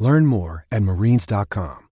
Learn 0.00 0.24
more 0.24 0.66
at 0.72 0.82
marines.com. 0.82 1.88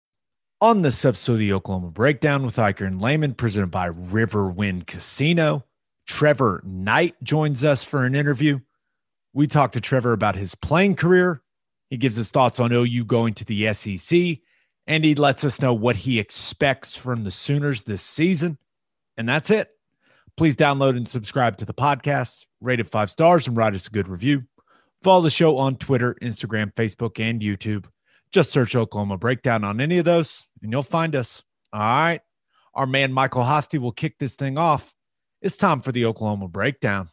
On 0.61 0.82
this 0.82 1.04
episode 1.07 1.32
of 1.34 1.39
the 1.39 1.54
Oklahoma 1.54 1.91
Breakdown 1.91 2.45
with 2.45 2.57
Ikard 2.57 2.86
and 2.86 3.00
Lehman, 3.00 3.35
presented 3.35 3.71
by 3.71 3.89
Riverwind 3.89 4.86
Casino, 4.86 5.64
Trevor 6.07 6.62
Knight 6.67 7.17
joins 7.22 7.64
us 7.64 7.82
for 7.82 8.04
an 8.04 8.14
interview. 8.14 8.61
We 9.32 9.46
talk 9.46 9.72
to 9.72 9.81
Trevor 9.81 10.12
about 10.12 10.36
his 10.36 10.54
playing 10.54 10.96
career. 10.96 11.43
He 11.89 11.96
gives 11.96 12.17
his 12.17 12.31
thoughts 12.31 12.61
on 12.61 12.72
OU 12.72 13.07
going 13.07 13.35
to 13.35 13.45
the 13.46 13.72
SEC, 13.72 14.39
and 14.86 15.03
he 15.03 15.14
lets 15.14 15.43
us 15.43 15.62
know 15.62 15.73
what 15.73 15.96
he 15.96 16.18
expects 16.18 16.95
from 16.95 17.25
the 17.25 17.31
Sooners 17.31 17.84
this 17.84 18.03
season. 18.03 18.59
And 19.17 19.26
that's 19.26 19.48
it. 19.48 19.71
Please 20.36 20.57
download 20.57 20.96
and 20.96 21.09
subscribe 21.09 21.57
to 21.57 21.64
the 21.64 21.75
podcast, 21.75 22.45
rate 22.61 22.81
it 22.81 22.89
five 22.89 23.11
stars, 23.11 23.46
and 23.46 23.57
write 23.57 23.75
us 23.75 23.86
a 23.86 23.90
good 23.90 24.09
review. 24.09 24.45
Follow 25.03 25.23
the 25.23 25.31
show 25.31 25.57
on 25.57 25.76
Twitter, 25.76 26.17
Instagram, 26.23 26.73
Facebook, 26.75 27.18
and 27.18 27.40
YouTube. 27.40 27.86
Just 28.34 28.50
search 28.50 28.74
Oklahoma 28.74 29.16
Breakdown 29.16 29.62
on 29.62 29.80
any 29.80 29.98
of 29.98 30.04
those, 30.04 30.48
and 30.61 30.72
you'll 30.72 30.82
find 30.82 31.14
us. 31.14 31.44
All 31.72 31.80
right. 31.80 32.20
Our 32.75 32.84
man 32.84 33.12
Michael 33.12 33.44
Hosty 33.44 33.78
will 33.78 33.92
kick 33.92 34.19
this 34.19 34.34
thing 34.34 34.59
off. 34.59 34.92
It's 35.41 35.56
time 35.56 35.81
for 35.83 35.92
the 35.92 36.05
Oklahoma 36.06 36.48
Breakdown. 36.48 37.11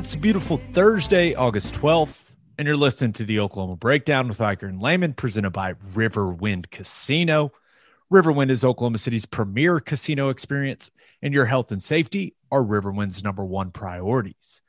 It's 0.00 0.14
a 0.14 0.18
beautiful 0.18 0.56
Thursday, 0.56 1.34
August 1.34 1.74
12th, 1.74 2.30
and 2.56 2.66
you're 2.66 2.74
listening 2.74 3.12
to 3.12 3.24
the 3.24 3.38
Oklahoma 3.38 3.76
Breakdown 3.76 4.28
with 4.28 4.38
Ikard 4.38 4.70
and 4.70 4.80
Lehman, 4.80 5.12
presented 5.12 5.50
by 5.50 5.74
Riverwind 5.74 6.70
Casino. 6.70 7.52
Riverwind 8.10 8.48
is 8.48 8.64
Oklahoma 8.64 8.96
City's 8.96 9.26
premier 9.26 9.78
casino 9.78 10.30
experience, 10.30 10.90
and 11.20 11.34
your 11.34 11.44
health 11.44 11.70
and 11.70 11.82
safety 11.82 12.34
are 12.50 12.64
Riverwind's 12.64 13.22
number 13.22 13.44
one 13.44 13.72
priorities. 13.72 14.62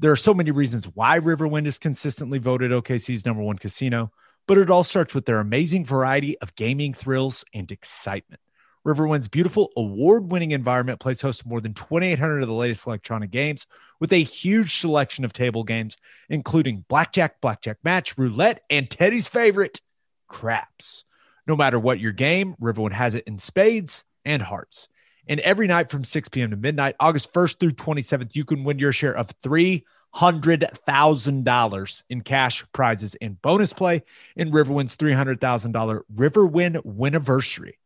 There 0.00 0.12
are 0.12 0.16
so 0.16 0.34
many 0.34 0.50
reasons 0.50 0.84
why 0.84 1.18
Riverwind 1.18 1.64
is 1.64 1.78
consistently 1.78 2.38
voted 2.38 2.70
OKC's 2.70 3.24
number 3.24 3.42
one 3.42 3.56
casino, 3.56 4.12
but 4.46 4.58
it 4.58 4.70
all 4.70 4.84
starts 4.84 5.14
with 5.14 5.24
their 5.24 5.40
amazing 5.40 5.86
variety 5.86 6.38
of 6.40 6.54
gaming 6.56 6.92
thrills 6.92 7.42
and 7.54 7.72
excitement. 7.72 8.42
Riverwind's 8.86 9.28
beautiful 9.28 9.70
award 9.76 10.30
winning 10.30 10.50
environment 10.50 11.00
plays 11.00 11.22
host 11.22 11.40
to 11.40 11.48
more 11.48 11.60
than 11.60 11.72
2,800 11.72 12.42
of 12.42 12.48
the 12.48 12.54
latest 12.54 12.86
electronic 12.86 13.30
games 13.30 13.66
with 13.98 14.12
a 14.12 14.22
huge 14.22 14.78
selection 14.78 15.24
of 15.24 15.32
table 15.32 15.64
games, 15.64 15.96
including 16.28 16.84
blackjack, 16.88 17.40
blackjack 17.40 17.78
match, 17.82 18.18
roulette, 18.18 18.62
and 18.68 18.90
Teddy's 18.90 19.26
favorite, 19.26 19.80
craps. 20.28 21.04
No 21.46 21.56
matter 21.56 21.78
what 21.78 22.00
your 22.00 22.12
game, 22.12 22.56
Riverwind 22.60 22.92
has 22.92 23.14
it 23.14 23.24
in 23.26 23.38
spades 23.38 24.04
and 24.24 24.42
hearts. 24.42 24.88
And 25.26 25.40
every 25.40 25.66
night 25.66 25.88
from 25.90 26.04
6 26.04 26.28
p.m. 26.28 26.50
to 26.50 26.56
midnight, 26.56 26.96
August 27.00 27.32
1st 27.32 27.58
through 27.58 27.70
27th, 27.70 28.36
you 28.36 28.44
can 28.44 28.64
win 28.64 28.78
your 28.78 28.92
share 28.92 29.16
of 29.16 29.28
$300,000 29.40 32.04
in 32.10 32.20
cash 32.20 32.62
prizes 32.72 33.16
and 33.22 33.40
bonus 33.40 33.72
play 33.72 34.02
in 34.36 34.50
Riverwind's 34.50 34.98
$300,000 34.98 36.02
Riverwind 36.14 36.84
Winiversary. 36.84 37.76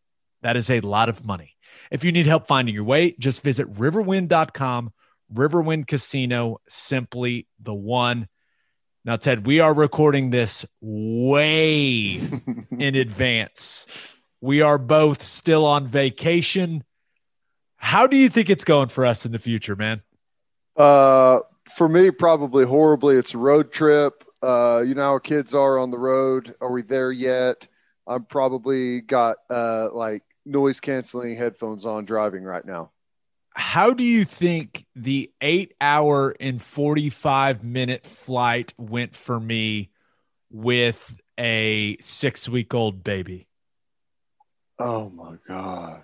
That 0.42 0.56
is 0.56 0.70
a 0.70 0.80
lot 0.80 1.08
of 1.08 1.24
money. 1.24 1.56
If 1.90 2.04
you 2.04 2.12
need 2.12 2.26
help 2.26 2.46
finding 2.46 2.74
your 2.74 2.84
way, 2.84 3.14
just 3.18 3.42
visit 3.42 3.72
riverwind.com. 3.74 4.92
Riverwind 5.34 5.86
Casino, 5.86 6.58
simply 6.68 7.46
the 7.60 7.74
one. 7.74 8.28
Now, 9.04 9.16
Ted, 9.16 9.46
we 9.46 9.60
are 9.60 9.72
recording 9.72 10.30
this 10.30 10.66
way 10.80 12.20
in 12.78 12.94
advance. 12.94 13.86
We 14.40 14.62
are 14.62 14.78
both 14.78 15.22
still 15.22 15.64
on 15.66 15.86
vacation. 15.86 16.84
How 17.76 18.06
do 18.06 18.16
you 18.16 18.28
think 18.28 18.50
it's 18.50 18.64
going 18.64 18.88
for 18.88 19.06
us 19.06 19.26
in 19.26 19.32
the 19.32 19.38
future, 19.38 19.76
man? 19.76 20.02
Uh, 20.76 21.40
for 21.74 21.88
me, 21.88 22.10
probably 22.10 22.64
horribly. 22.64 23.16
It's 23.16 23.34
a 23.34 23.38
road 23.38 23.72
trip. 23.72 24.24
Uh, 24.42 24.82
you 24.86 24.94
know 24.94 25.12
how 25.12 25.18
kids 25.18 25.54
are 25.54 25.78
on 25.78 25.90
the 25.90 25.98
road. 25.98 26.54
Are 26.60 26.70
we 26.70 26.82
there 26.82 27.10
yet? 27.10 27.66
I'm 28.06 28.24
probably 28.24 29.02
got 29.02 29.36
uh 29.50 29.90
like 29.92 30.22
noise 30.48 30.80
canceling 30.80 31.36
headphones 31.36 31.84
on 31.84 32.04
driving 32.04 32.42
right 32.42 32.64
now. 32.64 32.90
How 33.54 33.92
do 33.92 34.04
you 34.04 34.24
think 34.24 34.86
the 34.94 35.32
eight 35.40 35.74
hour 35.80 36.34
and 36.38 36.62
45 36.62 37.64
minute 37.64 38.06
flight 38.06 38.72
went 38.78 39.16
for 39.16 39.40
me 39.40 39.90
with 40.50 41.20
a 41.38 41.96
six 42.00 42.48
week 42.48 42.72
old 42.72 43.02
baby? 43.02 43.48
Oh 44.78 45.10
my 45.10 45.34
god. 45.46 46.02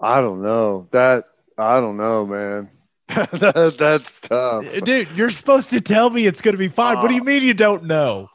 I 0.00 0.20
don't 0.20 0.42
know. 0.42 0.88
That 0.90 1.24
I 1.56 1.80
don't 1.80 1.96
know, 1.96 2.26
man. 2.26 2.70
that, 3.08 3.76
that's 3.78 4.20
tough. 4.20 4.66
Uh, 4.66 4.80
dude, 4.80 5.08
you're 5.16 5.30
supposed 5.30 5.70
to 5.70 5.80
tell 5.80 6.10
me 6.10 6.26
it's 6.26 6.42
going 6.42 6.54
to 6.54 6.58
be 6.58 6.68
fine. 6.68 6.98
what 6.98 7.08
do 7.08 7.14
you 7.14 7.22
uh, 7.22 7.24
mean 7.24 7.42
you 7.42 7.54
don't 7.54 7.84
know? 7.84 8.30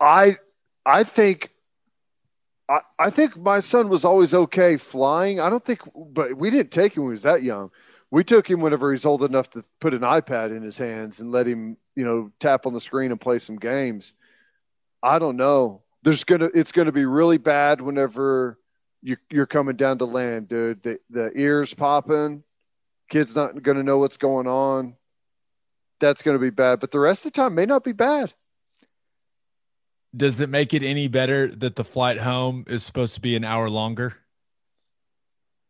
I 0.00 0.38
I 0.86 1.04
think 1.04 1.50
I, 2.68 2.80
I 2.98 3.10
think 3.10 3.36
my 3.36 3.60
son 3.60 3.88
was 3.88 4.04
always 4.04 4.32
okay 4.32 4.76
flying. 4.76 5.40
I 5.40 5.50
don't 5.50 5.64
think, 5.64 5.80
but 5.94 6.34
we 6.34 6.50
didn't 6.50 6.70
take 6.70 6.96
him 6.96 7.02
when 7.02 7.10
he 7.10 7.14
was 7.14 7.22
that 7.22 7.42
young. 7.42 7.70
We 8.10 8.24
took 8.24 8.48
him 8.48 8.60
whenever 8.60 8.92
he's 8.92 9.04
old 9.04 9.22
enough 9.22 9.50
to 9.50 9.64
put 9.80 9.94
an 9.94 10.00
iPad 10.00 10.56
in 10.56 10.62
his 10.62 10.78
hands 10.78 11.20
and 11.20 11.30
let 11.30 11.46
him, 11.46 11.76
you 11.94 12.04
know, 12.04 12.30
tap 12.40 12.66
on 12.66 12.72
the 12.72 12.80
screen 12.80 13.10
and 13.10 13.20
play 13.20 13.38
some 13.38 13.56
games. 13.56 14.12
I 15.02 15.18
don't 15.18 15.36
know. 15.36 15.82
There's 16.02 16.24
gonna, 16.24 16.50
it's 16.54 16.72
gonna 16.72 16.92
be 16.92 17.06
really 17.06 17.38
bad 17.38 17.80
whenever 17.80 18.58
you, 19.02 19.16
you're 19.30 19.46
coming 19.46 19.76
down 19.76 19.98
to 19.98 20.04
land, 20.06 20.48
dude. 20.48 20.82
The 20.82 20.98
the 21.10 21.32
ears 21.34 21.74
popping, 21.74 22.42
kid's 23.10 23.36
not 23.36 23.62
gonna 23.62 23.82
know 23.82 23.98
what's 23.98 24.16
going 24.16 24.46
on. 24.46 24.94
That's 26.00 26.22
gonna 26.22 26.38
be 26.38 26.50
bad. 26.50 26.80
But 26.80 26.90
the 26.90 27.00
rest 27.00 27.26
of 27.26 27.32
the 27.32 27.40
time 27.40 27.54
may 27.54 27.66
not 27.66 27.84
be 27.84 27.92
bad. 27.92 28.32
Does 30.16 30.40
it 30.40 30.48
make 30.48 30.72
it 30.74 30.82
any 30.82 31.08
better 31.08 31.48
that 31.48 31.76
the 31.76 31.84
flight 31.84 32.18
home 32.18 32.64
is 32.68 32.82
supposed 32.84 33.14
to 33.14 33.20
be 33.20 33.34
an 33.36 33.44
hour 33.44 33.68
longer? 33.68 34.14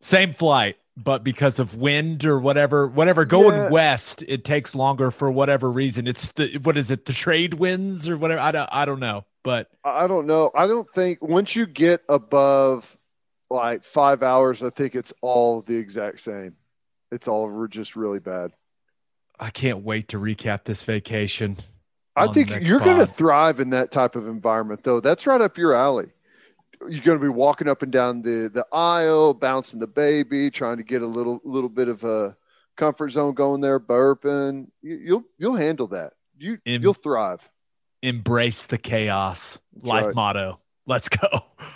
Same 0.00 0.34
flight, 0.34 0.76
but 0.96 1.24
because 1.24 1.58
of 1.58 1.76
wind 1.76 2.26
or 2.26 2.38
whatever, 2.38 2.86
whatever 2.86 3.24
going 3.24 3.54
Yeah. 3.56 3.70
west, 3.70 4.22
it 4.28 4.44
takes 4.44 4.74
longer 4.74 5.10
for 5.10 5.30
whatever 5.30 5.70
reason. 5.72 6.06
It's 6.06 6.32
the 6.32 6.58
what 6.58 6.76
is 6.76 6.90
it, 6.90 7.06
the 7.06 7.12
trade 7.14 7.54
winds 7.54 8.06
or 8.08 8.16
whatever? 8.18 8.40
I 8.40 8.52
don't 8.52 8.68
I 8.70 8.84
don't 8.84 9.00
know. 9.00 9.24
But 9.42 9.68
I 9.84 10.06
don't 10.06 10.26
know. 10.26 10.50
I 10.54 10.66
don't 10.66 10.88
think 10.94 11.22
once 11.22 11.54
you 11.54 11.66
get 11.66 12.02
above 12.08 12.96
like 13.50 13.82
five 13.84 14.22
hours, 14.22 14.62
I 14.62 14.70
think 14.70 14.94
it's 14.94 15.12
all 15.20 15.60
the 15.62 15.76
exact 15.76 16.20
same. 16.20 16.56
It's 17.12 17.28
all 17.28 17.66
just 17.68 17.94
really 17.94 18.18
bad. 18.18 18.52
I 19.38 19.50
can't 19.50 19.82
wait 19.84 20.08
to 20.08 20.18
recap 20.18 20.64
this 20.64 20.82
vacation. 20.82 21.56
I 22.16 22.28
think 22.28 22.50
you're 22.62 22.80
going 22.80 22.98
to 22.98 23.06
thrive 23.06 23.60
in 23.60 23.70
that 23.70 23.90
type 23.90 24.14
of 24.16 24.26
environment, 24.28 24.84
though. 24.84 25.00
That's 25.00 25.26
right 25.26 25.40
up 25.40 25.58
your 25.58 25.74
alley. 25.74 26.06
You're 26.80 27.02
going 27.02 27.18
to 27.18 27.22
be 27.22 27.28
walking 27.28 27.68
up 27.68 27.82
and 27.82 27.90
down 27.90 28.22
the 28.22 28.50
the 28.52 28.66
aisle, 28.72 29.34
bouncing 29.34 29.80
the 29.80 29.86
baby, 29.86 30.50
trying 30.50 30.76
to 30.76 30.82
get 30.82 31.02
a 31.02 31.06
little 31.06 31.40
little 31.44 31.68
bit 31.70 31.88
of 31.88 32.04
a 32.04 32.36
comfort 32.76 33.10
zone 33.10 33.34
going 33.34 33.60
there, 33.60 33.80
burping. 33.80 34.68
You, 34.82 34.96
you'll 34.96 35.24
you'll 35.38 35.56
handle 35.56 35.86
that. 35.88 36.12
You 36.36 36.58
Im- 36.64 36.82
you'll 36.82 36.94
thrive. 36.94 37.40
embrace 38.02 38.66
the 38.66 38.78
chaos. 38.78 39.58
That's 39.74 39.86
Life 39.86 40.06
right. 40.06 40.14
motto. 40.14 40.60
Let's 40.86 41.08
go. 41.08 41.26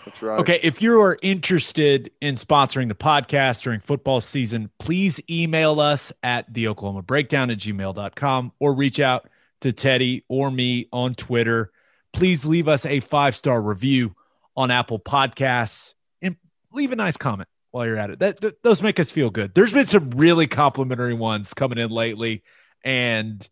That's 0.05 0.21
right. 0.21 0.41
Okay, 0.41 0.61
if 0.63 0.83
you 0.83 1.01
are 1.01 1.17
interested 1.23 2.11
in 2.21 2.35
sponsoring 2.35 2.89
the 2.89 2.95
podcast 2.95 3.63
during 3.63 3.81
football 3.81 4.21
season, 4.21 4.71
please 4.79 5.19
email 5.31 5.81
us 5.81 6.13
at 6.23 6.53
the 6.53 6.69
Oklahoma 6.69 7.01
Breakdown 7.01 7.49
at 7.51 7.57
gmail.com 7.59 8.53
or 8.59 8.75
reach 8.75 9.01
out 9.01 9.31
to 9.61 9.73
Teddy 9.73 10.25
or 10.29 10.51
me 10.51 10.89
on 10.93 11.15
Twitter. 11.15 11.71
Please 12.13 12.45
leave 12.45 12.69
us 12.69 12.87
a 12.87 13.01
five 13.01 13.37
star 13.37 13.61
review 13.61 14.15
on 14.57 14.71
Apple 14.71 14.99
Podcasts 14.99 15.95
and 16.23 16.37
leave 16.73 16.93
a 16.93 16.97
nice 16.97 17.17
comment 17.17 17.49
while 17.71 17.87
you're 17.87 17.99
at 17.99 18.11
it. 18.11 18.19
That, 18.21 18.41
that 18.41 18.63
those 18.63 18.83
make 18.83 18.99
us 18.99 19.11
feel 19.11 19.31
good. 19.31 19.55
There's 19.55 19.73
been 19.73 19.89
some 19.89 20.11
really 20.11 20.47
complimentary 20.47 21.15
ones 21.15 21.55
coming 21.55 21.79
in 21.79 21.91
lately, 21.91 22.43
and 22.85 23.47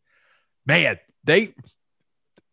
man, 0.64 0.98
they 1.24 1.54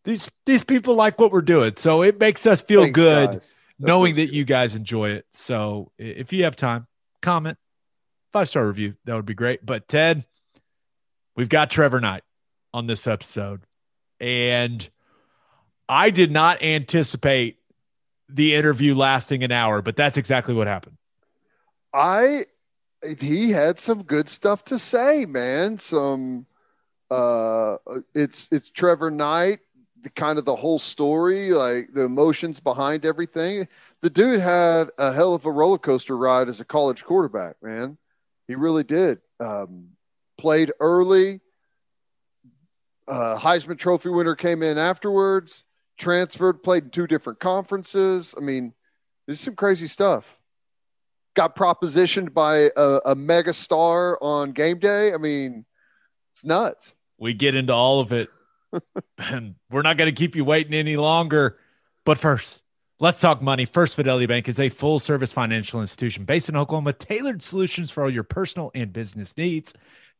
these 0.04 0.30
these 0.46 0.62
people 0.62 0.94
like 0.94 1.18
what 1.18 1.32
we're 1.32 1.42
doing, 1.42 1.74
so 1.76 2.02
it 2.02 2.18
makes 2.18 2.46
us 2.46 2.60
feel 2.60 2.82
Thanks, 2.82 2.96
good 2.96 3.30
guys. 3.30 3.54
Knowing 3.76 4.14
that 4.16 4.32
you 4.32 4.44
guys 4.44 4.76
enjoy 4.76 5.10
it. 5.10 5.26
So 5.32 5.90
if 5.98 6.32
you 6.32 6.44
have 6.44 6.54
time, 6.54 6.86
comment, 7.22 7.58
five 8.32 8.48
star 8.48 8.66
review. 8.66 8.94
That 9.04 9.16
would 9.16 9.26
be 9.26 9.34
great. 9.34 9.66
But 9.66 9.88
Ted, 9.88 10.24
we've 11.34 11.48
got 11.48 11.70
Trevor 11.70 12.00
Knight 12.00 12.22
on 12.74 12.88
this 12.88 13.06
episode. 13.06 13.62
And 14.20 14.86
I 15.88 16.10
did 16.10 16.32
not 16.32 16.62
anticipate 16.62 17.58
the 18.28 18.54
interview 18.54 18.94
lasting 18.96 19.44
an 19.44 19.52
hour, 19.52 19.80
but 19.80 19.96
that's 19.96 20.18
exactly 20.18 20.54
what 20.54 20.66
happened. 20.66 20.96
I 21.94 22.46
he 23.18 23.50
had 23.50 23.78
some 23.78 24.02
good 24.02 24.28
stuff 24.28 24.64
to 24.64 24.78
say, 24.78 25.24
man. 25.24 25.78
Some 25.78 26.46
uh 27.10 27.76
it's 28.14 28.48
it's 28.50 28.70
Trevor 28.70 29.10
Knight, 29.10 29.60
the 30.02 30.10
kind 30.10 30.38
of 30.38 30.44
the 30.44 30.56
whole 30.56 30.80
story, 30.80 31.52
like 31.52 31.92
the 31.94 32.02
emotions 32.02 32.58
behind 32.58 33.06
everything. 33.06 33.68
The 34.00 34.10
dude 34.10 34.40
had 34.40 34.90
a 34.98 35.12
hell 35.12 35.34
of 35.34 35.46
a 35.46 35.50
roller 35.50 35.78
coaster 35.78 36.16
ride 36.16 36.48
as 36.48 36.60
a 36.60 36.64
college 36.64 37.04
quarterback, 37.04 37.56
man. 37.62 37.98
He 38.48 38.56
really 38.56 38.84
did. 38.84 39.20
Um 39.38 39.90
played 40.38 40.72
early. 40.80 41.40
Uh 43.06 43.38
Heisman 43.38 43.78
Trophy 43.78 44.08
winner 44.08 44.34
came 44.34 44.62
in 44.62 44.78
afterwards, 44.78 45.64
transferred, 45.98 46.62
played 46.62 46.84
in 46.84 46.90
two 46.90 47.06
different 47.06 47.40
conferences. 47.40 48.34
I 48.36 48.40
mean, 48.40 48.72
there's 49.26 49.40
some 49.40 49.56
crazy 49.56 49.86
stuff 49.86 50.38
got 51.34 51.56
propositioned 51.56 52.32
by 52.32 52.70
a, 52.76 53.00
a 53.06 53.14
mega 53.14 53.52
star 53.52 54.18
on 54.22 54.52
game 54.52 54.78
day. 54.78 55.12
I 55.12 55.18
mean, 55.18 55.64
it's 56.32 56.44
nuts. 56.44 56.94
We 57.18 57.34
get 57.34 57.54
into 57.54 57.72
all 57.72 58.00
of 58.00 58.12
it, 58.12 58.30
and 59.18 59.54
we're 59.70 59.82
not 59.82 59.96
going 59.96 60.12
to 60.12 60.16
keep 60.16 60.34
you 60.34 60.44
waiting 60.44 60.74
any 60.74 60.96
longer. 60.96 61.58
But 62.04 62.18
first, 62.18 62.62
let's 63.00 63.20
talk 63.20 63.42
money. 63.42 63.64
First 63.64 63.96
Fidelity 63.96 64.26
Bank 64.26 64.48
is 64.48 64.58
a 64.58 64.68
full 64.68 64.98
service 64.98 65.32
financial 65.32 65.80
institution 65.80 66.24
based 66.24 66.48
in 66.48 66.56
Oklahoma, 66.56 66.92
tailored 66.92 67.42
solutions 67.42 67.90
for 67.90 68.02
all 68.02 68.10
your 68.10 68.24
personal 68.24 68.70
and 68.74 68.92
business 68.92 69.36
needs 69.36 69.74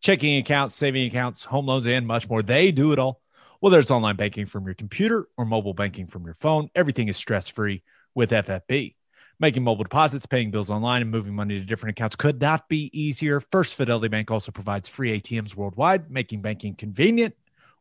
checking 0.04 0.36
accounts, 0.36 0.74
saving 0.74 1.06
accounts, 1.06 1.46
home 1.46 1.64
loans, 1.64 1.86
and 1.86 2.06
much 2.06 2.28
more. 2.28 2.42
They 2.42 2.70
do 2.70 2.92
it 2.92 2.98
all. 2.98 3.22
Whether 3.60 3.78
it's 3.78 3.90
online 3.90 4.16
banking 4.16 4.44
from 4.44 4.66
your 4.66 4.74
computer 4.74 5.26
or 5.38 5.46
mobile 5.46 5.72
banking 5.72 6.08
from 6.08 6.26
your 6.26 6.34
phone, 6.34 6.68
everything 6.74 7.08
is 7.08 7.16
stress 7.16 7.48
free 7.48 7.82
with 8.14 8.30
FFB. 8.30 8.96
Making 9.40 9.64
mobile 9.64 9.84
deposits, 9.84 10.26
paying 10.26 10.50
bills 10.50 10.68
online, 10.68 11.00
and 11.00 11.10
moving 11.10 11.34
money 11.34 11.58
to 11.58 11.64
different 11.64 11.98
accounts 11.98 12.16
could 12.16 12.38
not 12.38 12.68
be 12.68 12.90
easier. 12.92 13.40
First 13.40 13.76
Fidelity 13.76 14.08
Bank 14.08 14.30
also 14.30 14.52
provides 14.52 14.90
free 14.90 15.18
ATMs 15.18 15.56
worldwide, 15.56 16.10
making 16.10 16.42
banking 16.42 16.74
convenient 16.74 17.34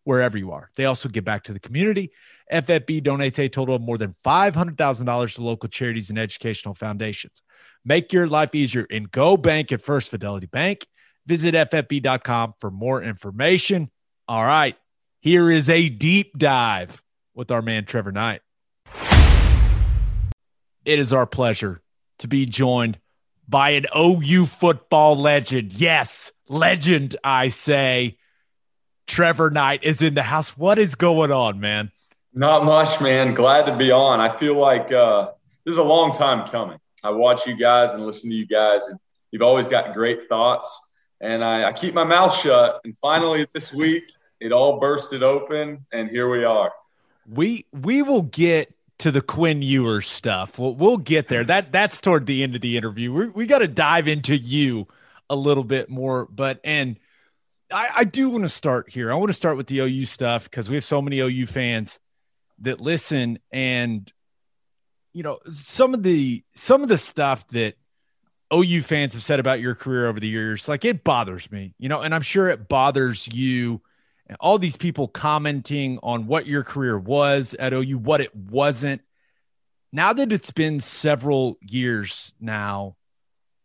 wherever 0.05 0.37
you 0.37 0.53
are. 0.53 0.69
They 0.77 0.85
also 0.85 1.09
give 1.09 1.25
back 1.25 1.43
to 1.43 1.53
the 1.53 1.59
community. 1.59 2.11
FFB 2.51 3.01
donates 3.01 3.37
a 3.37 3.49
total 3.49 3.75
of 3.75 3.81
more 3.81 3.97
than 3.97 4.15
$500,000 4.25 5.35
to 5.35 5.43
local 5.43 5.67
charities 5.67 6.09
and 6.09 6.17
educational 6.17 6.73
foundations. 6.73 7.41
Make 7.83 8.13
your 8.13 8.27
life 8.27 8.55
easier 8.55 8.87
and 8.89 9.11
go 9.11 9.35
bank 9.35 9.73
at 9.73 9.81
First 9.81 10.09
Fidelity 10.09 10.47
Bank. 10.47 10.87
Visit 11.25 11.55
FFB.com 11.55 12.55
for 12.59 12.69
more 12.69 13.01
information. 13.01 13.89
All 14.27 14.43
right, 14.43 14.75
here 15.21 15.49
is 15.49 15.69
a 15.69 15.89
deep 15.89 16.37
dive 16.37 17.01
with 17.33 17.51
our 17.51 17.61
man 17.61 17.85
Trevor 17.85 18.11
Knight. 18.11 18.41
It 20.85 20.99
is 20.99 21.13
our 21.13 21.25
pleasure 21.25 21.81
to 22.19 22.27
be 22.27 22.45
joined 22.45 22.99
by 23.47 23.71
an 23.71 23.85
OU 23.95 24.45
football 24.47 25.15
legend. 25.15 25.73
Yes, 25.73 26.31
legend, 26.49 27.15
I 27.23 27.49
say. 27.49 28.17
Trevor 29.07 29.49
Knight 29.49 29.83
is 29.83 30.01
in 30.01 30.13
the 30.13 30.23
house. 30.23 30.57
What 30.57 30.79
is 30.79 30.95
going 30.95 31.31
on, 31.31 31.59
man? 31.59 31.91
Not 32.33 32.65
much, 32.65 32.99
man. 32.99 33.33
Glad 33.33 33.65
to 33.67 33.75
be 33.75 33.91
on. 33.91 34.19
I 34.19 34.29
feel 34.29 34.55
like 34.55 34.91
uh, 34.91 35.31
this 35.65 35.73
is 35.73 35.77
a 35.77 35.83
long 35.83 36.13
time 36.13 36.47
coming. 36.47 36.79
I 37.03 37.11
watch 37.11 37.45
you 37.45 37.55
guys 37.55 37.91
and 37.91 38.05
listen 38.05 38.29
to 38.29 38.35
you 38.35 38.47
guys, 38.47 38.87
and 38.87 38.97
you've 39.31 39.41
always 39.41 39.67
got 39.67 39.93
great 39.93 40.27
thoughts. 40.29 40.79
And 41.23 41.41
I, 41.41 41.69
I 41.69 41.71
keep 41.71 41.93
my 41.93 42.03
mouth 42.03 42.35
shut. 42.35 42.81
And 42.83 42.97
finally, 42.97 43.47
this 43.53 43.71
week, 43.71 44.11
it 44.41 44.51
all 44.51 44.77
bursted 44.77 45.23
open, 45.23 45.85
and 45.93 46.09
here 46.09 46.29
we 46.29 46.43
are. 46.43 46.73
We 47.25 47.65
we 47.71 48.01
will 48.01 48.23
get 48.23 48.75
to 48.99 49.09
the 49.09 49.21
Quinn 49.21 49.61
Ewers 49.61 50.09
stuff. 50.09 50.59
We'll 50.59 50.75
we'll 50.75 50.97
get 50.97 51.29
there. 51.29 51.45
That 51.45 51.71
that's 51.71 52.01
toward 52.01 52.25
the 52.25 52.43
end 52.43 52.55
of 52.55 52.61
the 52.61 52.75
interview. 52.75 53.13
we 53.13 53.27
we 53.29 53.47
got 53.47 53.59
to 53.59 53.69
dive 53.69 54.09
into 54.09 54.35
you 54.35 54.89
a 55.29 55.35
little 55.35 55.63
bit 55.63 55.89
more. 55.89 56.25
But 56.25 56.59
and 56.65 56.99
I, 57.71 57.89
I 57.95 58.03
do 58.03 58.29
want 58.29 58.43
to 58.43 58.49
start 58.49 58.89
here. 58.89 59.09
I 59.09 59.15
want 59.15 59.29
to 59.29 59.33
start 59.33 59.55
with 59.55 59.67
the 59.67 59.79
OU 59.79 60.05
stuff 60.07 60.43
because 60.43 60.69
we 60.69 60.75
have 60.75 60.83
so 60.83 61.01
many 61.01 61.19
OU 61.19 61.47
fans 61.47 61.99
that 62.59 62.81
listen, 62.81 63.39
and 63.49 64.11
you 65.13 65.23
know 65.23 65.39
some 65.49 65.93
of 65.93 66.03
the 66.03 66.43
some 66.53 66.83
of 66.83 66.89
the 66.89 66.97
stuff 66.97 67.47
that 67.49 67.75
OU 68.51 68.81
fans 68.81 69.13
have 69.13 69.24
said 69.24 69.40
about 69.40 69.60
your 69.60 69.75
career 69.75 70.07
over 70.07 70.19
the 70.19 70.28
years, 70.28 70.68
like 70.68 70.86
it 70.86 71.04
bothers 71.04 71.51
me, 71.51 71.74
you 71.78 71.90
know, 71.90 72.01
and 72.01 72.13
I'm 72.13 72.22
sure 72.22 72.50
it 72.50 72.68
bothers 72.68 73.28
you. 73.28 73.81
All 74.40 74.57
these 74.57 74.78
people 74.78 75.07
commenting 75.07 76.00
on 76.01 76.28
what 76.28 76.48
your 76.48 76.63
career 76.63 76.98
was 76.98 77.54
at 77.56 77.74
OU, 77.74 77.98
what 78.00 78.22
it 78.22 78.36
wasn't. 78.36 79.01
Now 79.92 80.13
that 80.13 80.31
it's 80.31 80.51
been 80.51 80.80
several 80.80 81.57
years 81.62 82.34
now, 82.40 82.95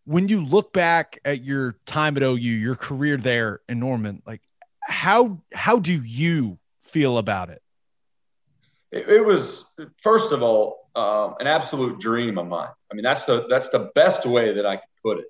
when 0.05 0.29
you 0.29 0.45
look 0.45 0.73
back 0.73 1.19
at 1.25 1.45
your 1.45 1.77
time 1.87 2.17
at 2.17 2.23
OU, 2.23 2.37
your 2.37 2.77
career 2.77 3.17
there 3.17 3.61
in 3.69 3.79
Norman, 3.79 4.23
like 4.27 4.43
how 4.81 5.43
how 5.53 5.79
do 5.79 5.93
you 5.93 6.59
feel 6.83 7.19
about 7.19 7.51
it? 7.51 7.63
It, 8.91 9.09
it 9.09 9.25
was 9.25 9.65
first 10.03 10.33
of 10.33 10.43
all 10.43 10.88
um, 10.99 11.35
an 11.39 11.47
absolute 11.47 12.01
dream 12.01 12.39
of 12.39 12.49
mine. 12.49 12.71
I 12.91 12.95
mean, 12.95 13.05
that's 13.05 13.25
the 13.25 13.47
that's 13.49 13.69
the 13.69 13.91
best 13.95 14.27
way 14.27 14.53
that 14.53 14.67
I 14.67 14.77
could 14.77 15.03
put 15.03 15.19
it. 15.19 15.27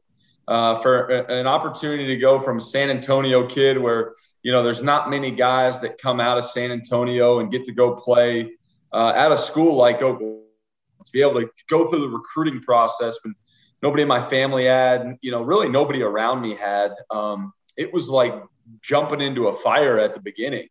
Uh, 0.47 0.77
for 0.77 1.09
an 1.09 1.47
opportunity 1.47 2.07
to 2.07 2.17
go 2.17 2.41
from 2.41 2.59
San 2.59 2.89
Antonio 2.89 3.47
kid, 3.47 3.77
where 3.77 4.15
you 4.43 4.51
know 4.51 4.63
there's 4.63 4.83
not 4.83 5.11
many 5.11 5.31
guys 5.31 5.79
that 5.81 5.99
come 5.99 6.21
out 6.21 6.39
of 6.39 6.45
San 6.45 6.73
Antonio 6.73 7.41
and 7.41 7.51
get 7.51 7.67
to 7.67 7.73
go 7.73 7.95
play 7.95 8.53
uh, 8.93 9.13
at 9.15 9.31
a 9.31 9.37
school 9.37 9.75
like 9.75 9.97
Oklahoma, 9.97 10.41
to 11.05 11.13
be 11.13 11.21
able 11.21 11.41
to 11.41 11.51
go 11.69 11.91
through 11.91 12.01
the 12.01 12.09
recruiting 12.09 12.63
process 12.63 13.19
when 13.23 13.35
nobody 13.83 14.03
in 14.03 14.09
my 14.09 14.23
family 14.23 14.65
had, 14.65 15.19
you 15.21 15.31
know, 15.31 15.43
really 15.43 15.69
nobody 15.69 16.03
around 16.03 16.41
me 16.41 16.55
had. 16.55 16.93
Um, 17.11 17.53
it 17.77 17.93
was 17.93 18.09
like 18.09 18.35
jumping 18.83 19.21
into 19.21 19.49
a 19.49 19.55
fire 19.55 19.99
at 19.99 20.15
the 20.15 20.21
beginning. 20.21 20.69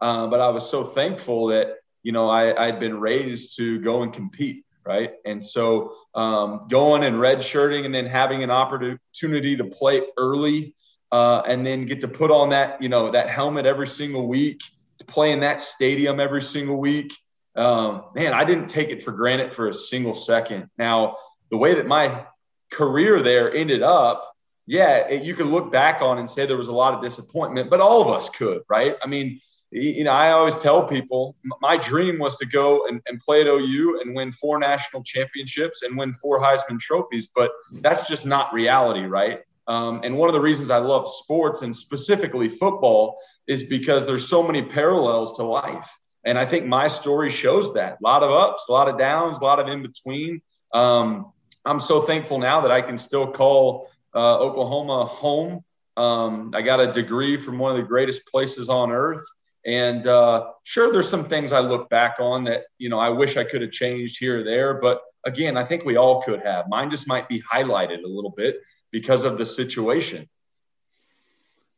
Uh, 0.00 0.26
but 0.28 0.40
I 0.40 0.48
was 0.48 0.68
so 0.68 0.84
thankful 0.84 1.48
that 1.48 1.76
you 2.02 2.12
know 2.12 2.28
I, 2.28 2.66
I'd 2.66 2.80
been 2.80 3.00
raised 3.00 3.56
to 3.58 3.80
go 3.80 4.02
and 4.02 4.12
compete, 4.12 4.64
right? 4.84 5.12
And 5.24 5.44
so 5.44 5.94
um, 6.14 6.66
going 6.68 7.04
and 7.04 7.16
redshirting, 7.16 7.84
and 7.84 7.94
then 7.94 8.06
having 8.06 8.42
an 8.42 8.50
opportunity 8.50 9.56
to 9.56 9.64
play 9.64 10.02
early, 10.16 10.74
uh, 11.12 11.42
and 11.46 11.64
then 11.66 11.84
get 11.86 12.00
to 12.02 12.08
put 12.08 12.30
on 12.30 12.50
that 12.50 12.82
you 12.82 12.88
know 12.88 13.10
that 13.12 13.28
helmet 13.28 13.66
every 13.66 13.88
single 13.88 14.26
week, 14.26 14.62
to 14.98 15.04
play 15.04 15.32
in 15.32 15.40
that 15.40 15.60
stadium 15.60 16.20
every 16.20 16.42
single 16.42 16.76
week. 16.76 17.12
Um, 17.56 18.04
man, 18.14 18.34
I 18.34 18.44
didn't 18.44 18.68
take 18.68 18.90
it 18.90 19.02
for 19.02 19.12
granted 19.12 19.52
for 19.52 19.68
a 19.68 19.74
single 19.74 20.14
second. 20.14 20.70
Now, 20.78 21.16
the 21.50 21.56
way 21.56 21.74
that 21.74 21.86
my 21.86 22.26
career 22.70 23.22
there 23.22 23.52
ended 23.52 23.82
up, 23.82 24.32
yeah, 24.66 25.08
it, 25.08 25.22
you 25.22 25.34
can 25.34 25.50
look 25.50 25.72
back 25.72 26.02
on 26.02 26.18
and 26.18 26.30
say 26.30 26.46
there 26.46 26.56
was 26.56 26.68
a 26.68 26.72
lot 26.72 26.94
of 26.94 27.02
disappointment, 27.02 27.70
but 27.70 27.80
all 27.80 28.02
of 28.02 28.08
us 28.08 28.28
could, 28.28 28.62
right? 28.68 28.94
I 29.02 29.06
mean, 29.06 29.40
you 29.70 30.04
know, 30.04 30.12
I 30.12 30.30
always 30.32 30.56
tell 30.56 30.86
people 30.86 31.36
my 31.60 31.76
dream 31.76 32.18
was 32.18 32.36
to 32.38 32.46
go 32.46 32.86
and, 32.86 33.02
and 33.06 33.20
play 33.20 33.42
at 33.42 33.46
OU 33.46 34.00
and 34.00 34.14
win 34.14 34.32
four 34.32 34.58
national 34.58 35.02
championships 35.02 35.82
and 35.82 35.96
win 35.96 36.14
four 36.14 36.40
Heisman 36.40 36.80
trophies, 36.80 37.28
but 37.34 37.50
that's 37.82 38.08
just 38.08 38.24
not 38.24 38.52
reality, 38.52 39.02
right? 39.02 39.40
Um, 39.66 40.00
and 40.02 40.16
one 40.16 40.30
of 40.30 40.32
the 40.32 40.40
reasons 40.40 40.70
I 40.70 40.78
love 40.78 41.06
sports 41.06 41.60
and 41.62 41.76
specifically 41.76 42.48
football 42.48 43.20
is 43.46 43.62
because 43.64 44.06
there's 44.06 44.26
so 44.26 44.42
many 44.42 44.62
parallels 44.62 45.36
to 45.36 45.42
life. 45.42 45.90
And 46.24 46.38
I 46.38 46.46
think 46.46 46.66
my 46.66 46.88
story 46.88 47.30
shows 47.30 47.74
that 47.74 47.92
a 47.92 48.02
lot 48.02 48.22
of 48.22 48.30
ups, 48.30 48.66
a 48.68 48.72
lot 48.72 48.88
of 48.88 48.98
downs, 48.98 49.40
a 49.40 49.44
lot 49.44 49.60
of 49.60 49.68
in 49.68 49.82
between. 49.82 50.40
Um, 50.72 51.32
I'm 51.64 51.80
so 51.80 52.00
thankful 52.00 52.38
now 52.38 52.62
that 52.62 52.70
I 52.70 52.80
can 52.80 52.96
still 52.96 53.30
call 53.30 53.88
uh, 54.14 54.38
Oklahoma 54.38 55.04
home. 55.04 55.64
Um, 55.96 56.52
I 56.54 56.62
got 56.62 56.80
a 56.80 56.90
degree 56.90 57.36
from 57.36 57.58
one 57.58 57.72
of 57.72 57.76
the 57.76 57.86
greatest 57.86 58.26
places 58.26 58.68
on 58.68 58.90
earth. 58.90 59.24
And 59.66 60.06
uh, 60.06 60.52
sure, 60.64 60.92
there's 60.92 61.08
some 61.08 61.24
things 61.24 61.52
I 61.52 61.60
look 61.60 61.90
back 61.90 62.16
on 62.20 62.44
that 62.44 62.64
you 62.78 62.88
know 62.88 62.98
I 62.98 63.10
wish 63.10 63.36
I 63.36 63.44
could 63.44 63.62
have 63.62 63.72
changed 63.72 64.18
here 64.18 64.40
or 64.40 64.44
there, 64.44 64.74
but 64.74 65.02
again, 65.24 65.56
I 65.56 65.64
think 65.64 65.84
we 65.84 65.96
all 65.96 66.22
could 66.22 66.40
have. 66.40 66.68
Mine 66.68 66.90
just 66.90 67.08
might 67.08 67.28
be 67.28 67.42
highlighted 67.52 68.02
a 68.04 68.08
little 68.08 68.32
bit 68.36 68.60
because 68.90 69.24
of 69.24 69.38
the 69.38 69.44
situation. 69.44 70.28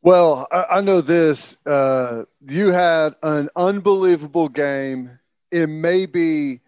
Well, 0.03 0.47
I, 0.51 0.65
I 0.71 0.81
know 0.81 1.01
this. 1.01 1.57
Uh, 1.67 2.25
you 2.49 2.69
had 2.73 3.17
an 3.23 3.51
unbelievable 3.57 4.49
game. 4.49 5.19
It 5.51 5.67
may 5.67 6.07
be 6.07 6.61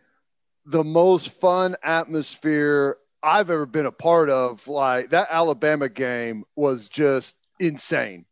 the 0.66 0.84
most 0.84 1.30
fun 1.30 1.76
atmosphere 1.82 2.98
I've 3.22 3.50
ever 3.50 3.66
been 3.66 3.86
a 3.86 3.92
part 3.92 4.28
of. 4.28 4.66
Like 4.68 5.10
that 5.10 5.28
Alabama 5.30 5.88
game 5.88 6.44
was 6.56 6.88
just 6.88 7.36
insane. 7.58 8.26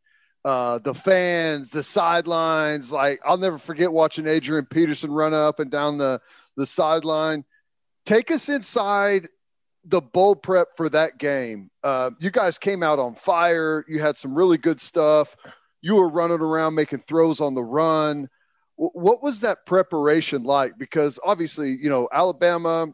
Uh, 0.45 0.79
the 0.79 0.95
fans, 0.95 1.71
the 1.71 1.83
sidelines, 1.83 2.91
like 2.91 3.21
I'll 3.27 3.37
never 3.37 3.59
forget 3.59 3.93
watching 3.93 4.27
Adrian 4.27 4.65
Peterson 4.65 5.11
run 5.11 5.35
up 5.35 5.61
and 5.61 5.71
down 5.71 5.99
the 5.99 6.21
the 6.57 6.65
sideline. 6.65 7.45
Take 8.07 8.31
us 8.31 8.49
inside 8.49 9.29
the 9.85 10.01
bowl 10.01 10.35
prep 10.35 10.77
for 10.77 10.89
that 10.91 11.19
game. 11.19 11.71
Uh, 11.83 12.11
you 12.19 12.31
guys 12.31 12.59
came 12.59 12.83
out 12.83 12.99
on 12.99 13.15
fire. 13.15 13.85
You 13.89 14.01
had 14.01 14.17
some 14.17 14.35
really 14.35 14.59
good 14.59 14.81
stuff. 14.81 15.37
You 15.83 15.97
were 15.97 16.09
running 16.09 16.41
around 16.41 16.75
making 16.75 17.01
throws 17.01 17.41
on 17.41 17.55
the 17.55 17.63
run. 17.63 18.29
What 18.77 19.23
was 19.23 19.41
that 19.41 19.67
preparation 19.67 20.43
like? 20.43 20.73
Because 20.79 21.19
obviously, 21.25 21.77
you 21.81 21.91
know, 21.91 22.09
Alabama, 22.13 22.89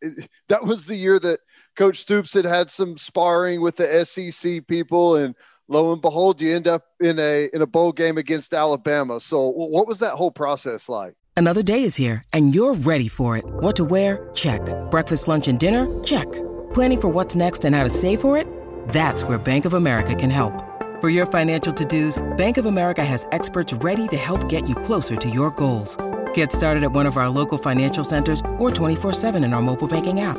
it, 0.00 0.28
that 0.48 0.64
was 0.64 0.86
the 0.86 0.96
year 0.96 1.18
that 1.18 1.40
Coach 1.76 1.98
Stoops 1.98 2.32
had 2.32 2.44
had 2.44 2.70
some 2.70 2.96
sparring 2.96 3.60
with 3.60 3.76
the 3.76 4.04
SEC 4.04 4.66
people, 4.66 5.16
and 5.16 5.34
lo 5.68 5.92
and 5.92 6.02
behold, 6.02 6.40
you 6.40 6.54
end 6.54 6.68
up 6.68 6.84
in 7.00 7.18
a 7.18 7.48
in 7.52 7.62
a 7.62 7.66
bowl 7.66 7.92
game 7.92 8.18
against 8.18 8.54
Alabama. 8.54 9.20
So, 9.20 9.48
what 9.48 9.86
was 9.86 9.98
that 10.00 10.12
whole 10.12 10.30
process 10.30 10.88
like? 10.88 11.14
Another 11.34 11.62
day 11.62 11.82
is 11.82 11.96
here, 11.96 12.22
and 12.32 12.54
you're 12.54 12.74
ready 12.74 13.08
for 13.08 13.36
it. 13.38 13.44
What 13.46 13.74
to 13.76 13.84
wear? 13.84 14.30
Check. 14.34 14.60
Breakfast, 14.90 15.28
lunch, 15.28 15.48
and 15.48 15.58
dinner? 15.58 15.86
Check. 16.04 16.30
Planning 16.74 17.00
for 17.00 17.08
what's 17.08 17.34
next 17.34 17.64
and 17.64 17.74
how 17.74 17.84
to 17.84 17.90
save 17.90 18.20
for 18.20 18.36
it? 18.36 18.46
That's 18.88 19.24
where 19.24 19.38
Bank 19.38 19.64
of 19.64 19.74
America 19.74 20.14
can 20.14 20.30
help. 20.30 20.52
For 21.00 21.08
your 21.08 21.26
financial 21.26 21.72
to-dos, 21.72 22.22
Bank 22.36 22.58
of 22.58 22.66
America 22.66 23.04
has 23.04 23.26
experts 23.32 23.72
ready 23.72 24.06
to 24.08 24.16
help 24.16 24.48
get 24.48 24.68
you 24.68 24.74
closer 24.74 25.16
to 25.16 25.28
your 25.28 25.50
goals. 25.50 25.96
Get 26.34 26.52
started 26.52 26.84
at 26.84 26.92
one 26.92 27.06
of 27.06 27.16
our 27.16 27.28
local 27.28 27.58
financial 27.58 28.04
centers 28.04 28.40
or 28.58 28.70
24-7 28.70 29.44
in 29.44 29.52
our 29.52 29.62
mobile 29.62 29.88
banking 29.88 30.20
app. 30.20 30.38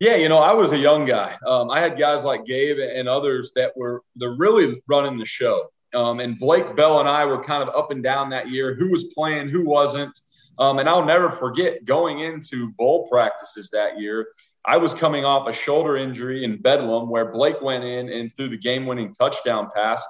Yeah, 0.00 0.16
you 0.16 0.28
know, 0.28 0.38
I 0.38 0.52
was 0.52 0.72
a 0.72 0.78
young 0.78 1.04
guy. 1.04 1.36
Um, 1.46 1.70
I 1.70 1.80
had 1.80 1.98
guys 1.98 2.24
like 2.24 2.44
Gabe 2.44 2.78
and 2.78 3.08
others 3.08 3.52
that 3.54 3.76
were 3.76 4.02
they're 4.16 4.36
really 4.36 4.82
running 4.88 5.18
the 5.18 5.24
show. 5.24 5.70
Um, 5.94 6.18
and 6.20 6.38
Blake 6.38 6.74
Bell 6.74 6.98
and 6.98 7.08
I 7.08 7.24
were 7.24 7.42
kind 7.42 7.62
of 7.62 7.74
up 7.74 7.92
and 7.92 8.02
down 8.02 8.30
that 8.30 8.50
year. 8.50 8.74
Who 8.74 8.90
was 8.90 9.04
playing? 9.14 9.48
Who 9.48 9.64
wasn't? 9.64 10.18
Um, 10.58 10.78
and 10.78 10.88
I'll 10.88 11.04
never 11.04 11.30
forget 11.30 11.84
going 11.84 12.20
into 12.20 12.72
bowl 12.72 13.08
practices 13.08 13.70
that 13.70 13.98
year. 13.98 14.28
I 14.66 14.76
was 14.76 14.94
coming 14.94 15.24
off 15.24 15.48
a 15.48 15.52
shoulder 15.52 15.96
injury 15.96 16.42
in 16.44 16.60
Bedlam 16.60 17.08
where 17.08 17.30
Blake 17.30 17.60
went 17.60 17.84
in 17.84 18.08
and 18.08 18.34
threw 18.34 18.48
the 18.48 18.56
game-winning 18.56 19.12
touchdown 19.12 19.70
pass. 19.74 20.04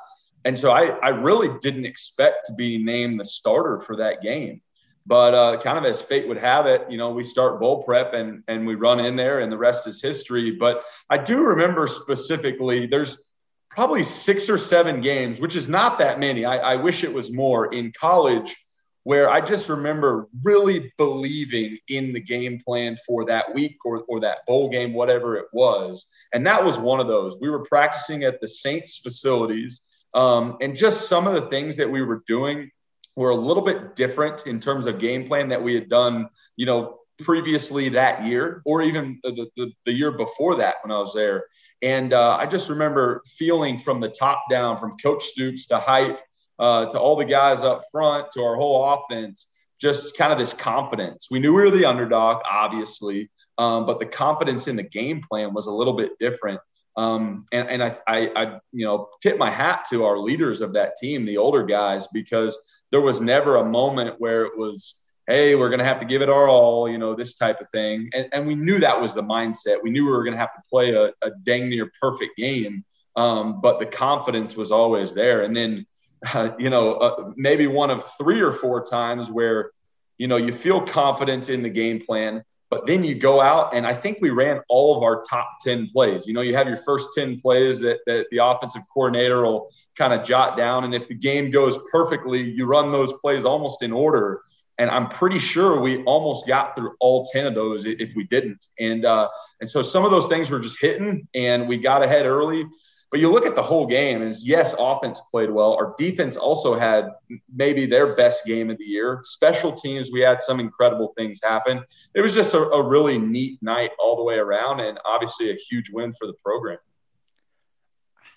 And 0.44 0.58
so 0.58 0.70
I, 0.70 0.90
I 1.02 1.08
really 1.08 1.58
didn't 1.60 1.86
expect 1.86 2.46
to 2.46 2.54
be 2.54 2.78
named 2.78 3.18
the 3.18 3.24
starter 3.24 3.80
for 3.80 3.96
that 3.96 4.22
game. 4.22 4.60
But 5.06 5.34
uh, 5.34 5.60
kind 5.60 5.76
of 5.76 5.84
as 5.84 6.00
fate 6.00 6.26
would 6.28 6.38
have 6.38 6.66
it, 6.66 6.90
you 6.90 6.96
know, 6.96 7.10
we 7.10 7.24
start 7.24 7.60
bowl 7.60 7.82
prep 7.82 8.14
and 8.14 8.42
and 8.48 8.66
we 8.66 8.74
run 8.74 9.00
in 9.00 9.16
there, 9.16 9.40
and 9.40 9.52
the 9.52 9.58
rest 9.58 9.86
is 9.86 10.00
history. 10.00 10.52
But 10.52 10.84
I 11.10 11.18
do 11.18 11.42
remember 11.42 11.86
specifically, 11.86 12.86
there's 12.86 13.30
probably 13.68 14.02
six 14.02 14.48
or 14.48 14.56
seven 14.56 15.00
games, 15.00 15.40
which 15.40 15.56
is 15.56 15.68
not 15.68 15.98
that 15.98 16.18
many. 16.18 16.44
I, 16.44 16.56
I 16.58 16.76
wish 16.76 17.04
it 17.04 17.12
was 17.12 17.30
more 17.32 17.74
in 17.74 17.92
college, 17.92 18.56
where 19.02 19.28
I 19.28 19.40
just 19.40 19.68
remember 19.68 20.28
really 20.42 20.92
believing 20.96 21.78
in 21.88 22.12
the 22.12 22.20
game 22.20 22.60
plan 22.64 22.96
for 23.06 23.26
that 23.26 23.52
week 23.52 23.76
or, 23.84 24.04
or 24.08 24.20
that 24.20 24.46
bowl 24.46 24.70
game, 24.70 24.94
whatever 24.94 25.36
it 25.36 25.46
was. 25.52 26.06
And 26.32 26.46
that 26.46 26.64
was 26.64 26.78
one 26.78 27.00
of 27.00 27.08
those. 27.08 27.36
We 27.40 27.50
were 27.50 27.64
practicing 27.64 28.24
at 28.24 28.40
the 28.40 28.48
Saints 28.48 28.98
facilities, 28.98 29.82
um, 30.14 30.56
and 30.62 30.76
just 30.76 31.08
some 31.08 31.26
of 31.26 31.34
the 31.34 31.50
things 31.50 31.76
that 31.76 31.90
we 31.90 32.00
were 32.00 32.22
doing 32.26 32.70
were 33.16 33.30
a 33.30 33.36
little 33.36 33.62
bit 33.62 33.94
different 33.94 34.46
in 34.46 34.60
terms 34.60 34.86
of 34.86 34.98
game 34.98 35.28
plan 35.28 35.48
that 35.48 35.62
we 35.62 35.74
had 35.74 35.88
done, 35.88 36.28
you 36.56 36.66
know, 36.66 36.98
previously 37.18 37.90
that 37.90 38.24
year 38.24 38.60
or 38.64 38.82
even 38.82 39.20
the, 39.22 39.46
the, 39.56 39.72
the 39.86 39.92
year 39.92 40.10
before 40.10 40.56
that 40.56 40.76
when 40.82 40.90
I 40.90 40.98
was 40.98 41.14
there. 41.14 41.44
And 41.82 42.12
uh, 42.12 42.36
I 42.40 42.46
just 42.46 42.70
remember 42.70 43.22
feeling 43.26 43.78
from 43.78 44.00
the 44.00 44.08
top 44.08 44.44
down, 44.50 44.80
from 44.80 44.96
Coach 44.96 45.22
Stoops 45.24 45.66
to 45.66 45.78
Hype 45.78 46.18
uh, 46.58 46.86
to 46.86 46.98
all 46.98 47.16
the 47.16 47.24
guys 47.24 47.62
up 47.62 47.84
front 47.92 48.30
to 48.32 48.42
our 48.42 48.56
whole 48.56 48.94
offense, 48.94 49.52
just 49.80 50.16
kind 50.16 50.32
of 50.32 50.38
this 50.38 50.52
confidence. 50.52 51.28
We 51.30 51.40
knew 51.40 51.54
we 51.54 51.62
were 51.62 51.70
the 51.70 51.84
underdog, 51.84 52.42
obviously, 52.50 53.30
um, 53.58 53.86
but 53.86 54.00
the 54.00 54.06
confidence 54.06 54.66
in 54.66 54.76
the 54.76 54.82
game 54.82 55.22
plan 55.28 55.52
was 55.52 55.66
a 55.66 55.72
little 55.72 55.92
bit 55.92 56.12
different. 56.18 56.60
Um, 56.96 57.44
and 57.52 57.68
and 57.68 57.82
I, 57.82 57.98
I, 58.06 58.30
I, 58.36 58.60
you 58.72 58.86
know, 58.86 59.08
tip 59.20 59.36
my 59.36 59.50
hat 59.50 59.86
to 59.90 60.04
our 60.04 60.16
leaders 60.16 60.60
of 60.60 60.74
that 60.74 60.94
team, 60.96 61.26
the 61.26 61.38
older 61.38 61.64
guys, 61.64 62.06
because 62.12 62.56
there 62.94 63.00
was 63.00 63.20
never 63.20 63.56
a 63.56 63.64
moment 63.64 64.14
where 64.20 64.44
it 64.44 64.56
was, 64.56 65.02
hey, 65.26 65.56
we're 65.56 65.68
going 65.68 65.80
to 65.80 65.84
have 65.84 65.98
to 65.98 66.06
give 66.06 66.22
it 66.22 66.28
our 66.28 66.48
all, 66.48 66.88
you 66.88 66.96
know, 66.96 67.12
this 67.12 67.34
type 67.34 67.60
of 67.60 67.68
thing. 67.70 68.08
And, 68.14 68.28
and 68.32 68.46
we 68.46 68.54
knew 68.54 68.78
that 68.78 69.00
was 69.00 69.12
the 69.12 69.20
mindset. 69.20 69.82
We 69.82 69.90
knew 69.90 70.04
we 70.04 70.12
were 70.12 70.22
going 70.22 70.34
to 70.34 70.38
have 70.38 70.54
to 70.54 70.62
play 70.70 70.94
a, 70.94 71.06
a 71.20 71.32
dang 71.42 71.68
near 71.68 71.90
perfect 72.00 72.36
game, 72.36 72.84
um, 73.16 73.60
but 73.60 73.80
the 73.80 73.86
confidence 73.86 74.54
was 74.54 74.70
always 74.70 75.12
there. 75.12 75.42
And 75.42 75.56
then, 75.56 75.86
uh, 76.32 76.50
you 76.60 76.70
know, 76.70 76.92
uh, 76.94 77.32
maybe 77.34 77.66
one 77.66 77.90
of 77.90 78.04
three 78.16 78.40
or 78.40 78.52
four 78.52 78.84
times 78.84 79.28
where, 79.28 79.72
you 80.16 80.28
know, 80.28 80.36
you 80.36 80.52
feel 80.52 80.80
confidence 80.80 81.48
in 81.48 81.64
the 81.64 81.70
game 81.70 82.00
plan 82.00 82.44
but 82.74 82.88
then 82.88 83.04
you 83.04 83.14
go 83.14 83.40
out, 83.40 83.72
and 83.72 83.86
I 83.86 83.94
think 83.94 84.18
we 84.20 84.30
ran 84.30 84.60
all 84.68 84.96
of 84.96 85.04
our 85.04 85.22
top 85.22 85.58
10 85.62 85.90
plays. 85.90 86.26
You 86.26 86.34
know, 86.34 86.40
you 86.40 86.56
have 86.56 86.66
your 86.66 86.76
first 86.76 87.10
10 87.14 87.40
plays 87.40 87.78
that, 87.78 88.00
that 88.06 88.26
the 88.32 88.38
offensive 88.38 88.82
coordinator 88.92 89.44
will 89.44 89.70
kind 89.94 90.12
of 90.12 90.26
jot 90.26 90.56
down. 90.56 90.82
And 90.82 90.92
if 90.92 91.06
the 91.06 91.14
game 91.14 91.52
goes 91.52 91.78
perfectly, 91.92 92.42
you 92.42 92.66
run 92.66 92.90
those 92.90 93.12
plays 93.12 93.44
almost 93.44 93.84
in 93.84 93.92
order. 93.92 94.40
And 94.76 94.90
I'm 94.90 95.08
pretty 95.08 95.38
sure 95.38 95.78
we 95.78 96.02
almost 96.02 96.48
got 96.48 96.74
through 96.74 96.96
all 96.98 97.24
10 97.32 97.46
of 97.46 97.54
those 97.54 97.86
if 97.86 98.10
we 98.16 98.24
didn't. 98.24 98.66
And, 98.80 99.04
uh, 99.04 99.28
and 99.60 99.70
so 99.70 99.80
some 99.80 100.04
of 100.04 100.10
those 100.10 100.26
things 100.26 100.50
were 100.50 100.58
just 100.58 100.80
hitting, 100.80 101.28
and 101.32 101.68
we 101.68 101.78
got 101.78 102.02
ahead 102.02 102.26
early. 102.26 102.64
But 103.10 103.20
you 103.20 103.30
look 103.30 103.46
at 103.46 103.54
the 103.54 103.62
whole 103.62 103.86
game, 103.86 104.22
and 104.22 104.34
yes, 104.42 104.74
offense 104.78 105.20
played 105.30 105.50
well. 105.50 105.74
Our 105.74 105.94
defense 105.96 106.36
also 106.36 106.76
had 106.76 107.10
maybe 107.54 107.86
their 107.86 108.16
best 108.16 108.44
game 108.44 108.70
of 108.70 108.78
the 108.78 108.84
year. 108.84 109.20
Special 109.22 109.72
teams, 109.72 110.10
we 110.12 110.20
had 110.20 110.42
some 110.42 110.58
incredible 110.58 111.12
things 111.16 111.40
happen. 111.42 111.84
It 112.14 112.22
was 112.22 112.34
just 112.34 112.54
a, 112.54 112.58
a 112.58 112.82
really 112.82 113.18
neat 113.18 113.62
night 113.62 113.90
all 114.02 114.16
the 114.16 114.24
way 114.24 114.36
around, 114.36 114.80
and 114.80 114.98
obviously 115.04 115.50
a 115.50 115.54
huge 115.54 115.90
win 115.90 116.12
for 116.12 116.26
the 116.26 116.34
program. 116.44 116.78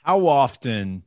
How 0.04 0.28
often 0.28 1.04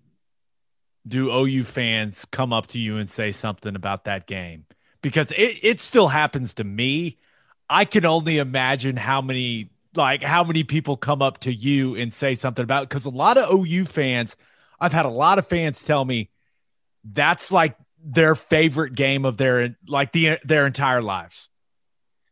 do 1.06 1.30
OU 1.32 1.64
fans 1.64 2.24
come 2.24 2.52
up 2.52 2.66
to 2.68 2.78
you 2.78 2.96
and 2.96 3.08
say 3.08 3.32
something 3.32 3.76
about 3.76 4.04
that 4.04 4.26
game? 4.26 4.66
Because 5.00 5.32
it, 5.32 5.60
it 5.62 5.80
still 5.80 6.08
happens 6.08 6.54
to 6.54 6.64
me. 6.64 7.18
I 7.68 7.84
can 7.84 8.04
only 8.04 8.38
imagine 8.38 8.96
how 8.96 9.22
many 9.22 9.70
like 9.94 10.22
how 10.22 10.44
many 10.44 10.64
people 10.64 10.96
come 10.96 11.22
up 11.22 11.38
to 11.40 11.52
you 11.52 11.96
and 11.96 12.12
say 12.12 12.34
something 12.34 12.62
about 12.62 12.88
because 12.88 13.04
a 13.04 13.10
lot 13.10 13.38
of 13.38 13.52
OU 13.52 13.86
fans, 13.86 14.36
I've 14.78 14.92
had 14.92 15.06
a 15.06 15.10
lot 15.10 15.38
of 15.38 15.46
fans 15.46 15.82
tell 15.82 16.04
me 16.04 16.30
that's 17.04 17.50
like 17.50 17.76
their 18.02 18.34
favorite 18.34 18.94
game 18.94 19.24
of 19.24 19.36
their 19.36 19.76
like 19.88 20.12
the 20.12 20.38
their 20.44 20.66
entire 20.66 21.02
lives. 21.02 21.48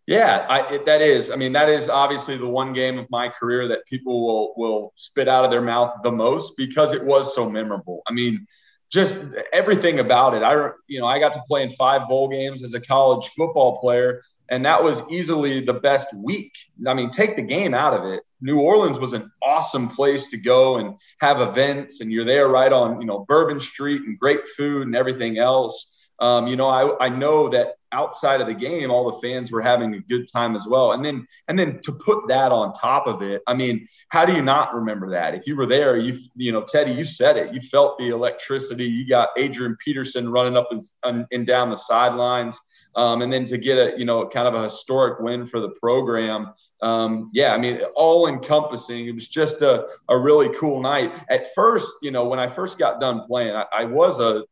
Yeah, 0.06 0.46
I, 0.48 0.74
it, 0.74 0.86
that 0.86 1.02
is. 1.02 1.30
I 1.30 1.36
mean, 1.36 1.52
that 1.52 1.68
is 1.68 1.90
obviously 1.90 2.38
the 2.38 2.48
one 2.48 2.72
game 2.72 2.98
of 2.98 3.06
my 3.10 3.28
career 3.28 3.68
that 3.68 3.84
people 3.84 4.24
will 4.26 4.54
will 4.56 4.92
spit 4.96 5.28
out 5.28 5.44
of 5.44 5.50
their 5.50 5.60
mouth 5.60 5.92
the 6.02 6.12
most 6.12 6.56
because 6.56 6.94
it 6.94 7.04
was 7.04 7.34
so 7.34 7.50
memorable. 7.50 8.02
I 8.08 8.12
mean, 8.12 8.46
just 8.90 9.22
everything 9.52 9.98
about 9.98 10.34
it. 10.34 10.42
I 10.42 10.70
you 10.86 11.00
know 11.00 11.06
I 11.06 11.18
got 11.18 11.34
to 11.34 11.42
play 11.46 11.62
in 11.62 11.70
five 11.70 12.08
bowl 12.08 12.28
games 12.28 12.62
as 12.62 12.74
a 12.74 12.80
college 12.80 13.28
football 13.36 13.78
player 13.80 14.22
and 14.50 14.64
that 14.64 14.82
was 14.82 15.02
easily 15.10 15.60
the 15.60 15.74
best 15.74 16.08
week. 16.14 16.52
I 16.86 16.94
mean, 16.94 17.10
take 17.10 17.36
the 17.36 17.42
game 17.42 17.74
out 17.74 17.94
of 17.94 18.04
it. 18.04 18.22
New 18.40 18.60
Orleans 18.60 18.98
was 18.98 19.12
an 19.12 19.30
awesome 19.42 19.88
place 19.88 20.30
to 20.30 20.36
go 20.36 20.78
and 20.78 20.94
have 21.20 21.40
events, 21.40 22.00
and 22.00 22.12
you're 22.12 22.24
there 22.24 22.48
right 22.48 22.72
on, 22.72 23.00
you 23.00 23.06
know, 23.06 23.24
Bourbon 23.28 23.60
Street 23.60 24.02
and 24.02 24.18
great 24.18 24.46
food 24.56 24.86
and 24.86 24.96
everything 24.96 25.38
else. 25.38 25.94
Um, 26.20 26.46
you 26.46 26.56
know, 26.56 26.68
I, 26.68 27.06
I 27.06 27.08
know 27.08 27.48
that 27.50 27.74
outside 27.92 28.40
of 28.40 28.46
the 28.46 28.54
game, 28.54 28.90
all 28.90 29.10
the 29.10 29.18
fans 29.20 29.50
were 29.52 29.62
having 29.62 29.94
a 29.94 30.00
good 30.00 30.30
time 30.30 30.54
as 30.54 30.66
well. 30.68 30.92
And 30.92 31.04
then 31.04 31.26
and 31.46 31.58
then 31.58 31.80
to 31.82 31.92
put 31.92 32.28
that 32.28 32.52
on 32.52 32.72
top 32.72 33.06
of 33.06 33.22
it, 33.22 33.42
I 33.46 33.54
mean, 33.54 33.86
how 34.08 34.26
do 34.26 34.32
you 34.34 34.42
not 34.42 34.74
remember 34.74 35.10
that? 35.10 35.34
If 35.34 35.46
you 35.46 35.56
were 35.56 35.66
there, 35.66 35.96
you 35.96 36.18
you 36.34 36.52
know, 36.52 36.62
Teddy, 36.62 36.92
you 36.92 37.04
said 37.04 37.36
it. 37.36 37.54
You 37.54 37.60
felt 37.60 37.98
the 37.98 38.08
electricity. 38.08 38.84
You 38.84 39.08
got 39.08 39.30
Adrian 39.36 39.76
Peterson 39.84 40.28
running 40.28 40.56
up 40.56 40.68
and, 41.04 41.26
and 41.30 41.46
down 41.46 41.70
the 41.70 41.76
sidelines. 41.76 42.58
Um, 42.96 43.22
and 43.22 43.32
then 43.32 43.44
to 43.46 43.58
get 43.58 43.78
a 43.78 43.98
you 43.98 44.04
know 44.04 44.26
kind 44.26 44.48
of 44.48 44.54
a 44.54 44.64
historic 44.64 45.20
win 45.20 45.46
for 45.46 45.60
the 45.60 45.70
program 45.70 46.52
um, 46.82 47.30
yeah 47.32 47.54
i 47.54 47.58
mean 47.58 47.80
all 47.94 48.26
encompassing 48.28 49.06
it 49.06 49.12
was 49.12 49.28
just 49.28 49.62
a, 49.62 49.86
a 50.08 50.16
really 50.16 50.54
cool 50.56 50.80
night. 50.80 51.14
At 51.30 51.54
first 51.54 51.92
you 52.02 52.10
know 52.10 52.26
when 52.26 52.38
i 52.38 52.48
first 52.48 52.78
got 52.78 53.00
done 53.00 53.26
playing 53.26 53.54
I, 53.54 53.64
I 53.72 53.84
was 53.84 54.20
a 54.20 54.44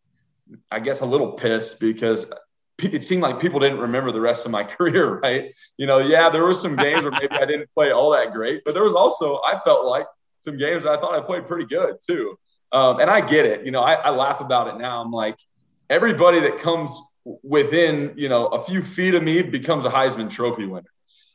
i 0.71 0.79
guess 0.79 1.01
a 1.01 1.07
little 1.07 1.33
pissed 1.33 1.81
because 1.81 2.31
it 2.79 3.03
seemed 3.05 3.23
like 3.23 3.41
people 3.41 3.59
didn't 3.59 3.79
remember 3.79 4.13
the 4.13 4.21
rest 4.21 4.45
of 4.45 4.53
my 4.53 4.65
career 4.77 5.19
right? 5.21 5.55
You 5.79 5.87
know 5.87 5.99
yeah 5.99 6.29
there 6.29 6.45
were 6.45 6.55
some 6.55 6.77
games 6.77 7.03
where 7.03 7.13
maybe 7.13 7.31
i 7.31 7.45
didn't 7.53 7.71
play 7.71 7.91
all 7.91 8.11
that 8.13 8.33
great 8.33 8.63
but 8.65 8.75
there 8.75 8.85
was 8.85 8.95
also 8.95 9.41
i 9.47 9.59
felt 9.65 9.87
like 9.87 10.07
some 10.41 10.57
games 10.57 10.85
i 10.87 10.97
thought 10.97 11.15
i 11.15 11.21
played 11.21 11.49
pretty 11.49 11.67
good 11.67 11.97
too. 12.07 12.39
Um, 12.73 13.01
and 13.01 13.09
i 13.09 13.21
get 13.21 13.47
it. 13.47 13.65
You 13.65 13.71
know 13.71 13.81
I, 13.81 13.95
I 13.95 14.11
laugh 14.11 14.41
about 14.41 14.69
it 14.69 14.77
now. 14.79 15.01
I'm 15.01 15.11
like 15.11 15.39
everybody 15.89 16.41
that 16.41 16.59
comes 16.59 17.01
within 17.43 18.13
you 18.17 18.29
know 18.29 18.47
a 18.47 18.63
few 18.63 18.83
feet 18.83 19.15
of 19.15 19.23
me 19.23 19.43
becomes 19.43 19.85
a 19.85 19.91
Heisman 19.91 20.31
Trophy 20.31 20.67
winner. 20.67 20.91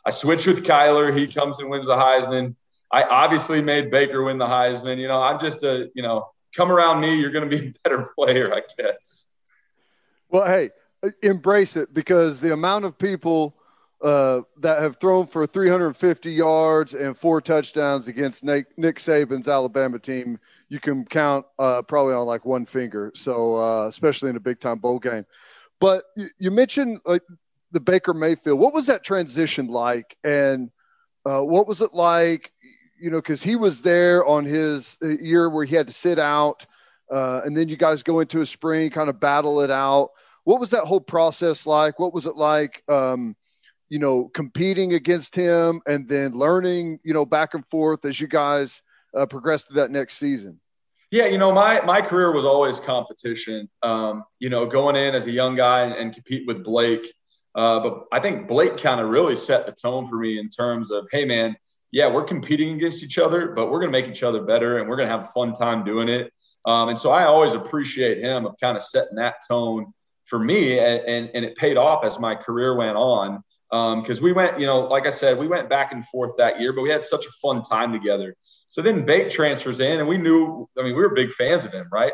I 0.05 0.09
switch 0.09 0.47
with 0.47 0.63
Kyler, 0.63 1.15
he 1.15 1.27
comes 1.27 1.59
and 1.59 1.69
wins 1.69 1.87
the 1.87 1.95
Heisman. 1.95 2.55
I 2.91 3.03
obviously 3.03 3.61
made 3.61 3.91
Baker 3.91 4.23
win 4.23 4.37
the 4.37 4.47
Heisman. 4.47 4.97
You 4.97 5.07
know, 5.07 5.21
I'm 5.21 5.39
just 5.39 5.63
a 5.63 5.89
you 5.93 6.01
know 6.01 6.29
come 6.55 6.71
around 6.71 7.01
me, 7.01 7.15
you're 7.15 7.31
going 7.31 7.49
to 7.49 7.57
be 7.57 7.67
a 7.67 7.71
better 7.83 8.09
player, 8.17 8.53
I 8.53 8.61
guess. 8.77 9.27
Well, 10.29 10.45
hey, 10.45 10.69
embrace 11.21 11.75
it 11.75 11.93
because 11.93 12.39
the 12.39 12.53
amount 12.53 12.85
of 12.85 12.97
people 12.97 13.55
uh, 14.01 14.41
that 14.57 14.81
have 14.81 14.97
thrown 14.97 15.27
for 15.27 15.45
350 15.45 16.31
yards 16.31 16.93
and 16.93 17.17
four 17.17 17.41
touchdowns 17.41 18.07
against 18.07 18.43
Nick, 18.43 18.77
Nick 18.77 18.97
Saban's 18.97 19.47
Alabama 19.47 19.99
team, 19.99 20.39
you 20.69 20.79
can 20.79 21.05
count 21.05 21.45
uh, 21.59 21.81
probably 21.81 22.13
on 22.13 22.25
like 22.25 22.45
one 22.45 22.65
finger. 22.65 23.11
So, 23.13 23.57
uh, 23.57 23.87
especially 23.87 24.29
in 24.29 24.37
a 24.37 24.39
big 24.39 24.59
time 24.59 24.79
bowl 24.79 24.99
game. 24.99 25.25
But 25.81 26.03
you, 26.15 26.29
you 26.37 26.51
mentioned 26.51 26.99
like 27.05 27.23
the 27.71 27.81
Baker 27.81 28.13
Mayfield. 28.13 28.59
What 28.59 28.73
was 28.73 28.85
that 28.85 29.03
transition 29.03 29.67
like, 29.67 30.15
and 30.23 30.69
uh, 31.25 31.41
what 31.41 31.67
was 31.67 31.81
it 31.81 31.93
like? 31.93 32.53
You 33.01 33.09
know, 33.09 33.17
because 33.17 33.41
he 33.41 33.55
was 33.55 33.81
there 33.81 34.25
on 34.25 34.45
his 34.45 34.95
uh, 35.03 35.07
year 35.07 35.49
where 35.49 35.65
he 35.65 35.75
had 35.75 35.87
to 35.87 35.93
sit 35.93 36.19
out, 36.19 36.65
uh, 37.11 37.41
and 37.43 37.57
then 37.57 37.67
you 37.67 37.75
guys 37.75 38.03
go 38.03 38.19
into 38.19 38.41
a 38.41 38.45
spring, 38.45 38.91
kind 38.91 39.09
of 39.09 39.19
battle 39.19 39.59
it 39.61 39.71
out. 39.71 40.11
What 40.43 40.59
was 40.59 40.69
that 40.69 40.85
whole 40.85 41.01
process 41.01 41.65
like? 41.65 41.99
What 41.99 42.13
was 42.13 42.27
it 42.27 42.35
like? 42.35 42.83
Um, 42.87 43.35
you 43.89 43.99
know, 43.99 44.29
competing 44.33 44.93
against 44.93 45.35
him, 45.35 45.81
and 45.87 46.07
then 46.07 46.33
learning, 46.33 46.99
you 47.03 47.13
know, 47.13 47.25
back 47.25 47.55
and 47.55 47.65
forth 47.65 48.05
as 48.05 48.21
you 48.21 48.27
guys 48.27 48.83
uh, 49.17 49.25
progressed 49.25 49.67
to 49.69 49.73
that 49.73 49.91
next 49.91 50.17
season. 50.17 50.61
Yeah, 51.11 51.25
you 51.25 51.37
know, 51.37 51.51
my 51.51 51.81
my 51.81 52.01
career 52.01 52.31
was 52.31 52.45
always 52.45 52.79
competition. 52.79 53.69
Um, 53.83 54.23
you 54.39 54.49
know, 54.49 54.65
going 54.65 54.95
in 54.95 55.13
as 55.13 55.27
a 55.27 55.31
young 55.31 55.55
guy 55.55 55.81
and, 55.81 55.93
and 55.93 56.13
compete 56.13 56.47
with 56.47 56.63
Blake. 56.63 57.05
Uh, 57.53 57.81
but 57.81 58.05
I 58.13 58.19
think 58.19 58.47
Blake 58.47 58.77
kind 58.77 59.01
of 59.01 59.09
really 59.09 59.35
set 59.35 59.65
the 59.65 59.73
tone 59.73 60.07
for 60.07 60.15
me 60.15 60.39
in 60.39 60.47
terms 60.47 60.89
of, 60.89 61.07
hey, 61.11 61.25
man, 61.25 61.55
yeah, 61.91 62.07
we're 62.07 62.23
competing 62.23 62.75
against 62.75 63.03
each 63.03 63.17
other, 63.17 63.49
but 63.49 63.69
we're 63.69 63.81
going 63.81 63.91
to 63.91 63.99
make 63.99 64.09
each 64.09 64.23
other 64.23 64.41
better 64.41 64.77
and 64.77 64.87
we're 64.87 64.95
going 64.95 65.09
to 65.09 65.15
have 65.15 65.25
a 65.25 65.31
fun 65.31 65.51
time 65.51 65.83
doing 65.83 66.07
it. 66.07 66.31
Um, 66.65 66.87
and 66.87 66.97
so 66.97 67.11
I 67.11 67.25
always 67.25 67.53
appreciate 67.53 68.19
him 68.19 68.45
of 68.45 68.55
kind 68.61 68.77
of 68.77 68.83
setting 68.83 69.15
that 69.15 69.35
tone 69.45 69.93
for 70.23 70.39
me. 70.39 70.79
And, 70.79 71.01
and, 71.01 71.29
and 71.33 71.43
it 71.43 71.57
paid 71.57 71.75
off 71.75 72.05
as 72.05 72.19
my 72.19 72.35
career 72.35 72.75
went 72.75 72.95
on. 72.95 73.43
Because 73.69 74.19
um, 74.19 74.23
we 74.23 74.31
went, 74.33 74.59
you 74.59 74.65
know, 74.65 74.81
like 74.81 75.07
I 75.07 75.11
said, 75.11 75.37
we 75.37 75.47
went 75.47 75.69
back 75.69 75.91
and 75.93 76.05
forth 76.05 76.33
that 76.37 76.59
year, 76.59 76.73
but 76.73 76.81
we 76.81 76.89
had 76.89 77.03
such 77.03 77.25
a 77.25 77.31
fun 77.41 77.61
time 77.61 77.91
together. 77.91 78.35
So 78.71 78.81
then 78.81 79.03
Bake 79.03 79.29
transfers 79.29 79.81
in, 79.81 79.99
and 79.99 80.07
we 80.07 80.17
knew, 80.17 80.65
I 80.79 80.83
mean, 80.83 80.95
we 80.95 81.01
were 81.01 81.13
big 81.13 81.33
fans 81.33 81.65
of 81.65 81.73
him, 81.73 81.89
right? 81.91 82.13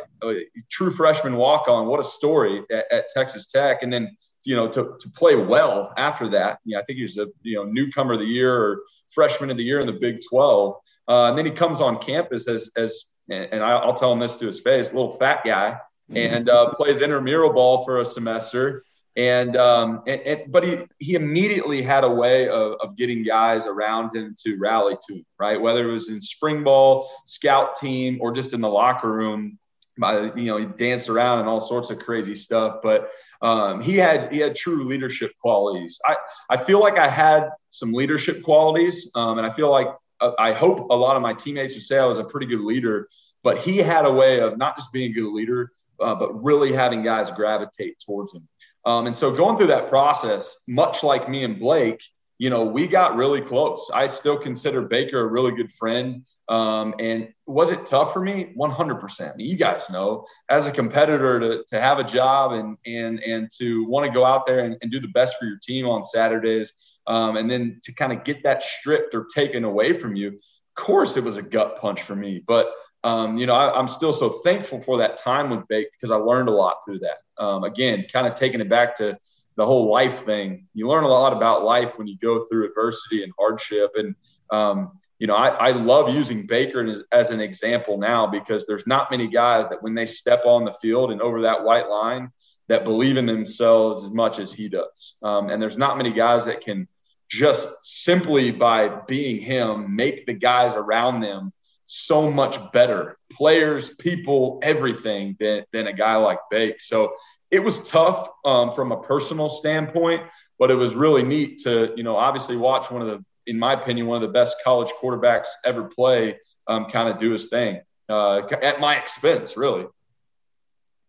True 0.71 0.89
freshman 0.89 1.35
walk 1.35 1.67
on, 1.67 1.85
what 1.85 1.99
a 1.99 2.03
story 2.03 2.63
at, 2.71 2.91
at, 2.91 3.09
Texas 3.09 3.45
Tech. 3.45 3.83
And 3.83 3.93
then, 3.93 4.17
you 4.43 4.55
know, 4.55 4.67
to, 4.67 4.95
to 4.99 5.09
play 5.11 5.35
well 5.35 5.93
after 5.97 6.27
that, 6.29 6.57
you 6.65 6.73
know, 6.73 6.81
I 6.81 6.83
think 6.83 6.97
he 6.97 7.03
was 7.03 7.19
a, 7.19 7.27
you 7.43 7.57
know, 7.57 7.63
newcomer 7.65 8.13
of 8.13 8.21
the 8.21 8.25
year 8.25 8.51
or 8.51 8.81
freshman 9.11 9.51
of 9.51 9.57
the 9.57 9.63
year 9.63 9.79
in 9.81 9.85
the 9.85 9.93
Big 9.93 10.17
12. 10.27 10.73
Uh, 11.07 11.29
and 11.29 11.37
then 11.37 11.45
he 11.45 11.51
comes 11.51 11.79
on 11.79 11.99
campus 11.99 12.47
as, 12.47 12.71
as 12.75 13.03
and 13.29 13.63
I'll 13.63 13.93
tell 13.93 14.11
him 14.11 14.17
this 14.17 14.33
to 14.35 14.47
his 14.47 14.59
face, 14.59 14.91
little 14.91 15.11
fat 15.11 15.43
guy, 15.45 15.77
and 16.15 16.49
uh, 16.49 16.73
plays 16.73 17.01
intramural 17.01 17.53
ball 17.53 17.85
for 17.85 17.99
a 17.99 18.05
semester. 18.05 18.83
And, 19.17 19.57
um, 19.57 20.03
but 20.49 20.63
he, 20.63 20.77
he 20.99 21.15
immediately 21.15 21.81
had 21.81 22.03
a 22.03 22.09
way 22.09 22.47
of, 22.47 22.73
of 22.81 22.95
getting 22.95 23.23
guys 23.23 23.65
around 23.65 24.15
him 24.15 24.35
to 24.45 24.57
rally 24.59 24.95
to 25.07 25.15
him, 25.15 25.25
right? 25.39 25.59
Whether 25.59 25.89
it 25.89 25.91
was 25.91 26.09
in 26.09 26.21
spring 26.21 26.63
ball, 26.63 27.09
scout 27.25 27.75
team, 27.77 28.19
or 28.21 28.31
just 28.31 28.53
in 28.53 28.61
the 28.61 28.69
locker 28.69 29.11
room, 29.11 29.57
by, 29.99 30.31
you 30.35 30.45
know, 30.45 30.57
he 30.57 30.65
danced 30.65 31.09
around 31.09 31.39
and 31.39 31.49
all 31.49 31.59
sorts 31.59 31.89
of 31.89 31.97
crazy 31.97 32.35
stuff. 32.35 32.77
But 32.83 33.09
um, 33.41 33.81
he 33.81 33.95
had 33.97 34.31
he 34.31 34.37
had 34.37 34.55
true 34.55 34.83
leadership 34.83 35.31
qualities. 35.41 35.99
I, 36.05 36.17
I 36.51 36.57
feel 36.57 36.79
like 36.79 36.99
I 36.99 37.09
had 37.09 37.49
some 37.71 37.93
leadership 37.93 38.43
qualities, 38.43 39.09
um, 39.15 39.39
and 39.39 39.47
I 39.47 39.51
feel 39.51 39.71
like 39.71 39.87
uh, 40.19 40.33
I 40.37 40.53
hope 40.53 40.91
a 40.91 40.95
lot 40.95 41.15
of 41.15 41.23
my 41.23 41.33
teammates 41.33 41.73
would 41.73 41.83
say 41.83 41.97
I 41.97 42.05
was 42.05 42.19
a 42.19 42.23
pretty 42.23 42.45
good 42.45 42.61
leader. 42.61 43.09
But 43.43 43.59
he 43.59 43.77
had 43.77 44.05
a 44.05 44.11
way 44.11 44.41
of 44.41 44.57
not 44.57 44.77
just 44.77 44.91
being 44.91 45.09
a 45.09 45.13
good 45.13 45.31
leader, 45.31 45.71
uh, 45.99 46.13
but 46.15 46.43
really 46.43 46.71
having 46.73 47.01
guys 47.01 47.31
gravitate 47.31 47.97
towards 48.05 48.33
him. 48.33 48.47
Um, 48.85 49.07
and 49.07 49.15
so 49.17 49.35
going 49.35 49.57
through 49.57 49.67
that 49.67 49.89
process, 49.89 50.59
much 50.67 51.03
like 51.03 51.29
me 51.29 51.43
and 51.43 51.59
Blake, 51.59 52.01
you 52.39 52.49
know, 52.49 52.63
we 52.63 52.87
got 52.87 53.15
really 53.15 53.41
close. 53.41 53.89
I 53.93 54.05
still 54.05 54.37
consider 54.37 54.83
Baker 54.83 55.19
a 55.19 55.27
really 55.27 55.51
good 55.51 55.71
friend. 55.71 56.23
Um, 56.49 56.95
and 56.99 57.33
was 57.45 57.71
it 57.71 57.85
tough 57.85 58.13
for 58.13 58.21
me? 58.21 58.53
100%. 58.57 59.33
You 59.37 59.55
guys 59.57 59.89
know, 59.89 60.25
as 60.49 60.67
a 60.67 60.71
competitor, 60.71 61.39
to, 61.39 61.63
to 61.67 61.81
have 61.81 61.99
a 61.99 62.03
job 62.03 62.53
and 62.53 62.77
and 62.85 63.19
and 63.19 63.49
to 63.57 63.85
want 63.85 64.05
to 64.05 64.11
go 64.11 64.23
out 64.23 64.45
there 64.45 64.59
and, 64.59 64.77
and 64.81 64.91
do 64.91 64.99
the 64.99 65.09
best 65.09 65.37
for 65.37 65.45
your 65.45 65.57
team 65.61 65.87
on 65.87 66.05
Saturdays, 66.05 66.71
um, 67.05 67.35
and 67.35 67.51
then 67.51 67.79
to 67.83 67.93
kind 67.93 68.13
of 68.13 68.23
get 68.23 68.43
that 68.43 68.63
stripped 68.63 69.13
or 69.13 69.25
taken 69.33 69.65
away 69.65 69.91
from 69.93 70.15
you. 70.15 70.29
Of 70.29 70.83
course, 70.83 71.17
it 71.17 71.23
was 71.23 71.35
a 71.35 71.41
gut 71.41 71.81
punch 71.81 72.03
for 72.03 72.15
me, 72.15 72.41
but 72.47 72.71
um, 73.03 73.37
you 73.37 73.45
know, 73.45 73.53
I, 73.53 73.79
am 73.79 73.87
still 73.87 74.13
so 74.13 74.29
thankful 74.29 74.81
for 74.81 74.97
that 74.97 75.17
time 75.17 75.49
with 75.49 75.67
Bake 75.67 75.87
because 75.91 76.11
I 76.11 76.15
learned 76.15 76.49
a 76.49 76.53
lot 76.53 76.77
through 76.85 76.99
that. 76.99 77.43
Um, 77.43 77.63
again, 77.63 78.05
kind 78.11 78.27
of 78.27 78.33
taking 78.33 78.59
it 78.59 78.69
back 78.69 78.95
to 78.95 79.17
the 79.55 79.65
whole 79.65 79.89
life 79.91 80.23
thing. 80.23 80.67
You 80.73 80.87
learn 80.87 81.03
a 81.03 81.07
lot 81.07 81.33
about 81.33 81.63
life 81.63 81.97
when 81.97 82.07
you 82.07 82.17
go 82.17 82.45
through 82.45 82.67
adversity 82.67 83.23
and 83.23 83.33
hardship. 83.37 83.91
And, 83.95 84.15
um, 84.51 84.91
you 85.19 85.27
know, 85.27 85.35
I, 85.35 85.47
I, 85.47 85.71
love 85.71 86.13
using 86.13 86.45
Baker 86.45 86.85
as, 86.85 87.03
as, 87.11 87.31
an 87.31 87.39
example 87.39 87.97
now 87.97 88.27
because 88.27 88.65
there's 88.65 88.85
not 88.85 89.09
many 89.09 89.27
guys 89.27 89.67
that 89.69 89.81
when 89.81 89.95
they 89.95 90.05
step 90.05 90.45
on 90.45 90.63
the 90.63 90.73
field 90.73 91.11
and 91.11 91.21
over 91.21 91.41
that 91.41 91.63
white 91.63 91.89
line 91.89 92.31
that 92.67 92.83
believe 92.83 93.17
in 93.17 93.25
themselves 93.25 94.03
as 94.03 94.11
much 94.11 94.37
as 94.37 94.53
he 94.53 94.69
does. 94.69 95.17
Um, 95.23 95.49
and 95.49 95.61
there's 95.61 95.77
not 95.77 95.97
many 95.97 96.13
guys 96.13 96.45
that 96.45 96.61
can 96.61 96.87
just 97.29 97.67
simply 97.83 98.51
by 98.51 98.87
being 99.07 99.41
him 99.41 99.95
make 99.95 100.25
the 100.25 100.33
guys 100.33 100.75
around 100.75 101.21
them 101.21 101.51
so 101.87 102.29
much 102.29 102.59
better 102.73 103.17
players, 103.31 103.89
people, 103.95 104.59
everything 104.61 105.35
than, 105.39 105.63
than 105.71 105.87
a 105.87 105.93
guy 105.93 106.17
like 106.17 106.39
Bake. 106.51 106.81
So 106.81 107.13
it 107.49 107.63
was 107.63 107.89
tough 107.89 108.27
um, 108.45 108.73
from 108.73 108.91
a 108.91 109.01
personal 109.01 109.47
standpoint, 109.47 110.23
but 110.59 110.69
it 110.69 110.75
was 110.75 110.93
really 110.93 111.23
neat 111.23 111.59
to, 111.59 111.93
you 111.95 112.03
know, 112.03 112.17
obviously 112.17 112.57
watch 112.57 112.91
one 112.91 113.01
of 113.01 113.07
the, 113.07 113.25
in 113.47 113.57
my 113.57 113.73
opinion, 113.73 114.05
one 114.05 114.21
of 114.21 114.27
the 114.27 114.33
best 114.33 114.57
college 114.63 114.91
quarterbacks 115.01 115.47
ever 115.65 115.85
play 115.85 116.37
um, 116.67 116.85
kind 116.85 117.07
of 117.07 117.19
do 117.19 117.31
his 117.31 117.47
thing 117.47 117.79
uh, 118.09 118.41
at 118.61 118.81
my 118.81 118.97
expense, 118.97 119.55
really. 119.55 119.85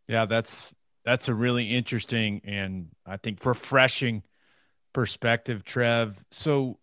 Yeah, 0.06 0.26
that's 0.26 0.74
that's 1.04 1.28
a 1.28 1.34
really 1.34 1.74
interesting 1.74 2.40
and 2.44 2.88
I 3.04 3.16
think 3.16 3.44
refreshing 3.44 4.22
perspective, 4.92 5.64
Trev. 5.64 6.24
So 6.30 6.78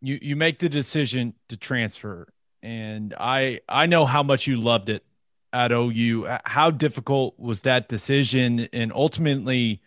you 0.00 0.18
you 0.22 0.36
make 0.36 0.58
the 0.58 0.68
decision 0.68 1.34
to 1.48 1.56
transfer 1.56 2.32
and 2.62 3.14
I 3.18 3.60
I 3.68 3.86
know 3.86 4.06
how 4.06 4.22
much 4.22 4.46
you 4.46 4.60
loved 4.60 4.88
it 4.88 5.04
at 5.52 5.72
OU. 5.72 6.28
How 6.44 6.70
difficult 6.70 7.38
was 7.38 7.62
that 7.62 7.88
decision, 7.88 8.68
and 8.72 8.92
ultimately, 8.92 9.82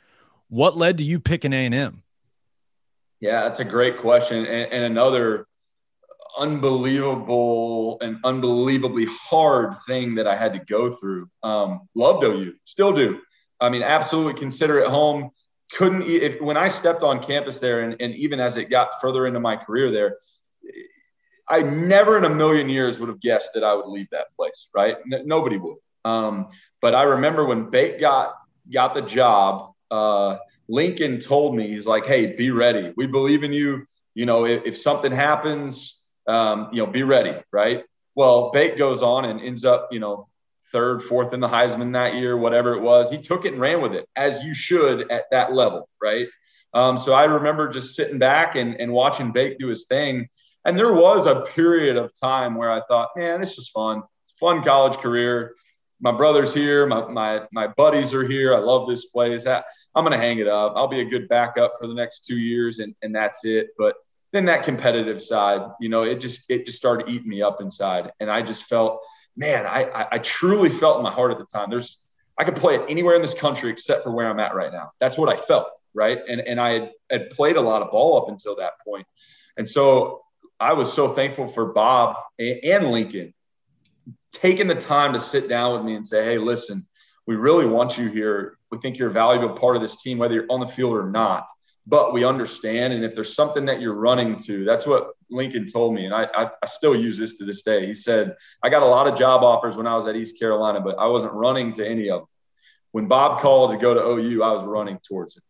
what 0.49 0.77
led 0.77 0.97
to 0.97 1.03
you 1.03 1.19
picking 1.19 1.53
A 1.53 1.65
and 1.65 1.75
M? 1.75 2.03
Yeah, 3.19 3.41
that's 3.43 3.59
a 3.59 3.65
great 3.65 3.99
question, 3.99 4.45
and, 4.45 4.71
and 4.71 4.83
another 4.83 5.47
unbelievable 6.37 7.97
and 8.01 8.17
unbelievably 8.23 9.07
hard 9.09 9.75
thing 9.85 10.15
that 10.15 10.27
I 10.27 10.35
had 10.35 10.53
to 10.53 10.59
go 10.59 10.91
through. 10.91 11.29
Um, 11.43 11.87
loved 11.95 12.23
OU, 12.23 12.55
still 12.65 12.93
do. 12.93 13.19
I 13.59 13.69
mean, 13.69 13.83
absolutely 13.83 14.33
consider 14.33 14.79
it 14.79 14.89
home. 14.89 15.29
couldn't 15.71 16.03
if, 16.03 16.41
when 16.41 16.57
I 16.57 16.67
stepped 16.67 17.03
on 17.03 17.21
campus 17.21 17.59
there, 17.59 17.81
and, 17.81 17.95
and 18.01 18.13
even 18.15 18.39
as 18.39 18.57
it 18.57 18.69
got 18.69 18.99
further 18.99 19.27
into 19.27 19.39
my 19.39 19.55
career 19.55 19.91
there, 19.91 20.17
I 21.49 21.61
never 21.61 22.17
in 22.17 22.23
a 22.23 22.29
million 22.29 22.69
years 22.69 22.99
would 22.99 23.09
have 23.09 23.19
guessed 23.19 23.53
that 23.53 23.63
I 23.63 23.73
would 23.75 23.87
leave 23.87 24.09
that 24.11 24.31
place. 24.35 24.69
Right? 24.73 24.95
N- 25.11 25.27
nobody 25.27 25.57
would. 25.57 25.77
Um, 26.05 26.47
but 26.81 26.95
I 26.95 27.03
remember 27.03 27.45
when 27.45 27.69
Bake 27.69 27.99
got 27.99 28.35
got 28.71 28.93
the 28.93 29.01
job. 29.01 29.71
Uh, 29.91 30.37
Lincoln 30.67 31.19
told 31.19 31.55
me 31.55 31.67
he's 31.67 31.85
like, 31.85 32.05
"Hey, 32.05 32.35
be 32.35 32.51
ready. 32.51 32.93
We 32.95 33.07
believe 33.07 33.43
in 33.43 33.53
you. 33.53 33.85
You 34.15 34.25
know, 34.25 34.45
if, 34.45 34.63
if 34.65 34.77
something 34.77 35.11
happens, 35.11 36.07
um, 36.27 36.69
you 36.71 36.83
know, 36.83 36.91
be 36.91 37.03
ready." 37.03 37.35
Right? 37.51 37.83
Well, 38.15 38.51
Bake 38.51 38.77
goes 38.77 39.01
on 39.01 39.25
and 39.25 39.41
ends 39.41 39.65
up, 39.65 39.89
you 39.91 39.99
know, 39.99 40.27
third, 40.71 41.01
fourth 41.03 41.33
in 41.33 41.39
the 41.39 41.47
Heisman 41.47 41.93
that 41.93 42.15
year, 42.15 42.37
whatever 42.37 42.73
it 42.73 42.81
was. 42.81 43.09
He 43.09 43.19
took 43.19 43.45
it 43.45 43.53
and 43.53 43.61
ran 43.61 43.81
with 43.81 43.93
it, 43.93 44.07
as 44.15 44.43
you 44.43 44.53
should 44.53 45.11
at 45.11 45.25
that 45.31 45.53
level, 45.53 45.87
right? 46.01 46.27
Um, 46.73 46.97
so 46.97 47.13
I 47.13 47.25
remember 47.25 47.69
just 47.69 47.95
sitting 47.95 48.17
back 48.17 48.55
and, 48.55 48.79
and 48.79 48.91
watching 48.91 49.31
Bake 49.31 49.59
do 49.59 49.67
his 49.67 49.85
thing. 49.85 50.29
And 50.65 50.77
there 50.77 50.93
was 50.93 51.25
a 51.25 51.41
period 51.41 51.97
of 51.97 52.11
time 52.19 52.55
where 52.55 52.71
I 52.71 52.81
thought, 52.87 53.09
man, 53.15 53.39
this 53.39 53.57
is 53.57 53.69
fun. 53.69 54.03
Fun 54.39 54.63
college 54.63 54.97
career. 54.97 55.55
My 55.99 56.11
brother's 56.11 56.53
here. 56.53 56.85
My, 56.85 57.07
my, 57.07 57.41
my 57.51 57.67
buddies 57.67 58.13
are 58.13 58.27
here. 58.27 58.55
I 58.55 58.59
love 58.59 58.87
this 58.87 59.05
place. 59.05 59.45
I, 59.45 59.63
I'm 59.95 60.03
going 60.03 60.11
to 60.11 60.25
hang 60.25 60.39
it 60.39 60.47
up. 60.47 60.73
I'll 60.75 60.87
be 60.87 61.01
a 61.01 61.05
good 61.05 61.27
backup 61.27 61.73
for 61.79 61.87
the 61.87 61.93
next 61.93 62.25
two 62.25 62.37
years, 62.37 62.79
and, 62.79 62.95
and 63.01 63.15
that's 63.15 63.45
it. 63.45 63.69
But 63.77 63.95
then 64.31 64.45
that 64.45 64.63
competitive 64.63 65.21
side, 65.21 65.61
you 65.79 65.89
know, 65.89 66.03
it 66.03 66.19
just 66.19 66.49
it 66.49 66.65
just 66.65 66.77
started 66.77 67.07
eating 67.07 67.29
me 67.29 67.41
up 67.41 67.61
inside, 67.61 68.11
and 68.19 68.29
I 68.31 68.41
just 68.41 68.63
felt– 68.63 68.99
man, 69.35 69.65
I, 69.65 70.07
I 70.11 70.17
truly 70.19 70.69
felt 70.69 70.97
in 70.97 71.03
my 71.03 71.11
heart 71.11 71.31
at 71.31 71.39
the 71.39 71.45
time. 71.45 71.71
There's 71.71 72.07
I 72.37 72.43
could 72.43 72.55
play 72.55 72.75
it 72.75 72.85
anywhere 72.87 73.15
in 73.15 73.21
this 73.23 73.33
country 73.33 73.71
except 73.71 74.03
for 74.03 74.11
where 74.11 74.29
I'm 74.29 74.39
at 74.39 74.53
right 74.53 74.71
now. 74.71 74.91
That's 74.99 75.17
what 75.17 75.27
I 75.27 75.37
felt, 75.37 75.67
right? 75.95 76.19
And 76.27 76.39
and 76.39 76.61
I 76.61 76.73
had, 76.73 76.91
had 77.09 77.29
played 77.31 77.55
a 77.55 77.61
lot 77.61 77.81
of 77.81 77.89
ball 77.89 78.21
up 78.21 78.29
until 78.29 78.55
that 78.57 78.73
point, 78.85 79.07
and 79.57 79.67
so 79.67 80.21
I 80.63 80.73
was 80.73 80.91
so 80.91 81.09
thankful 81.09 81.47
for 81.47 81.73
Bob 81.73 82.15
and 82.39 82.91
Lincoln 82.91 83.33
taking 84.31 84.67
the 84.67 84.75
time 84.75 85.13
to 85.13 85.19
sit 85.19 85.49
down 85.49 85.73
with 85.73 85.83
me 85.83 85.95
and 85.95 86.07
say, 86.07 86.23
"Hey, 86.23 86.37
listen, 86.37 86.83
we 87.27 87.35
really 87.35 87.65
want 87.65 87.97
you 87.97 88.09
here. 88.09 88.57
We 88.71 88.77
think 88.77 88.97
you're 88.97 89.09
a 89.09 89.13
valuable 89.13 89.55
part 89.55 89.75
of 89.75 89.81
this 89.81 90.01
team, 90.01 90.17
whether 90.17 90.33
you're 90.33 90.45
on 90.49 90.59
the 90.61 90.67
field 90.67 90.95
or 90.95 91.09
not." 91.09 91.47
but 91.85 92.13
we 92.13 92.23
understand. 92.23 92.93
And 92.93 93.03
if 93.03 93.13
there's 93.13 93.35
something 93.35 93.65
that 93.65 93.81
you're 93.81 93.93
running 93.93 94.37
to, 94.45 94.63
that's 94.63 94.87
what 94.87 95.11
Lincoln 95.29 95.65
told 95.65 95.93
me. 95.93 96.05
And 96.05 96.13
I, 96.13 96.27
I, 96.33 96.45
I, 96.45 96.65
still 96.65 96.95
use 96.95 97.17
this 97.17 97.37
to 97.37 97.45
this 97.45 97.61
day. 97.63 97.85
He 97.85 97.93
said, 97.93 98.35
I 98.63 98.69
got 98.69 98.83
a 98.83 98.87
lot 98.87 99.07
of 99.07 99.19
job 99.19 99.43
offers 99.43 99.75
when 99.75 99.85
I 99.85 99.95
was 99.95 100.07
at 100.07 100.15
East 100.15 100.39
Carolina, 100.39 100.79
but 100.79 100.97
I 100.97 101.07
wasn't 101.07 101.33
running 101.33 101.73
to 101.73 101.85
any 101.85 102.09
of 102.09 102.21
them. 102.21 102.27
When 102.91 103.07
Bob 103.07 103.41
called 103.41 103.71
to 103.71 103.77
go 103.77 103.93
to 103.93 103.99
OU, 104.01 104.43
I 104.43 104.53
was 104.53 104.63
running 104.63 104.99
towards 105.05 105.35
it. 105.35 105.43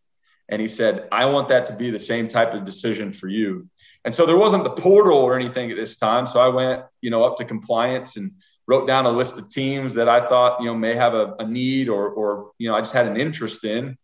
And 0.48 0.60
he 0.60 0.68
said, 0.68 1.08
I 1.12 1.26
want 1.26 1.48
that 1.50 1.66
to 1.66 1.76
be 1.76 1.90
the 1.90 1.98
same 1.98 2.26
type 2.26 2.52
of 2.52 2.64
decision 2.64 3.12
for 3.12 3.28
you. 3.28 3.68
And 4.04 4.12
so 4.12 4.26
there 4.26 4.36
wasn't 4.36 4.64
the 4.64 4.70
portal 4.70 5.18
or 5.18 5.34
anything 5.34 5.70
at 5.70 5.76
this 5.76 5.96
time. 5.96 6.26
So 6.26 6.40
I 6.40 6.48
went, 6.48 6.82
you 7.00 7.10
know, 7.10 7.24
up 7.24 7.36
to 7.38 7.44
compliance 7.44 8.16
and 8.16 8.32
wrote 8.66 8.86
down 8.86 9.06
a 9.06 9.10
list 9.10 9.38
of 9.38 9.48
teams 9.48 9.94
that 9.94 10.08
I 10.08 10.26
thought, 10.28 10.60
you 10.60 10.66
know, 10.66 10.74
may 10.74 10.94
have 10.94 11.14
a, 11.14 11.34
a 11.38 11.46
need 11.46 11.88
or, 11.88 12.08
or, 12.08 12.50
you 12.58 12.68
know, 12.68 12.76
I 12.76 12.80
just 12.80 12.92
had 12.92 13.06
an 13.06 13.16
interest 13.16 13.64
in 13.64 13.96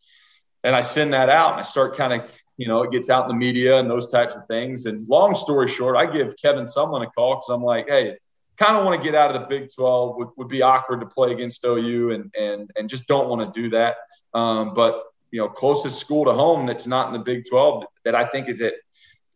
and 0.64 0.76
I 0.76 0.80
send 0.80 1.12
that 1.12 1.28
out 1.28 1.52
and 1.52 1.60
I 1.60 1.62
start 1.62 1.96
kind 1.96 2.12
of, 2.12 2.32
you 2.56 2.68
know, 2.68 2.82
it 2.82 2.92
gets 2.92 3.10
out 3.10 3.24
in 3.24 3.28
the 3.28 3.34
media 3.34 3.78
and 3.78 3.90
those 3.90 4.10
types 4.10 4.36
of 4.36 4.46
things. 4.46 4.86
And 4.86 5.08
long 5.08 5.34
story 5.34 5.68
short, 5.68 5.96
I 5.96 6.06
give 6.06 6.34
Kevin 6.36 6.64
Sumlin 6.64 7.06
a 7.06 7.10
call 7.10 7.36
because 7.36 7.48
I'm 7.50 7.62
like, 7.62 7.88
hey, 7.88 8.16
kind 8.60 8.76
of 8.76 8.84
want 8.84 9.00
to 9.00 9.04
get 9.04 9.14
out 9.14 9.34
of 9.34 9.40
the 9.40 9.46
Big 9.48 9.68
12. 9.74 10.16
Would, 10.16 10.28
would 10.36 10.48
be 10.48 10.60
awkward 10.60 11.00
to 11.00 11.06
play 11.06 11.32
against 11.32 11.64
OU 11.64 12.12
and 12.12 12.34
and 12.38 12.70
and 12.76 12.88
just 12.88 13.08
don't 13.08 13.28
want 13.28 13.54
to 13.54 13.60
do 13.60 13.70
that. 13.70 13.96
Um, 14.34 14.74
but 14.74 15.02
you 15.30 15.40
know, 15.40 15.48
closest 15.48 15.98
school 15.98 16.26
to 16.26 16.32
home 16.32 16.66
that's 16.66 16.86
not 16.86 17.06
in 17.06 17.14
the 17.14 17.24
Big 17.24 17.44
12 17.48 17.84
that 18.04 18.14
I 18.14 18.26
think 18.26 18.48
is 18.48 18.60
it 18.60 18.74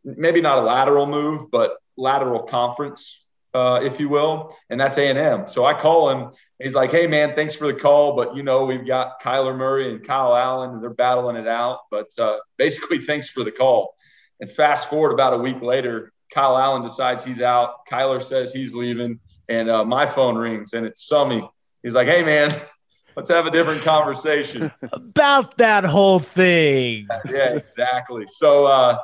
maybe 0.04 0.40
not 0.40 0.58
a 0.58 0.62
lateral 0.62 1.06
move, 1.06 1.50
but 1.50 1.76
lateral 1.96 2.42
conference 2.42 3.24
uh, 3.54 3.80
if 3.82 4.00
you 4.00 4.08
will, 4.08 4.56
and 4.68 4.80
that's 4.80 4.98
A 4.98 5.08
and 5.08 5.18
M. 5.18 5.46
So 5.46 5.64
I 5.64 5.74
call 5.74 6.10
him. 6.10 6.30
He's 6.60 6.74
like, 6.74 6.90
"Hey 6.90 7.06
man, 7.06 7.34
thanks 7.36 7.54
for 7.54 7.68
the 7.68 7.74
call, 7.74 8.16
but 8.16 8.34
you 8.34 8.42
know 8.42 8.64
we've 8.64 8.86
got 8.86 9.22
Kyler 9.22 9.56
Murray 9.56 9.90
and 9.90 10.04
Kyle 10.04 10.34
Allen, 10.34 10.70
and 10.70 10.82
they're 10.82 10.90
battling 10.90 11.36
it 11.36 11.46
out. 11.46 11.80
But 11.90 12.08
uh, 12.18 12.38
basically, 12.56 12.98
thanks 13.06 13.28
for 13.28 13.44
the 13.44 13.52
call." 13.52 13.94
And 14.40 14.50
fast 14.50 14.90
forward 14.90 15.12
about 15.12 15.34
a 15.34 15.38
week 15.38 15.62
later, 15.62 16.12
Kyle 16.32 16.58
Allen 16.58 16.82
decides 16.82 17.24
he's 17.24 17.40
out. 17.40 17.86
Kyler 17.86 18.20
says 18.20 18.52
he's 18.52 18.74
leaving, 18.74 19.20
and 19.48 19.70
uh, 19.70 19.84
my 19.84 20.06
phone 20.06 20.36
rings, 20.36 20.72
and 20.72 20.84
it's 20.84 21.08
Summy. 21.08 21.48
He's 21.82 21.94
like, 21.94 22.08
"Hey 22.08 22.24
man." 22.24 22.54
Let's 23.16 23.30
have 23.30 23.46
a 23.46 23.50
different 23.52 23.82
conversation 23.82 24.72
about 24.92 25.56
that 25.58 25.84
whole 25.84 26.18
thing. 26.18 27.06
yeah, 27.30 27.54
exactly. 27.54 28.24
So, 28.26 28.66
uh, 28.66 28.98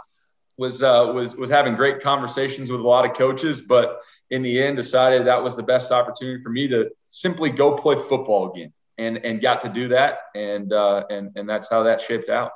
was 0.60 0.82
uh, 0.82 1.10
was 1.14 1.34
was 1.34 1.48
having 1.48 1.74
great 1.74 2.00
conversations 2.02 2.70
with 2.70 2.80
a 2.80 2.86
lot 2.86 3.08
of 3.08 3.16
coaches, 3.16 3.62
but 3.62 4.02
in 4.28 4.42
the 4.42 4.62
end 4.62 4.76
decided 4.76 5.26
that 5.26 5.42
was 5.42 5.56
the 5.56 5.62
best 5.62 5.90
opportunity 5.90 6.40
for 6.42 6.50
me 6.50 6.68
to 6.68 6.90
simply 7.08 7.48
go 7.48 7.74
play 7.76 7.96
football 7.96 8.52
again 8.52 8.70
and 8.98 9.16
and 9.24 9.40
got 9.40 9.62
to 9.62 9.70
do 9.70 9.88
that. 9.88 10.18
And 10.34 10.70
uh, 10.72 11.04
and 11.08 11.32
and 11.34 11.48
that's 11.48 11.70
how 11.70 11.84
that 11.84 12.02
shaped 12.02 12.28
out. 12.28 12.52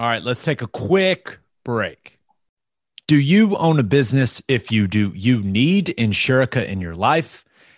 All 0.00 0.08
right 0.08 0.22
let's 0.22 0.42
take 0.42 0.62
a 0.62 0.66
quick 0.66 1.38
break. 1.64 2.18
Do 3.06 3.16
you 3.16 3.56
own 3.56 3.78
a 3.78 3.84
business? 3.84 4.42
If 4.48 4.72
you 4.72 4.88
do 4.88 5.12
you 5.14 5.42
need 5.42 5.94
insurica 5.96 6.66
in 6.66 6.80
your 6.80 6.94
life 6.94 7.44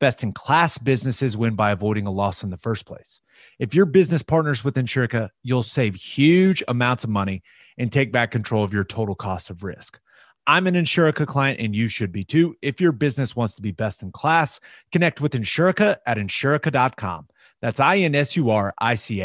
Best 0.00 0.22
in 0.22 0.32
class 0.32 0.78
businesses 0.78 1.36
win 1.36 1.54
by 1.54 1.72
avoiding 1.72 2.06
a 2.06 2.12
loss 2.12 2.44
in 2.44 2.50
the 2.50 2.56
first 2.56 2.86
place. 2.86 3.20
If 3.58 3.74
your 3.74 3.86
business 3.86 4.22
partners 4.22 4.62
with 4.62 4.76
Insurica, 4.76 5.30
you'll 5.42 5.62
save 5.62 5.96
huge 5.96 6.62
amounts 6.68 7.04
of 7.04 7.10
money 7.10 7.42
and 7.76 7.92
take 7.92 8.12
back 8.12 8.30
control 8.30 8.62
of 8.62 8.72
your 8.72 8.84
total 8.84 9.14
cost 9.14 9.50
of 9.50 9.62
risk. 9.62 10.00
I'm 10.46 10.66
an 10.66 10.74
Insurica 10.74 11.26
client 11.26 11.60
and 11.60 11.76
you 11.76 11.88
should 11.88 12.12
be 12.12 12.24
too. 12.24 12.56
If 12.62 12.80
your 12.80 12.92
business 12.92 13.36
wants 13.36 13.54
to 13.56 13.62
be 13.62 13.72
best 13.72 14.02
in 14.02 14.12
class, 14.12 14.60
connect 14.92 15.20
with 15.20 15.32
Insurica 15.32 15.96
at 16.06 16.16
insurica.com. 16.16 17.28
That's 17.60 17.80
I 17.80 17.98
N 17.98 18.14
S 18.14 18.36
U 18.36 18.50
R 18.50 18.72
I 18.78 18.94
C 18.94 19.20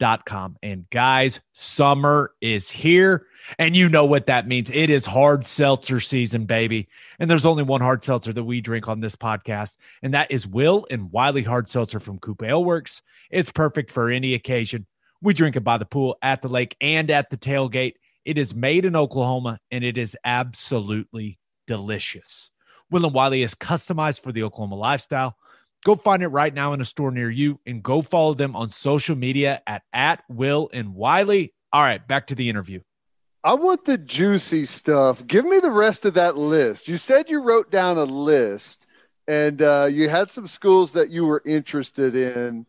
A.com. 0.00 0.56
And 0.62 0.88
guys, 0.90 1.40
summer 1.52 2.32
is 2.40 2.70
here. 2.70 3.26
And 3.58 3.76
you 3.76 3.88
know 3.88 4.04
what 4.04 4.26
that 4.26 4.48
means. 4.48 4.70
It 4.70 4.90
is 4.90 5.06
hard 5.06 5.46
seltzer 5.46 6.00
season, 6.00 6.46
baby. 6.46 6.88
And 7.18 7.30
there's 7.30 7.46
only 7.46 7.62
one 7.62 7.80
hard 7.80 8.02
seltzer 8.02 8.32
that 8.32 8.44
we 8.44 8.60
drink 8.60 8.88
on 8.88 9.00
this 9.00 9.16
podcast, 9.16 9.76
and 10.02 10.14
that 10.14 10.30
is 10.30 10.46
Will 10.46 10.86
and 10.90 11.12
Wiley 11.12 11.42
Hard 11.42 11.68
Seltzer 11.68 12.00
from 12.00 12.18
Coop 12.18 12.42
Ale 12.42 12.64
Works. 12.64 13.02
It's 13.30 13.50
perfect 13.50 13.90
for 13.90 14.10
any 14.10 14.34
occasion. 14.34 14.86
We 15.22 15.34
drink 15.34 15.56
it 15.56 15.60
by 15.60 15.78
the 15.78 15.84
pool, 15.84 16.16
at 16.22 16.42
the 16.42 16.48
lake, 16.48 16.76
and 16.80 17.10
at 17.10 17.30
the 17.30 17.36
tailgate. 17.36 17.94
It 18.24 18.38
is 18.38 18.54
made 18.54 18.84
in 18.84 18.96
Oklahoma 18.96 19.60
and 19.70 19.84
it 19.84 19.96
is 19.96 20.16
absolutely 20.24 21.38
delicious. 21.68 22.50
Will 22.90 23.04
and 23.04 23.14
Wiley 23.14 23.42
is 23.42 23.54
customized 23.54 24.22
for 24.22 24.32
the 24.32 24.42
Oklahoma 24.42 24.74
lifestyle. 24.74 25.36
Go 25.86 25.94
find 25.94 26.20
it 26.20 26.28
right 26.28 26.52
now 26.52 26.72
in 26.72 26.80
a 26.80 26.84
store 26.84 27.12
near 27.12 27.30
you 27.30 27.60
and 27.64 27.80
go 27.80 28.02
follow 28.02 28.34
them 28.34 28.56
on 28.56 28.70
social 28.70 29.14
media 29.14 29.62
at, 29.68 29.84
at 29.92 30.24
Will 30.28 30.68
and 30.72 30.96
Wiley. 30.96 31.54
All 31.72 31.80
right, 31.80 32.04
back 32.08 32.26
to 32.26 32.34
the 32.34 32.48
interview. 32.48 32.80
I 33.44 33.54
want 33.54 33.84
the 33.84 33.96
juicy 33.96 34.64
stuff. 34.64 35.24
Give 35.24 35.44
me 35.44 35.60
the 35.60 35.70
rest 35.70 36.04
of 36.04 36.14
that 36.14 36.36
list. 36.36 36.88
You 36.88 36.96
said 36.96 37.30
you 37.30 37.40
wrote 37.40 37.70
down 37.70 37.98
a 37.98 38.02
list 38.02 38.88
and 39.28 39.62
uh, 39.62 39.86
you 39.88 40.08
had 40.08 40.28
some 40.28 40.48
schools 40.48 40.90
that 40.94 41.10
you 41.10 41.24
were 41.24 41.40
interested 41.46 42.16
in. 42.16 42.66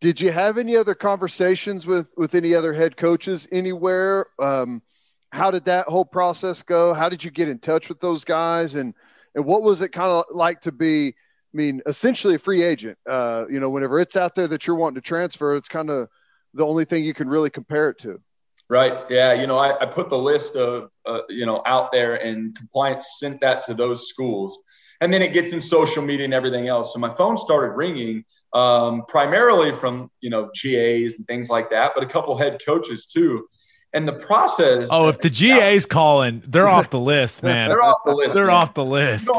Did 0.00 0.20
you 0.20 0.32
have 0.32 0.58
any 0.58 0.76
other 0.76 0.96
conversations 0.96 1.86
with 1.86 2.08
with 2.16 2.34
any 2.34 2.52
other 2.52 2.72
head 2.72 2.96
coaches 2.96 3.46
anywhere? 3.52 4.26
Um, 4.40 4.82
how 5.30 5.52
did 5.52 5.66
that 5.66 5.86
whole 5.86 6.04
process 6.04 6.62
go? 6.62 6.94
How 6.94 7.10
did 7.10 7.22
you 7.22 7.30
get 7.30 7.48
in 7.48 7.60
touch 7.60 7.88
with 7.88 8.00
those 8.00 8.24
guys, 8.24 8.74
and 8.74 8.92
and 9.36 9.44
what 9.44 9.62
was 9.62 9.82
it 9.82 9.92
kind 9.92 10.10
of 10.10 10.24
like 10.32 10.62
to 10.62 10.72
be? 10.72 11.14
I 11.56 11.58
mean, 11.58 11.80
essentially 11.86 12.34
a 12.34 12.38
free 12.38 12.62
agent. 12.62 12.98
Uh, 13.08 13.46
you 13.48 13.60
know, 13.60 13.70
whenever 13.70 13.98
it's 13.98 14.14
out 14.14 14.34
there 14.34 14.46
that 14.46 14.66
you're 14.66 14.76
wanting 14.76 14.96
to 14.96 15.00
transfer, 15.00 15.56
it's 15.56 15.68
kind 15.68 15.88
of 15.88 16.08
the 16.52 16.66
only 16.66 16.84
thing 16.84 17.02
you 17.02 17.14
can 17.14 17.30
really 17.30 17.48
compare 17.48 17.88
it 17.88 17.98
to. 18.00 18.20
Right. 18.68 18.92
Yeah. 19.08 19.32
You 19.32 19.46
know, 19.46 19.56
I, 19.56 19.80
I 19.80 19.86
put 19.86 20.10
the 20.10 20.18
list 20.18 20.54
of, 20.54 20.90
uh, 21.06 21.20
you 21.30 21.46
know, 21.46 21.62
out 21.64 21.92
there 21.92 22.16
and 22.16 22.54
compliance 22.54 23.16
sent 23.18 23.40
that 23.40 23.62
to 23.62 23.74
those 23.74 24.06
schools. 24.06 24.58
And 25.00 25.10
then 25.10 25.22
it 25.22 25.32
gets 25.32 25.54
in 25.54 25.62
social 25.62 26.02
media 26.02 26.26
and 26.26 26.34
everything 26.34 26.68
else. 26.68 26.92
So 26.92 26.98
my 26.98 27.14
phone 27.14 27.38
started 27.38 27.70
ringing 27.70 28.26
um, 28.52 29.04
primarily 29.08 29.74
from, 29.74 30.10
you 30.20 30.28
know, 30.28 30.50
GAs 30.62 31.14
and 31.14 31.26
things 31.26 31.48
like 31.48 31.70
that, 31.70 31.92
but 31.94 32.04
a 32.04 32.06
couple 32.06 32.36
head 32.36 32.60
coaches 32.66 33.06
too. 33.06 33.46
And 33.94 34.06
the 34.06 34.12
process. 34.12 34.88
Oh, 34.90 35.08
if 35.08 35.22
the 35.22 35.30
GA's 35.30 35.86
calling, 35.86 36.42
they're 36.46 36.68
off 36.68 36.90
the 36.90 37.00
list, 37.00 37.42
man. 37.42 37.70
they're 37.70 37.82
off 37.82 38.00
the 38.04 38.14
list. 38.14 38.34
They're 38.34 38.46
man. 38.46 38.54
off 38.56 38.74
the 38.74 38.84
list. 38.84 39.30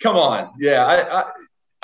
Come 0.00 0.16
on, 0.16 0.50
yeah. 0.58 0.84
I, 0.84 1.20
I 1.20 1.24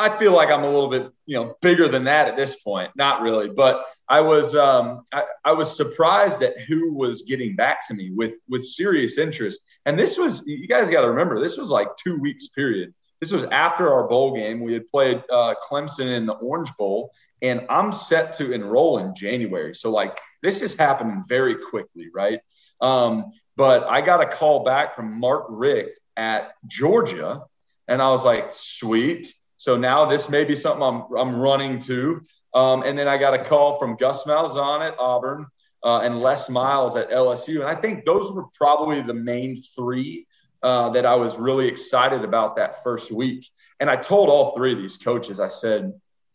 I 0.02 0.18
feel 0.18 0.32
like 0.32 0.50
I'm 0.50 0.64
a 0.64 0.70
little 0.70 0.90
bit, 0.90 1.12
you 1.26 1.36
know, 1.36 1.54
bigger 1.62 1.86
than 1.86 2.04
that 2.04 2.26
at 2.26 2.36
this 2.36 2.56
point. 2.56 2.90
Not 2.96 3.22
really, 3.22 3.48
but 3.48 3.86
I 4.08 4.20
was 4.20 4.56
um, 4.56 5.04
I, 5.12 5.22
I 5.44 5.52
was 5.52 5.76
surprised 5.76 6.42
at 6.42 6.58
who 6.66 6.92
was 6.92 7.22
getting 7.22 7.54
back 7.54 7.86
to 7.86 7.94
me 7.94 8.10
with 8.10 8.34
with 8.48 8.64
serious 8.64 9.16
interest. 9.16 9.60
And 9.86 9.96
this 9.96 10.18
was 10.18 10.44
you 10.44 10.66
guys 10.66 10.90
got 10.90 11.02
to 11.02 11.10
remember 11.10 11.40
this 11.40 11.56
was 11.56 11.70
like 11.70 11.88
two 11.96 12.18
weeks 12.18 12.48
period. 12.48 12.92
This 13.20 13.30
was 13.30 13.44
after 13.44 13.92
our 13.92 14.08
bowl 14.08 14.34
game. 14.34 14.60
We 14.60 14.72
had 14.72 14.88
played 14.88 15.22
uh, 15.30 15.54
Clemson 15.62 16.16
in 16.16 16.26
the 16.26 16.32
Orange 16.32 16.72
Bowl, 16.76 17.12
and 17.40 17.64
I'm 17.70 17.92
set 17.92 18.32
to 18.34 18.50
enroll 18.50 18.98
in 18.98 19.14
January. 19.14 19.76
So 19.76 19.92
like 19.92 20.18
this 20.42 20.62
is 20.62 20.76
happening 20.76 21.22
very 21.28 21.54
quickly, 21.70 22.08
right? 22.12 22.40
Um, 22.80 23.26
but 23.56 23.84
I 23.84 24.00
got 24.00 24.20
a 24.20 24.26
call 24.26 24.64
back 24.64 24.96
from 24.96 25.20
Mark 25.20 25.46
Richt 25.48 26.00
at 26.16 26.54
Georgia, 26.66 27.44
and 27.86 28.02
I 28.02 28.10
was 28.10 28.24
like, 28.24 28.48
sweet. 28.50 29.32
So 29.62 29.76
now 29.76 30.06
this 30.06 30.28
may 30.28 30.42
be 30.42 30.56
something 30.56 30.82
I'm, 30.82 31.04
I'm 31.16 31.36
running 31.36 31.78
to. 31.82 32.20
Um, 32.52 32.82
and 32.82 32.98
then 32.98 33.06
I 33.06 33.16
got 33.16 33.32
a 33.32 33.44
call 33.44 33.78
from 33.78 33.94
Gus 33.94 34.24
Malzahn 34.24 34.84
at 34.84 34.98
Auburn 34.98 35.46
uh, 35.84 36.00
and 36.00 36.18
Les 36.18 36.50
Miles 36.50 36.96
at 36.96 37.10
LSU. 37.10 37.60
And 37.60 37.68
I 37.68 37.76
think 37.76 38.04
those 38.04 38.32
were 38.32 38.46
probably 38.58 39.02
the 39.02 39.14
main 39.14 39.62
three 39.62 40.26
uh, 40.64 40.90
that 40.90 41.06
I 41.06 41.14
was 41.14 41.36
really 41.36 41.68
excited 41.68 42.24
about 42.24 42.56
that 42.56 42.82
first 42.82 43.12
week. 43.12 43.48
And 43.78 43.88
I 43.88 43.94
told 43.94 44.30
all 44.30 44.56
three 44.56 44.72
of 44.72 44.78
these 44.78 44.96
coaches, 44.96 45.38
I 45.38 45.46
said, 45.46 45.92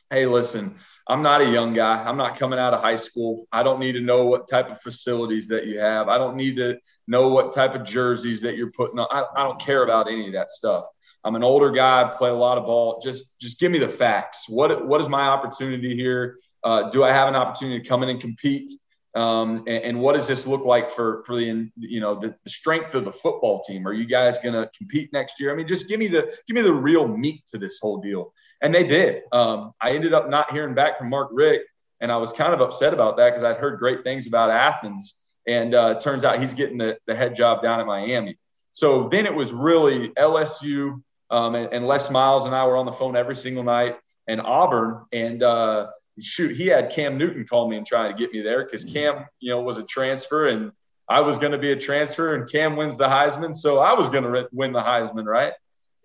hey, 0.10 0.26
listen, 0.26 0.78
I'm 1.06 1.22
not 1.22 1.42
a 1.42 1.52
young 1.52 1.74
guy. 1.74 2.02
I'm 2.02 2.16
not 2.16 2.40
coming 2.40 2.60
out 2.60 2.74
of 2.74 2.80
high 2.80 2.96
school. 2.96 3.46
I 3.52 3.62
don't 3.62 3.82
need 3.82 3.94
to 3.94 4.02
know 4.02 4.26
what 4.26 4.48
type 4.48 4.70
of 4.72 4.80
facilities 4.80 5.50
that 5.50 5.68
you 5.68 5.82
have. 5.82 6.08
I 6.08 6.18
don't 6.18 6.38
need 6.38 6.56
to 6.56 6.78
know 7.08 7.28
what 7.28 7.52
type 7.52 7.76
of 7.76 7.84
jerseys 7.84 8.40
that 8.40 8.56
you're 8.56 8.72
putting 8.72 9.00
on. 9.00 9.08
I, 9.12 9.26
I 9.36 9.44
don't 9.44 9.60
care 9.60 9.84
about 9.84 10.10
any 10.10 10.28
of 10.28 10.34
that 10.34 10.50
stuff. 10.50 10.86
I'm 11.28 11.36
an 11.36 11.44
older 11.44 11.72
guy, 11.72 12.10
played 12.18 12.32
a 12.32 12.36
lot 12.36 12.58
of 12.58 12.63
ball. 12.63 13.02
Just 13.04 13.38
just 13.38 13.60
give 13.60 13.70
me 13.70 13.80
the 13.80 13.90
facts. 13.90 14.46
What 14.48 14.88
what 14.88 15.02
is 15.02 15.10
my 15.10 15.24
opportunity 15.24 15.94
here? 15.94 16.40
Uh, 16.63 16.90
do 16.90 17.04
I 17.04 17.12
have 17.12 17.28
an 17.28 17.36
opportunity 17.36 17.82
to 17.82 17.88
come 17.88 18.02
in 18.02 18.08
and 18.08 18.22
compete? 18.22 18.72
Um, 19.13 19.63
and, 19.68 19.84
and, 19.84 20.00
what 20.00 20.16
does 20.16 20.28
this 20.28 20.46
look 20.46 20.63
like 20.63 20.92
for 20.92 21.24
for 21.24 21.36
the 21.36 21.70
you 21.76 22.00
know 22.00 22.20
the, 22.20 22.34
the 22.44 22.50
strength 22.50 22.96
of 22.96 23.04
the 23.04 23.12
football 23.12 23.62
team? 23.62 23.86
Are 23.88 23.94
you 23.94 24.06
guys 24.06 24.40
going 24.40 24.54
to 24.54 24.70
compete 24.78 25.12
next 25.12 25.40
year? 25.40 25.52
I 25.52 25.56
mean, 25.56 25.68
just 25.68 25.90
give 25.90 26.00
me 26.00 26.08
the 26.08 26.34
give 26.48 26.56
me 26.56 26.62
the 26.62 26.74
real 26.74 27.06
meat 27.06 27.46
to 27.48 27.58
this 27.58 27.78
whole 27.82 27.98
deal. 27.98 28.34
And 28.62 28.74
they 28.74 28.84
did. 28.84 29.24
Um, 29.34 29.74
I 29.82 29.92
ended 29.92 30.13
up 30.13 30.30
not 30.30 30.52
hearing 30.54 30.76
back 30.76 30.98
from 30.98 31.10
Mark 31.10 31.30
Richt, 31.34 31.70
and 32.00 32.10
I 32.10 32.18
was 32.18 32.32
kind 32.32 32.54
of 32.54 32.62
upset 32.62 32.94
about 32.94 33.18
that 33.18 33.32
because 33.32 33.44
I'd 33.44 33.58
heard 33.58 33.80
great 33.80 34.04
things 34.04 34.28
about 34.28 34.50
Athens, 34.50 35.22
and 35.46 35.76
uh, 35.76 35.96
it 35.98 36.02
turns 36.02 36.24
out 36.24 36.40
he's 36.40 36.54
getting 36.54 36.78
the, 36.78 36.98
the 37.06 37.16
head 37.16 37.36
job 37.36 37.62
down 37.62 37.82
in 37.82 37.88
Miami. 37.88 38.38
So 38.78 39.10
then 39.10 39.26
it 39.26 39.34
was 39.34 39.52
really 39.52 40.10
LSU, 40.10 41.02
um, 41.30 41.56
and, 41.56 41.74
and, 41.74 41.88
Les 41.88 42.10
Miles 42.10 42.46
and 42.46 42.56
I 42.56 42.66
were 42.66 42.78
on 42.78 42.86
the 42.86 42.92
phone 42.92 43.16
every 43.16 43.36
single 43.36 43.63
night, 43.63 43.98
and 44.28 44.42
Auburn, 44.42 45.06
and 45.12 45.44
uh, 45.44 45.88
shoot, 46.20 46.56
he 46.56 46.68
had 46.68 46.92
Cam 46.92 47.18
Newton 47.18 47.46
call 47.46 47.70
me 47.70 47.78
and 47.78 47.86
try 47.86 48.08
to 48.08 48.13
get 48.13 48.32
me 48.32 48.42
there 48.42 48.63
because 48.63 48.84
Cam, 48.84 49.26
you 49.40 49.52
know, 49.52 49.62
was 49.62 49.78
a 49.78 49.84
transfer, 49.84 50.48
and 50.48 50.72
I 51.10 51.22
was 51.22 51.38
going 51.38 51.52
to 51.52 51.58
be 51.58 51.72
a 51.72 51.76
transfer, 51.76 52.36
and 52.36 52.50
Cam 52.50 52.76
wins 52.76 52.98
the 52.98 53.08
Heisman, 53.08 53.56
so 53.56 53.80
I 53.80 53.94
was 53.94 54.10
going 54.10 54.24
to 54.24 54.48
win 54.52 54.74
the 54.74 54.82
Heisman, 54.82 55.26
right? 55.26 55.54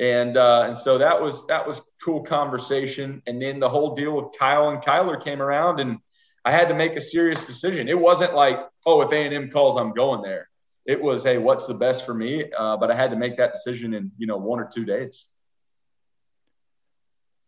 And 0.01 0.37
uh, 0.37 0.65
and 0.67 0.77
so 0.77 0.99
that 0.99 1.21
was 1.21 1.47
that 1.47 1.67
was 1.67 1.83
cool 2.05 2.23
conversation, 2.25 3.23
and 3.27 3.41
then 3.41 3.61
the 3.61 3.69
whole 3.69 3.95
deal 3.95 4.17
with 4.17 4.39
Kyle 4.39 4.71
and 4.71 4.83
Kyler 4.83 5.23
came 5.23 5.41
around, 5.41 5.81
and 5.81 5.99
I 6.45 6.51
had 6.51 6.69
to 6.69 6.75
make 6.75 6.97
a 6.97 7.01
serious 7.01 7.47
decision. 7.47 7.89
It 7.89 7.99
wasn't 7.99 8.35
like, 8.35 8.59
oh, 8.85 9.03
if 9.03 9.13
A 9.13 9.17
and 9.17 9.35
M 9.35 9.51
calls, 9.51 9.77
I'm 9.77 9.93
going 9.93 10.23
there 10.23 10.49
it 10.85 11.01
was, 11.01 11.23
hey, 11.25 11.39
what's 11.39 11.67
the 11.67 11.75
best 11.75 12.05
for 12.05 12.15
me? 12.15 12.51
Uh, 12.57 12.77
but 12.77 12.91
I 12.91 12.95
had 12.95 13.11
to 13.11 13.17
make 13.17 13.37
that 13.37 13.53
decision 13.53 13.95
in 13.95 14.13
you 14.19 14.27
know 14.27 14.37
one 14.37 14.61
or 14.61 14.69
two 14.73 14.85
days. 14.85 15.27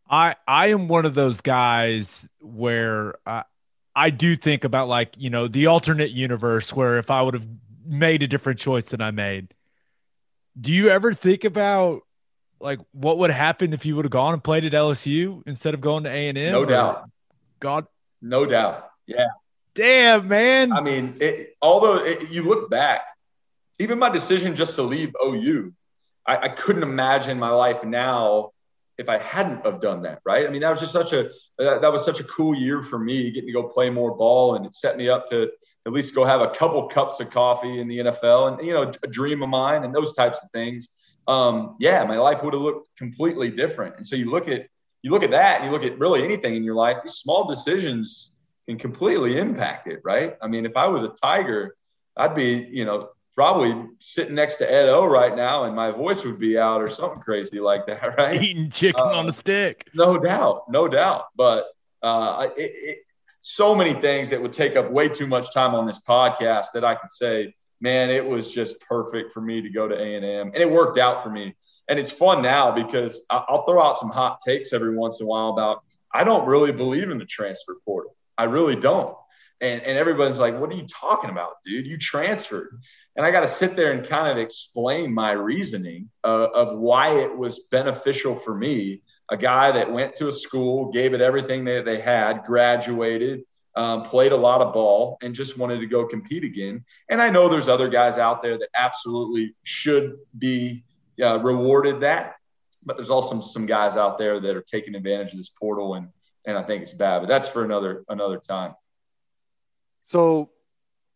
I 0.08 0.36
I 0.46 0.68
am 0.68 0.88
one 0.88 1.06
of 1.06 1.14
those 1.14 1.40
guys 1.40 2.28
where 2.40 3.14
I, 3.26 3.44
I 3.94 4.10
do 4.10 4.36
think 4.36 4.64
about 4.64 4.88
like 4.88 5.14
you 5.18 5.30
know 5.30 5.48
the 5.48 5.66
alternate 5.66 6.10
universe 6.10 6.72
where 6.72 6.98
if 6.98 7.10
I 7.10 7.22
would 7.22 7.34
have 7.34 7.46
made 7.84 8.22
a 8.22 8.26
different 8.26 8.58
choice 8.58 8.86
than 8.86 9.00
I 9.00 9.10
made. 9.10 9.54
Do 10.58 10.72
you 10.72 10.88
ever 10.88 11.12
think 11.12 11.44
about 11.44 12.02
like 12.60 12.78
what 12.92 13.18
would 13.18 13.30
happen 13.30 13.72
if 13.72 13.84
you 13.84 13.96
would 13.96 14.04
have 14.04 14.12
gone 14.12 14.34
and 14.34 14.42
played 14.42 14.64
at 14.64 14.72
LSU 14.72 15.42
instead 15.46 15.74
of 15.74 15.80
going 15.80 16.04
to 16.04 16.10
A 16.10 16.28
and 16.28 16.38
M? 16.38 16.52
No 16.52 16.64
doubt. 16.64 17.10
God. 17.60 17.86
No 18.22 18.46
doubt. 18.46 18.88
Yeah. 19.06 19.26
Damn, 19.74 20.28
man. 20.28 20.72
I 20.72 20.80
mean, 20.80 21.16
it, 21.20 21.56
although 21.60 21.96
it, 21.96 22.30
you 22.30 22.44
look 22.44 22.70
back, 22.70 23.02
even 23.78 23.98
my 23.98 24.08
decision 24.08 24.54
just 24.56 24.76
to 24.76 24.82
leave 24.82 25.14
OU, 25.24 25.72
I, 26.26 26.36
I, 26.36 26.48
couldn't 26.48 26.82
imagine 26.82 27.38
my 27.38 27.50
life 27.50 27.84
now 27.84 28.50
if 28.96 29.08
I 29.08 29.18
hadn't 29.18 29.66
have 29.66 29.80
done 29.80 30.02
that. 30.02 30.20
Right. 30.24 30.46
I 30.46 30.50
mean, 30.50 30.62
that 30.62 30.70
was 30.70 30.80
just 30.80 30.92
such 30.92 31.12
a, 31.12 31.30
that, 31.58 31.92
was 31.92 32.04
such 32.04 32.20
a 32.20 32.24
cool 32.24 32.54
year 32.54 32.82
for 32.82 32.98
me 32.98 33.30
getting 33.30 33.48
to 33.48 33.52
go 33.52 33.64
play 33.64 33.90
more 33.90 34.16
ball 34.16 34.54
and 34.54 34.64
it 34.64 34.74
set 34.74 34.96
me 34.96 35.08
up 35.08 35.28
to 35.30 35.50
at 35.86 35.92
least 35.92 36.14
go 36.14 36.24
have 36.24 36.40
a 36.40 36.50
couple 36.50 36.86
cups 36.88 37.20
of 37.20 37.30
coffee 37.30 37.80
in 37.80 37.88
the 37.88 37.98
NFL 37.98 38.52
and, 38.52 38.66
you 38.66 38.72
know, 38.72 38.90
a 39.02 39.06
dream 39.06 39.42
of 39.42 39.48
mine 39.48 39.84
and 39.84 39.94
those 39.94 40.14
types 40.14 40.42
of 40.42 40.50
things. 40.50 40.88
Um, 41.26 41.76
yeah, 41.80 42.04
my 42.04 42.16
life 42.16 42.42
would 42.42 42.54
have 42.54 42.62
looked 42.62 42.96
completely 42.96 43.50
different. 43.50 43.96
And 43.96 44.06
so 44.06 44.16
you 44.16 44.30
look 44.30 44.48
at, 44.48 44.68
you 45.02 45.10
look 45.10 45.22
at 45.22 45.32
that 45.32 45.60
and 45.60 45.66
you 45.66 45.72
look 45.72 45.82
at 45.82 45.98
really 45.98 46.24
anything 46.24 46.54
in 46.54 46.64
your 46.64 46.74
life, 46.74 46.98
these 47.02 47.14
small 47.14 47.46
decisions 47.46 48.36
can 48.66 48.78
completely 48.78 49.38
impact 49.38 49.88
it. 49.88 50.00
Right. 50.04 50.36
I 50.40 50.48
mean, 50.48 50.64
if 50.64 50.76
I 50.76 50.86
was 50.86 51.02
a 51.02 51.08
Tiger, 51.08 51.76
I'd 52.16 52.34
be, 52.34 52.68
you 52.70 52.84
know, 52.84 53.10
probably 53.34 53.88
sitting 53.98 54.34
next 54.34 54.56
to 54.56 54.70
Ed 54.70 54.88
O 54.88 55.04
right 55.06 55.34
now, 55.34 55.64
and 55.64 55.74
my 55.74 55.90
voice 55.90 56.24
would 56.24 56.38
be 56.38 56.58
out 56.58 56.80
or 56.80 56.88
something 56.88 57.20
crazy 57.20 57.60
like 57.60 57.86
that, 57.86 58.16
right? 58.18 58.40
Eating 58.40 58.70
chicken 58.70 59.00
uh, 59.00 59.18
on 59.18 59.28
a 59.28 59.32
stick. 59.32 59.88
No 59.94 60.18
doubt, 60.18 60.70
no 60.70 60.88
doubt. 60.88 61.26
But 61.36 61.66
uh, 62.02 62.48
it, 62.56 62.72
it, 62.74 62.98
so 63.40 63.74
many 63.74 63.94
things 63.94 64.30
that 64.30 64.40
would 64.40 64.52
take 64.52 64.76
up 64.76 64.90
way 64.90 65.08
too 65.08 65.26
much 65.26 65.52
time 65.52 65.74
on 65.74 65.86
this 65.86 66.00
podcast 66.00 66.68
that 66.74 66.84
I 66.84 66.94
could 66.94 67.10
say, 67.10 67.54
man, 67.80 68.10
it 68.10 68.24
was 68.24 68.50
just 68.50 68.80
perfect 68.82 69.32
for 69.32 69.40
me 69.40 69.60
to 69.60 69.68
go 69.68 69.86
to 69.88 69.94
A 69.94 70.16
and 70.16 70.24
M, 70.24 70.46
and 70.48 70.56
it 70.56 70.70
worked 70.70 70.98
out 70.98 71.22
for 71.22 71.30
me. 71.30 71.54
And 71.86 71.98
it's 71.98 72.10
fun 72.10 72.40
now 72.40 72.70
because 72.70 73.26
I'll 73.28 73.66
throw 73.66 73.82
out 73.82 73.98
some 73.98 74.08
hot 74.08 74.38
takes 74.40 74.72
every 74.72 74.96
once 74.96 75.20
in 75.20 75.26
a 75.26 75.28
while 75.28 75.50
about 75.50 75.84
I 76.10 76.24
don't 76.24 76.46
really 76.46 76.72
believe 76.72 77.10
in 77.10 77.18
the 77.18 77.26
transfer 77.26 77.76
portal. 77.84 78.16
I 78.38 78.44
really 78.44 78.76
don't. 78.76 79.14
And, 79.60 79.82
and 79.82 79.96
everybody's 79.96 80.38
like, 80.38 80.58
what 80.58 80.70
are 80.70 80.74
you 80.74 80.86
talking 80.86 81.30
about, 81.30 81.62
dude? 81.64 81.86
You 81.86 81.96
transferred 81.96 82.80
and 83.16 83.24
I 83.24 83.30
got 83.30 83.40
to 83.40 83.46
sit 83.46 83.76
there 83.76 83.92
and 83.92 84.06
kind 84.06 84.28
of 84.28 84.38
explain 84.38 85.12
my 85.14 85.32
reasoning 85.32 86.10
uh, 86.24 86.48
of 86.52 86.78
why 86.78 87.20
it 87.20 87.36
was 87.36 87.60
beneficial 87.70 88.34
for 88.34 88.56
me. 88.56 89.02
A 89.30 89.36
guy 89.36 89.72
that 89.72 89.92
went 89.92 90.16
to 90.16 90.28
a 90.28 90.32
school, 90.32 90.90
gave 90.90 91.14
it 91.14 91.20
everything 91.20 91.64
that 91.66 91.84
they 91.84 92.00
had, 92.00 92.44
graduated, 92.44 93.42
um, 93.76 94.02
played 94.02 94.32
a 94.32 94.36
lot 94.36 94.60
of 94.60 94.72
ball, 94.72 95.18
and 95.22 95.34
just 95.34 95.56
wanted 95.56 95.78
to 95.80 95.86
go 95.86 96.06
compete 96.06 96.44
again. 96.44 96.84
And 97.08 97.22
I 97.22 97.30
know 97.30 97.48
there's 97.48 97.68
other 97.68 97.88
guys 97.88 98.18
out 98.18 98.42
there 98.42 98.58
that 98.58 98.68
absolutely 98.76 99.54
should 99.62 100.16
be 100.36 100.84
uh, 101.22 101.38
rewarded 101.38 102.00
that, 102.00 102.34
but 102.84 102.96
there's 102.96 103.10
also 103.10 103.30
some, 103.30 103.42
some 103.42 103.66
guys 103.66 103.96
out 103.96 104.18
there 104.18 104.40
that 104.40 104.56
are 104.56 104.62
taking 104.62 104.94
advantage 104.96 105.30
of 105.30 105.38
this 105.38 105.50
portal, 105.50 105.94
and 105.94 106.08
and 106.46 106.58
I 106.58 106.62
think 106.62 106.82
it's 106.82 106.92
bad. 106.92 107.20
But 107.20 107.28
that's 107.28 107.48
for 107.48 107.64
another 107.64 108.04
another 108.08 108.38
time. 108.38 108.74
So 110.06 110.50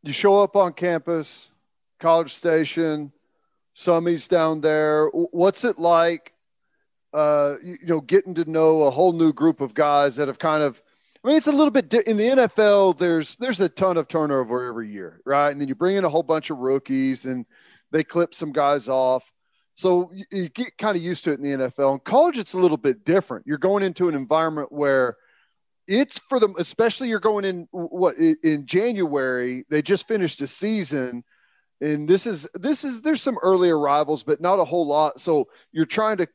you 0.03 0.13
show 0.13 0.43
up 0.43 0.57
on 0.57 0.73
campus 0.73 1.51
College 1.99 2.35
Station, 2.35 3.13
Summy's 3.75 4.29
down 4.29 4.61
there. 4.61 5.07
What's 5.09 5.65
it 5.65 5.79
like, 5.79 6.33
uh, 7.13 7.55
you, 7.63 7.79
know, 7.83 8.01
getting 8.01 8.35
to 8.35 8.51
know 8.51 8.83
a 8.83 8.91
whole 8.91 9.13
new 9.13 9.33
group 9.33 9.61
of 9.61 9.75
guys 9.75 10.17
that 10.17 10.29
have 10.29 10.39
kind 10.39 10.63
of, 10.63 10.81
I 11.25 11.29
mean, 11.29 11.37
it's 11.37 11.47
a 11.49 11.53
little 11.53 11.71
bit 11.71 11.89
di- 11.89 12.03
in 12.07 12.17
the 12.17 12.25
NFL. 12.25 12.99
There's 12.99 13.37
there's 13.37 13.61
a 13.61 13.69
ton 13.69 13.97
of 13.97 14.07
turnover 14.07 14.69
every 14.69 14.89
year, 14.89 15.21
right? 15.25 15.51
And 15.51 15.61
then 15.61 15.69
you 15.69 15.75
bring 15.75 15.97
in 15.97 16.05
a 16.05 16.09
whole 16.09 16.23
bunch 16.23 16.51
of 16.51 16.59
rookies, 16.59 17.25
and 17.25 17.45
they 17.91 18.05
clip 18.05 18.35
some 18.35 18.53
guys 18.53 18.89
off. 18.89 19.31
So 19.75 20.11
you, 20.13 20.25
you 20.31 20.49
get 20.49 20.79
kind 20.79 20.97
of 20.97 21.03
used 21.03 21.25
to 21.25 21.33
it 21.33 21.41
in 21.41 21.43
the 21.43 21.67
NFL. 21.67 21.95
In 21.95 22.01
college, 22.01 22.39
it's 22.39 22.53
a 22.53 22.59
little 22.59 22.77
bit 22.77 23.05
different. 23.05 23.47
You're 23.47 23.59
going 23.59 23.83
into 23.83 24.09
an 24.09 24.15
environment 24.15 24.71
where 24.71 25.17
it's 25.89 26.19
for 26.19 26.39
them, 26.39 26.55
especially 26.59 27.09
you're 27.09 27.19
going 27.19 27.45
in 27.45 27.67
what 27.73 28.17
in 28.19 28.67
January. 28.67 29.65
They 29.71 29.83
just 29.83 30.07
finished 30.07 30.41
a 30.41 30.47
season 30.47 31.25
and 31.81 32.09
this 32.09 32.27
is 32.27 32.49
this 32.55 32.85
is 32.85 33.03
there's 33.03 33.23
some 33.23 33.39
early 33.43 33.71
arrivals 33.71 34.23
but 34.23 34.41
not 34.41 34.59
a 34.59 34.65
whole 34.65 34.87
lot. 34.87 35.21
So 35.21 35.49
you're 35.73 35.85
trying 35.85 36.19
to 36.19 36.29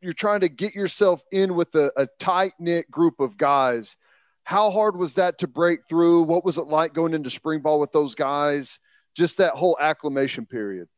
you're 0.00 0.12
trying 0.12 0.40
to 0.40 0.48
get 0.48 0.74
yourself 0.74 1.22
in 1.32 1.54
with 1.54 1.74
a, 1.74 1.92
a 1.96 2.06
tight 2.18 2.52
knit 2.58 2.90
group 2.90 3.20
of 3.20 3.36
guys. 3.36 3.96
How 4.44 4.70
hard 4.70 4.96
was 4.96 5.14
that 5.14 5.38
to 5.38 5.48
break 5.48 5.80
through? 5.88 6.22
What 6.22 6.44
was 6.44 6.58
it 6.58 6.68
like 6.68 6.94
going 6.94 7.14
into 7.14 7.30
spring 7.30 7.60
ball 7.60 7.80
with 7.80 7.92
those 7.92 8.14
guys? 8.14 8.78
Just 9.16 9.38
that 9.38 9.54
whole 9.54 9.76
acclimation 9.80 10.46
period. 10.46 10.88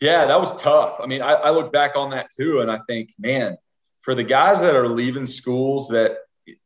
Yeah 0.00 0.26
that 0.26 0.40
was 0.40 0.60
tough. 0.60 1.00
I 1.02 1.06
mean 1.06 1.22
I, 1.22 1.32
I 1.32 1.50
look 1.50 1.72
back 1.72 1.96
on 1.96 2.10
that 2.10 2.30
too 2.30 2.60
and 2.60 2.70
i 2.70 2.78
think 2.86 3.14
man 3.18 3.56
for 4.02 4.14
the 4.14 4.24
guys 4.24 4.60
that 4.60 4.74
are 4.74 4.88
leaving 4.88 5.26
schools 5.26 5.88
that 5.88 6.18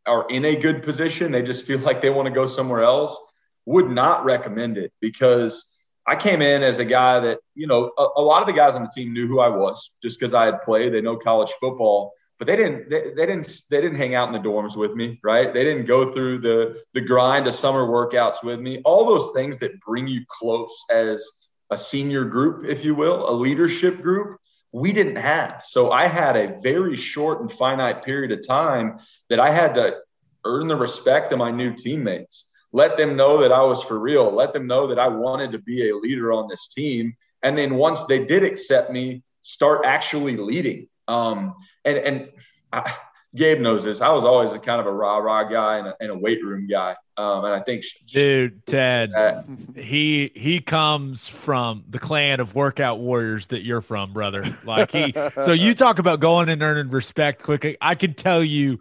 are 0.07 0.27
in 0.29 0.45
a 0.45 0.57
good 0.57 0.83
position 0.83 1.33
they 1.33 1.43
just 1.43 1.67
feel 1.67 1.79
like 1.81 2.03
they 2.03 2.11
want 2.11 2.27
to 2.27 2.35
go 2.35 2.47
somewhere 2.47 2.83
else 2.83 3.19
would 3.65 3.91
not 3.91 4.25
recommend 4.25 4.77
it 4.77 4.93
because 5.01 5.73
I 6.07 6.17
came 6.17 6.43
in 6.43 6.63
as 6.63 6.79
a 6.79 6.85
guy 6.85 7.21
that, 7.21 7.39
you 7.55 7.67
know, 7.67 7.93
a, 7.97 8.07
a 8.17 8.23
lot 8.23 8.43
of 8.43 8.47
the 8.47 8.53
guys 8.53 8.75
on 8.75 8.83
the 8.83 8.91
team 8.95 9.13
knew 9.13 9.29
who 9.29 9.41
I 9.41 9.49
was 9.49 9.93
just 10.03 10.19
because 10.19 10.35
I 10.35 10.47
had 10.47 10.63
played. 10.63 10.93
They 10.93 11.01
know 11.01 11.17
college 11.17 11.51
football, 11.61 12.13
but 12.39 12.47
they 12.47 12.57
didn't 12.57 12.91
they, 12.91 13.13
they, 13.15 13.27
didn't 13.27 13.61
they 13.71 13.81
didn't 13.81 13.99
hang 13.99 14.15
out 14.15 14.27
in 14.29 14.33
the 14.33 14.49
dorms 14.49 14.77
with 14.77 14.93
me, 14.95 15.21
right? 15.23 15.53
They 15.53 15.63
didn't 15.63 15.87
go 15.87 16.13
through 16.13 16.39
the 16.39 16.83
the 16.93 17.01
grind 17.01 17.47
of 17.47 17.55
summer 17.55 17.87
workouts 17.87 18.43
with 18.43 18.59
me. 18.59 18.83
All 18.85 19.07
those 19.07 19.31
things 19.33 19.59
that 19.59 19.81
bring 19.81 20.09
you 20.09 20.25
close 20.29 20.77
as 20.91 21.25
a 21.71 21.77
senior 21.77 22.25
group, 22.25 22.67
if 22.67 22.85
you 22.85 22.95
will, 22.97 23.31
a 23.31 23.33
leadership 23.33 24.03
group, 24.03 24.39
we 24.73 24.93
didn't 24.93 25.17
have. 25.17 25.63
So 25.65 25.93
I 25.93 26.07
had 26.07 26.37
a 26.37 26.59
very 26.61 26.97
short 26.97 27.41
and 27.41 27.53
finite 27.53 28.05
period 28.05 28.33
of 28.33 28.47
time 28.47 28.99
that 29.29 29.39
I 29.39 29.51
had 29.51 29.75
to 29.75 29.97
earn 30.45 30.67
the 30.67 30.77
respect 30.77 31.33
of 31.33 31.39
my 31.39 31.51
new 31.51 31.75
teammates 31.75 32.53
let 32.73 32.97
them 32.97 33.17
know 33.17 33.43
that 33.43 33.53
I 33.53 33.63
was 33.63 33.83
for 33.83 33.99
real, 33.99 34.33
let 34.33 34.53
them 34.53 34.67
know 34.67 34.87
that 34.89 34.99
I 34.99 35.09
wanted 35.09 35.53
to 35.53 35.59
be 35.59 35.89
a 35.89 35.97
leader 35.97 36.33
on 36.33 36.49
this 36.49 36.69
team. 36.69 37.15
And 37.43 37.57
then 37.57 37.75
once 37.75 38.05
they 38.05 38.25
did 38.25 38.43
accept 38.43 38.91
me, 38.91 39.23
start 39.43 39.83
actually 39.85 40.37
leading. 40.37 40.89
Um, 41.07 41.55
and 41.85 41.99
and 41.99 42.29
I, 42.73 42.95
Gabe 43.35 43.61
knows 43.61 43.85
this. 43.85 44.01
I 44.01 44.11
was 44.11 44.25
always 44.25 44.53
a 44.53 44.59
kind 44.59 44.81
of 44.81 44.87
a 44.87 44.93
rah 44.93 45.19
rah 45.19 45.45
guy 45.45 45.79
and 45.79 45.89
a, 45.89 45.97
and 46.01 46.11
a, 46.11 46.15
weight 46.17 46.43
room 46.45 46.67
guy. 46.67 46.97
Um, 47.17 47.45
and 47.45 47.55
I 47.55 47.61
think, 47.61 47.85
dude, 48.07 48.65
Ted, 48.65 49.13
that, 49.13 49.45
he 49.77 50.31
he 50.35 50.61
comes 50.61 51.29
from 51.29 51.85
the 51.91 51.99
clan 51.99 52.41
of 52.41 52.55
workout 52.55 53.01
warriors 53.01 53.49
that 53.49 53.63
you're 53.63 53.83
from, 53.83 54.15
brother. 54.15 54.57
Like 54.65 54.91
he, 54.93 55.13
so 55.43 55.53
you 55.53 55.75
talk 55.77 55.99
about 55.99 56.21
going 56.21 56.49
and 56.49 56.63
earning 56.63 56.91
respect 56.91 57.43
quickly. 57.43 57.77
I 57.83 57.97
can 57.97 58.15
tell 58.15 58.43
you 58.43 58.81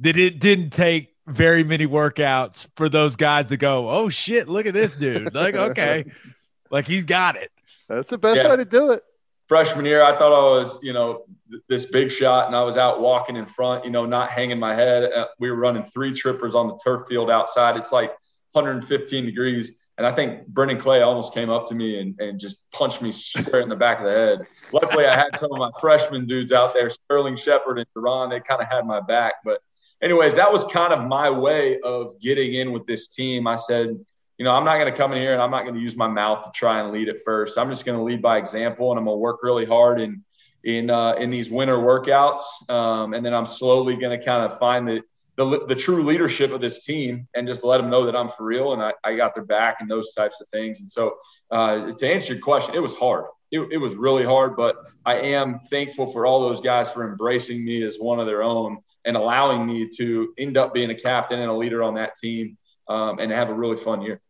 that 0.00 0.16
it 0.16 0.40
didn't 0.40 0.70
take 0.70 1.14
very 1.28 1.62
many 1.62 1.86
workouts 1.86 2.66
for 2.74 2.88
those 2.88 3.14
guys 3.14 3.46
to 3.48 3.56
go, 3.56 3.90
oh 3.90 4.08
shit, 4.08 4.48
look 4.48 4.66
at 4.66 4.74
this 4.74 4.94
dude. 4.94 5.34
Like, 5.34 5.54
okay, 5.54 6.04
like 6.70 6.86
he's 6.88 7.04
got 7.04 7.36
it. 7.36 7.52
That's 7.88 8.10
the 8.10 8.18
best 8.18 8.38
yeah. 8.38 8.50
way 8.50 8.56
to 8.56 8.64
do 8.64 8.90
it. 8.92 9.04
Freshman 9.48 9.86
year, 9.86 10.02
I 10.02 10.18
thought 10.18 10.32
I 10.32 10.58
was, 10.58 10.78
you 10.82 10.92
know, 10.92 11.24
this 11.68 11.86
big 11.86 12.10
shot, 12.10 12.46
and 12.46 12.54
I 12.54 12.62
was 12.62 12.76
out 12.76 13.00
walking 13.00 13.34
in 13.36 13.46
front, 13.46 13.84
you 13.86 13.90
know, 13.90 14.04
not 14.04 14.30
hanging 14.30 14.58
my 14.58 14.74
head. 14.74 15.10
Uh, 15.10 15.26
we 15.38 15.50
were 15.50 15.56
running 15.56 15.82
three 15.82 16.12
trippers 16.12 16.54
on 16.54 16.68
the 16.68 16.78
turf 16.84 17.06
field 17.08 17.30
outside. 17.30 17.76
It's 17.78 17.90
like 17.90 18.10
115 18.52 19.24
degrees. 19.24 19.78
And 19.96 20.06
I 20.06 20.12
think 20.12 20.46
Brendan 20.46 20.78
Clay 20.78 21.00
almost 21.00 21.34
came 21.34 21.50
up 21.50 21.66
to 21.68 21.74
me 21.74 21.98
and, 21.98 22.20
and 22.20 22.38
just 22.38 22.58
punched 22.72 23.02
me 23.02 23.10
square 23.10 23.62
in 23.62 23.68
the 23.68 23.76
back 23.76 23.98
of 23.98 24.04
the 24.04 24.12
head. 24.12 24.46
Luckily, 24.72 25.06
I 25.06 25.16
had 25.16 25.36
some 25.36 25.50
of 25.50 25.58
my 25.58 25.70
freshman 25.80 26.26
dudes 26.26 26.52
out 26.52 26.74
there, 26.74 26.90
Sterling 26.90 27.36
Shepard 27.36 27.78
and 27.78 27.86
Durron. 27.96 28.30
They 28.30 28.40
kind 28.40 28.62
of 28.62 28.68
had 28.68 28.86
my 28.86 29.00
back. 29.00 29.34
But 29.44 29.60
anyways, 30.02 30.36
that 30.36 30.52
was 30.52 30.64
kind 30.64 30.92
of 30.92 31.08
my 31.08 31.30
way 31.30 31.80
of 31.80 32.20
getting 32.20 32.54
in 32.54 32.70
with 32.72 32.86
this 32.86 33.08
team. 33.08 33.46
I 33.46 33.56
said, 33.56 33.98
you 34.38 34.44
know, 34.44 34.54
I'm 34.54 34.64
not 34.64 34.78
going 34.78 34.90
to 34.90 34.96
come 34.96 35.12
in 35.12 35.18
here 35.18 35.32
and 35.32 35.42
I'm 35.42 35.50
not 35.50 35.62
going 35.62 35.74
to 35.74 35.80
use 35.80 35.96
my 35.96 36.06
mouth 36.06 36.44
to 36.44 36.50
try 36.52 36.80
and 36.80 36.92
lead 36.92 37.08
at 37.08 37.22
first. 37.24 37.58
I'm 37.58 37.70
just 37.70 37.84
going 37.84 37.98
to 37.98 38.04
lead 38.04 38.22
by 38.22 38.38
example, 38.38 38.90
and 38.90 38.98
I'm 38.98 39.04
going 39.04 39.16
to 39.16 39.20
work 39.20 39.40
really 39.42 39.66
hard 39.66 40.00
in 40.00 40.24
in 40.64 40.90
uh, 40.90 41.14
in 41.14 41.30
these 41.30 41.50
winter 41.50 41.76
workouts, 41.76 42.42
um, 42.70 43.14
and 43.14 43.26
then 43.26 43.34
I'm 43.34 43.46
slowly 43.46 43.96
going 43.96 44.18
to 44.18 44.24
kind 44.24 44.50
of 44.50 44.58
find 44.58 44.86
the, 44.86 45.02
the 45.36 45.66
the 45.66 45.74
true 45.74 46.04
leadership 46.04 46.52
of 46.52 46.60
this 46.60 46.84
team 46.84 47.26
and 47.34 47.48
just 47.48 47.64
let 47.64 47.78
them 47.78 47.90
know 47.90 48.06
that 48.06 48.14
I'm 48.14 48.28
for 48.28 48.44
real 48.44 48.72
and 48.72 48.82
I, 48.82 48.92
I 49.04 49.16
got 49.16 49.34
their 49.34 49.44
back 49.44 49.78
and 49.80 49.90
those 49.90 50.14
types 50.14 50.40
of 50.40 50.48
things. 50.48 50.80
And 50.80 50.90
so, 50.90 51.16
uh, 51.50 51.92
to 51.92 52.08
answer 52.08 52.34
your 52.34 52.42
question, 52.42 52.76
it 52.76 52.80
was 52.80 52.94
hard. 52.94 53.24
It, 53.50 53.60
it 53.72 53.78
was 53.78 53.96
really 53.96 54.24
hard, 54.24 54.56
but 54.56 54.76
I 55.04 55.16
am 55.16 55.58
thankful 55.58 56.06
for 56.06 56.26
all 56.26 56.42
those 56.42 56.60
guys 56.60 56.90
for 56.90 57.10
embracing 57.10 57.64
me 57.64 57.82
as 57.82 57.96
one 57.96 58.20
of 58.20 58.26
their 58.26 58.42
own 58.42 58.78
and 59.04 59.16
allowing 59.16 59.66
me 59.66 59.88
to 59.96 60.34
end 60.38 60.56
up 60.56 60.74
being 60.74 60.90
a 60.90 60.94
captain 60.94 61.40
and 61.40 61.50
a 61.50 61.54
leader 61.54 61.82
on 61.82 61.94
that 61.94 62.14
team 62.14 62.58
um, 62.88 63.18
and 63.18 63.32
have 63.32 63.48
a 63.48 63.54
really 63.54 63.76
fun 63.76 64.02
year. 64.02 64.20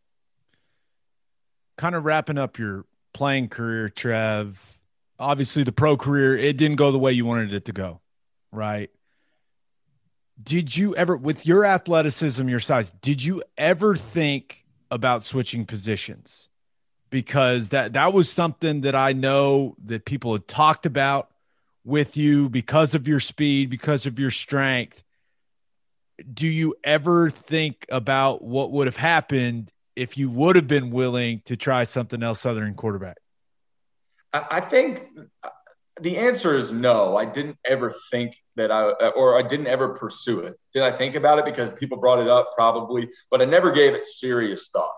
Kind 1.79 1.95
of 1.95 2.03
wrapping 2.03 2.37
up 2.37 2.59
your 2.59 2.83
playing 3.13 3.47
career, 3.47 3.87
Trev. 3.87 4.81
Obviously, 5.17 5.63
the 5.63 5.71
pro 5.71 5.95
career, 5.95 6.35
it 6.35 6.57
didn't 6.57 6.75
go 6.75 6.91
the 6.91 6.99
way 6.99 7.13
you 7.13 7.25
wanted 7.25 7.53
it 7.53 7.63
to 7.65 7.71
go, 7.71 8.01
right? 8.51 8.89
Did 10.43 10.75
you 10.75 10.93
ever, 10.97 11.15
with 11.15 11.47
your 11.47 11.63
athleticism, 11.63 12.49
your 12.49 12.59
size, 12.59 12.91
did 13.01 13.23
you 13.23 13.41
ever 13.57 13.95
think 13.95 14.65
about 14.91 15.23
switching 15.23 15.65
positions? 15.65 16.49
Because 17.11 17.69
that 17.69 17.93
that 17.93 18.11
was 18.11 18.29
something 18.29 18.81
that 18.81 18.93
I 18.93 19.13
know 19.13 19.77
that 19.85 20.03
people 20.03 20.33
had 20.33 20.49
talked 20.49 20.85
about 20.85 21.31
with 21.85 22.17
you 22.17 22.49
because 22.49 22.93
of 22.93 23.07
your 23.07 23.21
speed, 23.21 23.69
because 23.69 24.05
of 24.05 24.19
your 24.19 24.31
strength. 24.31 25.01
Do 26.33 26.45
you 26.45 26.75
ever 26.83 27.29
think 27.29 27.85
about 27.87 28.43
what 28.43 28.69
would 28.73 28.87
have 28.87 28.97
happened 28.97 29.71
if 29.99 30.17
you 30.17 30.29
would 30.29 30.55
have 30.55 30.67
been 30.67 30.91
willing 30.91 31.41
to 31.45 31.57
try 31.57 31.83
something 31.83 32.23
else 32.23 32.45
other 32.45 32.61
than 32.61 32.73
quarterback? 32.73 33.17
I 34.31 34.61
think 34.61 35.07
the 35.99 36.17
answer 36.17 36.57
is 36.57 36.71
no. 36.71 37.17
I 37.17 37.25
didn't 37.25 37.57
ever 37.65 37.93
think 38.11 38.37
that 38.55 38.71
I, 38.71 38.83
or 39.09 39.37
I 39.37 39.41
didn't 39.41 39.67
ever 39.67 39.89
pursue 39.89 40.41
it. 40.41 40.57
Did 40.73 40.83
I 40.83 40.91
think 40.91 41.15
about 41.15 41.39
it 41.39 41.45
because 41.45 41.69
people 41.71 41.97
brought 41.97 42.19
it 42.19 42.27
up? 42.27 42.51
Probably, 42.55 43.09
but 43.29 43.41
I 43.41 43.45
never 43.45 43.71
gave 43.71 43.93
it 43.93 44.05
serious 44.05 44.69
thought. 44.69 44.93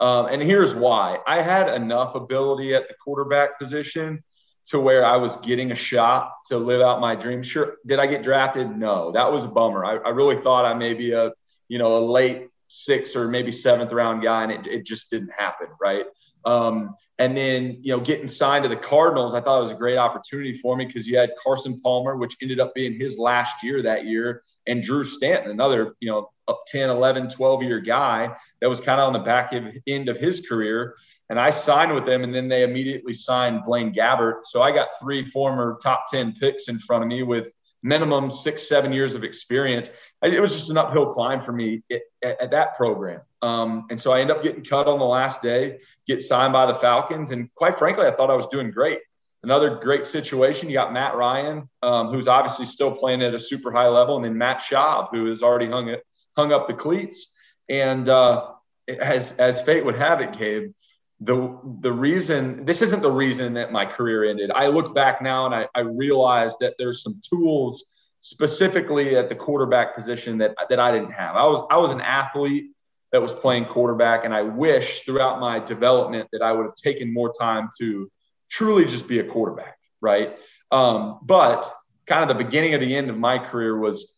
Um, 0.00 0.26
and 0.26 0.42
here's 0.42 0.74
why 0.74 1.20
I 1.26 1.40
had 1.40 1.72
enough 1.72 2.14
ability 2.14 2.74
at 2.74 2.88
the 2.88 2.94
quarterback 3.02 3.58
position 3.58 4.22
to 4.66 4.80
where 4.80 5.06
I 5.06 5.16
was 5.16 5.36
getting 5.36 5.70
a 5.70 5.76
shot 5.76 6.32
to 6.46 6.58
live 6.58 6.80
out 6.80 7.00
my 7.00 7.14
dream. 7.14 7.42
Sure. 7.42 7.76
Did 7.86 7.98
I 7.98 8.06
get 8.06 8.22
drafted? 8.22 8.76
No, 8.76 9.12
that 9.12 9.30
was 9.30 9.44
a 9.44 9.48
bummer. 9.48 9.84
I, 9.84 9.96
I 9.96 10.08
really 10.10 10.42
thought 10.42 10.64
I 10.64 10.74
may 10.74 10.94
be 10.94 11.12
a, 11.12 11.32
you 11.68 11.78
know, 11.78 11.96
a 11.96 12.02
late 12.04 12.48
sixth 12.82 13.16
or 13.16 13.28
maybe 13.28 13.52
seventh 13.52 13.92
round 13.92 14.22
guy, 14.22 14.42
and 14.44 14.52
it, 14.52 14.66
it 14.66 14.86
just 14.86 15.10
didn't 15.10 15.32
happen. 15.36 15.68
Right. 15.80 16.04
Um, 16.44 16.94
and 17.18 17.36
then, 17.36 17.78
you 17.80 17.96
know, 17.96 18.02
getting 18.02 18.26
signed 18.26 18.64
to 18.64 18.68
the 18.68 18.76
Cardinals, 18.76 19.34
I 19.34 19.40
thought 19.40 19.58
it 19.58 19.62
was 19.62 19.70
a 19.70 19.76
great 19.76 19.96
opportunity 19.96 20.52
for 20.52 20.76
me 20.76 20.84
because 20.84 21.06
you 21.06 21.16
had 21.16 21.30
Carson 21.40 21.80
Palmer, 21.80 22.16
which 22.16 22.36
ended 22.42 22.58
up 22.58 22.74
being 22.74 22.98
his 22.98 23.18
last 23.18 23.62
year 23.62 23.82
that 23.82 24.04
year, 24.04 24.42
and 24.66 24.82
Drew 24.82 25.04
Stanton, 25.04 25.50
another, 25.50 25.94
you 26.00 26.10
know, 26.10 26.30
10, 26.66 26.90
11, 26.90 27.28
12 27.28 27.62
year 27.62 27.80
guy 27.80 28.34
that 28.60 28.68
was 28.68 28.80
kind 28.80 29.00
of 29.00 29.06
on 29.06 29.12
the 29.12 29.20
back 29.20 29.54
end 29.86 30.08
of 30.08 30.18
his 30.18 30.46
career. 30.46 30.96
And 31.30 31.40
I 31.40 31.50
signed 31.50 31.94
with 31.94 32.04
them, 32.04 32.24
and 32.24 32.34
then 32.34 32.48
they 32.48 32.64
immediately 32.64 33.12
signed 33.12 33.62
Blaine 33.64 33.94
Gabbert. 33.94 34.44
So 34.44 34.60
I 34.60 34.72
got 34.72 34.88
three 35.00 35.24
former 35.24 35.78
top 35.82 36.06
10 36.10 36.34
picks 36.34 36.68
in 36.68 36.78
front 36.78 37.02
of 37.02 37.08
me 37.08 37.22
with 37.22 37.54
minimum 37.84 38.30
six, 38.30 38.66
seven 38.66 38.92
years 38.92 39.14
of 39.14 39.22
experience. 39.22 39.90
It 40.22 40.40
was 40.40 40.52
just 40.52 40.70
an 40.70 40.78
uphill 40.78 41.12
climb 41.12 41.40
for 41.40 41.52
me 41.52 41.82
at, 41.92 42.00
at 42.24 42.50
that 42.50 42.74
program. 42.76 43.20
Um, 43.42 43.86
and 43.90 44.00
so 44.00 44.10
I 44.10 44.22
end 44.22 44.30
up 44.30 44.42
getting 44.42 44.64
cut 44.64 44.88
on 44.88 44.98
the 44.98 45.04
last 45.04 45.42
day, 45.42 45.80
get 46.06 46.22
signed 46.22 46.54
by 46.54 46.64
the 46.64 46.74
Falcons. 46.74 47.30
And 47.30 47.54
quite 47.54 47.78
frankly, 47.78 48.06
I 48.06 48.10
thought 48.10 48.30
I 48.30 48.34
was 48.34 48.48
doing 48.48 48.70
great. 48.70 49.00
Another 49.42 49.76
great 49.76 50.06
situation. 50.06 50.70
You 50.70 50.74
got 50.74 50.94
Matt 50.94 51.14
Ryan, 51.14 51.68
um, 51.82 52.08
who's 52.08 52.26
obviously 52.26 52.64
still 52.64 52.96
playing 52.96 53.22
at 53.22 53.34
a 53.34 53.38
super 53.38 53.70
high 53.70 53.88
level, 53.88 54.16
and 54.16 54.24
then 54.24 54.38
Matt 54.38 54.60
Schaub, 54.60 55.10
who 55.10 55.26
has 55.26 55.42
already 55.42 55.66
hung 55.66 55.88
it, 55.90 56.02
hung 56.34 56.50
up 56.50 56.66
the 56.66 56.72
cleats. 56.72 57.36
And 57.68 58.08
uh, 58.08 58.52
as 58.88 59.36
as 59.38 59.60
fate 59.60 59.84
would 59.84 59.96
have 59.96 60.22
it, 60.22 60.38
Gabe, 60.38 60.72
the 61.20 61.58
the 61.80 61.92
reason 61.92 62.64
this 62.64 62.82
isn't 62.82 63.02
the 63.02 63.10
reason 63.10 63.54
that 63.54 63.72
my 63.72 63.86
career 63.86 64.24
ended. 64.24 64.50
I 64.50 64.66
look 64.66 64.94
back 64.94 65.22
now 65.22 65.46
and 65.46 65.54
I, 65.54 65.68
I 65.74 65.80
realized 65.80 66.56
that 66.60 66.74
there's 66.78 67.02
some 67.02 67.20
tools 67.28 67.84
specifically 68.20 69.16
at 69.16 69.28
the 69.28 69.34
quarterback 69.34 69.94
position 69.94 70.38
that 70.38 70.54
that 70.68 70.80
I 70.80 70.92
didn't 70.92 71.12
have. 71.12 71.36
I 71.36 71.44
was 71.44 71.66
I 71.70 71.76
was 71.76 71.90
an 71.90 72.00
athlete 72.00 72.72
that 73.12 73.22
was 73.22 73.32
playing 73.32 73.66
quarterback, 73.66 74.24
and 74.24 74.34
I 74.34 74.42
wish 74.42 75.02
throughout 75.02 75.38
my 75.38 75.60
development 75.60 76.28
that 76.32 76.42
I 76.42 76.50
would 76.50 76.64
have 76.64 76.74
taken 76.74 77.12
more 77.14 77.32
time 77.32 77.70
to 77.78 78.10
truly 78.50 78.84
just 78.84 79.08
be 79.08 79.20
a 79.20 79.24
quarterback, 79.24 79.76
right? 80.00 80.36
Um, 80.72 81.20
but 81.22 81.72
kind 82.06 82.28
of 82.28 82.36
the 82.36 82.42
beginning 82.42 82.74
of 82.74 82.80
the 82.80 82.94
end 82.94 83.10
of 83.10 83.16
my 83.16 83.38
career 83.38 83.78
was 83.78 84.16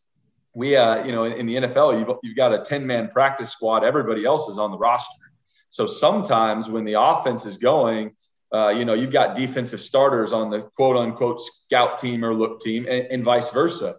we, 0.55 0.77
uh, 0.77 1.05
you 1.05 1.13
know, 1.13 1.25
in, 1.25 1.33
in 1.35 1.47
the 1.47 1.55
NFL, 1.57 1.99
you've, 1.99 2.17
you've 2.23 2.37
got 2.37 2.55
a 2.55 2.59
10 2.59 2.87
man 2.87 3.09
practice 3.09 3.51
squad. 3.51 3.85
Everybody 3.85 4.25
else 4.25 4.49
is 4.49 4.59
on 4.59 4.71
the 4.71 4.79
roster. 4.79 5.26
So 5.77 5.87
sometimes 5.87 6.71
when 6.71 6.87
the 6.87 6.99
offense 6.99 7.45
is 7.45 7.59
going, 7.59 8.17
uh, 8.51 8.69
you 8.69 8.87
know, 8.87 8.95
you've 8.95 9.13
got 9.13 9.37
defensive 9.37 9.83
starters 9.83 10.33
on 10.33 10.49
the 10.49 10.63
quote 10.75 10.97
unquote 10.97 11.39
scout 11.39 11.99
team 11.99 12.25
or 12.25 12.33
look 12.33 12.61
team 12.61 12.87
and, 12.89 13.07
and 13.11 13.23
vice 13.23 13.51
versa. 13.51 13.97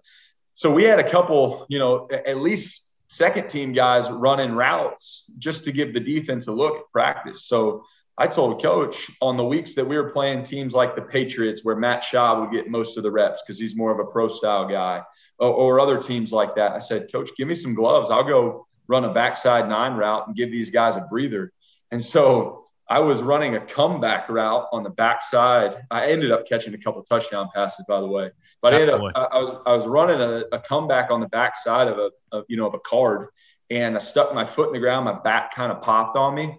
So 0.56 0.74
we 0.74 0.86
had 0.86 0.98
a 0.98 1.08
couple, 1.08 1.68
you 1.70 1.78
know, 1.78 2.10
at 2.12 2.40
least 2.40 2.92
second 3.10 3.50
team 3.50 3.74
guys 3.74 4.10
running 4.10 4.54
routes 4.54 5.32
just 5.38 5.66
to 5.66 5.72
give 5.72 5.94
the 5.94 6.00
defense 6.00 6.48
a 6.48 6.52
look 6.52 6.78
at 6.78 6.92
practice. 6.92 7.46
So 7.46 7.84
I 8.18 8.26
told 8.26 8.60
coach 8.60 9.12
on 9.22 9.38
the 9.38 9.46
weeks 9.46 9.76
that 9.76 9.86
we 9.86 9.98
were 9.98 10.10
playing 10.10 10.42
teams 10.42 10.74
like 10.74 10.96
the 10.96 11.04
Patriots, 11.04 11.64
where 11.64 11.76
Matt 11.76 12.02
Schaub 12.02 12.42
would 12.42 12.52
get 12.52 12.72
most 12.72 12.98
of 12.98 13.04
the 13.04 13.12
reps 13.12 13.44
because 13.44 13.60
he's 13.60 13.76
more 13.76 13.92
of 13.92 14.00
a 14.00 14.12
pro 14.12 14.28
style 14.28 14.68
guy, 14.68 15.04
or, 15.38 15.54
or, 15.54 15.80
other 15.80 16.02
teams 16.02 16.34
like 16.34 16.56
that. 16.56 16.72
I 16.72 16.80
said, 16.80 17.12
Coach, 17.12 17.30
give 17.38 17.48
me 17.48 17.54
some 17.54 17.76
gloves. 17.76 18.10
I'll 18.10 18.24
go 18.24 18.66
run 18.88 19.06
a 19.06 19.14
backside 19.14 19.70
nine 19.70 19.94
route 19.94 20.26
and 20.26 20.36
give 20.36 20.50
these 20.50 20.72
guys 20.72 20.96
a 20.96 21.02
breather. 21.02 21.52
And 21.92 22.04
so 22.04 22.66
I 22.90 23.00
was 23.00 23.22
running 23.22 23.56
a 23.56 23.60
comeback 23.60 24.30
route 24.30 24.68
on 24.72 24.84
the 24.84 24.90
backside. 24.90 25.76
I 25.92 26.08
ended 26.08 26.32
up 26.32 26.48
catching 26.48 26.74
a 26.74 26.78
couple 26.78 27.02
touchdown 27.04 27.50
passes, 27.54 27.86
by 27.88 28.00
the 28.00 28.08
way. 28.08 28.32
But 28.62 28.74
I, 28.74 28.82
ended 28.82 28.96
up, 28.96 29.02
I, 29.16 29.24
I, 29.24 29.38
was, 29.44 29.62
I 29.66 29.76
was 29.76 29.86
running 29.86 30.22
a, 30.22 30.44
a 30.54 30.60
comeback 30.60 31.12
on 31.12 31.20
the 31.20 31.28
backside 31.28 31.88
of 31.88 31.98
a 31.98 32.12
of, 32.32 32.46
you 32.48 32.58
know 32.58 32.68
of 32.68 32.74
a 32.74 32.80
card, 32.80 33.28
and 33.70 33.96
I 33.96 34.00
stuck 34.00 34.34
my 34.34 34.46
foot 34.46 34.68
in 34.68 34.74
the 34.74 34.80
ground. 34.80 35.06
My 35.06 35.20
back 35.20 35.54
kind 35.54 35.72
of 35.72 35.82
popped 35.82 36.18
on 36.18 36.34
me. 36.34 36.58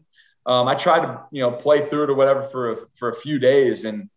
um, 0.49 0.66
I 0.66 0.74
tried 0.74 1.01
to, 1.01 1.22
you 1.31 1.43
know, 1.43 1.53
play 1.53 1.87
through 1.87 2.05
it 2.05 2.11
or 2.11 2.14
whatever 2.14 2.43
for 2.43 2.72
a, 2.72 2.76
for 2.99 3.11
a 3.11 3.14
few 3.14 3.39
days. 3.39 3.85
And 3.85 4.09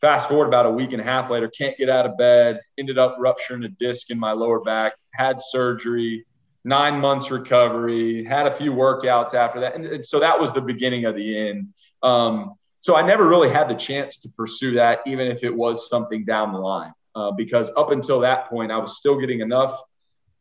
fast 0.00 0.28
forward 0.30 0.46
about 0.46 0.66
a 0.66 0.70
week 0.70 0.92
and 0.92 1.00
a 1.00 1.04
half 1.04 1.30
later, 1.30 1.48
can't 1.48 1.76
get 1.76 1.90
out 1.90 2.06
of 2.06 2.16
bed, 2.16 2.60
ended 2.78 2.98
up 2.98 3.16
rupturing 3.18 3.64
a 3.64 3.68
disc 3.68 4.10
in 4.10 4.18
my 4.18 4.32
lower 4.32 4.60
back, 4.60 4.94
had 5.12 5.40
surgery, 5.40 6.24
nine 6.64 6.98
months 7.00 7.30
recovery, 7.30 8.24
had 8.24 8.46
a 8.46 8.50
few 8.50 8.72
workouts 8.72 9.34
after 9.34 9.60
that. 9.60 9.74
And, 9.74 9.84
and 9.84 10.04
so 10.04 10.20
that 10.20 10.40
was 10.40 10.52
the 10.52 10.62
beginning 10.62 11.04
of 11.04 11.14
the 11.14 11.48
end. 11.48 11.74
Um, 12.02 12.54
so 12.78 12.96
I 12.96 13.02
never 13.02 13.26
really 13.26 13.48
had 13.48 13.68
the 13.68 13.74
chance 13.74 14.18
to 14.18 14.28
pursue 14.30 14.72
that, 14.72 15.00
even 15.06 15.28
if 15.28 15.42
it 15.42 15.54
was 15.54 15.88
something 15.88 16.24
down 16.24 16.52
the 16.52 16.58
line, 16.58 16.92
uh, 17.14 17.30
because 17.30 17.72
up 17.76 17.90
until 17.90 18.20
that 18.20 18.48
point, 18.48 18.72
I 18.72 18.78
was 18.78 18.98
still 18.98 19.18
getting 19.18 19.40
enough 19.40 19.80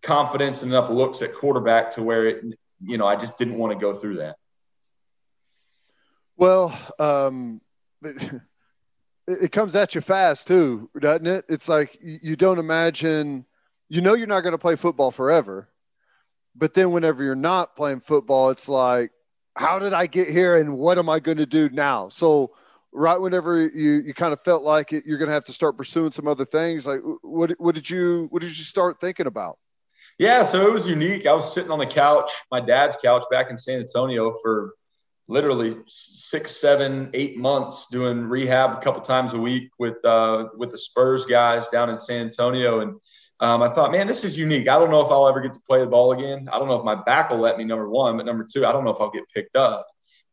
confidence 0.01 0.61
and 0.61 0.71
enough 0.71 0.89
looks 0.89 1.21
at 1.21 1.33
quarterback 1.33 1.91
to 1.91 2.03
where 2.03 2.27
it, 2.27 2.43
you 2.81 2.97
know, 2.97 3.07
I 3.07 3.15
just 3.15 3.37
didn't 3.37 3.57
want 3.57 3.73
to 3.73 3.79
go 3.79 3.93
through 3.93 4.17
that. 4.17 4.35
Well, 6.35 6.77
um, 6.99 7.61
it, 8.01 8.41
it, 9.27 9.51
comes 9.51 9.75
at 9.75 9.95
you 9.95 10.01
fast 10.01 10.47
too, 10.47 10.89
doesn't 10.99 11.27
it? 11.27 11.45
It's 11.47 11.69
like 11.69 11.97
you 12.01 12.35
don't 12.35 12.59
imagine, 12.59 13.45
you 13.87 14.01
know, 14.01 14.15
you're 14.15 14.27
not 14.27 14.41
going 14.41 14.53
to 14.53 14.57
play 14.57 14.75
football 14.75 15.11
forever, 15.11 15.69
but 16.55 16.73
then 16.73 16.91
whenever 16.91 17.23
you're 17.23 17.35
not 17.35 17.75
playing 17.75 18.01
football, 18.01 18.49
it's 18.49 18.69
like, 18.69 19.11
how 19.55 19.79
did 19.79 19.93
I 19.93 20.07
get 20.07 20.29
here 20.29 20.57
and 20.57 20.77
what 20.77 20.97
am 20.97 21.09
I 21.09 21.19
going 21.19 21.37
to 21.37 21.45
do 21.45 21.69
now? 21.69 22.09
So, 22.09 22.51
right 22.91 23.19
whenever 23.19 23.59
you, 23.59 24.03
you 24.05 24.13
kind 24.13 24.33
of 24.33 24.41
felt 24.41 24.63
like 24.63 24.93
it, 24.93 25.03
you're 25.05 25.17
going 25.17 25.29
to 25.29 25.33
have 25.33 25.45
to 25.45 25.53
start 25.53 25.77
pursuing 25.77 26.11
some 26.11 26.27
other 26.27 26.45
things. 26.45 26.85
Like, 26.85 27.01
what, 27.21 27.51
what 27.59 27.75
did 27.75 27.89
you, 27.89 28.27
what 28.29 28.41
did 28.41 28.57
you 28.57 28.63
start 28.63 28.99
thinking 29.01 29.25
about? 29.25 29.57
Yeah, 30.19 30.43
so 30.43 30.67
it 30.67 30.71
was 30.71 30.85
unique. 30.85 31.25
I 31.25 31.33
was 31.33 31.51
sitting 31.51 31.71
on 31.71 31.79
the 31.79 31.87
couch, 31.87 32.29
my 32.51 32.61
dad's 32.61 32.95
couch 33.03 33.23
back 33.31 33.49
in 33.49 33.57
San 33.57 33.79
Antonio 33.79 34.35
for 34.41 34.75
literally 35.27 35.77
six, 35.87 36.55
seven, 36.55 37.09
eight 37.13 37.37
months 37.37 37.87
doing 37.87 38.21
rehab 38.25 38.77
a 38.77 38.81
couple 38.81 39.01
times 39.01 39.33
a 39.33 39.39
week 39.39 39.71
with 39.79 40.03
uh, 40.05 40.49
with 40.55 40.71
the 40.71 40.77
Spurs 40.77 41.25
guys 41.25 41.67
down 41.69 41.89
in 41.89 41.97
San 41.97 42.25
Antonio. 42.25 42.81
And 42.81 42.99
um, 43.43 43.61
I 43.61 43.69
thought, 43.69 43.91
man, 43.91 44.07
this 44.07 44.23
is 44.23 44.37
unique. 44.37 44.69
I 44.69 44.79
don't 44.79 44.89
know 44.89 45.01
if 45.01 45.11
I'll 45.11 45.27
ever 45.27 45.41
get 45.41 45.53
to 45.53 45.59
play 45.67 45.79
the 45.79 45.85
ball 45.85 46.13
again. 46.13 46.49
I 46.51 46.57
don't 46.57 46.67
know 46.69 46.79
if 46.79 46.85
my 46.85 46.95
back 46.95 47.29
will 47.29 47.39
let 47.39 47.57
me. 47.57 47.65
Number 47.65 47.89
one, 47.89 48.15
but 48.15 48.25
number 48.25 48.47
two, 48.49 48.65
I 48.65 48.71
don't 48.71 48.85
know 48.85 48.91
if 48.91 49.01
I'll 49.01 49.11
get 49.11 49.23
picked 49.33 49.57
up. 49.57 49.85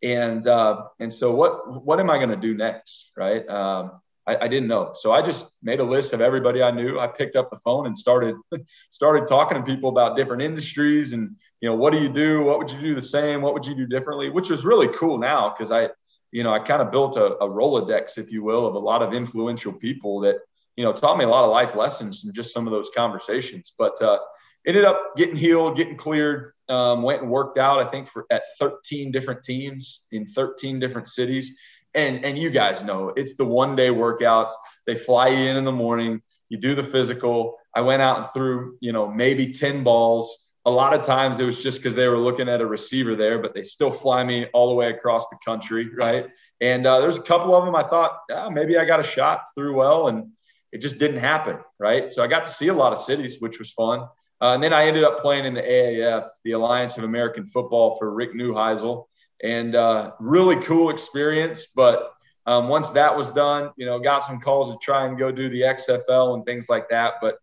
And 0.03 0.47
uh, 0.47 0.85
and 1.01 1.13
so 1.13 1.35
what 1.35 1.85
what 1.85 1.99
am 1.99 2.09
I 2.09 2.19
going 2.19 2.31
to 2.31 2.37
do 2.37 2.55
next, 2.55 3.11
right? 3.17 3.47
Um, 3.49 4.01
I, 4.27 4.37
I, 4.37 4.49
didn't 4.49 4.69
know, 4.69 4.93
so 4.95 5.13
I 5.13 5.23
just 5.23 5.51
made 5.63 5.81
a 5.81 5.85
list 5.85 6.13
of 6.13 6.21
everybody 6.21 6.63
I 6.63 6.71
knew. 6.71 7.01
I 7.01 7.09
picked 7.09 7.37
up 7.37 7.51
the 7.51 7.59
phone 7.59 7.87
and 7.87 7.99
started 7.99 8.37
started 8.91 9.27
talking 9.27 9.59
to 9.59 9.65
people 9.65 9.91
about 9.91 10.17
different 10.17 10.43
industries 10.43 11.13
and 11.13 11.37
you 11.61 11.69
know, 11.69 11.75
what 11.75 11.93
do 11.93 11.99
you 11.99 12.09
do? 12.09 12.45
What 12.45 12.59
would 12.59 12.71
you 12.71 12.81
do 12.81 12.95
the 12.95 13.03
same? 13.03 13.43
What 13.43 13.55
would 13.55 13.67
you 13.67 13.75
do 13.75 13.87
differently? 13.87 14.31
Which 14.31 14.51
is 14.51 14.65
really 14.65 14.89
cool 14.89 15.19
now 15.19 15.51
because 15.51 15.71
I, 15.71 15.91
you 16.33 16.43
know, 16.43 16.53
I 16.53 16.59
kind 16.59 16.81
of 16.81 16.91
built 16.91 17.17
a, 17.17 17.35
a 17.37 17.49
Rolodex, 17.49 18.17
if 18.19 18.33
you 18.33 18.43
will, 18.43 18.67
of 18.67 18.75
a 18.75 18.79
lot 18.79 19.03
of 19.03 19.13
influential 19.13 19.73
people 19.73 20.21
that, 20.21 20.37
you 20.77 20.85
know, 20.85 20.93
taught 20.93 21.19
me 21.19 21.25
a 21.25 21.29
lot 21.29 21.45
of 21.45 21.51
life 21.51 21.75
lessons 21.75 22.25
in 22.25 22.33
just 22.33 22.53
some 22.53 22.67
of 22.67 22.73
those 22.73 22.91
conversations. 22.97 23.73
But 23.77 24.01
uh, 24.03 24.19
ended 24.67 24.85
up 24.85 25.17
getting 25.17 25.37
healed, 25.37 25.77
getting 25.77 25.97
cleared, 25.97 26.53
um, 26.69 27.03
went 27.03 27.23
and 27.23 27.31
worked 27.31 27.59
out, 27.59 27.81
I 27.81 27.91
think, 27.91 28.09
for 28.09 28.27
at 28.31 28.43
13 28.59 29.11
different 29.11 29.43
teams 29.43 30.07
in 30.13 30.27
13 30.27 30.79
different 30.79 31.09
cities. 31.09 31.57
And, 31.95 32.25
and 32.25 32.39
you 32.39 32.51
guys 32.51 32.83
know 32.83 33.13
it's 33.17 33.37
the 33.37 33.45
one 33.45 33.75
day 33.75 33.89
workouts. 33.89 34.53
They 34.87 34.95
fly 34.95 35.29
you 35.29 35.51
in 35.51 35.57
in 35.57 35.65
the 35.65 35.73
morning, 35.73 36.23
you 36.49 36.59
do 36.59 36.75
the 36.75 36.85
physical. 36.85 37.59
I 37.75 37.81
went 37.81 38.03
out 38.03 38.19
and 38.19 38.27
threw, 38.33 38.77
you 38.81 38.93
know, 38.93 39.11
maybe 39.11 39.53
10 39.53 39.83
balls 39.83 40.51
a 40.67 40.71
lot 40.71 40.93
of 40.93 41.05
times 41.05 41.41
it 41.41 41.45
was 41.45 41.63
just 41.63 41.79
because 41.79 41.95
they 41.95 42.07
were 42.07 42.19
looking 42.19 42.49
at 42.49 42.61
a 42.61 42.67
receiver 42.67 43.17
there, 43.17 43.39
but 43.39 43.55
they 43.55 43.63
still 43.63 43.91
fly 43.91 44.23
me 44.23 44.47
all 44.53 44.69
the 44.69 44.75
way 44.75 44.91
across 44.91 45.29
the 45.29 45.39
country, 45.45 45.89
right? 45.95 46.27
And 46.61 46.87
uh, 46.87 47.01
there's 47.01 47.17
a 47.17 47.23
couple 47.23 47.55
of 47.55 47.65
them 47.65 47.75
I 47.75 47.83
thought 47.83 48.21
yeah, 48.29 48.49
maybe 48.51 48.77
I 48.77 48.85
got 48.85 49.01
a 49.01 49.05
shot 49.05 49.45
through 49.55 49.75
well, 49.77 50.09
and 50.09 50.33
it 50.73 50.79
just 50.79 50.99
didn't 50.99 51.21
happen, 51.21 51.59
right? 51.79 52.11
So 52.11 52.23
I 52.23 52.27
got 52.27 52.45
to 52.45 52.51
see 52.51 52.69
a 52.69 52.75
lot 52.75 52.93
of 52.93 52.99
cities, 52.99 53.41
which 53.41 53.59
was 53.59 53.71
fun. 53.71 54.09
Uh, 54.41 54.55
and 54.55 54.63
then 54.63 54.73
I 54.73 54.87
ended 54.87 55.05
up 55.05 55.21
playing 55.21 55.45
in 55.45 55.55
the 55.55 55.63
AAF, 55.63 56.29
the 56.45 56.53
Alliance 56.53 56.97
of 56.97 57.05
American 57.05 57.47
Football, 57.47 57.97
for 57.97 58.13
Rick 58.13 58.33
Neuheisel, 58.35 59.05
and 59.43 59.75
uh, 59.75 60.13
really 60.19 60.57
cool 60.65 60.91
experience. 60.91 61.67
But 61.75 62.13
um, 62.47 62.69
once 62.69 62.91
that 62.91 63.15
was 63.15 63.31
done, 63.31 63.71
you 63.77 63.85
know, 63.85 63.99
got 63.99 64.25
some 64.25 64.41
calls 64.41 64.73
to 64.73 64.79
try 64.83 65.07
and 65.07 65.19
go 65.19 65.31
do 65.31 65.51
the 65.51 65.63
XFL 65.63 66.35
and 66.35 66.45
things 66.47 66.69
like 66.69 66.89
that, 66.89 67.15
but 67.21 67.37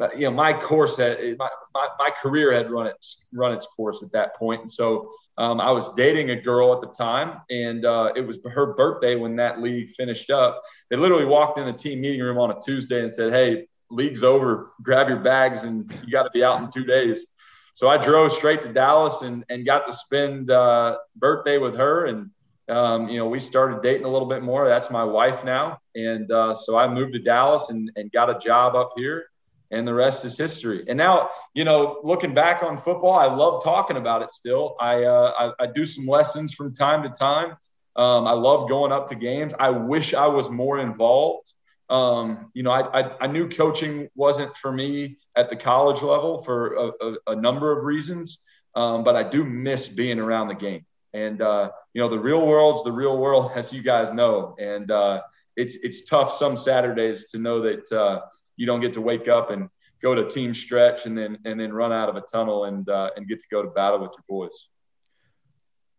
but 0.00 0.18
you 0.18 0.24
know 0.24 0.30
my 0.30 0.52
course 0.52 0.96
had 0.96 1.18
my, 1.38 1.48
my, 1.74 1.88
my, 1.98 2.10
career 2.22 2.52
had 2.52 2.70
run 2.70 2.86
its 2.86 3.26
run 3.32 3.52
its 3.52 3.66
course 3.66 4.02
at 4.02 4.10
that 4.12 4.34
point. 4.34 4.62
And 4.62 4.70
so 4.70 5.12
um, 5.38 5.60
i 5.60 5.70
was 5.70 5.94
dating 5.94 6.30
a 6.30 6.40
girl 6.40 6.72
at 6.74 6.80
the 6.80 6.88
time 6.88 7.42
and 7.50 7.84
uh, 7.84 8.10
it 8.16 8.22
was 8.22 8.38
her 8.50 8.74
birthday 8.74 9.14
when 9.14 9.36
that 9.36 9.60
league 9.60 9.90
finished 9.90 10.30
up. 10.30 10.62
They 10.88 10.96
literally 10.96 11.26
walked 11.26 11.58
in 11.58 11.66
the 11.66 11.72
team 11.72 12.00
meeting 12.00 12.22
room 12.22 12.38
on 12.38 12.50
a 12.50 12.56
tuesday 12.64 13.02
and 13.02 13.12
said 13.12 13.32
hey 13.32 13.68
league's 13.90 14.24
over. 14.24 14.72
Grab 14.82 15.08
your 15.08 15.20
bags 15.20 15.62
and 15.64 15.92
you 16.04 16.10
got 16.10 16.24
to 16.24 16.30
be 16.30 16.42
out 16.42 16.60
in 16.62 16.70
two 16.70 16.84
days. 16.84 17.26
So 17.74 17.88
i 17.88 17.96
drove 17.96 18.32
straight 18.32 18.62
to 18.62 18.72
dallas 18.72 19.22
and, 19.22 19.44
and 19.50 19.66
got 19.66 19.84
to 19.84 19.92
spend 19.92 20.50
uh, 20.50 20.96
birthday 21.14 21.58
with 21.58 21.76
her. 21.76 22.06
And 22.06 22.30
um, 22.70 23.08
you 23.08 23.18
know, 23.18 23.28
we 23.28 23.38
started 23.38 23.82
dating 23.82 24.06
a 24.06 24.08
little 24.08 24.28
bit 24.28 24.42
more. 24.42 24.66
That's 24.66 24.90
my 24.90 25.04
wife 25.04 25.44
now. 25.44 25.78
And 25.94 26.30
uh, 26.30 26.54
so 26.54 26.78
I 26.78 26.86
moved 26.86 27.14
to 27.14 27.18
Dallas 27.18 27.68
and, 27.68 27.90
and 27.96 28.12
got 28.12 28.30
a 28.30 28.38
job 28.38 28.76
up 28.76 28.92
here 28.96 29.24
and 29.70 29.86
the 29.86 29.94
rest 29.94 30.24
is 30.24 30.36
history. 30.36 30.84
And 30.88 30.98
now, 30.98 31.30
you 31.54 31.64
know, 31.64 32.00
looking 32.02 32.34
back 32.34 32.62
on 32.62 32.76
football, 32.76 33.12
I 33.12 33.26
love 33.26 33.62
talking 33.62 33.96
about 33.96 34.22
it 34.22 34.30
still. 34.30 34.76
I, 34.80 35.04
uh, 35.04 35.52
I, 35.58 35.64
I, 35.64 35.66
do 35.66 35.84
some 35.84 36.06
lessons 36.06 36.52
from 36.54 36.72
time 36.72 37.02
to 37.04 37.08
time. 37.08 37.56
Um, 37.96 38.26
I 38.26 38.32
love 38.32 38.68
going 38.68 38.92
up 38.92 39.08
to 39.08 39.14
games. 39.14 39.54
I 39.58 39.70
wish 39.70 40.14
I 40.14 40.26
was 40.26 40.50
more 40.50 40.78
involved. 40.78 41.52
Um, 41.88 42.50
you 42.54 42.62
know, 42.62 42.70
I, 42.70 43.00
I, 43.00 43.16
I, 43.22 43.26
knew 43.26 43.48
coaching 43.48 44.08
wasn't 44.14 44.56
for 44.56 44.70
me 44.70 45.18
at 45.36 45.50
the 45.50 45.56
college 45.56 46.02
level 46.02 46.38
for 46.38 46.74
a, 46.74 46.86
a, 46.86 47.16
a 47.28 47.36
number 47.36 47.76
of 47.76 47.84
reasons, 47.84 48.44
um, 48.76 49.02
but 49.02 49.16
I 49.16 49.24
do 49.24 49.44
miss 49.44 49.88
being 49.88 50.20
around 50.20 50.48
the 50.48 50.54
game. 50.54 50.86
And, 51.12 51.42
uh, 51.42 51.72
you 51.92 52.00
know, 52.00 52.08
the 52.08 52.18
real 52.18 52.46
world's 52.46 52.84
the 52.84 52.92
real 52.92 53.18
world, 53.18 53.52
as 53.56 53.72
you 53.72 53.82
guys 53.82 54.12
know. 54.12 54.54
And 54.58 54.88
uh, 54.90 55.22
it's, 55.56 55.76
it's 55.76 56.04
tough 56.04 56.32
some 56.32 56.56
Saturdays 56.56 57.30
to 57.32 57.38
know 57.38 57.62
that, 57.62 57.90
uh, 57.92 58.20
you 58.60 58.66
don't 58.66 58.82
get 58.82 58.92
to 58.92 59.00
wake 59.00 59.26
up 59.26 59.50
and 59.50 59.70
go 60.02 60.14
to 60.14 60.28
team 60.28 60.52
stretch 60.52 61.06
and 61.06 61.16
then 61.16 61.38
and 61.46 61.58
then 61.58 61.72
run 61.72 61.92
out 61.92 62.10
of 62.10 62.16
a 62.16 62.20
tunnel 62.20 62.66
and 62.66 62.86
uh, 62.90 63.08
and 63.16 63.26
get 63.26 63.40
to 63.40 63.46
go 63.50 63.62
to 63.62 63.70
battle 63.70 64.00
with 64.00 64.10
your 64.10 64.24
boys. 64.28 64.66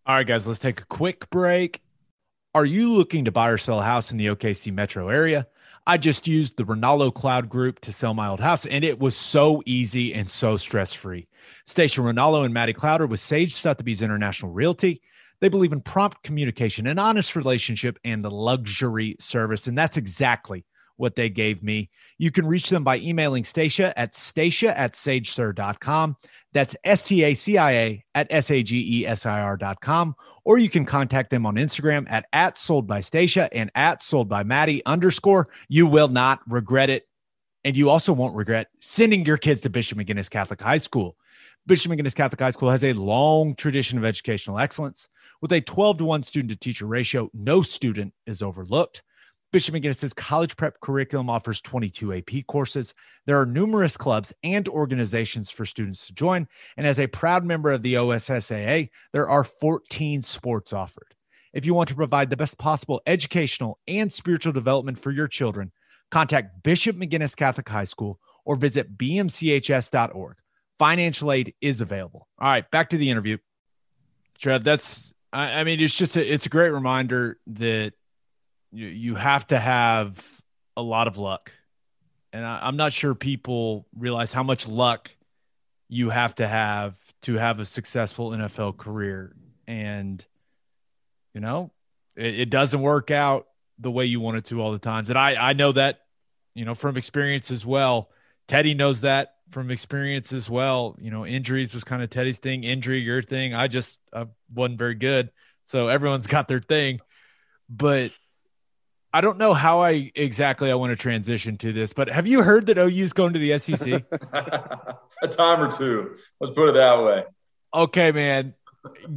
All 0.06 0.16
right, 0.16 0.28
guys, 0.28 0.48
let's 0.48 0.60
take 0.60 0.80
a 0.80 0.86
quick 0.86 1.28
break. 1.32 1.82
Are 2.54 2.66
you 2.66 2.94
looking 2.94 3.26
to 3.26 3.32
buy 3.32 3.50
or 3.50 3.58
sell 3.58 3.80
a 3.80 3.84
house 3.84 4.12
in 4.12 4.18
the 4.18 4.28
OKC 4.28 4.72
metro 4.72 5.10
area? 5.10 5.48
I 5.88 5.98
just 5.98 6.28
used 6.28 6.58
the 6.58 6.64
Ronaldo 6.64 7.12
Cloud 7.12 7.50
Group 7.50 7.80
to 7.82 7.92
sell 7.92 8.14
my 8.14 8.28
old 8.28 8.40
house, 8.40 8.68
and 8.68 8.84
it 8.84 9.00
was 9.00 9.16
so 9.16 9.64
easy 9.66 10.14
and 10.14 10.30
so 10.30 10.58
stress 10.58 10.94
free. 10.94 11.28
Stacia 11.66 12.02
Ronaldo 12.02 12.46
and 12.46 12.54
Maddie 12.54 12.74
Clowder 12.74 13.10
with 13.10 13.20
Sage 13.20 13.56
Sotheby's 13.56 14.04
International 14.04 14.52
Realty. 14.52 15.02
They 15.40 15.50
believe 15.50 15.74
in 15.74 15.82
prompt 15.82 16.22
communication, 16.22 16.86
an 16.86 17.00
honest 17.00 17.36
relationship, 17.36 17.98
and 18.04 18.24
the 18.24 18.30
luxury 18.30 19.16
service. 19.20 19.66
And 19.66 19.76
that's 19.76 19.98
exactly 19.98 20.66
what 21.02 21.16
they 21.16 21.30
gave 21.30 21.62
me. 21.62 21.90
You 22.18 22.32
can 22.32 22.46
reach 22.46 22.70
them 22.70 22.84
by 22.84 23.00
emailing 23.00 23.44
Stacia 23.44 23.98
at 24.00 24.16
stacia 24.16 24.78
at 24.78 24.94
sagesir.com. 24.94 26.16
That's 26.54 26.76
S 26.84 27.04
T 27.04 27.24
A 27.24 27.34
C 27.34 27.58
I 27.58 27.72
A 27.72 28.06
at 28.14 28.28
S 28.30 28.52
A 28.52 28.62
G 28.62 29.02
E 29.02 29.08
S 29.08 29.26
I 29.26 29.42
R.com. 29.42 30.16
Or 30.46 30.58
you 30.58 30.70
can 30.70 30.86
contact 30.86 31.30
them 31.30 31.46
on 31.46 31.56
Instagram 31.56 32.06
at, 32.10 32.26
at 32.32 32.58
sold 32.58 32.88
by 32.88 33.02
Stacia 33.02 33.50
and 33.54 33.72
at 33.76 34.04
sold 34.04 34.30
by 34.30 34.44
Maddie 34.44 34.86
underscore. 34.86 35.48
You 35.68 35.88
will 35.88 36.08
not 36.08 36.40
regret 36.48 36.90
it. 36.90 37.08
And 37.64 37.76
you 37.76 37.90
also 37.90 38.14
won't 38.14 38.36
regret 38.36 38.68
sending 38.80 39.26
your 39.26 39.38
kids 39.38 39.62
to 39.62 39.70
Bishop 39.70 39.98
McGuinness 39.98 40.30
Catholic 40.30 40.62
High 40.62 40.80
School. 40.80 41.16
Bishop 41.68 41.92
McGuinness 41.92 42.16
Catholic 42.16 42.40
High 42.40 42.52
School 42.52 42.72
has 42.72 42.84
a 42.84 42.94
long 42.94 43.56
tradition 43.56 43.98
of 43.98 44.06
educational 44.06 44.60
excellence. 44.60 45.08
With 45.42 45.52
a 45.52 45.62
12 45.62 46.00
to 46.00 46.06
1 46.06 46.24
student 46.24 46.52
to 46.52 46.58
teacher 46.58 46.86
ratio, 46.86 47.30
no 47.34 47.62
student 47.62 48.14
is 48.26 48.42
overlooked. 48.42 49.04
Bishop 49.52 49.76
McGuinness's 49.76 50.14
college 50.14 50.56
prep 50.56 50.80
curriculum 50.80 51.30
offers 51.30 51.60
22 51.62 52.14
AP 52.14 52.48
courses. 52.48 52.94
There 53.26 53.40
are 53.40 53.46
numerous 53.46 53.98
clubs 53.98 54.34
and 54.44 54.68
organizations 54.70 55.50
for 55.50 55.66
students 55.66 56.08
to 56.08 56.14
join. 56.14 56.48
And 56.78 56.88
as 56.88 57.00
a 57.00 57.08
proud 57.08 57.44
member 57.44 57.72
of 57.72 57.82
the 57.82 57.96
OSSAA, 57.96 58.90
there 59.12 59.28
are 59.28 59.44
14 59.44 60.22
sports 60.22 60.72
offered. 60.72 61.16
If 61.54 61.66
you 61.66 61.74
want 61.74 61.90
to 61.90 61.96
provide 61.96 62.30
the 62.30 62.38
best 62.38 62.58
possible 62.58 63.02
educational 63.06 63.78
and 63.88 64.12
spiritual 64.12 64.54
development 64.54 65.00
for 65.00 65.12
your 65.12 65.28
children, 65.28 65.74
contact 66.12 66.64
Bishop 66.64 66.96
McGuinness 66.96 67.36
Catholic 67.36 67.68
High 67.68 67.84
School 67.84 68.20
or 68.46 68.56
visit 68.56 68.98
bmchs.org. 68.98 70.38
Financial 70.80 71.32
aid 71.32 71.54
is 71.60 71.82
available. 71.82 72.28
All 72.40 72.50
right, 72.50 72.70
back 72.72 72.90
to 72.92 72.98
the 72.98 73.10
interview. 73.10 73.38
Trev, 74.40 74.64
that's 74.64 75.14
I, 75.34 75.60
I 75.60 75.64
mean, 75.64 75.80
it's 75.80 75.94
just 75.94 76.16
a, 76.16 76.34
it's 76.34 76.46
a 76.46 76.50
great 76.50 76.72
reminder 76.72 77.38
that 77.48 77.94
you 78.72 78.88
you 78.88 79.16
have 79.16 79.48
to 79.48 79.60
have 79.60 80.42
a 80.78 80.82
lot 80.82 81.08
of 81.08 81.18
luck, 81.18 81.52
and 82.34 82.46
I, 82.46 82.60
I'm 82.64 82.78
not 82.78 82.94
sure 82.94 83.16
people 83.16 83.88
realize 83.98 84.32
how 84.32 84.44
much 84.44 84.68
luck 84.68 85.12
you 85.90 86.10
have 86.10 86.36
to 86.36 86.48
have 86.48 86.98
to 87.24 87.36
have 87.36 87.60
a 87.60 87.66
successful 87.66 88.32
NFL 88.32 88.78
career. 88.78 89.36
And 89.68 90.26
you 91.34 91.42
know, 91.42 91.72
it, 92.16 92.42
it 92.42 92.50
doesn't 92.50 92.82
work 92.82 93.12
out 93.12 93.48
the 93.80 93.92
way 93.92 94.06
you 94.06 94.20
want 94.20 94.38
it 94.38 94.46
to 94.46 94.62
all 94.62 94.72
the 94.72 94.80
times. 94.80 95.10
And 95.10 95.18
I, 95.18 95.50
I 95.50 95.54
know 95.54 95.72
that, 95.72 96.02
you 96.54 96.66
know, 96.66 96.76
from 96.76 96.98
experience 96.98 97.52
as 97.52 97.66
well. 97.66 98.10
Teddy 98.48 98.74
knows 98.74 99.02
that 99.02 99.36
from 99.50 99.72
experience 99.72 100.34
as 100.34 100.50
well. 100.50 100.96
You 101.00 101.12
know, 101.12 101.26
injuries 101.26 101.74
was 101.74 101.84
kind 101.84 102.04
of 102.04 102.10
Teddy's 102.10 102.38
thing, 102.38 102.64
injury, 102.64 103.00
your 103.00 103.22
thing. 103.22 103.54
I 103.54 103.68
just 103.68 104.00
I 104.14 104.28
wasn't 104.54 104.80
very 104.80 104.96
good. 104.96 105.32
So 105.64 105.88
everyone's 105.88 106.28
got 106.36 106.48
their 106.48 106.60
thing. 106.60 107.02
But 107.70 108.12
I 109.14 109.22
don't 109.22 109.38
know 109.38 109.54
how 109.54 109.82
I 109.82 110.12
exactly 110.16 110.72
I 110.72 110.76
want 110.76 110.92
to 110.92 110.96
transition 110.96 111.58
to 111.58 111.74
this, 111.74 111.92
but 111.92 112.10
have 112.10 112.28
you 112.28 112.42
heard 112.44 112.68
that 112.68 112.78
OU's 112.78 113.14
going 113.14 113.34
to 113.34 113.40
the 113.40 113.60
SEC? 113.60 114.04
a 114.34 115.28
time 115.28 115.62
or 115.62 115.72
two. 115.72 116.16
Let's 116.40 116.54
put 116.54 116.70
it 116.70 116.74
that 116.74 117.04
way. 117.04 117.26
Okay, 117.74 118.12
man. 118.12 118.54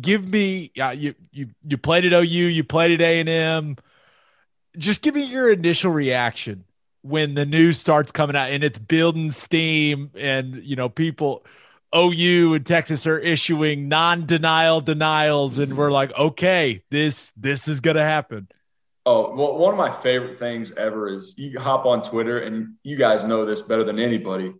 Give 0.00 0.26
me 0.26 0.72
yeah, 0.74 0.92
you 0.92 1.14
you 1.32 1.50
you 1.66 1.78
played 1.78 2.04
at 2.04 2.12
OU, 2.12 2.24
you 2.24 2.64
played 2.64 3.00
at 3.00 3.00
A&M. 3.00 3.76
Just 4.76 5.02
give 5.02 5.14
me 5.14 5.24
your 5.24 5.50
initial 5.50 5.92
reaction 5.92 6.64
when 7.02 7.34
the 7.34 7.46
news 7.46 7.78
starts 7.78 8.10
coming 8.10 8.34
out 8.34 8.50
and 8.50 8.64
it's 8.64 8.78
building 8.78 9.30
steam 9.30 10.10
and 10.16 10.56
you 10.56 10.74
know 10.74 10.88
people 10.88 11.44
OU 11.94 12.54
and 12.54 12.66
Texas 12.66 13.06
are 13.06 13.18
issuing 13.18 13.88
non-denial 13.88 14.80
denials 14.80 15.58
and 15.58 15.76
we're 15.76 15.92
like 15.92 16.12
okay 16.18 16.82
this 16.90 17.30
this 17.32 17.68
is 17.68 17.80
going 17.80 17.96
to 17.96 18.02
happen. 18.02 18.48
Oh, 19.06 19.34
well, 19.34 19.58
one 19.58 19.72
of 19.72 19.78
my 19.78 19.90
favorite 19.90 20.38
things 20.38 20.72
ever 20.72 21.12
is 21.12 21.34
you 21.36 21.58
hop 21.58 21.84
on 21.84 22.02
Twitter 22.02 22.38
and 22.38 22.74
you 22.82 22.96
guys 22.96 23.22
know 23.22 23.44
this 23.44 23.60
better 23.60 23.84
than 23.84 23.98
anybody. 23.98 24.54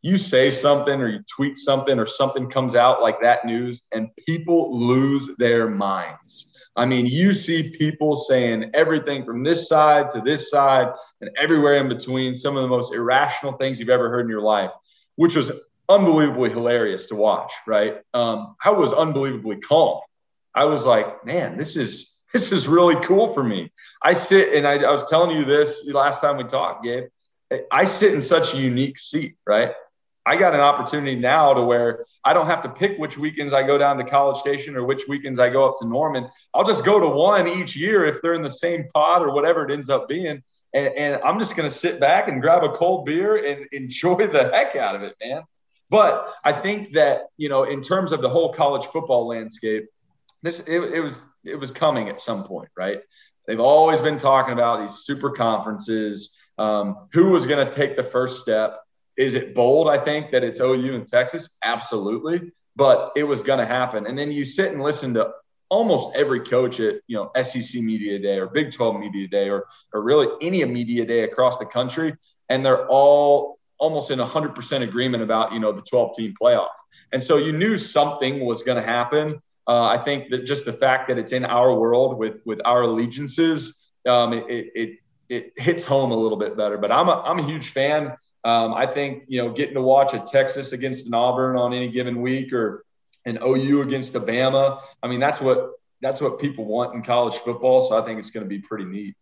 You 0.00 0.16
say 0.16 0.50
something 0.50 1.00
or 1.00 1.08
you 1.08 1.20
tweet 1.36 1.58
something 1.58 1.98
or 1.98 2.06
something 2.06 2.48
comes 2.48 2.74
out 2.74 3.02
like 3.02 3.20
that 3.20 3.44
news 3.44 3.82
and 3.92 4.08
people 4.26 4.78
lose 4.78 5.30
their 5.38 5.68
minds 5.68 6.52
I 6.74 6.86
mean, 6.86 7.04
you 7.06 7.34
see 7.34 7.70
people 7.70 8.16
saying 8.16 8.70
everything 8.72 9.24
from 9.24 9.42
this 9.42 9.68
side 9.68 10.08
to 10.10 10.20
this 10.20 10.50
side 10.50 10.88
and 11.20 11.30
everywhere 11.36 11.76
in 11.76 11.88
between, 11.88 12.34
some 12.34 12.56
of 12.56 12.62
the 12.62 12.68
most 12.68 12.94
irrational 12.94 13.52
things 13.54 13.78
you've 13.78 13.90
ever 13.90 14.08
heard 14.08 14.24
in 14.24 14.30
your 14.30 14.40
life, 14.40 14.70
which 15.16 15.36
was 15.36 15.52
unbelievably 15.88 16.50
hilarious 16.50 17.06
to 17.06 17.14
watch, 17.14 17.52
right? 17.66 17.98
Um, 18.14 18.56
I 18.64 18.70
was 18.70 18.94
unbelievably 18.94 19.60
calm. 19.60 20.00
I 20.54 20.64
was 20.64 20.86
like, 20.86 21.26
man, 21.26 21.58
this 21.58 21.76
is 21.76 22.11
this 22.32 22.52
is 22.52 22.68
really 22.68 22.96
cool 23.04 23.34
for 23.34 23.42
me. 23.42 23.70
I 24.02 24.12
sit 24.12 24.54
and 24.54 24.66
I, 24.66 24.74
I 24.78 24.90
was 24.90 25.04
telling 25.08 25.36
you 25.36 25.44
this 25.44 25.86
last 25.86 26.20
time 26.20 26.36
we 26.36 26.44
talked, 26.44 26.84
Gabe. 26.84 27.04
I 27.70 27.84
sit 27.84 28.14
in 28.14 28.22
such 28.22 28.54
a 28.54 28.56
unique 28.56 28.98
seat, 28.98 29.36
right? 29.46 29.72
I 30.24 30.36
got 30.36 30.54
an 30.54 30.60
opportunity 30.60 31.16
now 31.16 31.52
to 31.52 31.62
where 31.62 32.06
I 32.24 32.32
don't 32.32 32.46
have 32.46 32.62
to 32.62 32.68
pick 32.68 32.96
which 32.98 33.18
weekends 33.18 33.52
I 33.52 33.64
go 33.64 33.76
down 33.76 33.98
to 33.98 34.04
College 34.04 34.38
Station 34.38 34.76
or 34.76 34.84
which 34.84 35.08
weekends 35.08 35.38
I 35.38 35.50
go 35.50 35.68
up 35.68 35.76
to 35.80 35.86
Norman. 35.86 36.28
I'll 36.54 36.64
just 36.64 36.84
go 36.84 37.00
to 37.00 37.08
one 37.08 37.48
each 37.48 37.74
year 37.74 38.06
if 38.06 38.22
they're 38.22 38.34
in 38.34 38.42
the 38.42 38.48
same 38.48 38.88
pod 38.94 39.22
or 39.22 39.32
whatever 39.32 39.66
it 39.66 39.72
ends 39.72 39.90
up 39.90 40.08
being. 40.08 40.42
And, 40.74 40.86
and 40.96 41.22
I'm 41.22 41.38
just 41.38 41.56
going 41.56 41.68
to 41.68 41.74
sit 41.74 41.98
back 41.98 42.28
and 42.28 42.40
grab 42.40 42.62
a 42.62 42.70
cold 42.70 43.04
beer 43.04 43.44
and 43.44 43.66
enjoy 43.72 44.28
the 44.28 44.50
heck 44.50 44.76
out 44.76 44.94
of 44.94 45.02
it, 45.02 45.16
man. 45.22 45.42
But 45.90 46.32
I 46.42 46.52
think 46.52 46.92
that, 46.92 47.26
you 47.36 47.48
know, 47.48 47.64
in 47.64 47.82
terms 47.82 48.12
of 48.12 48.22
the 48.22 48.28
whole 48.28 48.52
college 48.52 48.86
football 48.86 49.26
landscape, 49.26 49.88
this 50.42 50.60
it, 50.60 50.80
it 50.80 51.00
was 51.00 51.20
it 51.44 51.56
was 51.56 51.70
coming 51.70 52.08
at 52.08 52.20
some 52.20 52.44
point, 52.44 52.68
right? 52.76 53.00
They've 53.46 53.60
always 53.60 54.00
been 54.00 54.18
talking 54.18 54.52
about 54.52 54.80
these 54.80 54.98
super 54.98 55.30
conferences. 55.30 56.36
Um, 56.58 57.08
who 57.12 57.28
was 57.28 57.46
going 57.46 57.66
to 57.66 57.72
take 57.72 57.96
the 57.96 58.04
first 58.04 58.40
step? 58.40 58.80
Is 59.16 59.34
it 59.34 59.54
bold? 59.54 59.88
I 59.88 59.98
think 59.98 60.30
that 60.30 60.44
it's 60.44 60.60
OU 60.60 60.94
and 60.94 61.06
Texas. 61.06 61.56
Absolutely. 61.64 62.52
But 62.76 63.12
it 63.16 63.24
was 63.24 63.42
going 63.42 63.58
to 63.58 63.66
happen. 63.66 64.06
And 64.06 64.18
then 64.18 64.30
you 64.30 64.44
sit 64.44 64.72
and 64.72 64.82
listen 64.82 65.14
to 65.14 65.32
almost 65.68 66.14
every 66.14 66.40
coach 66.40 66.80
at, 66.80 66.96
you 67.06 67.16
know, 67.16 67.30
SEC 67.42 67.82
Media 67.82 68.18
Day 68.18 68.38
or 68.38 68.46
Big 68.46 68.72
12 68.72 69.00
Media 69.00 69.26
Day 69.28 69.48
or, 69.48 69.66
or 69.92 70.02
really 70.02 70.28
any 70.40 70.64
media 70.64 71.04
day 71.04 71.24
across 71.24 71.58
the 71.58 71.66
country. 71.66 72.14
And 72.48 72.64
they're 72.64 72.86
all 72.88 73.58
almost 73.78 74.10
in 74.10 74.18
100% 74.18 74.82
agreement 74.82 75.22
about, 75.22 75.52
you 75.52 75.58
know, 75.58 75.72
the 75.72 75.82
12 75.82 76.16
team 76.16 76.34
playoff. 76.40 76.68
And 77.12 77.22
so 77.22 77.36
you 77.36 77.52
knew 77.52 77.76
something 77.76 78.44
was 78.44 78.62
going 78.62 78.80
to 78.80 78.86
happen. 78.86 79.42
Uh, 79.66 79.84
I 79.84 79.98
think 79.98 80.30
that 80.30 80.44
just 80.44 80.64
the 80.64 80.72
fact 80.72 81.08
that 81.08 81.18
it's 81.18 81.32
in 81.32 81.44
our 81.44 81.74
world 81.74 82.18
with 82.18 82.40
with 82.44 82.60
our 82.64 82.82
allegiances, 82.82 83.88
um, 84.06 84.32
it, 84.32 84.44
it, 84.48 84.98
it 85.28 85.52
hits 85.56 85.84
home 85.84 86.10
a 86.10 86.16
little 86.16 86.38
bit 86.38 86.56
better. 86.56 86.78
But 86.78 86.90
I'm 86.90 87.08
a 87.08 87.22
I'm 87.22 87.38
a 87.38 87.46
huge 87.46 87.68
fan 87.68 88.16
um, 88.44 88.74
I 88.74 88.86
think 88.86 89.24
you 89.28 89.42
know 89.42 89.52
getting 89.52 89.74
to 89.74 89.82
watch 89.82 90.14
a 90.14 90.18
Texas 90.18 90.72
against 90.72 91.06
an 91.06 91.14
Auburn 91.14 91.56
on 91.56 91.72
any 91.72 91.88
given 91.88 92.20
week 92.20 92.52
or 92.52 92.84
an 93.24 93.38
OU 93.44 93.82
against 93.82 94.14
Alabama. 94.14 94.80
I 95.02 95.08
mean 95.08 95.20
that's 95.20 95.40
what 95.40 95.70
that's 96.00 96.20
what 96.20 96.40
people 96.40 96.64
want 96.64 96.94
in 96.94 97.02
college 97.02 97.34
football. 97.34 97.80
So 97.80 98.00
I 98.00 98.04
think 98.04 98.18
it's 98.18 98.30
going 98.30 98.44
to 98.44 98.48
be 98.48 98.58
pretty 98.58 98.84
neat. 98.84 99.14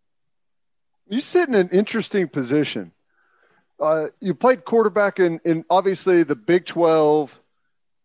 You 1.08 1.20
sit 1.20 1.48
in 1.48 1.54
an 1.54 1.68
interesting 1.70 2.28
position. 2.28 2.92
Uh, 3.78 4.08
you 4.20 4.34
played 4.34 4.64
quarterback 4.64 5.20
in, 5.20 5.40
in 5.44 5.64
obviously 5.68 6.22
the 6.22 6.36
Big 6.36 6.66
12 6.66 7.38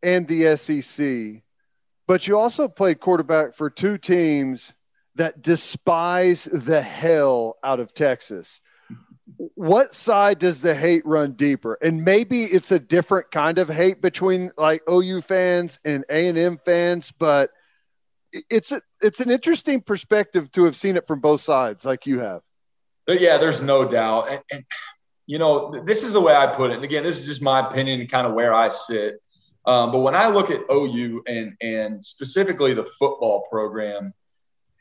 and 0.03 0.27
the 0.27 0.57
SEC, 0.57 1.43
but 2.08 2.28
you 2.28 2.38
also 2.38 2.68
played 2.68 2.99
quarterback 2.99 3.53
for 3.53 3.70
two 3.70 3.97
teams 3.97 4.74
that 5.16 5.41
despise 5.41 6.43
the 6.45 6.82
hell 6.82 7.58
out 7.64 7.80
of 7.80 7.93
Texas 7.93 8.62
what 9.56 9.93
side 9.93 10.39
does 10.39 10.62
the 10.62 10.76
hate 10.76 11.06
run 11.06 11.34
deeper? 11.34 11.78
And 11.82 12.06
maybe 12.06 12.43
it's 12.43 12.72
a 12.72 12.80
different 12.80 13.32
kind 13.32 13.58
of 13.58 13.68
hate 13.68 14.01
between 14.01 14.51
like 14.58 14.84
OU 14.89 15.22
fans 15.22 15.80
and 15.84 16.06
A 16.10 16.28
and 16.28 16.38
M 16.38 16.60
fans, 16.64 17.12
but 17.12 17.51
it's 18.49 18.72
a, 18.72 18.82
it's 19.01 19.22
an 19.22 19.32
interesting 19.32 19.82
perspective 19.82 20.51
to 20.53 20.66
have 20.66 20.76
seen 20.76 20.97
it 20.97 21.08
from 21.08 21.22
both 21.22 21.41
sides, 21.41 21.86
like 21.86 22.06
you 22.06 22.20
have. 22.20 22.41
Yeah, 23.08 23.38
there's 23.38 23.62
no 23.62 23.88
doubt, 23.88 24.32
and, 24.32 24.41
and 24.51 24.64
you 25.28 25.38
know 25.38 25.84
this 25.86 26.03
is 26.03 26.14
the 26.14 26.22
way 26.22 26.34
I 26.34 26.47
put 26.56 26.72
it. 26.72 26.76
And 26.76 26.84
again, 26.84 27.03
this 27.03 27.20
is 27.20 27.26
just 27.26 27.41
my 27.41 27.68
opinion 27.68 28.01
and 28.01 28.10
kind 28.10 28.26
of 28.26 28.34
where 28.34 28.53
I 28.53 28.68
sit. 28.68 29.22
Um, 29.68 29.91
but 29.91 29.99
when 29.99 30.16
I 30.16 30.28
look 30.28 30.51
at 30.51 30.61
OU 30.72 31.24
and 31.28 31.55
and 31.61 32.05
specifically 32.05 32.74
the 32.74 32.86
football 32.86 33.47
program, 33.49 34.13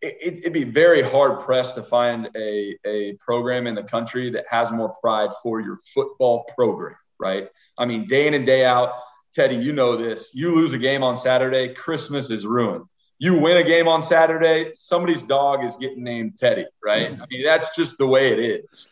it, 0.02 0.44
would 0.44 0.52
be 0.52 0.64
very 0.64 1.02
hard 1.02 1.40
pressed 1.40 1.74
to 1.76 1.82
find 1.82 2.28
a, 2.36 2.76
a 2.84 3.14
program 3.14 3.66
in 3.66 3.74
the 3.74 3.82
country 3.82 4.30
that 4.30 4.44
has 4.48 4.70
more 4.70 4.94
pride 5.00 5.30
for 5.42 5.60
your 5.60 5.78
football 5.94 6.44
program, 6.54 6.96
right? 7.18 7.48
I 7.78 7.86
mean, 7.86 8.06
day 8.06 8.26
in 8.26 8.34
and 8.34 8.44
day 8.44 8.64
out, 8.64 8.92
Teddy, 9.32 9.56
you 9.56 9.72
know 9.72 9.96
this. 9.96 10.30
You 10.34 10.54
lose 10.54 10.72
a 10.72 10.78
game 10.78 11.02
on 11.02 11.16
Saturday, 11.16 11.74
Christmas 11.74 12.30
is 12.30 12.46
ruined. 12.46 12.84
You 13.18 13.38
win 13.38 13.56
a 13.56 13.62
game 13.62 13.88
on 13.88 14.02
Saturday, 14.02 14.72
somebody's 14.74 15.22
dog 15.22 15.64
is 15.64 15.76
getting 15.76 16.04
named 16.04 16.36
Teddy, 16.36 16.66
right? 16.84 17.12
I 17.12 17.26
mean, 17.30 17.44
that's 17.44 17.74
just 17.74 17.96
the 17.96 18.06
way 18.06 18.32
it 18.32 18.38
is. 18.38 18.88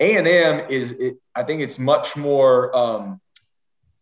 A 0.00 0.16
and 0.16 0.26
M 0.26 0.70
is, 0.70 0.92
it, 0.92 1.16
I 1.34 1.42
think, 1.42 1.62
it's 1.62 1.78
much 1.78 2.16
more 2.16 2.74
um, 2.76 3.20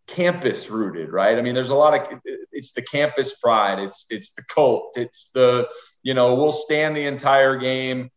campus 0.06 0.70
rooted, 0.70 1.10
right? 1.10 1.38
I 1.38 1.42
mean, 1.42 1.54
there's 1.54 1.70
a 1.70 1.74
lot 1.74 1.94
of 1.94 2.20
it's 2.52 2.72
the 2.72 2.82
campus 2.82 3.34
pride, 3.34 3.78
it's 3.78 4.06
it's 4.10 4.30
the 4.30 4.42
cult, 4.42 4.92
it's 4.96 5.30
the 5.30 5.68
you 6.02 6.14
know 6.14 6.34
we'll 6.34 6.52
stand 6.52 6.96
the 6.96 7.06
entire 7.06 7.56
game. 7.56 8.10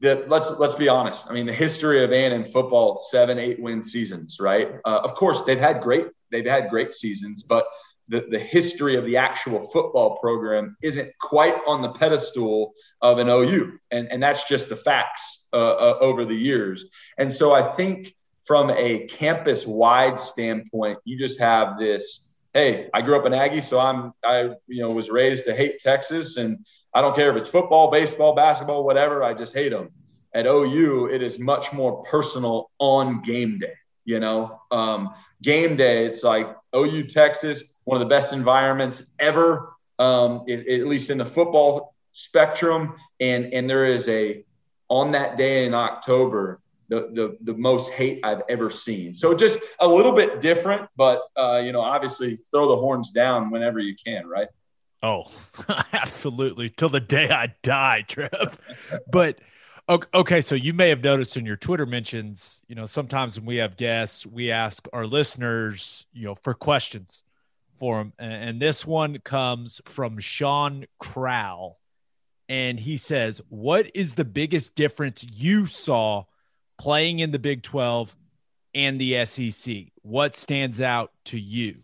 That 0.00 0.28
let's 0.28 0.50
let's 0.50 0.74
be 0.74 0.88
honest. 0.88 1.26
I 1.30 1.32
mean, 1.32 1.46
the 1.46 1.52
history 1.52 2.04
of 2.04 2.12
A&M 2.12 2.44
football, 2.44 2.98
seven, 2.98 3.38
eight 3.38 3.60
win 3.60 3.82
seasons, 3.82 4.38
right? 4.40 4.68
Uh, 4.84 5.00
of 5.02 5.14
course, 5.14 5.42
they've 5.42 5.58
had 5.58 5.80
great 5.80 6.08
they've 6.30 6.44
had 6.44 6.68
great 6.68 6.92
seasons, 6.92 7.42
but 7.42 7.66
the, 8.08 8.26
the 8.30 8.38
history 8.38 8.96
of 8.96 9.04
the 9.04 9.16
actual 9.16 9.62
football 9.62 10.18
program 10.18 10.76
isn't 10.82 11.10
quite 11.20 11.54
on 11.66 11.80
the 11.80 11.90
pedestal 11.90 12.74
of 13.00 13.18
an 13.18 13.28
OU. 13.28 13.78
And, 13.90 14.08
and 14.10 14.22
that's 14.22 14.46
just 14.46 14.68
the 14.68 14.76
facts 14.76 15.46
uh, 15.52 15.56
uh, 15.56 15.98
over 16.00 16.24
the 16.24 16.34
years. 16.34 16.84
And 17.16 17.32
so 17.32 17.54
I 17.54 17.70
think 17.70 18.14
from 18.44 18.70
a 18.70 19.06
campus 19.06 19.66
wide 19.66 20.20
standpoint, 20.20 20.98
you 21.04 21.18
just 21.18 21.40
have 21.40 21.78
this. 21.78 22.34
Hey, 22.52 22.88
I 22.94 23.02
grew 23.02 23.18
up 23.18 23.26
in 23.26 23.34
Aggie, 23.34 23.62
so 23.62 23.80
I'm 23.80 24.12
I 24.24 24.50
you 24.66 24.82
know 24.82 24.90
was 24.90 25.10
raised 25.10 25.46
to 25.46 25.54
hate 25.54 25.80
Texas, 25.80 26.36
and 26.36 26.64
I 26.94 27.00
don't 27.00 27.16
care 27.16 27.30
if 27.30 27.36
it's 27.36 27.48
football, 27.48 27.90
baseball, 27.90 28.34
basketball, 28.34 28.84
whatever. 28.84 29.24
I 29.24 29.34
just 29.34 29.54
hate 29.54 29.70
them. 29.70 29.90
At 30.34 30.46
OU, 30.46 31.06
it 31.06 31.22
is 31.22 31.38
much 31.38 31.72
more 31.72 32.02
personal 32.04 32.70
on 32.78 33.22
game 33.22 33.58
day. 33.58 33.74
You 34.04 34.20
know, 34.20 34.60
um, 34.70 35.14
game 35.42 35.76
day, 35.76 36.06
it's 36.06 36.22
like 36.22 36.54
OU 36.76 37.04
Texas, 37.04 37.74
one 37.84 38.00
of 38.00 38.06
the 38.06 38.12
best 38.12 38.32
environments 38.32 39.02
ever, 39.18 39.74
um, 39.98 40.44
it, 40.46 40.80
at 40.80 40.86
least 40.86 41.10
in 41.10 41.18
the 41.18 41.24
football 41.24 41.94
spectrum. 42.12 42.94
And 43.20 43.52
and 43.52 43.68
there 43.68 43.86
is 43.86 44.08
a 44.08 44.44
on 44.88 45.12
that 45.12 45.38
day 45.38 45.64
in 45.64 45.74
October, 45.74 46.60
the, 46.88 47.10
the, 47.12 47.52
the 47.52 47.54
most 47.54 47.92
hate 47.92 48.20
I've 48.24 48.42
ever 48.48 48.70
seen. 48.70 49.14
So 49.14 49.34
just 49.34 49.58
a 49.80 49.88
little 49.88 50.12
bit 50.12 50.40
different, 50.40 50.88
but 50.96 51.22
uh, 51.36 51.60
you 51.64 51.72
know, 51.72 51.80
obviously 51.80 52.38
throw 52.50 52.68
the 52.68 52.76
horns 52.76 53.10
down 53.10 53.50
whenever 53.50 53.78
you 53.78 53.94
can, 53.96 54.26
right? 54.26 54.48
Oh, 55.02 55.24
absolutely. 55.92 56.70
Till 56.70 56.88
the 56.88 57.00
day 57.00 57.28
I 57.30 57.54
die, 57.62 58.04
Trev. 58.08 58.58
but 59.10 59.38
okay, 59.88 60.40
so 60.40 60.54
you 60.54 60.72
may 60.72 60.88
have 60.88 61.04
noticed 61.04 61.36
in 61.36 61.44
your 61.44 61.56
Twitter 61.56 61.84
mentions, 61.84 62.62
you 62.68 62.74
know, 62.74 62.86
sometimes 62.86 63.38
when 63.38 63.46
we 63.46 63.56
have 63.56 63.76
guests, 63.76 64.26
we 64.26 64.50
ask 64.50 64.86
our 64.92 65.06
listeners, 65.06 66.06
you 66.12 66.24
know, 66.24 66.34
for 66.34 66.54
questions 66.54 67.22
for 67.78 67.98
them. 67.98 68.12
And 68.18 68.60
this 68.60 68.86
one 68.86 69.18
comes 69.18 69.80
from 69.84 70.18
Sean 70.18 70.86
Crowell. 70.98 71.78
and 72.48 72.80
he 72.80 72.96
says, 72.96 73.42
What 73.48 73.90
is 73.94 74.14
the 74.14 74.24
biggest 74.24 74.74
difference 74.74 75.26
you 75.34 75.66
saw 75.66 76.24
playing 76.78 77.20
in 77.20 77.30
the 77.30 77.38
Big 77.38 77.62
12 77.62 78.16
and 78.74 79.00
the 79.00 79.24
SEC? 79.24 79.86
What 80.02 80.36
stands 80.36 80.80
out 80.80 81.12
to 81.26 81.38
you? 81.38 81.76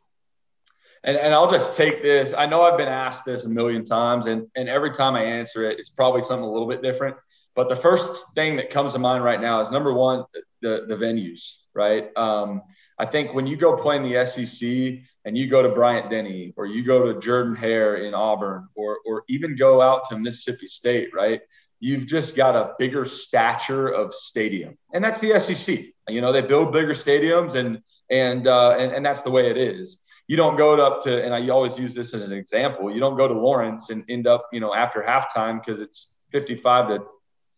And, 1.02 1.16
and 1.16 1.32
I'll 1.32 1.50
just 1.50 1.76
take 1.76 2.02
this. 2.02 2.34
I 2.34 2.46
know 2.46 2.62
I've 2.62 2.76
been 2.76 2.88
asked 2.88 3.24
this 3.24 3.44
a 3.44 3.48
million 3.48 3.84
times, 3.84 4.26
and, 4.26 4.46
and 4.54 4.68
every 4.68 4.90
time 4.90 5.14
I 5.14 5.22
answer 5.22 5.68
it, 5.68 5.78
it's 5.78 5.90
probably 5.90 6.22
something 6.22 6.44
a 6.44 6.50
little 6.50 6.68
bit 6.68 6.82
different. 6.82 7.16
But 7.54 7.68
the 7.68 7.76
first 7.76 8.34
thing 8.34 8.56
that 8.56 8.70
comes 8.70 8.92
to 8.92 8.98
mind 8.98 9.24
right 9.24 9.40
now 9.40 9.60
is 9.60 9.70
number 9.70 9.92
one, 9.92 10.24
the, 10.60 10.84
the 10.86 10.94
venues, 10.94 11.56
right? 11.74 12.14
Um, 12.16 12.62
I 12.98 13.06
think 13.06 13.34
when 13.34 13.46
you 13.46 13.56
go 13.56 13.76
play 13.76 13.96
in 13.96 14.02
the 14.02 14.24
SEC 14.24 15.02
and 15.24 15.36
you 15.36 15.48
go 15.48 15.62
to 15.62 15.70
Bryant 15.70 16.10
Denny 16.10 16.52
or 16.56 16.66
you 16.66 16.84
go 16.84 17.12
to 17.12 17.18
Jordan 17.18 17.56
Hare 17.56 17.96
in 17.96 18.14
Auburn 18.14 18.68
or, 18.74 18.98
or 19.06 19.24
even 19.28 19.56
go 19.56 19.80
out 19.80 20.08
to 20.10 20.18
Mississippi 20.18 20.66
State, 20.66 21.08
right? 21.14 21.40
You've 21.80 22.06
just 22.06 22.36
got 22.36 22.54
a 22.54 22.74
bigger 22.78 23.04
stature 23.04 23.88
of 23.88 24.14
stadium. 24.14 24.76
And 24.92 25.02
that's 25.02 25.18
the 25.18 25.38
SEC. 25.40 25.86
You 26.08 26.20
know, 26.20 26.32
they 26.32 26.42
build 26.42 26.72
bigger 26.72 26.92
stadiums 26.92 27.54
and, 27.54 27.82
and, 28.10 28.46
uh, 28.46 28.76
and, 28.78 28.92
and 28.92 29.04
that's 29.04 29.22
the 29.22 29.30
way 29.30 29.50
it 29.50 29.56
is 29.56 30.02
you 30.30 30.36
don't 30.36 30.56
go 30.56 30.80
up 30.80 31.02
to, 31.02 31.24
and 31.24 31.34
I 31.34 31.48
always 31.48 31.76
use 31.76 31.92
this 31.92 32.14
as 32.14 32.30
an 32.30 32.38
example. 32.38 32.88
You 32.88 33.00
don't 33.00 33.16
go 33.16 33.26
to 33.26 33.34
Lawrence 33.34 33.90
and 33.90 34.04
end 34.08 34.28
up, 34.28 34.46
you 34.52 34.60
know, 34.60 34.72
after 34.72 35.02
halftime 35.02 35.60
because 35.60 35.80
it's 35.80 36.16
55 36.30 36.88
to 36.90 37.04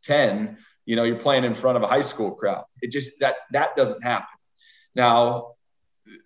10. 0.05 0.57
You 0.87 0.97
know, 0.97 1.05
you're 1.05 1.19
playing 1.19 1.45
in 1.45 1.55
front 1.55 1.77
of 1.77 1.83
a 1.83 1.87
high 1.87 2.01
school 2.01 2.31
crowd. 2.31 2.65
It 2.81 2.91
just 2.91 3.21
that 3.21 3.35
that 3.51 3.77
doesn't 3.77 4.03
happen. 4.03 4.39
Now, 4.95 5.49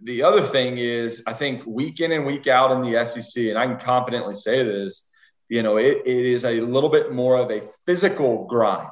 the 0.00 0.22
other 0.22 0.40
thing 0.40 0.78
is, 0.78 1.24
I 1.26 1.32
think 1.32 1.66
week 1.66 1.98
in 1.98 2.12
and 2.12 2.24
week 2.24 2.46
out 2.46 2.70
in 2.70 2.92
the 2.92 3.04
SEC, 3.04 3.46
and 3.46 3.58
I 3.58 3.66
can 3.66 3.80
confidently 3.80 4.36
say 4.36 4.62
this, 4.62 5.05
you 5.48 5.62
know, 5.62 5.76
it, 5.76 6.02
it 6.04 6.24
is 6.24 6.44
a 6.44 6.60
little 6.60 6.90
bit 6.90 7.12
more 7.12 7.36
of 7.36 7.50
a 7.50 7.62
physical 7.84 8.46
grind. 8.46 8.90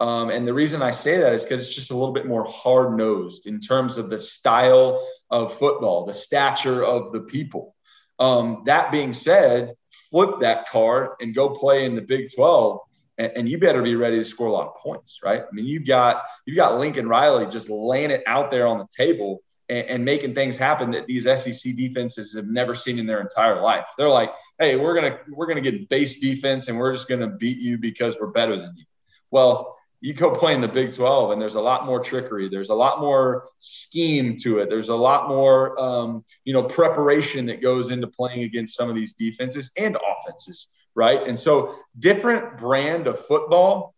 Um, 0.00 0.30
and 0.30 0.46
the 0.46 0.54
reason 0.54 0.80
I 0.80 0.92
say 0.92 1.18
that 1.18 1.32
is 1.32 1.42
because 1.42 1.60
it's 1.60 1.74
just 1.74 1.90
a 1.90 1.96
little 1.96 2.14
bit 2.14 2.26
more 2.26 2.44
hard 2.44 2.96
nosed 2.96 3.46
in 3.46 3.58
terms 3.58 3.98
of 3.98 4.08
the 4.08 4.18
style 4.18 5.04
of 5.30 5.58
football, 5.58 6.06
the 6.06 6.14
stature 6.14 6.84
of 6.84 7.12
the 7.12 7.20
people. 7.20 7.74
Um, 8.20 8.62
that 8.66 8.92
being 8.92 9.12
said, 9.12 9.74
flip 10.10 10.40
that 10.40 10.68
card 10.68 11.10
and 11.20 11.34
go 11.34 11.50
play 11.50 11.84
in 11.84 11.94
the 11.94 12.00
Big 12.00 12.32
12, 12.34 12.80
and, 13.18 13.32
and, 13.34 13.48
you 13.48 13.58
better 13.58 13.82
be 13.82 13.96
ready 13.96 14.16
to 14.18 14.24
score 14.24 14.46
a 14.46 14.52
lot 14.52 14.68
of 14.68 14.76
points, 14.76 15.20
right? 15.24 15.42
I 15.42 15.52
mean, 15.52 15.66
you've 15.66 15.86
got 15.86 16.22
you've 16.46 16.56
got 16.56 16.78
Lincoln 16.78 17.08
Riley 17.08 17.46
just 17.46 17.68
laying 17.68 18.12
it 18.12 18.22
out 18.26 18.52
there 18.52 18.66
on 18.66 18.78
the 18.78 18.86
table 18.96 19.42
and, 19.68 19.86
and 19.88 20.04
making 20.04 20.34
things 20.34 20.56
happen 20.56 20.90
that 20.92 21.06
these 21.06 21.24
SEC 21.24 21.74
defenses 21.74 22.34
have 22.34 22.46
never 22.46 22.74
seen 22.74 22.98
in 22.98 23.06
their 23.06 23.20
entire 23.20 23.60
life. 23.60 23.86
They're 23.96 24.08
like, 24.08 24.30
hey, 24.58 24.76
we're 24.76 24.94
gonna 24.94 25.18
we're 25.28 25.46
gonna 25.46 25.60
get 25.60 25.88
base 25.88 26.20
defense 26.20 26.68
and 26.68 26.78
we're 26.78 26.92
just 26.92 27.08
gonna 27.08 27.28
beat 27.28 27.58
you 27.58 27.78
because 27.78 28.16
we're 28.20 28.28
better 28.28 28.56
than 28.56 28.74
you. 28.76 28.84
Well, 29.30 29.76
you 30.00 30.14
go 30.14 30.30
play 30.30 30.54
in 30.54 30.60
the 30.60 30.68
Big 30.68 30.94
12 30.94 31.32
and 31.32 31.42
there's 31.42 31.56
a 31.56 31.60
lot 31.60 31.84
more 31.84 32.00
trickery. 32.00 32.48
There's 32.48 32.68
a 32.68 32.74
lot 32.74 33.00
more 33.00 33.48
scheme 33.56 34.36
to 34.38 34.60
it. 34.60 34.68
There's 34.68 34.90
a 34.90 34.94
lot 34.94 35.28
more, 35.28 35.78
um, 35.80 36.24
you 36.44 36.52
know, 36.52 36.62
preparation 36.62 37.46
that 37.46 37.60
goes 37.60 37.90
into 37.90 38.06
playing 38.06 38.44
against 38.44 38.76
some 38.76 38.88
of 38.88 38.94
these 38.94 39.14
defenses 39.14 39.72
and 39.76 39.96
offenses, 39.96 40.68
right? 40.94 41.26
And 41.26 41.36
so 41.36 41.74
different 41.98 42.58
brand 42.58 43.08
of 43.08 43.18
football 43.26 43.94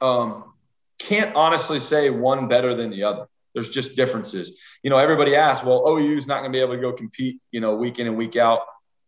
um, 0.00 0.54
can't 0.98 1.36
honestly 1.36 1.78
say 1.78 2.10
one 2.10 2.48
better 2.48 2.74
than 2.74 2.90
the 2.90 3.04
other. 3.04 3.28
There's 3.58 3.70
just 3.70 3.96
differences. 3.96 4.56
You 4.84 4.90
know, 4.90 4.98
everybody 4.98 5.34
asks, 5.34 5.66
well, 5.66 5.84
OU 5.88 6.16
is 6.16 6.28
not 6.28 6.42
going 6.42 6.52
to 6.52 6.56
be 6.56 6.60
able 6.60 6.76
to 6.76 6.80
go 6.80 6.92
compete, 6.92 7.40
you 7.50 7.60
know, 7.60 7.74
week 7.74 7.98
in 7.98 8.06
and 8.06 8.16
week 8.16 8.36
out 8.36 8.60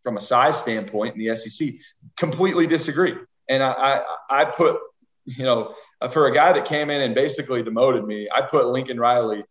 from 0.03 0.17
a 0.17 0.19
size 0.19 0.59
standpoint 0.59 1.15
in 1.15 1.25
the 1.25 1.33
SEC. 1.37 1.69
Completely 2.17 2.67
disagree. 2.67 3.15
And 3.47 3.63
I, 3.63 3.71
I, 3.71 4.41
I 4.41 4.45
put, 4.45 4.77
you 5.23 5.45
know, 5.45 5.73
for 6.11 6.27
a 6.27 6.33
guy 6.33 6.51
that 6.51 6.65
came 6.65 6.89
in 6.89 7.01
and 7.01 7.15
basically 7.15 7.63
demoted 7.63 8.05
me, 8.05 8.27
I 8.29 8.41
put 8.41 8.67
Lincoln 8.67 8.99
Riley 8.99 9.45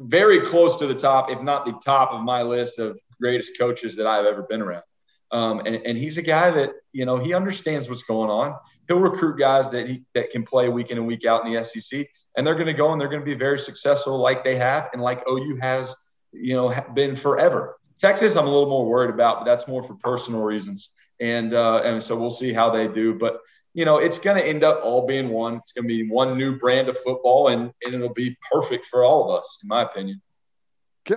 very 0.00 0.40
close 0.40 0.76
to 0.76 0.86
the 0.86 0.94
top, 0.94 1.30
if 1.30 1.42
not 1.42 1.66
the 1.66 1.78
top 1.84 2.12
of 2.12 2.22
my 2.22 2.40
list 2.40 2.78
of 2.78 2.98
greatest 3.20 3.58
coaches 3.58 3.96
that 3.96 4.06
I've 4.06 4.24
ever 4.24 4.40
been 4.48 4.62
around. 4.62 4.84
Um, 5.30 5.60
and, 5.66 5.76
and 5.76 5.98
he's 5.98 6.16
a 6.16 6.22
guy 6.22 6.50
that, 6.50 6.70
you 6.92 7.04
know, 7.04 7.18
he 7.18 7.34
understands 7.34 7.90
what's 7.90 8.04
going 8.04 8.30
on. 8.30 8.56
He'll 8.86 9.00
recruit 9.00 9.38
guys 9.38 9.68
that 9.68 9.86
he 9.86 10.04
that 10.14 10.30
can 10.30 10.44
play 10.44 10.70
week 10.70 10.90
in 10.90 10.96
and 10.96 11.06
week 11.06 11.26
out 11.26 11.44
in 11.44 11.52
the 11.52 11.62
SEC, 11.62 12.08
and 12.36 12.46
they're 12.46 12.54
going 12.54 12.66
to 12.66 12.72
go 12.72 12.92
and 12.92 13.00
they're 13.00 13.08
going 13.08 13.20
to 13.20 13.26
be 13.26 13.34
very 13.34 13.58
successful 13.58 14.18
like 14.18 14.44
they 14.44 14.56
have 14.56 14.90
and 14.92 15.02
like 15.02 15.22
OU 15.28 15.58
has, 15.60 15.96
you 16.32 16.54
know, 16.54 16.74
been 16.94 17.16
forever. 17.16 17.76
Texas, 17.98 18.36
I'm 18.36 18.46
a 18.46 18.50
little 18.50 18.68
more 18.68 18.86
worried 18.86 19.10
about, 19.10 19.40
but 19.40 19.44
that's 19.44 19.66
more 19.66 19.82
for 19.82 19.94
personal 19.94 20.42
reasons. 20.42 20.90
And 21.20 21.52
uh, 21.52 21.82
and 21.84 22.00
so 22.00 22.16
we'll 22.16 22.30
see 22.30 22.52
how 22.52 22.70
they 22.70 22.86
do. 22.86 23.14
But 23.14 23.40
you 23.74 23.84
know, 23.84 23.98
it's 23.98 24.18
going 24.18 24.36
to 24.36 24.44
end 24.44 24.64
up 24.64 24.80
all 24.82 25.06
being 25.06 25.28
one. 25.28 25.56
It's 25.56 25.72
going 25.72 25.84
to 25.84 25.88
be 25.88 26.08
one 26.08 26.36
new 26.36 26.58
brand 26.58 26.88
of 26.88 26.96
football, 26.98 27.48
and, 27.48 27.72
and 27.82 27.94
it'll 27.94 28.12
be 28.12 28.36
perfect 28.50 28.86
for 28.86 29.04
all 29.04 29.30
of 29.30 29.38
us, 29.38 29.58
in 29.62 29.68
my 29.68 29.82
opinion. 29.82 30.20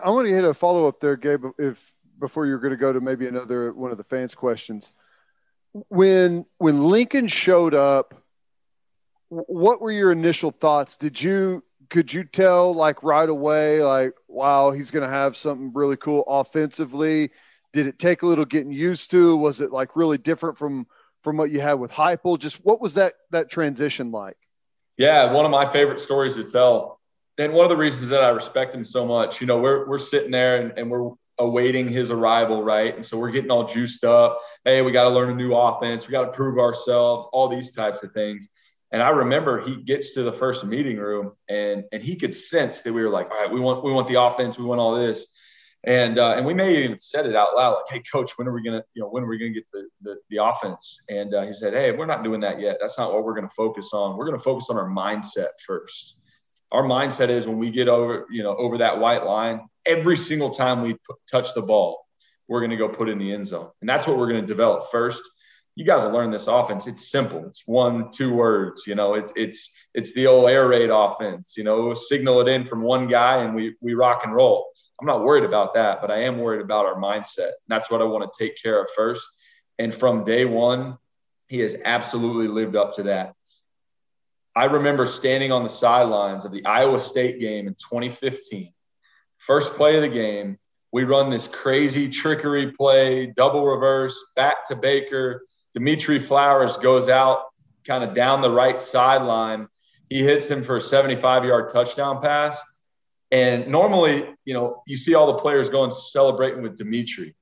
I 0.04 0.10
want 0.10 0.28
to 0.28 0.34
hit 0.34 0.44
a 0.44 0.54
follow 0.54 0.88
up 0.88 1.00
there, 1.00 1.18
Gabe. 1.18 1.46
If 1.58 1.92
before 2.20 2.46
you're 2.46 2.60
going 2.60 2.72
to 2.72 2.78
go 2.78 2.94
to 2.94 3.02
maybe 3.02 3.28
another 3.28 3.74
one 3.74 3.92
of 3.92 3.98
the 3.98 4.04
fans' 4.04 4.36
questions, 4.36 4.94
when 5.90 6.46
when 6.58 6.84
Lincoln 6.84 7.28
showed 7.28 7.74
up, 7.74 8.21
what 9.32 9.82
were 9.82 9.92
your 9.92 10.12
initial 10.12 10.52
thoughts? 10.52 10.98
Did 10.98 11.22
you 11.22 11.64
could 11.90 12.14
you 12.14 12.24
tell 12.26 12.74
like 12.74 13.02
right 13.02 13.28
away, 13.28 13.82
like 13.82 14.14
wow, 14.28 14.72
he's 14.72 14.92
going 14.92 15.08
to 15.08 15.14
have 15.14 15.38
something 15.38 15.72
really 15.74 15.96
cool 15.96 16.24
offensively? 16.28 17.32
Did 17.72 17.88
it 17.88 17.98
take 17.98 18.24
a 18.24 18.28
little 18.28 18.46
getting 18.46 18.74
used 18.74 19.12
to? 19.12 19.38
Was 19.38 19.62
it 19.62 19.72
like 19.72 19.96
really 19.96 20.18
different 20.18 20.58
from 20.58 20.86
from 21.24 21.38
what 21.38 21.50
you 21.50 21.62
had 21.62 21.76
with 21.76 21.92
Heupel? 21.92 22.40
Just 22.40 22.58
what 22.66 22.82
was 22.82 22.96
that 22.96 23.14
that 23.32 23.50
transition 23.50 24.12
like? 24.12 24.36
Yeah, 24.98 25.32
one 25.32 25.46
of 25.46 25.52
my 25.52 25.66
favorite 25.72 26.00
stories 26.00 26.36
to 26.36 26.44
tell. 26.44 27.00
And 27.38 27.54
one 27.54 27.64
of 27.64 27.70
the 27.70 27.78
reasons 27.78 28.10
that 28.10 28.24
I 28.24 28.30
respect 28.30 28.76
him 28.76 28.84
so 28.84 29.06
much, 29.06 29.40
you 29.40 29.48
know, 29.48 29.60
we're 29.60 29.88
we're 29.88 29.98
sitting 29.98 30.32
there 30.32 30.58
and, 30.58 30.78
and 30.78 30.92
we're 30.92 31.12
awaiting 31.40 31.88
his 31.88 32.12
arrival, 32.12 32.64
right? 32.64 32.94
And 32.94 33.06
so 33.06 33.18
we're 33.18 33.32
getting 33.32 33.50
all 33.50 33.66
juiced 33.66 34.04
up. 34.04 34.42
Hey, 34.66 34.82
we 34.82 34.92
got 34.92 35.06
to 35.06 35.10
learn 35.10 35.30
a 35.30 35.34
new 35.34 35.56
offense. 35.56 36.06
We 36.06 36.12
got 36.12 36.26
to 36.26 36.32
prove 36.32 36.60
ourselves. 36.60 37.26
All 37.32 37.48
these 37.48 37.72
types 37.72 38.04
of 38.04 38.12
things. 38.12 38.50
And 38.92 39.02
I 39.02 39.10
remember 39.10 39.62
he 39.62 39.78
gets 39.78 40.14
to 40.16 40.24
the 40.24 40.34
first 40.34 40.66
meeting 40.66 40.98
room 40.98 41.32
and 41.48 41.86
and 41.92 42.04
he 42.04 42.16
could 42.16 42.36
sense 42.36 42.82
that 42.82 42.94
we 42.94 43.02
were 43.02 43.10
like, 43.10 43.32
all 43.32 43.42
right, 43.42 43.52
we 43.52 43.60
want 43.60 43.84
we 43.84 43.92
want 43.92 44.08
the 44.08 44.22
offense, 44.22 44.58
we 44.58 44.66
want 44.66 44.82
all 44.82 44.96
this. 44.96 45.28
And 45.84 46.20
uh, 46.20 46.34
and 46.36 46.46
we 46.46 46.54
may 46.54 46.84
even 46.84 47.00
said 47.00 47.26
it 47.26 47.36
out 47.36 47.56
loud, 47.56 47.72
like, 47.74 47.90
"Hey, 47.90 48.04
coach, 48.12 48.38
when 48.38 48.48
are 48.48 48.54
we 48.54 48.62
gonna, 48.62 48.84
you 48.94 49.02
know, 49.02 49.10
when 49.10 49.24
are 49.24 49.28
we 49.28 49.40
gonna 49.40 49.52
get 49.52 49.66
the 49.74 49.88
the, 50.04 50.16
the 50.30 50.44
offense?" 50.44 51.04
And 51.10 51.34
uh, 51.34 51.42
he 51.42 51.54
said, 51.54 51.74
"Hey, 51.74 51.92
we're 51.92 52.06
not 52.06 52.24
doing 52.24 52.42
that 52.42 52.60
yet. 52.60 52.78
That's 52.80 53.00
not 53.00 53.12
what 53.12 53.24
we're 53.24 53.34
gonna 53.34 53.50
focus 53.50 53.90
on. 53.92 54.16
We're 54.16 54.26
gonna 54.26 54.38
focus 54.38 54.70
on 54.70 54.78
our 54.78 54.88
mindset 54.88 55.50
first. 55.66 56.20
Our 56.72 56.84
mindset 56.84 57.30
is 57.30 57.48
when 57.48 57.58
we 57.58 57.72
get 57.72 57.88
over, 57.88 58.28
you 58.30 58.44
know, 58.44 58.56
over 58.56 58.78
that 58.78 59.00
white 59.00 59.26
line, 59.26 59.62
every 59.86 60.18
single 60.18 60.52
time 60.52 60.84
we 60.84 60.98
touch 61.30 61.56
the 61.56 61.64
ball, 61.64 62.06
we're 62.48 62.62
gonna 62.62 62.78
go 62.78 62.88
put 62.88 63.10
in 63.10 63.18
the 63.18 63.34
end 63.34 63.48
zone, 63.48 63.72
and 63.82 63.90
that's 63.90 64.06
what 64.06 64.20
we're 64.20 64.28
gonna 64.28 64.46
develop 64.46 64.92
first. 64.92 65.24
You 65.76 65.86
guys 65.86 66.04
will 66.04 66.12
learn 66.12 66.32
this 66.32 66.48
offense. 66.48 66.86
It's 66.88 67.10
simple. 67.10 67.46
It's 67.46 67.64
one, 67.66 68.12
two 68.12 68.34
words. 68.34 68.86
You 68.86 68.96
know, 68.96 69.14
it's 69.14 69.34
it's 69.36 69.74
it's 69.94 70.14
the 70.14 70.28
old 70.28 70.50
air 70.50 70.68
raid 70.68 70.90
offense. 70.90 71.56
You 71.58 71.64
know, 71.64 71.94
signal 71.94 72.42
it 72.42 72.48
in 72.50 72.66
from 72.66 72.82
one 72.82 73.08
guy, 73.08 73.44
and 73.44 73.56
we 73.56 73.76
we 73.82 73.94
rock 73.94 74.22
and 74.24 74.36
roll." 74.36 74.72
I'm 75.00 75.08
not 75.08 75.24
worried 75.24 75.46
about 75.46 75.74
that, 75.74 76.00
but 76.00 76.12
I 76.12 76.24
am 76.24 76.38
worried 76.38 76.62
about 76.62 76.86
our 76.86 76.96
mindset. 76.96 77.54
That's 77.68 77.90
what 77.90 78.02
I 78.02 78.06
want 78.06 78.32
to 78.32 78.44
take 78.44 78.62
care 78.62 78.80
of 78.80 78.90
first. 78.96 79.28
And 79.80 79.94
from 79.94 80.24
day 80.24 80.46
one, 80.46 81.00
he 81.48 81.60
has 81.60 81.76
absolutely 81.84 82.48
lived 82.48 82.76
up 82.76 82.96
to 82.98 83.04
that. 83.04 83.34
I 84.56 84.66
remember 84.66 85.08
standing 85.08 85.52
on 85.52 85.64
the 85.64 85.70
sidelines 85.70 86.46
of 86.46 86.52
the 86.52 86.66
Iowa 86.66 87.00
State 87.00 87.40
game 87.40 87.68
in 87.68 87.74
2015. 87.74 88.74
First 89.38 89.74
play 89.74 89.96
of 89.96 90.04
the 90.04 90.08
game, 90.08 90.60
we 90.92 91.04
run 91.04 91.32
this 91.32 91.48
crazy 91.48 92.10
trickery 92.10 92.72
play, 92.72 93.26
double 93.26 93.66
reverse, 93.66 94.18
back 94.36 94.68
to 94.68 94.76
Baker. 94.76 95.44
Dimitri 95.74 96.20
Flowers 96.20 96.78
goes 96.78 97.10
out 97.10 97.46
kind 97.86 98.04
of 98.04 98.14
down 98.14 98.42
the 98.42 98.52
right 98.52 98.82
sideline. 98.82 99.68
He 100.10 100.22
hits 100.22 100.50
him 100.50 100.64
for 100.64 100.78
a 100.78 100.82
75 100.82 101.46
yard 101.46 101.72
touchdown 101.72 102.22
pass. 102.22 102.64
And 103.32 103.68
normally, 103.68 104.28
you 104.44 104.54
know, 104.54 104.84
you 104.86 104.98
see 104.98 105.14
all 105.14 105.28
the 105.28 105.40
players 105.40 105.70
going 105.70 105.92
celebrating 105.92 106.62
with 106.62 106.78
Dimitri, 106.78 107.34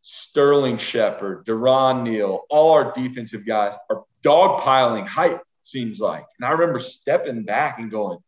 Sterling 0.00 0.78
Shepard, 0.78 1.44
Durron 1.44 2.04
Neal, 2.04 2.42
all 2.48 2.72
our 2.72 2.92
defensive 2.92 3.44
guys 3.44 3.74
are 3.90 4.04
dogpiling 4.22 5.08
hype, 5.08 5.42
seems 5.62 6.00
like. 6.00 6.24
And 6.38 6.46
I 6.46 6.52
remember 6.52 6.78
stepping 6.78 7.42
back 7.42 7.80
and 7.80 7.90
going, 7.90 8.18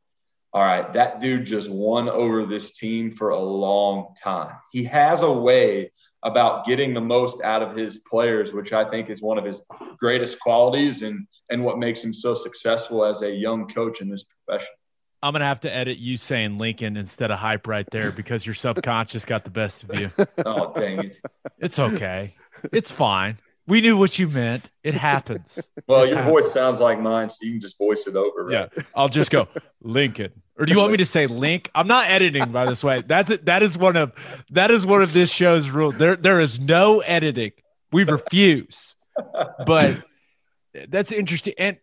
all 0.53 0.63
right, 0.63 0.93
that 0.95 1.21
dude 1.21 1.45
just 1.45 1.71
won 1.71 2.09
over 2.09 2.47
this 2.47 2.77
team 2.77 3.11
for 3.11 3.31
a 3.31 3.39
long 3.39 4.15
time. 4.21 4.55
He 4.73 4.85
has 4.85 5.23
a 5.23 5.31
way 5.31 5.93
about 6.27 6.67
getting 6.67 6.93
the 6.93 7.01
most 7.01 7.41
out 7.43 7.63
of 7.63 7.77
his 7.77 7.99
players, 7.99 8.53
which 8.53 8.73
I 8.73 8.85
think 8.85 9.09
is 9.09 9.23
one 9.23 9.39
of 9.39 9.45
his 9.45 9.63
greatest 9.99 10.41
qualities 10.41 11.03
and, 11.03 11.27
and 11.51 11.65
what 11.65 11.79
makes 11.79 12.03
him 12.03 12.13
so 12.13 12.35
successful 12.35 13.05
as 13.05 13.23
a 13.23 13.31
young 13.31 13.69
coach 13.69 14.01
in 14.01 14.11
this 14.11 14.25
profession. 14.25 14.75
I'm 15.23 15.33
gonna 15.33 15.47
have 15.47 15.61
to 15.61 15.75
edit 15.75 15.99
you 15.99 16.19
saying 16.19 16.59
Lincoln 16.59 16.97
instead 16.97 17.31
of 17.31 17.39
hype 17.39 17.67
right 17.67 17.89
there 17.91 18.13
because 18.13 18.45
your 18.45 18.55
subconscious 18.55 19.25
got 19.25 19.45
the 19.45 19.51
best 19.51 19.85
of 19.85 19.99
you. 19.99 20.11
oh 20.45 20.73
dang 20.75 21.05
it! 21.05 21.19
It's 21.59 21.79
okay. 21.79 22.35
It's 22.71 22.91
fine. 22.91 23.39
We 23.67 23.81
knew 23.81 23.97
what 23.97 24.19
you 24.19 24.29
meant. 24.29 24.71
It 24.85 24.95
happens. 25.11 25.69
Well, 25.87 26.03
It 26.03 26.09
your 26.11 26.19
happens. 26.19 26.33
voice 26.33 26.53
sounds 26.53 26.81
like 26.81 27.01
mine, 27.01 27.31
so 27.31 27.39
you 27.45 27.53
can 27.53 27.61
just 27.61 27.79
voice 27.79 28.07
it 28.07 28.17
over. 28.17 28.45
Right? 28.45 28.71
Yeah, 28.77 28.83
I'll 28.95 29.09
just 29.09 29.31
go 29.31 29.49
Lincoln. 29.83 30.33
Or 30.59 30.65
do 30.65 30.73
you 30.73 30.79
want 30.79 30.91
me 30.93 30.97
to 30.99 31.05
say 31.07 31.27
link? 31.27 31.71
I'm 31.75 31.87
not 31.87 32.09
editing, 32.09 32.51
by 32.51 32.65
this 32.67 32.83
way. 32.83 33.03
That's 33.07 33.37
that 33.39 33.63
is 33.63 33.77
one 33.77 33.97
of 33.97 34.13
that 34.51 34.71
is 34.71 34.87
one 34.87 35.03
of 35.03 35.13
this 35.13 35.31
show's 35.31 35.69
rules. 35.69 35.97
There 35.99 36.17
there 36.17 36.41
is 36.41 36.59
no 36.59 37.01
editing. 37.01 37.53
We 37.93 38.05
refuse. 38.05 38.97
But 39.67 40.03
that's 40.89 41.13
interesting. 41.13 41.55
And 41.59 41.77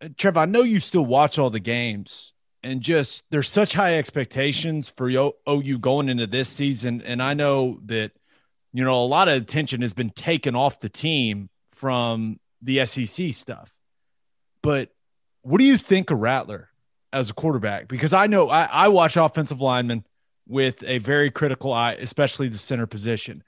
uh, 0.00 0.08
Trev, 0.16 0.36
I 0.36 0.44
know 0.44 0.62
you 0.62 0.78
still 0.80 1.04
watch 1.04 1.38
all 1.38 1.50
the 1.50 1.58
games, 1.60 2.32
and 2.62 2.80
just 2.80 3.24
there's 3.30 3.48
such 3.48 3.72
high 3.72 3.96
expectations 3.96 4.88
for 4.96 5.08
OU 5.10 5.78
going 5.80 6.08
into 6.08 6.26
this 6.28 6.48
season. 6.48 7.02
And 7.02 7.20
I 7.22 7.34
know 7.34 7.80
that 7.86 8.12
you 8.76 8.84
know 8.84 9.02
a 9.02 9.06
lot 9.06 9.26
of 9.28 9.40
attention 9.40 9.80
has 9.80 9.94
been 9.94 10.10
taken 10.10 10.54
off 10.54 10.80
the 10.80 10.90
team 10.90 11.48
from 11.70 12.38
the 12.60 12.84
SEC 12.84 13.32
stuff. 13.32 13.72
But 14.62 14.90
what 15.40 15.58
do 15.58 15.64
you 15.64 15.78
think 15.78 16.10
of 16.10 16.18
Rattler 16.18 16.68
as 17.10 17.30
a 17.30 17.34
quarterback? 17.34 17.88
Because 17.88 18.12
I 18.12 18.26
know 18.26 18.50
I, 18.50 18.64
I 18.64 18.88
watch 18.88 19.16
offensive 19.16 19.62
linemen 19.62 20.04
with 20.46 20.84
a 20.84 20.98
very 20.98 21.30
critical 21.30 21.72
eye, 21.72 21.92
especially 21.94 22.48
the 22.48 22.58
center 22.58 22.86
position. 22.86 23.42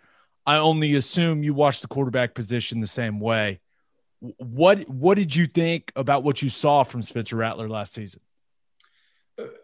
I 0.46 0.56
only 0.56 0.94
assume 0.94 1.42
you 1.42 1.52
watch 1.52 1.82
the 1.82 1.88
quarterback 1.88 2.34
position 2.34 2.80
the 2.80 2.86
same 2.86 3.20
way. 3.20 3.60
What 4.20 4.88
what 4.88 5.18
did 5.18 5.36
you 5.36 5.46
think 5.46 5.92
about 5.94 6.22
what 6.22 6.40
you 6.40 6.48
saw 6.48 6.84
from 6.84 7.02
Spencer 7.02 7.36
Rattler 7.36 7.68
last 7.68 7.92
season? 7.92 8.22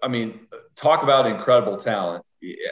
I 0.02 0.08
mean, 0.08 0.40
talk 0.74 1.02
about 1.02 1.26
incredible 1.26 1.78
talent. 1.78 2.22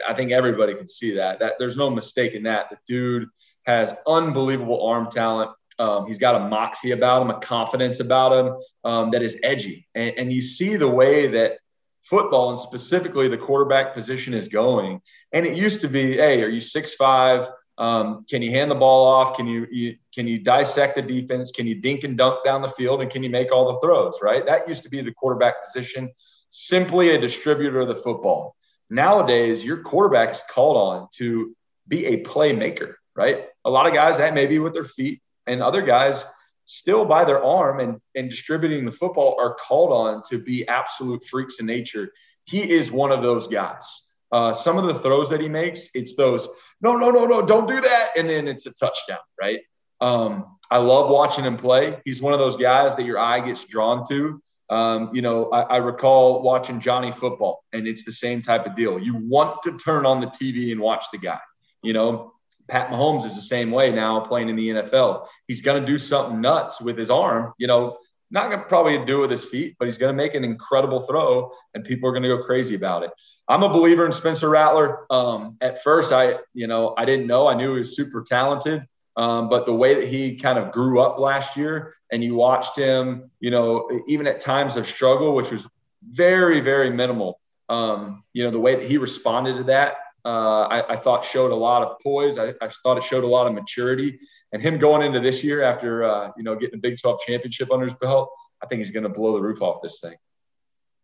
I 0.07 0.13
think 0.13 0.31
everybody 0.31 0.73
can 0.75 0.87
see 0.87 1.15
that. 1.15 1.39
That 1.39 1.53
there's 1.59 1.75
no 1.75 1.89
mistake 1.89 2.33
in 2.33 2.43
that. 2.43 2.69
The 2.69 2.77
dude 2.87 3.29
has 3.65 3.93
unbelievable 4.07 4.85
arm 4.85 5.09
talent. 5.09 5.51
Um, 5.79 6.05
he's 6.05 6.19
got 6.19 6.35
a 6.35 6.47
moxie 6.47 6.91
about 6.91 7.23
him, 7.23 7.29
a 7.31 7.39
confidence 7.39 7.99
about 7.99 8.31
him 8.33 8.57
um, 8.83 9.11
that 9.11 9.23
is 9.23 9.39
edgy, 9.41 9.87
and, 9.95 10.13
and 10.17 10.33
you 10.33 10.41
see 10.41 10.75
the 10.75 10.87
way 10.87 11.27
that 11.27 11.57
football 12.03 12.49
and 12.49 12.59
specifically 12.59 13.27
the 13.27 13.37
quarterback 13.37 13.93
position 13.93 14.33
is 14.33 14.47
going. 14.47 15.01
And 15.31 15.45
it 15.45 15.57
used 15.57 15.81
to 15.81 15.87
be, 15.87 16.17
hey, 16.17 16.43
are 16.43 16.49
you 16.49 16.59
six 16.59 16.95
five? 16.95 17.49
Um, 17.77 18.25
can 18.29 18.43
you 18.43 18.51
hand 18.51 18.69
the 18.69 18.75
ball 18.75 19.07
off? 19.07 19.35
Can 19.35 19.47
you, 19.47 19.65
you 19.71 19.95
can 20.13 20.27
you 20.27 20.37
dissect 20.39 20.95
the 20.95 21.01
defense? 21.01 21.51
Can 21.51 21.65
you 21.65 21.75
dink 21.75 22.03
and 22.03 22.15
dunk 22.15 22.43
down 22.45 22.61
the 22.61 22.69
field? 22.69 23.01
And 23.01 23.09
can 23.09 23.23
you 23.23 23.31
make 23.31 23.51
all 23.51 23.73
the 23.73 23.79
throws? 23.79 24.19
Right. 24.21 24.45
That 24.45 24.67
used 24.67 24.83
to 24.83 24.89
be 24.89 25.01
the 25.01 25.13
quarterback 25.13 25.65
position, 25.65 26.11
simply 26.51 27.15
a 27.15 27.19
distributor 27.19 27.81
of 27.81 27.87
the 27.87 27.95
football. 27.95 28.55
Nowadays, 28.89 29.63
your 29.63 29.77
quarterback 29.77 30.31
is 30.31 30.43
called 30.49 30.77
on 30.77 31.07
to 31.15 31.55
be 31.87 32.05
a 32.05 32.23
playmaker. 32.23 32.95
Right. 33.15 33.45
A 33.63 33.69
lot 33.69 33.85
of 33.85 33.93
guys 33.93 34.17
that 34.17 34.33
may 34.33 34.47
be 34.47 34.59
with 34.59 34.73
their 34.73 34.83
feet, 34.83 35.21
and 35.45 35.61
other 35.61 35.81
guys 35.81 36.25
still 36.65 37.05
by 37.05 37.25
their 37.25 37.43
arm 37.43 37.79
and, 37.79 37.99
and 38.15 38.29
distributing 38.29 38.85
the 38.85 38.91
football 38.91 39.35
are 39.39 39.55
called 39.55 39.91
on 39.91 40.23
to 40.29 40.39
be 40.39 40.67
absolute 40.67 41.23
freaks 41.25 41.59
in 41.59 41.65
nature. 41.65 42.11
He 42.45 42.71
is 42.71 42.91
one 42.91 43.11
of 43.11 43.21
those 43.21 43.47
guys. 43.47 44.15
Uh, 44.31 44.51
some 44.51 44.77
of 44.77 44.85
the 44.85 44.97
throws 44.97 45.29
that 45.29 45.41
he 45.41 45.49
makes, 45.49 45.89
it's 45.93 46.15
those, 46.15 46.47
no, 46.81 46.95
no, 46.95 47.11
no, 47.11 47.25
no, 47.25 47.45
don't 47.45 47.67
do 47.67 47.79
that. 47.81 48.11
And 48.17 48.29
then 48.29 48.47
it's 48.47 48.65
a 48.65 48.73
touchdown, 48.73 49.19
right? 49.39 49.59
Um, 50.01 50.57
I 50.71 50.77
love 50.77 51.09
watching 51.09 51.43
him 51.43 51.57
play. 51.57 51.99
He's 52.05 52.21
one 52.21 52.33
of 52.33 52.39
those 52.39 52.57
guys 52.57 52.95
that 52.95 53.05
your 53.05 53.19
eye 53.19 53.45
gets 53.45 53.65
drawn 53.65 54.03
to. 54.07 54.41
Um, 54.69 55.11
you 55.13 55.21
know, 55.21 55.49
I, 55.51 55.61
I 55.61 55.77
recall 55.77 56.41
watching 56.41 56.79
Johnny 56.79 57.11
football, 57.11 57.63
and 57.73 57.87
it's 57.87 58.05
the 58.05 58.11
same 58.11 58.41
type 58.41 58.65
of 58.65 58.75
deal. 58.75 58.97
You 58.97 59.15
want 59.15 59.61
to 59.63 59.77
turn 59.77 60.05
on 60.05 60.21
the 60.21 60.27
TV 60.27 60.71
and 60.71 60.79
watch 60.79 61.05
the 61.11 61.17
guy. 61.17 61.39
You 61.83 61.93
know, 61.93 62.33
Pat 62.67 62.89
Mahomes 62.89 63.25
is 63.25 63.35
the 63.35 63.41
same 63.41 63.71
way 63.71 63.91
now 63.91 64.21
playing 64.21 64.49
in 64.49 64.55
the 64.55 64.69
NFL. 64.69 65.27
He's 65.47 65.61
going 65.61 65.81
to 65.81 65.87
do 65.87 65.97
something 65.97 66.41
nuts 66.41 66.81
with 66.81 66.97
his 66.97 67.09
arm, 67.09 67.53
you 67.57 67.67
know, 67.67 67.97
not 68.31 68.49
going 68.49 68.59
to 68.59 68.65
probably 68.65 69.05
do 69.05 69.19
it 69.19 69.21
with 69.21 69.31
his 69.31 69.45
feet, 69.45 69.75
but 69.77 69.85
he's 69.85 69.99
going 69.99 70.11
to 70.11 70.17
make 70.17 70.33
an 70.33 70.43
incredible 70.43 71.01
throw 71.01 71.51
and 71.75 71.83
people 71.83 72.09
are 72.09 72.11
going 72.11 72.23
to 72.23 72.29
go 72.29 72.41
crazy 72.41 72.73
about 72.73 73.03
it. 73.03 73.11
I'm 73.47 73.61
a 73.61 73.69
believer 73.69 74.05
in 74.05 74.11
Spencer 74.11 74.49
Rattler. 74.49 75.05
Um, 75.11 75.57
at 75.61 75.83
first, 75.83 76.11
I, 76.11 76.37
you 76.53 76.65
know, 76.65 76.95
I 76.97 77.05
didn't 77.05 77.27
know. 77.27 77.47
I 77.47 77.53
knew 77.53 77.73
he 77.73 77.77
was 77.79 77.95
super 77.95 78.23
talented. 78.23 78.87
Um, 79.15 79.49
but 79.49 79.65
the 79.65 79.73
way 79.73 79.95
that 79.95 80.07
he 80.07 80.37
kind 80.37 80.57
of 80.57 80.71
grew 80.71 80.99
up 80.99 81.19
last 81.19 81.55
year 81.55 81.95
and 82.11 82.23
you 82.23 82.35
watched 82.35 82.77
him, 82.77 83.29
you 83.39 83.51
know, 83.51 83.89
even 84.07 84.25
at 84.25 84.39
times 84.39 84.75
of 84.75 84.87
struggle, 84.87 85.35
which 85.35 85.51
was 85.51 85.67
very, 86.03 86.61
very 86.61 86.89
minimal, 86.89 87.39
um, 87.69 88.23
you 88.33 88.43
know, 88.43 88.51
the 88.51 88.59
way 88.59 88.75
that 88.75 88.85
he 88.85 88.97
responded 88.97 89.57
to 89.57 89.63
that 89.65 89.97
uh, 90.25 90.63
I, 90.63 90.93
I, 90.93 90.97
thought 90.97 91.25
showed 91.25 91.51
a 91.51 91.55
lot 91.55 91.83
of 91.83 91.99
poise. 91.99 92.37
I, 92.37 92.53
I, 92.61 92.69
thought 92.81 92.97
it 92.97 93.03
showed 93.03 93.25
a 93.25 93.27
lot 93.27 93.45
of 93.45 93.53
maturity. 93.53 94.19
And 94.53 94.61
him 94.61 94.77
going 94.77 95.01
into 95.01 95.19
this 95.19 95.43
year 95.43 95.63
after 95.63 96.05
uh, 96.05 96.31
you 96.37 96.43
know 96.43 96.55
getting 96.55 96.75
a 96.75 96.81
Big 96.81 96.97
12 96.97 97.19
championship 97.27 97.71
under 97.71 97.85
his 97.85 97.95
belt, 97.95 98.29
I 98.61 98.67
think 98.67 98.79
he's 98.79 98.91
going 98.91 99.03
to 99.03 99.09
blow 99.09 99.33
the 99.33 99.41
roof 99.41 99.61
off 99.61 99.81
this 99.81 99.99
thing. 99.99 100.15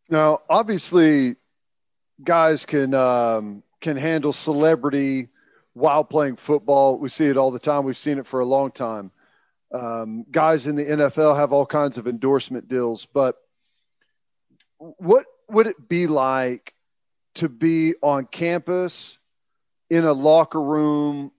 Now, 0.10 0.40
obviously, 0.50 1.36
guys 2.24 2.66
can 2.66 2.94
um, 2.94 3.64
can 3.82 3.98
handle 3.98 4.32
celebrity 4.32 5.28
while 5.80 6.04
playing 6.04 6.36
football. 6.36 6.98
We 6.98 7.10
see 7.10 7.26
it 7.26 7.38
all 7.38 7.52
the 7.52 7.60
time. 7.60 7.86
We've 7.86 7.98
seen 7.98 8.20
it 8.20 8.28
for 8.28 8.42
a 8.42 8.46
long 8.46 8.72
time. 8.72 9.12
Um, 9.74 10.26
guys 10.30 10.68
in 10.68 10.76
the 10.76 10.86
NFL 10.86 11.38
have 11.38 11.54
all 11.54 11.66
kinds 11.66 11.98
of 11.98 12.08
endorsement 12.08 12.68
deals, 12.68 13.06
but 13.06 13.38
what 14.78 15.26
would 15.48 15.68
it 15.68 15.88
be 15.88 16.08
like 16.08 16.74
to 17.36 17.50
be 17.50 17.94
on 18.02 18.26
campus 18.26 19.18
in 19.90 20.06
a 20.06 20.14
locker 20.14 20.62
room 20.62 21.32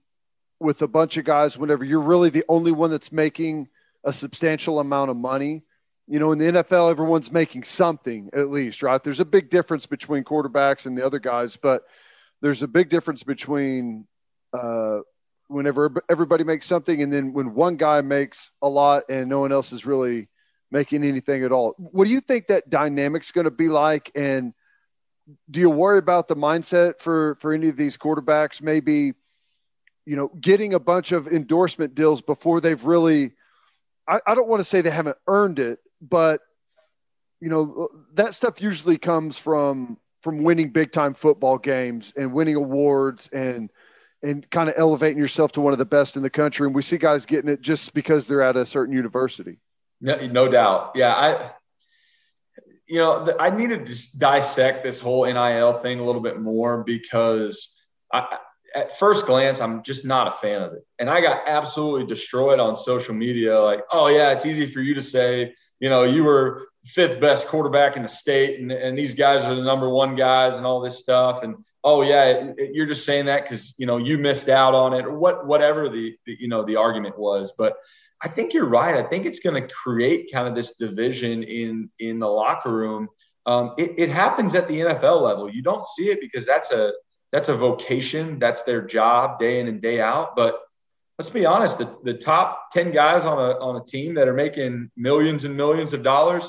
with 0.59 0.81
a 0.81 0.87
bunch 0.87 1.17
of 1.17 1.25
guys 1.25 1.57
whenever 1.57 1.83
you're 1.83 2.01
really 2.01 2.29
the 2.29 2.45
only 2.47 2.71
one 2.71 2.91
that's 2.91 3.11
making 3.11 3.67
a 4.03 4.13
substantial 4.13 4.79
amount 4.79 5.09
of 5.09 5.17
money. 5.17 5.63
You 6.07 6.19
know, 6.19 6.31
in 6.31 6.39
the 6.39 6.45
NFL, 6.45 6.91
everyone's 6.91 7.31
making 7.31 7.63
something 7.63 8.29
at 8.33 8.49
least, 8.49 8.83
right? 8.83 9.01
There's 9.01 9.19
a 9.19 9.25
big 9.25 9.49
difference 9.49 9.85
between 9.85 10.23
quarterbacks 10.23 10.85
and 10.85 10.97
the 10.97 11.05
other 11.05 11.19
guys, 11.19 11.55
but 11.55 11.83
there's 12.41 12.63
a 12.63 12.67
big 12.67 12.89
difference 12.89 13.23
between 13.23 14.05
uh, 14.53 14.99
whenever 15.47 16.03
everybody 16.09 16.43
makes 16.43 16.65
something 16.65 17.01
and 17.01 17.11
then 17.11 17.33
when 17.33 17.53
one 17.53 17.75
guy 17.75 18.01
makes 18.01 18.51
a 18.61 18.69
lot 18.69 19.03
and 19.09 19.29
no 19.29 19.39
one 19.39 19.51
else 19.51 19.71
is 19.73 19.85
really 19.85 20.29
making 20.71 21.03
anything 21.03 21.43
at 21.43 21.51
all. 21.51 21.75
What 21.77 22.05
do 22.05 22.11
you 22.11 22.21
think 22.21 22.47
that 22.47 22.69
dynamic's 22.69 23.31
going 23.31 23.45
to 23.45 23.51
be 23.51 23.67
like? 23.67 24.11
And 24.15 24.53
do 25.49 25.59
you 25.59 25.69
worry 25.69 25.99
about 25.99 26.27
the 26.27 26.35
mindset 26.35 26.99
for 26.99 27.35
for 27.41 27.53
any 27.53 27.69
of 27.69 27.77
these 27.77 27.97
quarterbacks 27.97 28.61
maybe 28.61 29.13
you 30.05 30.15
know 30.15 30.29
getting 30.39 30.73
a 30.73 30.79
bunch 30.79 31.11
of 31.11 31.27
endorsement 31.27 31.95
deals 31.95 32.21
before 32.21 32.59
they've 32.59 32.83
really 32.83 33.31
I, 34.07 34.19
I 34.25 34.35
don't 34.35 34.47
want 34.47 34.61
to 34.61 34.65
say 34.65 34.81
they 34.81 34.89
haven't 34.89 35.17
earned 35.27 35.59
it 35.59 35.79
but 36.01 36.41
you 37.39 37.49
know 37.49 37.89
that 38.13 38.33
stuff 38.33 38.61
usually 38.61 38.97
comes 38.97 39.37
from 39.37 39.97
from 40.21 40.43
winning 40.43 40.69
big 40.69 40.91
time 40.91 41.13
football 41.13 41.57
games 41.57 42.13
and 42.15 42.33
winning 42.33 42.55
awards 42.55 43.29
and 43.29 43.71
and 44.23 44.49
kind 44.51 44.69
of 44.69 44.75
elevating 44.77 45.17
yourself 45.17 45.51
to 45.51 45.61
one 45.61 45.73
of 45.73 45.79
the 45.79 45.85
best 45.85 46.15
in 46.15 46.23
the 46.23 46.29
country 46.29 46.65
and 46.67 46.75
we 46.75 46.81
see 46.81 46.97
guys 46.97 47.25
getting 47.25 47.49
it 47.49 47.61
just 47.61 47.93
because 47.93 48.27
they're 48.27 48.41
at 48.41 48.55
a 48.55 48.65
certain 48.65 48.93
university 48.95 49.57
no, 49.99 50.15
no 50.27 50.49
doubt 50.49 50.91
yeah 50.95 51.13
i 51.13 51.51
you 52.91 52.97
know, 52.97 53.33
I 53.39 53.49
need 53.49 53.69
to 53.69 53.77
just 53.77 54.19
dissect 54.19 54.83
this 54.83 54.99
whole 54.99 55.23
NIL 55.23 55.73
thing 55.75 56.01
a 56.01 56.03
little 56.03 56.19
bit 56.19 56.41
more 56.41 56.83
because 56.83 57.79
I, 58.11 58.37
at 58.75 58.99
first 58.99 59.25
glance, 59.25 59.61
I'm 59.61 59.81
just 59.81 60.03
not 60.03 60.27
a 60.27 60.33
fan 60.33 60.61
of 60.61 60.73
it. 60.73 60.85
And 60.99 61.09
I 61.09 61.21
got 61.21 61.47
absolutely 61.47 62.05
destroyed 62.05 62.59
on 62.59 62.75
social 62.75 63.13
media. 63.15 63.57
Like, 63.61 63.79
oh, 63.93 64.07
yeah, 64.07 64.31
it's 64.31 64.45
easy 64.45 64.65
for 64.65 64.81
you 64.81 64.93
to 64.95 65.01
say, 65.01 65.55
you 65.79 65.87
know, 65.87 66.03
you 66.03 66.25
were 66.25 66.67
fifth 66.83 67.21
best 67.21 67.47
quarterback 67.47 67.95
in 67.95 68.01
the 68.01 68.09
state 68.09 68.59
and, 68.59 68.73
and 68.73 68.97
these 68.97 69.13
guys 69.13 69.45
are 69.45 69.55
the 69.55 69.63
number 69.63 69.87
one 69.87 70.17
guys 70.17 70.57
and 70.57 70.65
all 70.65 70.81
this 70.81 70.99
stuff. 70.99 71.43
And, 71.43 71.55
oh, 71.83 72.03
yeah, 72.03 72.53
you're 72.71 72.85
just 72.85 73.05
saying 73.05 73.25
that 73.25 73.43
because, 73.43 73.73
you 73.77 73.85
know, 73.85 73.97
you 73.97 74.17
missed 74.17 74.49
out 74.49 74.75
on 74.75 74.93
it 74.93 75.05
or 75.05 75.17
what, 75.17 75.47
whatever 75.47 75.89
the, 75.89 76.15
the 76.25 76.37
you 76.39 76.47
know, 76.47 76.63
the 76.63 76.75
argument 76.75 77.17
was. 77.17 77.53
But 77.57 77.75
I 78.21 78.27
think 78.27 78.53
you're 78.53 78.67
right. 78.67 79.03
I 79.03 79.03
think 79.03 79.25
it's 79.25 79.39
going 79.39 79.59
to 79.61 79.73
create 79.73 80.31
kind 80.31 80.47
of 80.47 80.53
this 80.53 80.75
division 80.75 81.43
in 81.43 81.89
in 81.99 82.19
the 82.19 82.27
locker 82.27 82.71
room. 82.71 83.09
Um, 83.47 83.73
it, 83.79 83.95
it, 83.97 84.09
happens 84.09 84.53
at 84.53 84.67
the 84.67 84.81
NFL 84.81 85.21
level. 85.21 85.49
You 85.49 85.63
don't 85.63 85.83
see 85.83 86.11
it 86.11 86.19
because 86.21 86.45
that's 86.45 86.71
a 86.71 86.93
that's 87.31 87.49
a 87.49 87.55
vocation. 87.55 88.37
That's 88.37 88.61
their 88.61 88.83
job 88.83 89.39
day 89.39 89.59
in 89.59 89.67
and 89.67 89.81
day 89.81 89.99
out. 89.99 90.35
But 90.35 90.59
let's 91.17 91.31
be 91.31 91.47
honest, 91.47 91.79
the, 91.79 91.97
the 92.03 92.13
top 92.13 92.69
ten 92.71 92.91
guys 92.91 93.25
on 93.25 93.39
a 93.39 93.57
on 93.59 93.81
a 93.81 93.83
team 93.83 94.13
that 94.15 94.27
are 94.27 94.33
making 94.33 94.91
millions 94.95 95.43
and 95.45 95.57
millions 95.57 95.93
of 95.93 96.03
dollars, 96.03 96.47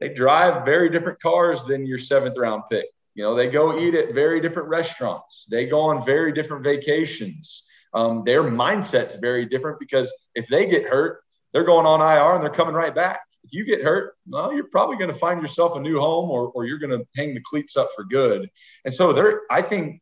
they 0.00 0.08
drive 0.08 0.64
very 0.64 0.90
different 0.90 1.20
cars 1.22 1.62
than 1.62 1.86
your 1.86 1.98
seventh 1.98 2.36
round 2.36 2.64
pick. 2.68 2.86
You 3.14 3.24
know, 3.24 3.34
they 3.34 3.48
go 3.48 3.78
eat 3.78 3.94
at 3.94 4.14
very 4.14 4.40
different 4.40 4.68
restaurants. 4.68 5.46
They 5.50 5.66
go 5.66 5.80
on 5.80 6.04
very 6.04 6.32
different 6.32 6.64
vacations 6.64 7.64
um, 7.94 8.24
their 8.24 8.42
mindset's 8.42 9.16
very 9.16 9.46
different 9.46 9.78
because 9.78 10.12
if 10.34 10.48
they 10.48 10.66
get 10.66 10.84
hurt, 10.84 11.22
they're 11.52 11.64
going 11.64 11.86
on 11.86 12.00
IR 12.00 12.34
and 12.34 12.42
they're 12.42 12.50
coming 12.50 12.74
right 12.74 12.94
back. 12.94 13.20
If 13.44 13.52
you 13.52 13.64
get 13.64 13.82
hurt, 13.82 14.14
well, 14.26 14.52
you're 14.52 14.68
probably 14.68 14.96
going 14.96 15.12
to 15.12 15.18
find 15.18 15.40
yourself 15.42 15.76
a 15.76 15.80
new 15.80 15.98
home 15.98 16.30
or, 16.30 16.48
or 16.52 16.64
you're 16.64 16.78
going 16.78 16.98
to 16.98 17.06
hang 17.16 17.34
the 17.34 17.42
cleats 17.44 17.76
up 17.76 17.90
for 17.94 18.04
good. 18.04 18.48
And 18.84 18.94
so 18.94 19.12
there, 19.12 19.42
I 19.50 19.62
think 19.62 20.00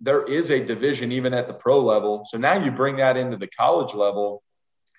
there 0.00 0.24
is 0.24 0.50
a 0.50 0.64
division 0.64 1.12
even 1.12 1.34
at 1.34 1.46
the 1.46 1.54
pro 1.54 1.80
level. 1.80 2.24
So 2.28 2.38
now 2.38 2.54
you 2.54 2.70
bring 2.70 2.96
that 2.96 3.16
into 3.16 3.36
the 3.36 3.46
college 3.46 3.94
level 3.94 4.42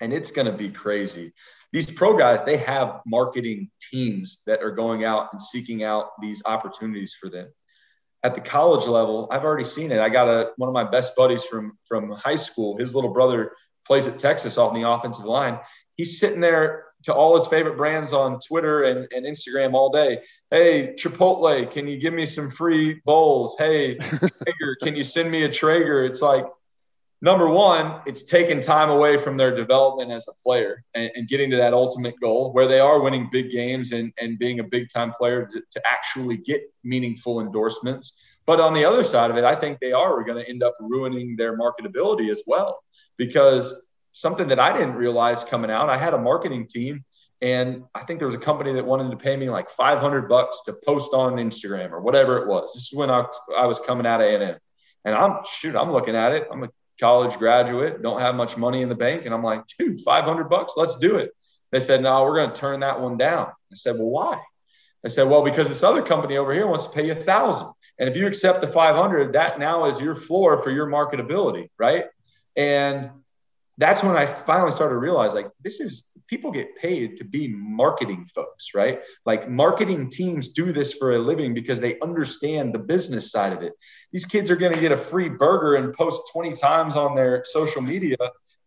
and 0.00 0.12
it's 0.12 0.30
going 0.30 0.46
to 0.46 0.56
be 0.56 0.70
crazy. 0.70 1.34
These 1.72 1.90
pro 1.90 2.16
guys, 2.16 2.42
they 2.42 2.56
have 2.56 3.00
marketing 3.06 3.70
teams 3.90 4.42
that 4.46 4.60
are 4.62 4.72
going 4.72 5.04
out 5.04 5.28
and 5.32 5.40
seeking 5.40 5.84
out 5.84 6.10
these 6.20 6.42
opportunities 6.44 7.14
for 7.18 7.28
them. 7.30 7.48
At 8.22 8.34
the 8.34 8.40
college 8.40 8.86
level, 8.86 9.28
I've 9.30 9.44
already 9.44 9.64
seen 9.64 9.92
it. 9.92 10.00
I 10.00 10.08
got 10.08 10.28
a 10.28 10.50
one 10.56 10.68
of 10.68 10.74
my 10.74 10.84
best 10.84 11.16
buddies 11.16 11.44
from 11.44 11.78
from 11.86 12.10
high 12.10 12.34
school. 12.34 12.76
His 12.76 12.94
little 12.94 13.12
brother 13.12 13.52
plays 13.86 14.08
at 14.08 14.18
Texas 14.18 14.58
off 14.58 14.74
the 14.74 14.88
offensive 14.88 15.24
line. 15.24 15.58
He's 15.96 16.18
sitting 16.18 16.40
there 16.40 16.84
to 17.04 17.14
all 17.14 17.34
his 17.34 17.46
favorite 17.46 17.76
brands 17.76 18.12
on 18.12 18.38
Twitter 18.40 18.82
and, 18.84 19.08
and 19.12 19.24
Instagram 19.24 19.74
all 19.74 19.90
day. 19.90 20.20
Hey, 20.50 20.94
Chipotle, 20.94 21.70
can 21.70 21.86
you 21.86 21.98
give 21.98 22.12
me 22.12 22.26
some 22.26 22.50
free 22.50 23.00
bowls? 23.06 23.56
Hey, 23.58 23.94
Traeger, 23.98 24.76
can 24.82 24.96
you 24.96 25.02
send 25.02 25.30
me 25.30 25.44
a 25.44 25.50
Traeger? 25.50 26.04
It's 26.04 26.20
like 26.20 26.44
number 27.22 27.48
one, 27.48 28.00
it's 28.06 28.22
taking 28.24 28.60
time 28.60 28.90
away 28.90 29.16
from 29.16 29.36
their 29.36 29.54
development 29.54 30.10
as 30.10 30.26
a 30.28 30.32
player 30.42 30.84
and, 30.94 31.10
and, 31.14 31.28
getting 31.28 31.50
to 31.50 31.56
that 31.56 31.74
ultimate 31.74 32.14
goal 32.20 32.52
where 32.52 32.66
they 32.66 32.80
are 32.80 33.00
winning 33.00 33.28
big 33.30 33.50
games 33.50 33.92
and, 33.92 34.12
and 34.18 34.38
being 34.38 34.60
a 34.60 34.64
big 34.64 34.88
time 34.88 35.12
player 35.12 35.48
to, 35.52 35.60
to, 35.70 35.82
actually 35.86 36.36
get 36.36 36.62
meaningful 36.82 37.40
endorsements. 37.40 38.20
But 38.46 38.60
on 38.60 38.72
the 38.72 38.84
other 38.84 39.04
side 39.04 39.30
of 39.30 39.36
it, 39.36 39.44
I 39.44 39.54
think 39.54 39.78
they 39.80 39.92
are 39.92 40.24
going 40.24 40.42
to 40.42 40.48
end 40.48 40.62
up 40.62 40.74
ruining 40.80 41.36
their 41.36 41.58
marketability 41.58 42.30
as 42.30 42.42
well 42.46 42.82
because 43.16 43.86
something 44.12 44.48
that 44.48 44.58
I 44.58 44.72
didn't 44.72 44.94
realize 44.94 45.44
coming 45.44 45.70
out, 45.70 45.90
I 45.90 45.98
had 45.98 46.14
a 46.14 46.18
marketing 46.18 46.66
team 46.66 47.04
and 47.42 47.84
I 47.94 48.02
think 48.04 48.18
there 48.18 48.26
was 48.26 48.34
a 48.34 48.40
company 48.40 48.72
that 48.74 48.84
wanted 48.84 49.10
to 49.10 49.16
pay 49.16 49.36
me 49.36 49.48
like 49.48 49.70
500 49.70 50.28
bucks 50.28 50.60
to 50.66 50.74
post 50.84 51.14
on 51.14 51.34
Instagram 51.34 51.90
or 51.92 52.00
whatever 52.00 52.38
it 52.38 52.48
was. 52.48 52.72
This 52.74 52.88
is 52.88 52.94
when 52.94 53.10
I, 53.10 53.24
I 53.56 53.66
was 53.66 53.78
coming 53.78 54.06
out 54.06 54.20
of 54.20 54.26
A&M. 54.26 54.58
And 55.06 55.14
I'm 55.14 55.38
shoot, 55.50 55.74
I'm 55.74 55.92
looking 55.92 56.14
at 56.14 56.32
it. 56.32 56.48
I'm 56.52 56.64
a 56.64 56.68
college 57.00 57.36
graduate, 57.38 58.02
don't 58.02 58.20
have 58.20 58.34
much 58.34 58.56
money 58.56 58.82
in 58.82 58.88
the 58.88 58.94
bank. 58.94 59.24
And 59.24 59.34
I'm 59.34 59.42
like, 59.42 59.64
dude, 59.78 60.00
500 60.00 60.44
bucks, 60.44 60.74
let's 60.76 60.96
do 60.98 61.16
it. 61.16 61.32
They 61.72 61.80
said, 61.80 62.02
no, 62.02 62.22
we're 62.24 62.36
going 62.36 62.52
to 62.52 62.60
turn 62.60 62.80
that 62.80 63.00
one 63.00 63.16
down. 63.16 63.46
I 63.46 63.74
said, 63.74 63.96
well, 63.96 64.10
why? 64.10 64.40
I 65.04 65.08
said, 65.08 65.28
well, 65.28 65.42
because 65.42 65.68
this 65.68 65.82
other 65.82 66.02
company 66.02 66.36
over 66.36 66.52
here 66.52 66.66
wants 66.66 66.84
to 66.84 66.90
pay 66.90 67.06
you 67.06 67.12
a 67.12 67.16
thousand. 67.16 67.68
And 67.98 68.08
if 68.08 68.16
you 68.16 68.26
accept 68.26 68.60
the 68.60 68.68
500, 68.68 69.32
that 69.32 69.58
now 69.58 69.86
is 69.86 70.00
your 70.00 70.14
floor 70.14 70.62
for 70.62 70.70
your 70.70 70.86
marketability. 70.86 71.68
Right. 71.78 72.04
And 72.56 73.10
that's 73.78 74.02
when 74.02 74.16
I 74.16 74.26
finally 74.26 74.72
started 74.72 74.94
to 74.94 74.98
realize 74.98 75.32
like, 75.32 75.48
this 75.62 75.80
is 75.80 76.09
people 76.30 76.52
get 76.52 76.76
paid 76.76 77.16
to 77.16 77.24
be 77.24 77.48
marketing 77.48 78.24
folks, 78.24 78.68
right? 78.72 79.00
Like 79.26 79.50
marketing 79.50 80.08
teams 80.08 80.48
do 80.52 80.72
this 80.72 80.92
for 80.94 81.16
a 81.16 81.18
living 81.18 81.54
because 81.54 81.80
they 81.80 81.98
understand 81.98 82.72
the 82.72 82.78
business 82.78 83.32
side 83.32 83.52
of 83.52 83.62
it. 83.62 83.72
These 84.12 84.26
kids 84.26 84.48
are 84.48 84.56
going 84.56 84.72
to 84.72 84.80
get 84.80 84.92
a 84.92 84.96
free 84.96 85.28
burger 85.28 85.74
and 85.74 85.92
post 85.92 86.22
20 86.32 86.52
times 86.52 86.94
on 86.94 87.16
their 87.16 87.42
social 87.44 87.82
media. 87.82 88.16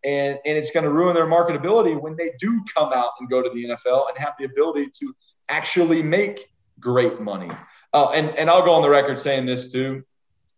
And, 0.04 0.38
and 0.44 0.58
it's 0.58 0.72
going 0.72 0.84
to 0.84 0.90
ruin 0.90 1.14
their 1.14 1.26
marketability 1.26 1.98
when 1.98 2.14
they 2.16 2.32
do 2.38 2.62
come 2.74 2.92
out 2.92 3.12
and 3.18 3.30
go 3.30 3.42
to 3.42 3.48
the 3.48 3.64
NFL 3.64 4.10
and 4.10 4.18
have 4.18 4.34
the 4.38 4.44
ability 4.44 4.90
to 5.00 5.16
actually 5.48 6.02
make 6.02 6.52
great 6.78 7.18
money. 7.18 7.50
Uh, 7.94 8.10
and, 8.10 8.28
and 8.36 8.50
I'll 8.50 8.64
go 8.64 8.74
on 8.74 8.82
the 8.82 8.90
record 8.90 9.18
saying 9.18 9.46
this 9.46 9.72
too. 9.72 10.04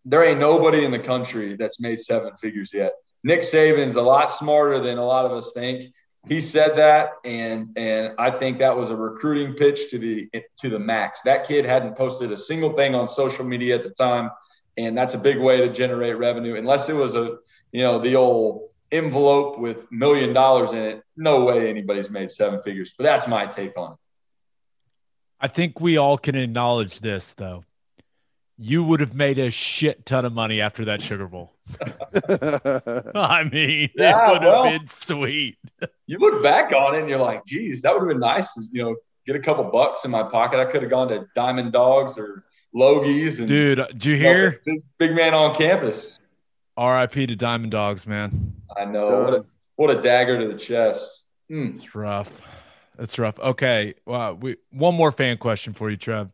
There 0.05 0.25
ain't 0.25 0.41
nobody 0.41 0.85
in 0.85 0.91
the 0.91 0.99
country 0.99 1.55
that's 1.57 1.81
made 1.81 2.01
seven 2.01 2.37
figures 2.37 2.75
yet. 2.75 2.95
Nick 3.23 3.41
Saban's 3.41 3.95
a 3.97 4.03
lot 4.03 4.33
smarter 4.33 4.81
than 4.81 4.99
a 4.99 5.05
lot 5.05 5.25
of 5.25 5.33
us 5.33 5.53
think 5.53 5.93
he 6.29 6.41
said 6.41 6.77
that, 6.77 7.13
and 7.25 7.77
and 7.77 8.15
I 8.19 8.31
think 8.31 8.59
that 8.59 8.77
was 8.77 8.91
a 8.91 8.97
recruiting 8.97 9.55
pitch 9.55 9.91
to 9.91 9.99
the 9.99 10.29
to 10.61 10.69
the 10.69 10.79
max. 10.79 11.21
That 11.23 11.47
kid 11.47 11.65
hadn't 11.65 11.97
posted 11.97 12.33
a 12.33 12.37
single 12.37 12.73
thing 12.73 12.95
on 12.95 13.07
social 13.07 13.45
media 13.45 13.77
at 13.77 13.85
the 13.85 13.91
time, 13.91 14.31
and 14.77 14.97
that's 14.97 15.15
a 15.15 15.19
big 15.19 15.39
way 15.39 15.59
to 15.59 15.73
generate 15.73 16.19
revenue. 16.19 16.57
Unless 16.57 16.89
it 16.89 16.95
was 16.95 17.15
a 17.15 17.39
you 17.73 17.83
know 17.83 18.01
the 18.01 18.17
old 18.17 18.71
envelope 18.91 19.59
with 19.59 19.91
million 19.93 20.33
dollars 20.33 20.73
in 20.73 20.83
it, 20.83 21.03
no 21.17 21.45
way 21.45 21.71
anybody's 21.71 22.11
made 22.11 22.31
seven 22.31 22.61
figures. 22.63 22.93
But 22.97 23.05
that's 23.05 23.29
my 23.29 23.47
take 23.47 23.77
on 23.79 23.93
it. 23.93 23.99
I 25.41 25.49
think 25.49 25.81
we 25.81 25.97
all 25.97 26.19
can 26.19 26.35
acknowledge 26.35 27.01
this, 27.01 27.35
though 27.35 27.65
you 28.59 28.85
would 28.85 29.01
have 29.01 29.15
made 29.15 29.39
a 29.39 29.51
shit 29.51 30.07
ton 30.07 30.25
of 30.25 30.33
money 30.33 30.61
after 30.61 30.87
that 30.87 31.03
Sugar 31.03 31.27
Bowl. 31.27 31.53
I 33.15 33.49
mean, 33.51 33.91
yeah, 33.95 34.29
it 34.29 34.33
would 34.33 34.43
well, 34.43 34.65
have 34.65 34.81
been 34.81 34.89
sweet. 34.89 35.59
you 36.07 36.19
look 36.19 36.43
back 36.43 36.73
on 36.73 36.95
it 36.95 37.01
and 37.01 37.09
you're 37.09 37.19
like, 37.19 37.45
geez, 37.45 37.83
that 37.83 37.93
would 37.93 38.01
have 38.01 38.09
been 38.09 38.21
nice 38.21 38.55
to, 38.55 38.63
you 38.73 38.83
know, 38.83 38.97
get 39.27 39.37
a 39.37 39.41
couple 39.41 39.65
bucks 39.65 40.05
in 40.05 40.11
my 40.11 40.23
pocket. 40.23 40.59
I 40.59 40.65
could 40.65 40.83
have 40.83 40.91
gone 40.91 41.09
to 41.09 41.27
Diamond 41.35 41.73
Dogs 41.73 42.17
or 42.17 42.45
Logies. 42.75 43.39
And, 43.41 43.49
Dude, 43.49 43.79
did 43.89 44.05
you 44.05 44.17
hear? 44.17 44.61
Big, 44.65 44.83
big, 44.99 45.13
man 45.13 45.35
on 45.35 45.55
campus. 45.55 46.19
RIP 46.79 47.13
to 47.13 47.37
Diamond 47.37 47.73
Dogs, 47.73 48.07
man. 48.07 48.55
I 48.77 48.85
know. 48.85 49.23
What 49.23 49.35
a, 49.35 49.47
what 49.77 49.91
a 49.91 50.01
dagger 50.01 50.39
to 50.39 50.49
the 50.49 50.59
chest. 50.59 51.25
Mm. 51.51 51.71
It's 51.71 51.95
rough. 51.95 52.41
It's 52.99 53.19
rough. 53.19 53.39
Okay. 53.39 53.95
Well, 54.07 54.35
we 54.35 54.57
one 54.71 54.95
more 54.95 55.13
fan 55.13 55.37
question 55.39 55.75
for 55.75 55.91
you, 55.91 55.97
Trev. 55.97 56.31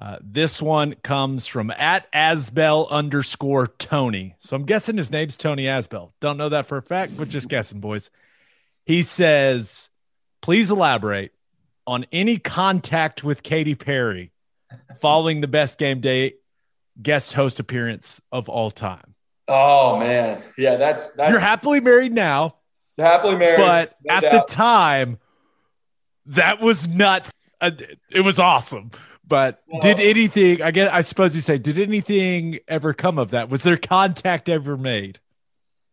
Uh, 0.00 0.18
this 0.20 0.60
one 0.60 0.94
comes 1.02 1.46
from 1.46 1.70
at 1.70 2.10
Asbel 2.12 2.88
underscore 2.90 3.66
Tony. 3.66 4.34
So 4.40 4.54
I'm 4.54 4.64
guessing 4.64 4.98
his 4.98 5.10
name's 5.10 5.38
Tony 5.38 5.64
Asbel. 5.64 6.12
Don't 6.20 6.36
know 6.36 6.50
that 6.50 6.66
for 6.66 6.76
a 6.76 6.82
fact, 6.82 7.16
but 7.16 7.30
just 7.30 7.48
guessing, 7.48 7.80
boys. 7.80 8.10
He 8.84 9.02
says, 9.02 9.88
please 10.42 10.70
elaborate 10.70 11.32
on 11.86 12.04
any 12.12 12.38
contact 12.38 13.24
with 13.24 13.42
Katy 13.42 13.74
Perry 13.74 14.32
following 15.00 15.40
the 15.40 15.48
best 15.48 15.78
game 15.78 16.00
day 16.00 16.34
guest 17.00 17.32
host 17.32 17.58
appearance 17.58 18.20
of 18.30 18.48
all 18.48 18.70
time. 18.70 19.14
Oh 19.48 19.98
man. 19.98 20.42
Yeah, 20.58 20.76
that's, 20.76 21.08
that's 21.10 21.30
you're 21.30 21.40
happily 21.40 21.80
married 21.80 22.12
now. 22.12 22.56
Happily 22.98 23.36
married. 23.36 23.58
But 23.58 23.96
no 24.04 24.14
at 24.14 24.20
doubt. 24.22 24.48
the 24.48 24.54
time, 24.54 25.18
that 26.26 26.60
was 26.60 26.86
nuts. 26.86 27.32
Uh, 27.60 27.70
it 28.10 28.20
was 28.20 28.38
awesome. 28.38 28.90
But 29.26 29.62
well, 29.66 29.80
did 29.80 29.98
anything? 29.98 30.62
I 30.62 30.70
guess 30.70 30.90
I 30.92 31.00
suppose 31.00 31.34
you 31.34 31.42
say, 31.42 31.58
did 31.58 31.78
anything 31.78 32.60
ever 32.68 32.94
come 32.94 33.18
of 33.18 33.30
that? 33.30 33.48
Was 33.48 33.62
there 33.62 33.76
contact 33.76 34.48
ever 34.48 34.76
made? 34.76 35.18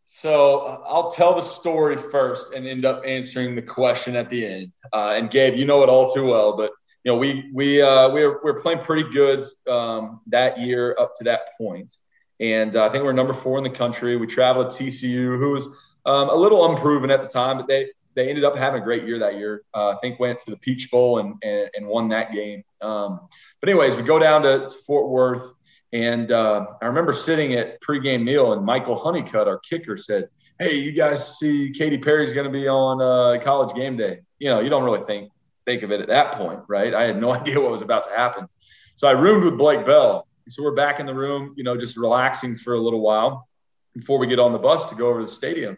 So 0.06 0.60
uh, 0.60 0.82
I'll 0.88 1.10
tell 1.10 1.36
the 1.36 1.42
story 1.42 1.98
first 1.98 2.54
and 2.54 2.68
end 2.68 2.86
up 2.86 3.02
answering 3.06 3.56
the 3.56 3.64
question 3.64 4.16
at 4.16 4.30
the 4.30 4.46
end. 4.46 4.72
Uh, 4.94 5.16
and 5.18 5.32
Gabe, 5.32 5.56
you 5.56 5.66
know 5.66 5.82
it 5.82 5.90
all 5.90 6.12
too 6.12 6.28
well, 6.28 6.56
but 6.56 6.72
you 7.04 7.12
know 7.12 7.18
we 7.18 7.50
we 7.52 7.82
uh, 7.82 8.10
we 8.10 8.24
were, 8.24 8.40
we 8.44 8.52
were 8.52 8.62
playing 8.62 8.80
pretty 8.80 9.10
good 9.10 9.44
um, 9.68 10.22
that 10.28 10.60
year 10.60 10.96
up 11.00 11.14
to 11.18 11.24
that 11.24 11.58
point, 11.58 11.98
and 12.40 12.76
uh, 12.76 12.86
I 12.86 12.90
think 12.90 13.02
we 13.02 13.08
we're 13.08 13.14
number 13.14 13.34
four 13.34 13.58
in 13.58 13.64
the 13.64 13.72
country. 13.72 14.16
We 14.16 14.28
traveled 14.28 14.70
to 14.72 14.84
TCU, 14.84 15.40
who 15.40 15.52
was 15.54 15.66
um, 16.06 16.30
a 16.30 16.36
little 16.36 16.70
unproven 16.70 17.10
at 17.10 17.22
the 17.24 17.28
time, 17.28 17.58
but 17.58 17.68
they 17.68 17.90
they 18.16 18.30
ended 18.30 18.44
up 18.44 18.56
having 18.56 18.82
a 18.82 18.84
great 18.84 19.06
year 19.06 19.20
that 19.20 19.36
year. 19.36 19.64
Uh, 19.74 19.90
I 19.90 19.96
think 19.96 20.20
went 20.20 20.40
to 20.42 20.52
the 20.52 20.58
Peach 20.58 20.92
Bowl 20.92 21.20
and 21.20 21.36
and, 21.44 21.70
and 21.76 21.88
won 21.88 22.10
that 22.10 22.32
game. 22.32 22.64
Um, 22.82 23.28
but 23.60 23.70
anyways, 23.70 23.96
we 23.96 24.04
go 24.04 24.20
down 24.20 24.44
to, 24.44 24.68
to 24.70 24.78
Fort 24.86 25.10
Worth, 25.10 25.54
and 25.92 26.32
uh, 26.32 26.66
I 26.82 26.86
remember 26.86 27.14
sitting 27.14 27.54
at 27.54 27.82
pregame 27.82 28.24
meal, 28.24 28.54
and 28.54 28.66
Michael 28.66 29.00
Hunnicutt, 29.00 29.48
our 29.48 29.60
kicker, 29.60 29.98
said, 29.98 30.30
"Hey, 30.60 30.76
you 30.76 30.92
guys 30.92 31.38
see 31.38 31.72
Katy 31.72 31.98
Perry's 31.98 32.34
going 32.34 32.46
to 32.46 32.52
be 32.52 32.68
on 32.68 33.02
uh, 33.02 33.42
College 33.42 33.76
Game 33.76 33.98
Day." 33.98 34.22
You 34.40 34.50
know, 34.50 34.60
you 34.60 34.70
don't 34.70 34.84
really 34.84 35.06
think 35.06 35.32
think 35.66 35.84
of 35.84 35.92
it 35.92 36.02
at 36.02 36.08
that 36.08 36.34
point, 36.34 36.60
right? 36.68 36.94
I 36.94 37.04
had 37.04 37.20
no 37.20 37.34
idea 37.40 37.60
what 37.60 37.72
was 37.72 37.82
about 37.82 38.04
to 38.06 38.12
happen. 38.12 38.48
So 38.96 39.08
I 39.08 39.12
roomed 39.12 39.46
with 39.46 39.58
Blake 39.58 39.86
Bell. 39.86 40.28
So 40.50 40.62
we're 40.62 40.76
back 40.76 41.00
in 41.00 41.06
the 41.06 41.14
room, 41.14 41.54
you 41.56 41.64
know, 41.64 41.78
just 41.78 41.96
relaxing 41.96 42.58
for 42.58 42.74
a 42.74 42.80
little 42.80 43.00
while 43.00 43.48
before 43.94 44.18
we 44.18 44.28
get 44.28 44.40
on 44.40 44.52
the 44.52 44.60
bus 44.60 44.86
to 44.90 44.96
go 44.96 45.08
over 45.08 45.20
to 45.20 45.26
the 45.26 45.32
stadium 45.32 45.78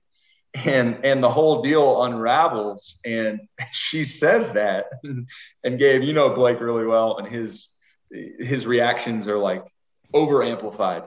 and 0.64 1.04
and 1.04 1.22
the 1.22 1.30
whole 1.30 1.62
deal 1.62 2.04
unravels 2.04 3.00
and 3.06 3.42
she 3.72 4.04
says 4.04 4.54
that 4.54 4.86
and 5.64 5.80
gabe 5.80 6.02
you 6.02 6.14
know 6.14 6.34
blake 6.34 6.60
really 6.60 6.86
well 6.86 7.18
and 7.18 7.28
his 7.28 7.70
his 8.40 8.66
reactions 8.66 9.28
are 9.28 9.38
like 9.38 9.64
over 10.14 10.44
amplified 10.44 11.04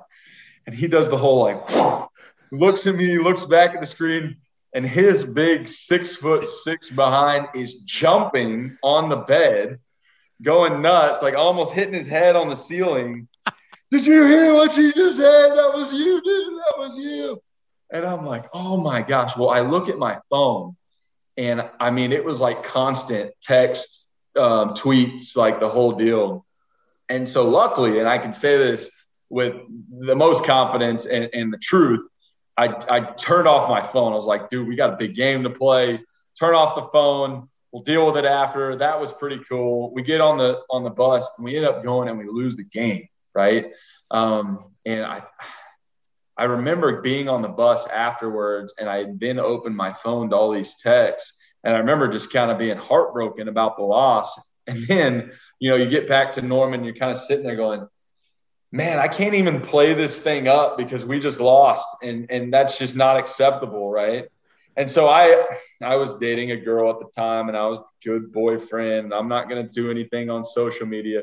and 0.67 0.75
he 0.75 0.87
does 0.87 1.09
the 1.09 1.17
whole 1.17 1.43
like 1.43 2.09
looks 2.53 2.87
at 2.87 2.95
me 2.95 3.19
looks 3.19 3.45
back 3.45 3.75
at 3.75 3.81
the 3.81 3.87
screen 3.87 4.37
and 4.75 4.87
his 4.87 5.25
big 5.25 5.67
six 5.67 6.15
foot 6.17 6.47
six 6.47 6.91
behind 6.91 7.49
is 7.55 7.79
jumping 7.79 8.77
on 8.83 9.09
the 9.09 9.17
bed 9.17 9.79
going 10.43 10.83
nuts 10.83 11.23
like 11.23 11.35
almost 11.35 11.73
hitting 11.73 11.95
his 11.95 12.07
head 12.07 12.37
on 12.37 12.49
the 12.49 12.55
ceiling. 12.55 13.29
Did 13.91 14.05
you 14.05 14.27
hear 14.27 14.55
what 14.55 14.75
she 14.75 14.93
just 14.93 15.17
said? 15.17 15.49
That 15.51 15.73
was 15.75 15.91
you 15.93 16.21
dude 16.23 16.55
that 16.55 16.75
was 16.77 16.99
you 16.99 17.41
and 17.91 18.05
I'm 18.05 18.27
like, 18.27 18.47
oh 18.53 18.77
my 18.77 19.03
gosh. 19.03 19.37
Well, 19.37 19.51
I 19.51 19.61
look 19.61 19.89
at 19.89 19.99
my 19.99 20.19
phone 20.31 20.77
and 21.37 21.69
I 21.79 21.91
mean, 21.91 22.13
it 22.13 22.25
was 22.25 22.41
like 22.41 22.65
constant 22.65 23.31
text, 23.41 24.13
um, 24.37 24.71
tweets, 24.71 25.37
like 25.37 25.61
the 25.61 25.69
whole 25.69 25.93
deal. 25.93 26.45
And 27.09 27.27
so, 27.29 27.49
luckily, 27.49 28.01
and 28.01 28.09
I 28.09 28.19
can 28.19 28.33
say 28.33 28.59
this 28.59 28.91
with 29.31 29.55
the 30.01 30.17
most 30.17 30.45
confidence 30.45 31.07
and, 31.07 31.31
and 31.33 31.53
the 31.53 31.59
truth, 31.59 32.07
I, 32.57 32.75
I 32.91 33.01
turned 33.01 33.47
off 33.47 33.69
my 33.69 33.83
phone. 33.83 34.13
I 34.13 34.17
was 34.17 34.25
like, 34.25 34.49
dude, 34.49 34.67
we 34.67 34.75
got 34.75 34.93
a 34.93 34.97
big 34.97 35.15
game 35.15 35.45
to 35.45 35.51
play. 35.51 36.01
Turn 36.39 36.55
off 36.55 36.75
the 36.75 36.89
phone. 36.93 37.49
We'll 37.71 37.83
deal 37.83 38.07
with 38.07 38.17
it 38.17 38.25
after. 38.25 38.77
That 38.77 39.01
was 39.01 39.13
pretty 39.13 39.41
cool. 39.49 39.93
We 39.95 40.03
get 40.03 40.21
on 40.21 40.39
the 40.39 40.63
on 40.71 40.83
the 40.83 40.91
bus 40.91 41.29
and 41.37 41.45
we 41.45 41.57
end 41.57 41.67
up 41.67 41.85
going 41.85 42.09
and 42.09 42.19
we 42.19 42.27
lose 42.27 42.57
the 42.57 42.65
game, 42.65 43.09
right? 43.35 43.73
Um, 44.11 44.73
and 44.85 45.05
I 45.05 45.23
I 46.39 46.45
remember 46.45 47.03
being 47.03 47.29
on 47.29 47.43
the 47.43 47.49
bus 47.49 47.87
afterwards, 47.89 48.73
and 48.79 48.89
I 48.89 49.07
then 49.17 49.41
opened 49.41 49.77
my 49.77 49.93
phone 49.93 50.31
to 50.31 50.37
all 50.37 50.53
these 50.53 50.77
texts, 50.77 51.37
and 51.65 51.75
I 51.75 51.81
remember 51.81 52.09
just 52.09 52.33
kind 52.33 52.51
of 52.51 52.59
being 52.59 52.79
heartbroken 52.79 53.49
about 53.49 53.77
the 53.77 53.83
loss. 53.83 54.41
And 54.69 54.87
then, 54.87 55.33
you 55.59 55.71
know, 55.71 55.77
you 55.77 55.89
get 55.89 56.07
back 56.07 56.33
to 56.33 56.43
Norman, 56.43 56.85
you're 56.85 56.95
kind 56.95 57.11
of 57.11 57.19
sitting 57.19 57.45
there 57.45 57.57
going, 57.57 57.89
man, 58.71 58.99
I 58.99 59.09
can't 59.09 59.35
even 59.35 59.61
play 59.61 59.95
this 59.95 60.19
thing 60.19 60.47
up 60.47 60.77
because 60.77 61.05
we 61.05 61.21
just 61.21 61.41
lost. 61.41 61.87
And, 62.03 62.31
and 62.31 62.53
that's 62.53 62.79
just 62.79 62.95
not 62.95 63.17
acceptable. 63.17 63.91
Right. 63.91 64.29
And 64.77 64.89
so 64.89 65.09
I, 65.09 65.45
I 65.83 65.97
was 65.97 66.19
dating 66.19 66.53
a 66.53 66.57
girl 66.57 66.91
at 66.91 66.99
the 67.01 67.11
time 67.17 67.49
and 67.49 67.57
I 67.57 67.67
was 67.67 67.81
a 67.81 67.85
good 68.05 68.31
boyfriend. 68.31 69.13
I'm 69.13 69.29
not 69.29 69.49
going 69.49 69.67
to 69.67 69.73
do 69.73 69.91
anything 69.91 70.31
on 70.31 70.45
social 70.45 70.87
media. 70.87 71.23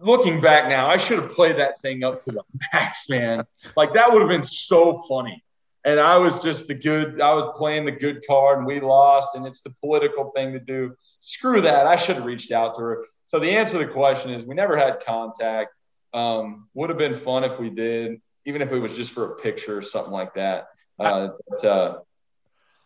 Looking 0.00 0.40
back 0.40 0.68
now, 0.68 0.88
I 0.88 0.96
should 0.96 1.18
have 1.18 1.32
played 1.32 1.56
that 1.56 1.80
thing 1.82 2.04
up 2.04 2.20
to 2.20 2.32
the 2.32 2.42
max, 2.72 3.08
man. 3.08 3.44
Like 3.76 3.94
that 3.94 4.12
would 4.12 4.20
have 4.20 4.28
been 4.30 4.42
so 4.42 5.02
funny. 5.08 5.42
And 5.84 6.00
I 6.00 6.16
was 6.16 6.42
just 6.42 6.66
the 6.66 6.74
good, 6.74 7.20
I 7.20 7.32
was 7.34 7.46
playing 7.56 7.84
the 7.84 7.92
good 7.92 8.26
card 8.26 8.58
and 8.58 8.66
we 8.66 8.80
lost. 8.80 9.36
And 9.36 9.46
it's 9.46 9.60
the 9.60 9.70
political 9.82 10.30
thing 10.34 10.52
to 10.52 10.58
do 10.58 10.96
screw 11.20 11.60
that. 11.60 11.86
I 11.86 11.96
should 11.96 12.16
have 12.16 12.24
reached 12.24 12.50
out 12.52 12.74
to 12.74 12.80
her. 12.80 13.04
So 13.24 13.38
the 13.38 13.50
answer 13.50 13.78
to 13.78 13.86
the 13.86 13.92
question 13.92 14.30
is 14.30 14.44
we 14.44 14.54
never 14.54 14.76
had 14.76 15.04
contact. 15.04 15.76
Um, 16.14 16.68
would 16.74 16.88
have 16.88 16.98
been 16.98 17.14
fun 17.14 17.44
if 17.44 17.58
we 17.58 17.68
did, 17.68 18.20
even 18.46 18.62
if 18.62 18.72
it 18.72 18.78
was 18.78 18.94
just 18.94 19.10
for 19.10 19.32
a 19.32 19.36
picture 19.36 19.76
or 19.76 19.82
something 19.82 20.12
like 20.12 20.34
that. 20.34 20.68
Uh, 20.98 21.28
but, 21.48 21.64
uh, 21.64 21.98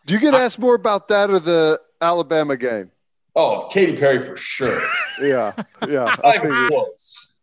Do 0.05 0.13
you 0.13 0.19
get 0.19 0.33
asked 0.33 0.59
more 0.59 0.75
about 0.75 1.07
that 1.09 1.29
or 1.29 1.39
the 1.39 1.79
Alabama 2.01 2.57
game? 2.57 2.91
Oh, 3.35 3.69
Katy 3.71 3.95
Perry 3.95 4.19
for 4.19 4.35
sure. 4.35 4.81
Yeah, 5.19 5.53
yeah. 5.87 6.15
I 6.23 6.37
close. 6.37 7.35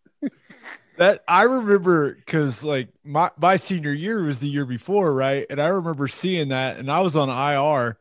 That 0.96 1.22
I 1.28 1.42
remember 1.42 2.14
because 2.14 2.64
like 2.64 2.88
my 3.04 3.30
my 3.38 3.56
senior 3.56 3.92
year 3.92 4.22
was 4.24 4.40
the 4.40 4.48
year 4.48 4.64
before, 4.64 5.14
right? 5.14 5.46
And 5.48 5.60
I 5.60 5.68
remember 5.68 6.08
seeing 6.08 6.48
that, 6.48 6.76
and 6.76 6.90
I 6.90 7.00
was 7.00 7.14
on 7.14 7.28
IR 7.28 7.98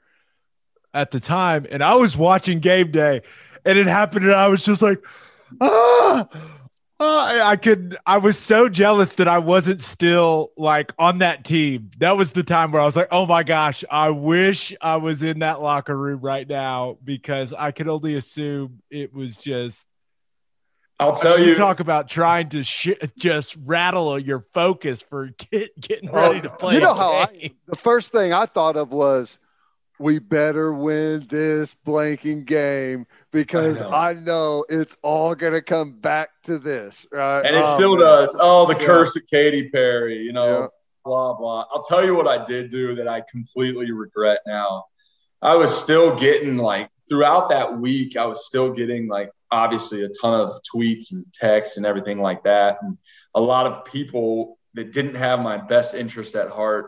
at 0.93 1.11
the 1.11 1.19
time, 1.19 1.67
and 1.69 1.83
I 1.83 1.95
was 1.95 2.17
watching 2.17 2.59
game 2.59 2.91
day, 2.91 3.21
and 3.65 3.77
it 3.77 3.85
happened, 3.85 4.25
and 4.25 4.33
I 4.33 4.47
was 4.47 4.65
just 4.65 4.81
like, 4.81 5.03
ah. 5.61 6.27
Uh, 6.99 7.41
I 7.43 7.57
could. 7.57 7.95
I 8.07 8.17
was 8.17 8.39
so 8.39 8.69
jealous 8.69 9.15
that 9.15 9.27
I 9.27 9.37
wasn't 9.37 9.81
still 9.81 10.51
like 10.57 10.93
on 10.97 11.19
that 11.19 11.45
team. 11.45 11.91
That 11.99 12.17
was 12.17 12.31
the 12.31 12.41
time 12.41 12.71
where 12.71 12.81
I 12.81 12.85
was 12.85 12.95
like, 12.95 13.09
"Oh 13.11 13.27
my 13.27 13.43
gosh, 13.43 13.83
I 13.89 14.09
wish 14.09 14.73
I 14.81 14.97
was 14.97 15.21
in 15.21 15.39
that 15.39 15.61
locker 15.61 15.95
room 15.95 16.21
right 16.21 16.47
now," 16.47 16.97
because 17.03 17.53
I 17.53 17.69
could 17.69 17.87
only 17.87 18.15
assume 18.15 18.81
it 18.89 19.13
was 19.13 19.37
just. 19.37 19.85
I'll 20.99 21.15
tell 21.15 21.35
I 21.35 21.37
mean, 21.37 21.49
you, 21.49 21.55
talk 21.55 21.79
about 21.79 22.09
trying 22.09 22.49
to 22.49 22.63
sh- 22.63 22.89
just 23.19 23.55
rattle 23.63 24.17
your 24.17 24.39
focus 24.51 25.03
for 25.03 25.27
get, 25.51 25.79
getting 25.79 26.11
ready 26.11 26.41
to 26.41 26.49
play. 26.49 26.73
You 26.73 26.79
know 26.79 26.93
a 26.93 26.95
how. 26.95 27.11
I, 27.11 27.51
the 27.67 27.75
first 27.75 28.11
thing 28.11 28.33
I 28.33 28.47
thought 28.47 28.75
of 28.75 28.91
was, 28.91 29.37
we 29.99 30.17
better 30.17 30.73
win 30.73 31.27
this 31.29 31.75
blanking 31.85 32.45
game 32.45 33.05
because 33.43 33.81
I 33.81 34.13
know. 34.13 34.19
know, 34.21 34.65
it's 34.69 34.97
all 35.03 35.35
going 35.35 35.53
to 35.53 35.61
come 35.61 35.93
back 35.99 36.29
to 36.43 36.57
this, 36.57 37.05
right? 37.11 37.45
and 37.45 37.55
it 37.55 37.63
Oh, 37.65 37.75
still 37.75 37.95
man. 37.97 38.05
does. 38.05 38.35
Oh, 38.39 38.65
the 38.65 38.73
Yeah. 38.79 38.85
curse 38.85 39.15
of 39.15 39.23
Katy 39.27 39.69
Perry, 39.69 40.17
you 40.19 40.33
know, 40.33 40.61
Yeah. 40.61 40.67
blah 41.05 41.33
blah. 41.35 41.65
I'll 41.71 41.83
tell 41.83 42.03
you 42.03 42.15
what 42.15 42.27
I 42.27 42.45
did 42.45 42.71
do 42.71 42.95
that 42.95 43.07
I 43.07 43.21
completely 43.29 43.91
regret 43.91 44.39
now. 44.47 44.85
I 45.41 45.55
was 45.55 45.75
still 45.75 46.15
getting 46.15 46.57
like 46.57 46.89
throughout 47.07 47.49
that 47.49 47.77
week, 47.77 48.17
I 48.17 48.25
was 48.25 48.45
still 48.45 48.71
getting 48.73 49.07
like 49.07 49.31
obviously 49.51 50.03
a 50.03 50.09
ton 50.09 50.33
of 50.41 50.59
tweets 50.73 51.11
and 51.11 51.23
texts 51.33 51.77
and 51.77 51.85
everything 51.85 52.19
like 52.19 52.43
that, 52.43 52.79
and 52.81 52.97
a 53.35 53.39
lot 53.41 53.67
of 53.67 53.85
people 53.85 54.57
that 54.73 54.91
didn't 54.91 55.15
have 55.15 55.39
my 55.39 55.57
best 55.57 55.93
interest 55.93 56.35
at 56.35 56.49
heart 56.49 56.87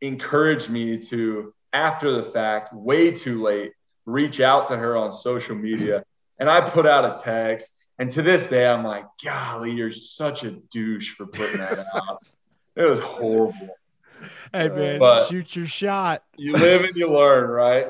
encouraged 0.00 0.68
me 0.68 0.98
to 0.98 1.54
after 1.72 2.10
the 2.12 2.22
fact, 2.22 2.72
way 2.74 3.10
too 3.10 3.42
late, 3.42 3.72
reach 4.06 4.40
out 4.40 4.68
to 4.68 4.76
her 4.76 4.96
on 4.96 5.12
social 5.12 5.54
media. 5.54 6.04
And 6.38 6.48
I 6.48 6.60
put 6.62 6.86
out 6.86 7.04
a 7.04 7.20
text. 7.22 7.74
And 7.98 8.10
to 8.10 8.22
this 8.22 8.46
day, 8.46 8.66
I'm 8.66 8.84
like, 8.84 9.04
golly, 9.24 9.72
you're 9.72 9.90
such 9.90 10.44
a 10.44 10.50
douche 10.50 11.10
for 11.14 11.26
putting 11.26 11.58
that 11.58 11.84
out. 11.94 12.26
It 12.74 12.84
was 12.84 13.00
horrible. 13.00 13.76
Hey 14.52 14.68
man, 14.68 14.98
But- 14.98 15.28
shoot 15.28 15.54
your 15.56 15.66
shot. 15.66 16.22
You 16.36 16.52
live 16.52 16.84
and 16.84 16.94
you 16.96 17.08
learn, 17.10 17.48
right? 17.50 17.88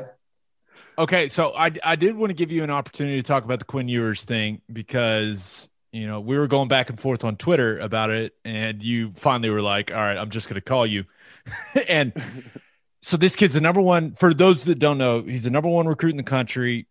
Okay, 0.98 1.28
so 1.28 1.54
I 1.54 1.72
I 1.84 1.96
did 1.96 2.16
want 2.16 2.30
to 2.30 2.34
give 2.34 2.50
you 2.50 2.64
an 2.64 2.70
opportunity 2.70 3.16
to 3.16 3.22
talk 3.22 3.44
about 3.44 3.58
the 3.58 3.64
Quinn 3.66 3.88
Ewers 3.88 4.24
thing 4.24 4.62
because 4.72 5.68
you 5.92 6.06
know 6.06 6.20
we 6.20 6.38
were 6.38 6.46
going 6.46 6.68
back 6.68 6.88
and 6.88 6.98
forth 6.98 7.22
on 7.22 7.36
Twitter 7.36 7.78
about 7.78 8.10
it, 8.10 8.34
and 8.44 8.82
you 8.82 9.12
finally 9.14 9.50
were 9.50 9.60
like, 9.60 9.90
"All 9.92 9.98
right, 9.98 10.16
I'm 10.16 10.30
just 10.30 10.48
going 10.48 10.54
to 10.54 10.62
call 10.62 10.86
you." 10.86 11.04
and 11.88 12.12
so 13.06 13.16
this 13.16 13.36
kid's 13.36 13.54
the 13.54 13.60
number 13.60 13.80
one. 13.80 14.16
For 14.16 14.34
those 14.34 14.64
that 14.64 14.80
don't 14.80 14.98
know, 14.98 15.22
he's 15.22 15.44
the 15.44 15.50
number 15.50 15.68
one 15.68 15.86
recruit 15.86 16.10
in 16.10 16.16
the 16.16 16.24
country. 16.24 16.88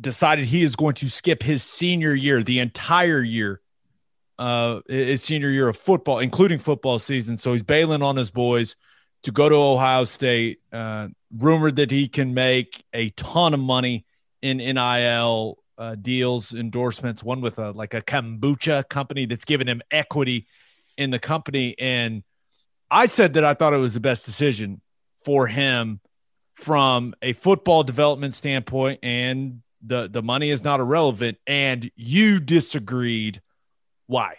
Decided 0.00 0.46
he 0.46 0.64
is 0.64 0.74
going 0.74 0.96
to 0.96 1.08
skip 1.08 1.44
his 1.44 1.62
senior 1.62 2.12
year, 2.12 2.42
the 2.42 2.58
entire 2.58 3.22
year, 3.22 3.60
uh, 4.36 4.80
his 4.88 5.22
senior 5.22 5.50
year 5.50 5.68
of 5.68 5.76
football, 5.76 6.18
including 6.18 6.58
football 6.58 6.98
season. 6.98 7.36
So 7.36 7.52
he's 7.52 7.62
bailing 7.62 8.02
on 8.02 8.16
his 8.16 8.32
boys 8.32 8.74
to 9.22 9.30
go 9.30 9.48
to 9.48 9.54
Ohio 9.54 10.02
State. 10.02 10.58
Uh, 10.72 11.06
rumored 11.32 11.76
that 11.76 11.92
he 11.92 12.08
can 12.08 12.34
make 12.34 12.82
a 12.92 13.10
ton 13.10 13.54
of 13.54 13.60
money 13.60 14.06
in 14.42 14.56
NIL 14.56 15.58
uh, 15.78 15.94
deals, 15.94 16.52
endorsements. 16.52 17.22
One 17.22 17.42
with 17.42 17.60
a 17.60 17.70
like 17.70 17.94
a 17.94 18.02
kombucha 18.02 18.88
company 18.88 19.26
that's 19.26 19.44
giving 19.44 19.68
him 19.68 19.82
equity 19.92 20.48
in 20.96 21.12
the 21.12 21.20
company. 21.20 21.76
And 21.78 22.24
I 22.90 23.06
said 23.06 23.34
that 23.34 23.44
I 23.44 23.54
thought 23.54 23.72
it 23.72 23.76
was 23.78 23.94
the 23.94 24.00
best 24.00 24.26
decision 24.26 24.80
for 25.24 25.46
him 25.46 26.00
from 26.54 27.14
a 27.22 27.32
football 27.32 27.82
development 27.82 28.34
standpoint, 28.34 29.00
and 29.02 29.62
the 29.84 30.08
the 30.08 30.22
money 30.22 30.50
is 30.50 30.64
not 30.64 30.80
irrelevant. 30.80 31.38
And 31.46 31.90
you 31.94 32.40
disagreed. 32.40 33.40
Why? 34.06 34.36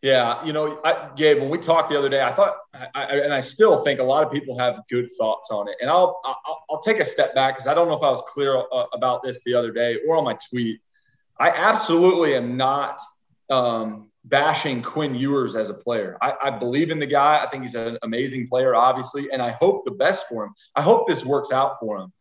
Yeah, 0.00 0.44
you 0.44 0.52
know, 0.52 0.80
I, 0.84 1.08
Gabe, 1.16 1.40
when 1.40 1.48
we 1.48 1.58
talked 1.58 1.90
the 1.90 1.98
other 1.98 2.08
day, 2.08 2.22
I 2.22 2.32
thought, 2.32 2.56
I, 2.94 3.16
and 3.16 3.34
I 3.34 3.40
still 3.40 3.82
think 3.82 3.98
a 3.98 4.04
lot 4.04 4.24
of 4.24 4.30
people 4.30 4.56
have 4.56 4.82
good 4.88 5.08
thoughts 5.18 5.50
on 5.50 5.68
it. 5.68 5.74
And 5.80 5.90
I'll 5.90 6.20
I'll, 6.24 6.62
I'll 6.70 6.80
take 6.80 7.00
a 7.00 7.04
step 7.04 7.34
back 7.34 7.56
because 7.56 7.66
I 7.66 7.74
don't 7.74 7.88
know 7.88 7.96
if 7.96 8.02
I 8.02 8.10
was 8.10 8.22
clear 8.28 8.56
uh, 8.56 8.84
about 8.92 9.24
this 9.24 9.42
the 9.44 9.54
other 9.54 9.72
day 9.72 9.98
or 10.06 10.16
on 10.16 10.24
my 10.24 10.38
tweet. 10.50 10.80
I 11.40 11.50
absolutely 11.50 12.36
am 12.36 12.56
not 12.56 13.00
um, 13.50 14.07
bashing 14.28 14.82
Quinn 14.82 15.14
Ewers 15.14 15.56
as 15.56 15.70
a 15.70 15.74
player. 15.74 16.18
I, 16.20 16.34
I 16.44 16.50
believe 16.50 16.90
in 16.90 16.98
the 16.98 17.06
guy. 17.06 17.42
I 17.44 17.48
think 17.50 17.62
he's 17.62 17.74
an 17.74 17.98
amazing 18.02 18.48
player, 18.48 18.74
obviously, 18.74 19.30
and 19.32 19.40
I 19.40 19.50
hope 19.60 19.84
the 19.84 19.90
best 19.90 20.28
for 20.28 20.44
him. 20.44 20.54
I 20.74 20.82
hope 20.82 21.06
this 21.06 21.24
works 21.24 21.52
out 21.52 21.78
for 21.80 21.98
him. 21.98 22.12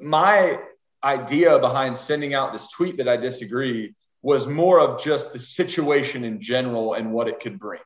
My 0.00 0.58
idea 1.04 1.58
behind 1.58 1.96
sending 1.96 2.34
out 2.34 2.52
this 2.52 2.68
tweet 2.68 2.96
that 2.98 3.08
I 3.08 3.16
disagree 3.16 3.94
was 4.22 4.46
more 4.46 4.80
of 4.80 5.02
just 5.02 5.32
the 5.32 5.38
situation 5.38 6.24
in 6.24 6.40
general 6.40 6.94
and 6.94 7.12
what 7.12 7.28
it 7.28 7.40
could 7.40 7.58
bring. 7.58 7.80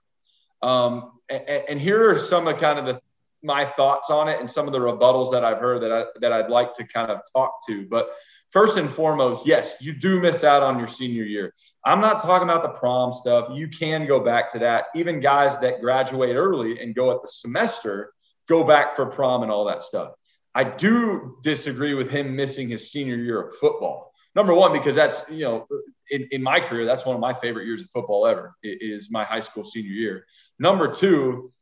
Um, 0.63 1.13
and, 1.29 1.43
and 1.49 1.81
here 1.81 2.11
are 2.11 2.19
some 2.19 2.47
of 2.47 2.59
kind 2.59 2.79
of 2.79 2.87
the 2.87 3.01
my 3.43 3.65
thoughts 3.65 4.11
on 4.11 4.29
it 4.29 4.41
and 4.41 4.51
some 4.51 4.67
of 4.67 4.73
the 4.73 4.79
rebuttals 4.79 5.31
that 5.33 5.45
I've 5.45 5.59
heard 5.59 5.83
that 5.83 5.93
I 5.93 6.05
that 6.21 6.33
I'd 6.33 6.51
like 6.51 6.75
to 6.75 6.85
kind 6.87 7.11
of 7.11 7.21
talk 7.35 7.67
to. 7.69 7.87
But 7.89 8.11
first 8.51 8.77
and 8.77 8.91
foremost, 8.91 9.47
yes, 9.47 9.77
you 9.81 9.93
do 9.93 10.21
miss 10.21 10.45
out 10.45 10.63
on 10.63 10.79
your 10.79 10.89
senior 10.89 11.25
year. 11.25 11.55
I'm 11.87 12.01
not 12.01 12.21
talking 12.21 12.49
about 12.49 12.65
the 12.65 12.79
prom 12.81 13.13
stuff. 13.13 13.51
You 13.53 13.69
can 13.69 14.09
go 14.09 14.19
back 14.19 14.51
to 14.53 14.59
that. 14.59 14.87
Even 14.97 15.21
guys 15.21 15.57
that 15.61 15.81
graduate 15.81 16.35
early 16.35 16.81
and 16.81 16.97
go 16.97 17.13
at 17.13 17.23
the 17.23 17.29
semester 17.29 18.13
go 18.49 18.65
back 18.65 18.97
for 18.97 19.07
prom 19.07 19.45
and 19.45 19.53
all 19.53 19.67
that 19.67 19.85
stuff. 19.85 20.15
I 20.53 20.65
do 20.65 21.37
disagree 21.43 21.95
with 21.95 22.11
him 22.11 22.35
missing 22.35 22.69
his 22.69 22.91
senior 22.91 23.17
year 23.17 23.41
of 23.41 23.55
football. 23.57 24.13
Number 24.35 24.53
one, 24.53 24.73
because 24.73 24.97
that's, 24.97 25.31
you 25.31 25.45
know, 25.45 25.67
in, 26.11 26.27
in 26.33 26.43
my 26.43 26.59
career, 26.59 26.85
that's 26.87 27.07
one 27.07 27.15
of 27.15 27.21
my 27.21 27.33
favorite 27.33 27.67
years 27.67 27.81
of 27.81 27.89
football 27.91 28.27
ever, 28.27 28.57
is 28.65 29.09
my 29.11 29.25
high 29.25 29.41
school 29.41 29.63
senior 29.63 29.91
year. 29.91 30.27
Number 30.59 30.89
two, 30.89 31.53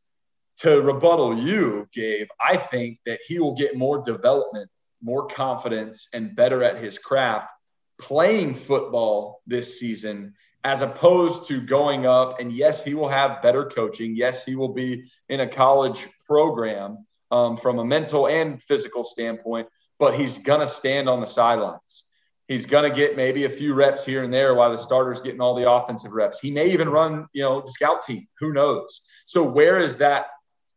to 0.58 0.80
rebuttal 0.80 1.38
you, 1.38 1.86
Gabe, 1.92 2.28
I 2.40 2.56
think 2.56 2.98
that 3.04 3.20
he 3.26 3.40
will 3.40 3.54
get 3.54 3.76
more 3.76 4.02
development, 4.02 4.70
more 5.02 5.26
confidence, 5.26 6.08
and 6.14 6.34
better 6.34 6.62
at 6.64 6.82
his 6.82 6.96
craft 6.96 7.48
playing 7.98 8.54
football 8.54 9.42
this 9.46 9.78
season 9.78 10.34
as 10.64 10.80
opposed 10.80 11.46
to 11.48 11.60
going 11.60 12.06
up. 12.06 12.40
And 12.40 12.52
yes, 12.52 12.82
he 12.82 12.94
will 12.94 13.08
have 13.08 13.42
better 13.42 13.66
coaching. 13.66 14.16
Yes, 14.16 14.44
he 14.44 14.56
will 14.56 14.72
be 14.72 15.10
in 15.28 15.40
a 15.40 15.48
college 15.48 16.06
program 16.26 17.06
um, 17.30 17.56
from 17.56 17.78
a 17.78 17.84
mental 17.84 18.28
and 18.28 18.62
physical 18.62 19.04
standpoint, 19.04 19.68
but 19.98 20.14
he's 20.14 20.38
going 20.38 20.60
to 20.60 20.66
stand 20.66 21.08
on 21.08 21.20
the 21.20 21.26
sidelines. 21.26 22.04
He's 22.48 22.66
going 22.66 22.88
to 22.88 22.94
get 22.94 23.16
maybe 23.16 23.44
a 23.44 23.50
few 23.50 23.72
reps 23.72 24.04
here 24.04 24.22
and 24.22 24.32
there 24.32 24.54
while 24.54 24.70
the 24.70 24.76
starter's 24.76 25.22
getting 25.22 25.40
all 25.40 25.54
the 25.54 25.70
offensive 25.70 26.12
reps. 26.12 26.40
He 26.40 26.50
may 26.50 26.70
even 26.72 26.90
run, 26.90 27.26
you 27.32 27.42
know, 27.42 27.62
the 27.62 27.70
scout 27.70 28.04
team. 28.04 28.26
Who 28.38 28.52
knows? 28.52 29.02
So 29.26 29.42
where 29.42 29.80
is 29.80 29.96
that 29.98 30.26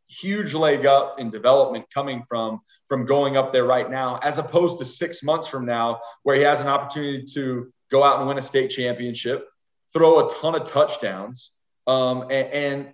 huge 0.07 0.53
leg 0.53 0.85
up 0.85 1.19
in 1.19 1.29
development 1.29 1.85
coming 1.93 2.23
from 2.27 2.61
from 2.87 3.05
going 3.05 3.37
up 3.37 3.51
there 3.51 3.65
right 3.65 3.89
now, 3.89 4.17
as 4.23 4.37
opposed 4.37 4.77
to 4.79 4.85
six 4.85 5.23
months 5.23 5.47
from 5.47 5.65
now, 5.65 5.99
where 6.23 6.35
he 6.35 6.43
has 6.43 6.61
an 6.61 6.67
opportunity 6.67 7.23
to 7.33 7.71
go 7.91 8.03
out 8.03 8.19
and 8.19 8.27
win 8.27 8.37
a 8.37 8.41
state 8.41 8.69
championship, 8.69 9.47
throw 9.93 10.25
a 10.25 10.33
ton 10.35 10.55
of 10.55 10.63
touchdowns, 10.63 11.51
um, 11.85 12.23
and, 12.23 12.31
and 12.31 12.93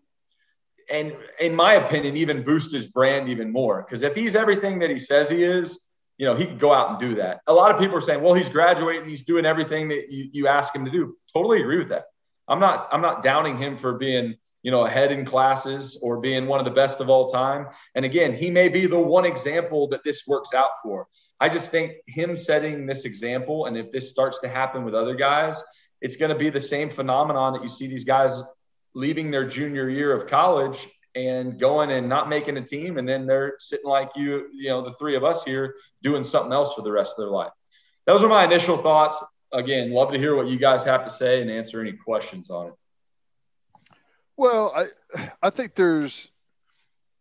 and 0.92 1.16
in 1.40 1.56
my 1.56 1.76
opinion, 1.76 2.18
even 2.18 2.44
boost 2.44 2.72
his 2.72 2.86
brand 2.86 3.30
even 3.30 3.52
more. 3.52 3.84
Because 3.84 4.04
if 4.04 4.16
he's 4.16 4.36
everything 4.36 4.80
that 4.80 4.90
he 4.90 4.98
says 4.98 5.30
he 5.30 5.44
is, 5.44 5.80
you 6.18 6.26
know, 6.26 6.36
he 6.36 6.46
could 6.46 6.60
go 6.60 6.74
out 6.74 6.90
and 6.90 7.00
do 7.00 7.16
that. 7.16 7.42
A 7.48 7.54
lot 7.54 7.74
of 7.74 7.80
people 7.80 7.98
are 7.98 8.02
saying, 8.02 8.22
well, 8.22 8.34
he's 8.34 8.50
graduating, 8.50 9.08
he's 9.08 9.26
doing 9.26 9.46
everything 9.46 9.90
that 9.90 10.12
you, 10.12 10.30
you 10.32 10.48
ask 10.48 10.76
him 10.76 10.86
to 10.86 10.92
do. 10.92 11.16
Totally 11.34 11.62
agree 11.62 11.78
with 11.78 11.90
that. 11.90 12.06
I'm 12.48 12.60
not 12.60 12.90
I'm 12.92 13.02
not 13.02 13.24
downing 13.24 13.58
him 13.58 13.78
for 13.78 13.94
being, 13.98 14.36
you 14.64 14.72
know, 14.72 14.86
ahead 14.86 15.12
in 15.12 15.26
classes 15.26 16.00
or 16.02 16.20
being 16.20 16.48
one 16.48 16.60
of 16.60 16.66
the 16.66 16.72
best 16.72 17.02
of 17.02 17.10
all 17.10 17.30
time. 17.30 17.68
And 17.94 18.06
again, 18.06 18.36
he 18.36 18.50
may 18.50 18.70
be 18.70 18.88
the 18.88 19.00
one 19.00 19.26
example 19.26 19.90
that 19.90 20.04
this 20.04 20.26
works 20.26 20.54
out 20.54 20.72
for. 20.82 21.08
I 21.40 21.50
just 21.50 21.70
think 21.70 21.98
him 22.08 22.38
setting 22.38 22.86
this 22.86 23.06
example, 23.06 23.66
and 23.66 23.78
if 23.78 23.92
this 23.92 24.10
starts 24.10 24.40
to 24.40 24.48
happen 24.48 24.86
with 24.86 24.96
other 24.96 25.16
guys, 25.16 25.62
it's 26.02 26.16
going 26.16 26.32
to 26.32 26.38
be 26.38 26.50
the 26.50 26.60
same 26.60 26.90
phenomenon 26.90 27.54
that 27.54 27.62
you 27.62 27.68
see 27.68 27.88
these 27.88 28.06
guys 28.06 28.42
leaving 28.96 29.30
their 29.30 29.46
junior 29.46 29.90
year 29.90 30.14
of 30.14 30.28
college 30.28 30.88
and 31.16 31.60
going 31.60 31.92
and 31.92 32.10
not 32.10 32.30
making 32.30 32.58
a 32.58 32.62
team 32.62 32.98
and 32.98 33.08
then 33.08 33.26
they're 33.26 33.54
sitting 33.60 33.90
like 33.90 34.10
you 34.16 34.48
you 34.54 34.70
know 34.70 34.84
the 34.84 34.94
three 34.96 35.16
of 35.16 35.24
us 35.24 35.44
here 35.44 35.76
doing 36.02 36.24
something 36.24 36.52
else 36.52 36.74
for 36.74 36.82
the 36.82 36.92
rest 36.92 37.12
of 37.12 37.18
their 37.18 37.30
life 37.30 37.52
those 38.06 38.24
are 38.24 38.30
my 38.30 38.44
initial 38.44 38.78
thoughts 38.78 39.24
again 39.52 39.92
love 39.92 40.12
to 40.12 40.18
hear 40.18 40.36
what 40.36 40.48
you 40.48 40.58
guys 40.58 40.84
have 40.84 41.04
to 41.04 41.10
say 41.12 41.42
and 41.42 41.52
answer 41.52 41.82
any 41.82 41.94
questions 41.94 42.50
on 42.50 42.68
it 42.68 42.74
well 44.38 44.74
i 44.76 45.30
i 45.42 45.50
think 45.50 45.76
there's 45.76 46.30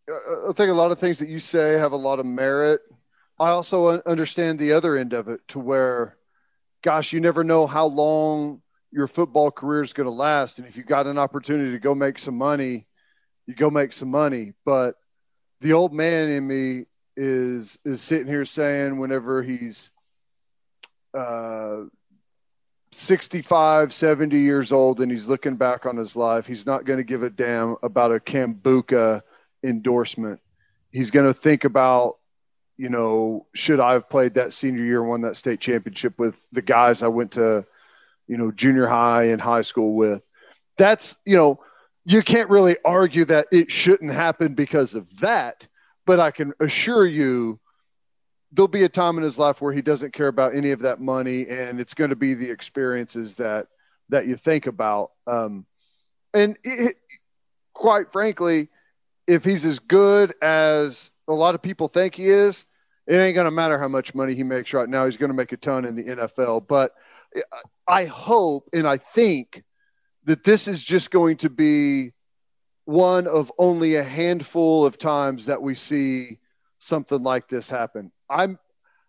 i 0.09 0.51
think 0.53 0.69
a 0.69 0.73
lot 0.73 0.91
of 0.91 0.99
things 0.99 1.19
that 1.19 1.29
you 1.29 1.39
say 1.39 1.73
have 1.73 1.91
a 1.91 1.97
lot 1.97 2.19
of 2.19 2.25
merit 2.25 2.81
i 3.39 3.49
also 3.49 4.01
understand 4.01 4.59
the 4.59 4.73
other 4.73 4.95
end 4.95 5.13
of 5.13 5.27
it 5.27 5.39
to 5.47 5.59
where 5.59 6.17
gosh 6.83 7.13
you 7.13 7.19
never 7.19 7.43
know 7.43 7.65
how 7.65 7.85
long 7.85 8.61
your 8.93 9.07
football 9.07 9.49
career 9.49 9.81
is 9.81 9.91
going 9.91 10.05
to 10.05 10.13
last. 10.13 10.59
And 10.59 10.67
if 10.67 10.77
you 10.77 10.83
got 10.83 11.07
an 11.07 11.17
opportunity 11.17 11.71
to 11.71 11.79
go 11.79 11.95
make 11.95 12.19
some 12.19 12.37
money, 12.37 12.85
you 13.47 13.55
go 13.55 13.69
make 13.69 13.91
some 13.91 14.11
money. 14.11 14.53
But 14.63 14.95
the 15.61 15.73
old 15.73 15.93
man 15.93 16.29
in 16.29 16.47
me 16.47 16.85
is 17.17 17.77
is 17.83 18.01
sitting 18.01 18.27
here 18.27 18.45
saying 18.45 18.97
whenever 18.97 19.43
he's 19.43 19.91
uh 21.13 21.83
65 22.95 23.93
70 23.93 24.39
years 24.39 24.71
old 24.71 25.01
and 25.01 25.11
he's 25.11 25.27
looking 25.27 25.55
back 25.55 25.85
on 25.85 25.97
his 25.97 26.15
life 26.15 26.45
he's 26.47 26.65
not 26.65 26.85
going 26.85 26.97
to 26.97 27.03
give 27.03 27.23
a 27.23 27.29
damn 27.29 27.75
about 27.83 28.11
a 28.13 28.19
kombucha 28.19 29.21
endorsement 29.63 30.39
he's 30.91 31.11
going 31.11 31.25
to 31.25 31.33
think 31.33 31.63
about 31.63 32.17
you 32.77 32.89
know 32.89 33.45
should 33.53 33.79
i 33.79 33.93
have 33.93 34.09
played 34.09 34.35
that 34.35 34.53
senior 34.53 34.83
year 34.83 35.01
and 35.01 35.09
won 35.09 35.21
that 35.21 35.35
state 35.35 35.59
championship 35.59 36.17
with 36.17 36.35
the 36.51 36.61
guys 36.61 37.03
i 37.03 37.07
went 37.07 37.31
to 37.31 37.65
you 38.27 38.37
know, 38.37 38.51
junior 38.51 38.87
high 38.87 39.25
and 39.25 39.41
high 39.41 39.61
school 39.61 39.95
with. 39.95 40.25
That's, 40.77 41.17
you 41.25 41.35
know, 41.35 41.59
you 42.05 42.21
can't 42.21 42.49
really 42.49 42.77
argue 42.83 43.25
that 43.25 43.47
it 43.51 43.71
shouldn't 43.71 44.11
happen 44.11 44.55
because 44.55 44.95
of 44.95 45.19
that, 45.19 45.67
but 46.05 46.19
I 46.19 46.31
can 46.31 46.53
assure 46.59 47.05
you 47.05 47.59
there'll 48.53 48.67
be 48.67 48.83
a 48.83 48.89
time 48.89 49.17
in 49.17 49.23
his 49.23 49.37
life 49.37 49.61
where 49.61 49.73
he 49.73 49.81
doesn't 49.81 50.13
care 50.13 50.27
about 50.27 50.55
any 50.55 50.71
of 50.71 50.81
that 50.81 51.01
money 51.01 51.47
and 51.47 51.79
it's 51.79 51.93
going 51.93 52.11
to 52.11 52.15
be 52.15 52.33
the 52.33 52.49
experiences 52.49 53.35
that 53.37 53.67
that 54.09 54.27
you 54.27 54.35
think 54.35 54.67
about. 54.67 55.11
Um, 55.25 55.65
and 56.33 56.57
it, 56.63 56.95
quite 57.73 58.11
frankly 58.11 58.69
if 59.25 59.43
he's 59.43 59.65
as 59.65 59.79
good 59.79 60.33
as 60.41 61.11
a 61.27 61.33
lot 61.33 61.55
of 61.55 61.61
people 61.61 61.87
think 61.87 62.15
he 62.15 62.29
is 62.29 62.65
it 63.07 63.15
ain't 63.15 63.35
going 63.35 63.45
to 63.45 63.51
matter 63.51 63.77
how 63.77 63.87
much 63.87 64.15
money 64.15 64.33
he 64.33 64.43
makes 64.43 64.71
right 64.71 64.87
now. 64.87 65.03
He's 65.03 65.17
going 65.17 65.31
to 65.31 65.35
make 65.35 65.51
a 65.51 65.57
ton 65.57 65.85
in 65.85 65.95
the 65.95 66.03
NFL 66.03 66.67
but 66.67 66.93
I 67.87 68.05
hope 68.05 68.69
and 68.73 68.87
I 68.87 68.97
think 68.97 69.63
that 70.25 70.43
this 70.43 70.67
is 70.67 70.83
just 70.83 71.11
going 71.11 71.37
to 71.37 71.49
be 71.49 72.13
one 72.85 73.27
of 73.27 73.51
only 73.57 73.95
a 73.95 74.03
handful 74.03 74.85
of 74.85 74.97
times 74.97 75.47
that 75.47 75.61
we 75.61 75.73
see 75.73 76.37
something 76.79 77.23
like 77.23 77.47
this 77.47 77.69
happen. 77.69 78.11
I'm 78.33 78.59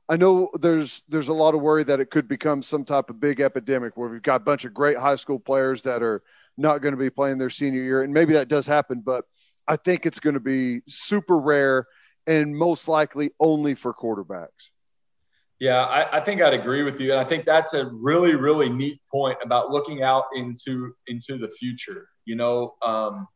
I 0.09 0.17
know 0.17 0.51
there's 0.61 1.03
there's 1.09 1.29
a 1.29 1.33
lot 1.33 1.55
of 1.55 1.63
worry 1.63 1.85
that 1.85 2.01
it 2.01 2.11
could 2.11 2.29
become 2.29 2.63
some 2.63 2.85
type 2.85 3.09
of 3.11 3.21
big 3.21 3.41
epidemic 3.41 3.97
where 3.97 4.09
we've 4.09 4.23
got 4.23 4.43
a 4.43 4.45
bunch 4.45 4.65
of 4.65 4.75
great 4.75 4.99
high 4.99 5.17
school 5.17 5.41
players 5.41 5.83
that 5.83 6.03
are 6.03 6.23
not 6.57 6.79
going 6.79 6.93
to 6.93 7.01
be 7.01 7.11
playing 7.11 7.39
their 7.39 7.51
senior 7.51 7.83
year 7.83 8.03
and 8.03 8.13
maybe 8.13 8.35
that 8.35 8.49
does 8.49 8.67
happen 8.67 9.01
but 9.01 9.25
I 9.67 9.77
think 9.77 10.07
it's 10.07 10.21
going 10.21 10.35
to 10.35 10.41
be 10.41 10.83
super 10.89 11.39
rare 11.39 11.87
and 12.27 12.57
most 12.57 12.89
likely 12.89 13.31
only 13.41 13.75
for 13.75 13.95
quarterbacks. 13.95 14.49
Yeah, 15.61 15.85
I, 15.85 16.19
I, 16.19 16.21
think 16.21 16.43
I'd 16.43 16.53
agree 16.53 16.83
with 16.83 17.01
you, 17.01 17.13
and 17.13 17.21
I 17.21 17.25
think 17.25 17.45
that's 17.45 17.75
a 17.75 17.87
really, 17.87 18.35
really 18.35 18.69
neat 18.69 19.01
point 19.11 19.39
about 19.43 19.71
looking 19.71 20.03
out 20.03 20.25
into 20.35 20.93
into 21.07 21.39
the 21.39 21.49
future. 21.49 22.09
You 22.25 22.35
know, 22.35 22.75
um, 22.83 23.29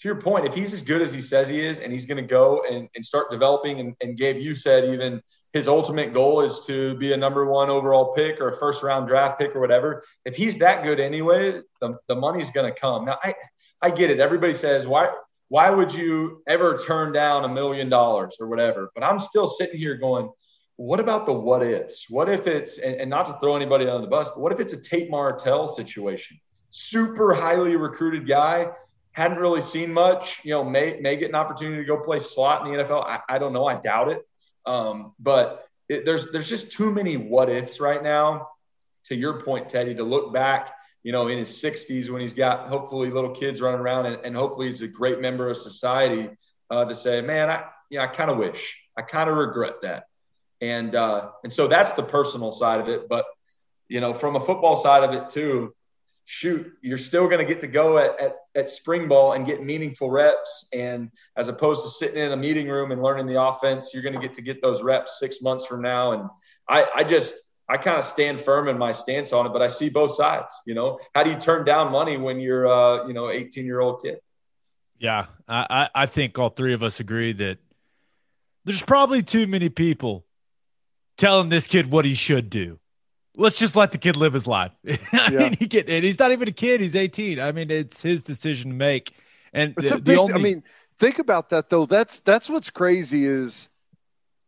to 0.00 0.08
your 0.08 0.20
point, 0.20 0.46
if 0.46 0.54
he's 0.54 0.74
as 0.74 0.82
good 0.82 1.00
as 1.00 1.12
he 1.12 1.20
says 1.20 1.48
he 1.48 1.64
is, 1.64 1.80
and 1.80 1.92
he's 1.92 2.04
going 2.04 2.22
to 2.22 2.28
go 2.28 2.62
and, 2.70 2.88
and 2.94 3.04
start 3.04 3.30
developing, 3.30 3.80
and, 3.80 3.94
and 4.00 4.16
Gabe, 4.16 4.36
you 4.36 4.54
said 4.54 4.84
even 4.84 5.22
his 5.52 5.68
ultimate 5.68 6.12
goal 6.12 6.42
is 6.42 6.60
to 6.66 6.96
be 6.96 7.12
a 7.12 7.16
number 7.16 7.46
one 7.46 7.70
overall 7.70 8.12
pick 8.14 8.40
or 8.40 8.48
a 8.48 8.58
first 8.58 8.82
round 8.82 9.06
draft 9.06 9.38
pick 9.38 9.56
or 9.56 9.60
whatever. 9.60 10.04
If 10.24 10.36
he's 10.36 10.58
that 10.58 10.82
good 10.84 11.00
anyway, 11.00 11.62
the, 11.80 11.96
the 12.08 12.14
money's 12.14 12.50
going 12.50 12.72
to 12.72 12.78
come. 12.78 13.04
Now, 13.06 13.18
I 13.22 13.34
I 13.80 13.90
get 13.90 14.10
it. 14.10 14.20
Everybody 14.20 14.52
says 14.52 14.86
why 14.86 15.10
why 15.48 15.70
would 15.70 15.94
you 15.94 16.42
ever 16.46 16.76
turn 16.76 17.12
down 17.12 17.44
a 17.44 17.48
million 17.48 17.88
dollars 17.88 18.36
or 18.40 18.48
whatever? 18.48 18.90
But 18.94 19.04
I'm 19.04 19.18
still 19.18 19.46
sitting 19.46 19.78
here 19.78 19.96
going 19.96 20.30
what 20.76 21.00
about 21.00 21.24
the 21.24 21.32
what 21.32 21.62
ifs? 21.62 22.06
What 22.10 22.28
if 22.28 22.46
it's, 22.46 22.78
and, 22.78 22.96
and, 22.96 23.08
not 23.08 23.26
to 23.26 23.38
throw 23.40 23.56
anybody 23.56 23.88
on 23.88 24.02
the 24.02 24.06
bus, 24.06 24.28
but 24.28 24.40
what 24.40 24.52
if 24.52 24.60
it's 24.60 24.74
a 24.74 24.76
Tate 24.76 25.10
Martell 25.10 25.68
situation? 25.68 26.38
Super 26.68 27.32
highly 27.32 27.76
recruited 27.76 28.28
guy, 28.28 28.68
hadn't 29.16 29.38
really 29.38 29.60
seen 29.60 29.92
much, 29.92 30.40
you 30.44 30.52
know, 30.52 30.62
may, 30.62 30.98
may 31.00 31.16
get 31.16 31.30
an 31.30 31.34
opportunity 31.34 31.78
to 31.78 31.84
go 31.84 31.98
play 31.98 32.18
slot 32.18 32.66
in 32.66 32.72
the 32.72 32.84
NFL. 32.84 33.04
I, 33.04 33.20
I 33.28 33.38
don't 33.38 33.52
know. 33.52 33.66
I 33.66 33.80
doubt 33.80 34.12
it. 34.12 34.22
Um, 34.66 35.14
but 35.18 35.66
it, 35.88 36.04
there's, 36.04 36.30
there's 36.30 36.48
just 36.48 36.70
too 36.70 36.92
many 36.92 37.16
what 37.16 37.48
ifs 37.48 37.80
right 37.80 38.02
now. 38.02 38.48
To 39.06 39.16
your 39.16 39.40
point, 39.40 39.68
Teddy, 39.68 39.94
to 39.94 40.04
look 40.04 40.32
back, 40.32 40.74
you 41.02 41.12
know, 41.12 41.28
in 41.28 41.38
his 41.38 41.50
60s 41.50 42.10
when 42.10 42.20
he's 42.20 42.34
got 42.34 42.68
hopefully 42.68 43.10
little 43.10 43.30
kids 43.30 43.60
running 43.60 43.80
around 43.80 44.06
and, 44.06 44.16
and 44.24 44.36
hopefully 44.36 44.66
he's 44.66 44.82
a 44.82 44.88
great 44.88 45.20
member 45.20 45.48
of 45.48 45.56
society 45.56 46.30
uh, 46.70 46.84
to 46.84 46.94
say, 46.94 47.20
man, 47.20 47.48
I, 47.48 47.64
yeah, 47.88 48.02
I 48.02 48.08
kind 48.08 48.30
of 48.30 48.36
wish, 48.36 48.76
I 48.96 49.02
kind 49.02 49.30
of 49.30 49.36
regret 49.36 49.74
that 49.82 50.04
and 50.60 50.94
uh, 50.94 51.30
and 51.42 51.52
so 51.52 51.68
that's 51.68 51.92
the 51.92 52.02
personal 52.02 52.52
side 52.52 52.80
of 52.80 52.88
it. 52.88 53.08
But 53.08 53.24
you 53.88 54.00
know, 54.00 54.14
from 54.14 54.36
a 54.36 54.40
football 54.40 54.76
side 54.76 55.04
of 55.04 55.12
it 55.12 55.28
too, 55.28 55.74
shoot, 56.26 56.72
you're 56.82 56.98
still 56.98 57.26
going 57.28 57.38
to 57.38 57.44
get 57.44 57.60
to 57.60 57.68
go 57.68 57.98
at, 57.98 58.20
at, 58.20 58.36
at 58.54 58.68
spring 58.68 59.08
ball 59.08 59.32
and 59.32 59.46
get 59.46 59.64
meaningful 59.64 60.10
reps. 60.10 60.68
And 60.72 61.10
as 61.36 61.48
opposed 61.48 61.84
to 61.84 61.88
sitting 61.88 62.22
in 62.22 62.32
a 62.32 62.36
meeting 62.36 62.68
room 62.68 62.90
and 62.90 63.00
learning 63.00 63.26
the 63.26 63.40
offense, 63.40 63.94
you're 63.94 64.02
going 64.02 64.14
to 64.14 64.20
get 64.20 64.34
to 64.34 64.42
get 64.42 64.60
those 64.60 64.82
reps 64.82 65.18
six 65.18 65.40
months 65.40 65.64
from 65.64 65.82
now. 65.82 66.12
And 66.12 66.28
I, 66.68 66.86
I 66.96 67.04
just, 67.04 67.32
I 67.68 67.76
kind 67.76 67.96
of 67.96 68.04
stand 68.04 68.40
firm 68.40 68.68
in 68.68 68.76
my 68.76 68.92
stance 68.92 69.32
on 69.32 69.46
it, 69.46 69.52
but 69.52 69.62
I 69.62 69.68
see 69.68 69.88
both 69.88 70.14
sides. 70.14 70.52
You 70.66 70.74
know, 70.74 70.98
how 71.14 71.22
do 71.22 71.30
you 71.30 71.36
turn 71.36 71.64
down 71.64 71.92
money 71.92 72.16
when 72.16 72.40
you're, 72.40 72.66
uh, 72.66 73.06
you 73.06 73.14
know, 73.14 73.30
18 73.30 73.64
year 73.64 73.80
old 73.80 74.02
kid? 74.02 74.18
Yeah, 74.98 75.26
I, 75.48 75.88
I 75.94 76.06
think 76.06 76.38
all 76.38 76.48
three 76.48 76.74
of 76.74 76.82
us 76.82 77.00
agree 77.00 77.32
that 77.34 77.58
there's 78.64 78.82
probably 78.82 79.22
too 79.22 79.46
many 79.46 79.68
people 79.68 80.24
telling 81.16 81.50
this 81.50 81.66
kid 81.66 81.90
what 81.90 82.04
he 82.04 82.14
should 82.14 82.50
do. 82.50 82.78
Let's 83.36 83.56
just 83.56 83.76
let 83.76 83.92
the 83.92 83.98
kid 83.98 84.16
live 84.16 84.32
his 84.32 84.46
life. 84.46 84.72
I 84.88 84.98
yeah. 85.12 85.30
mean, 85.30 85.52
he 85.52 85.66
get 85.66 85.88
and 85.88 86.02
he's 86.02 86.18
not 86.18 86.32
even 86.32 86.48
a 86.48 86.52
kid; 86.52 86.80
he's 86.80 86.96
18. 86.96 87.38
I 87.38 87.52
mean, 87.52 87.70
it's 87.70 88.02
his 88.02 88.22
decision 88.22 88.70
to 88.70 88.76
make. 88.76 89.14
And 89.52 89.74
the, 89.76 89.96
big, 89.96 90.04
the 90.04 90.16
only, 90.16 90.34
I 90.34 90.38
mean, 90.38 90.64
think 90.98 91.18
about 91.18 91.50
that 91.50 91.68
though. 91.68 91.86
That's 91.86 92.20
that's 92.20 92.48
what's 92.48 92.70
crazy 92.70 93.26
is, 93.26 93.68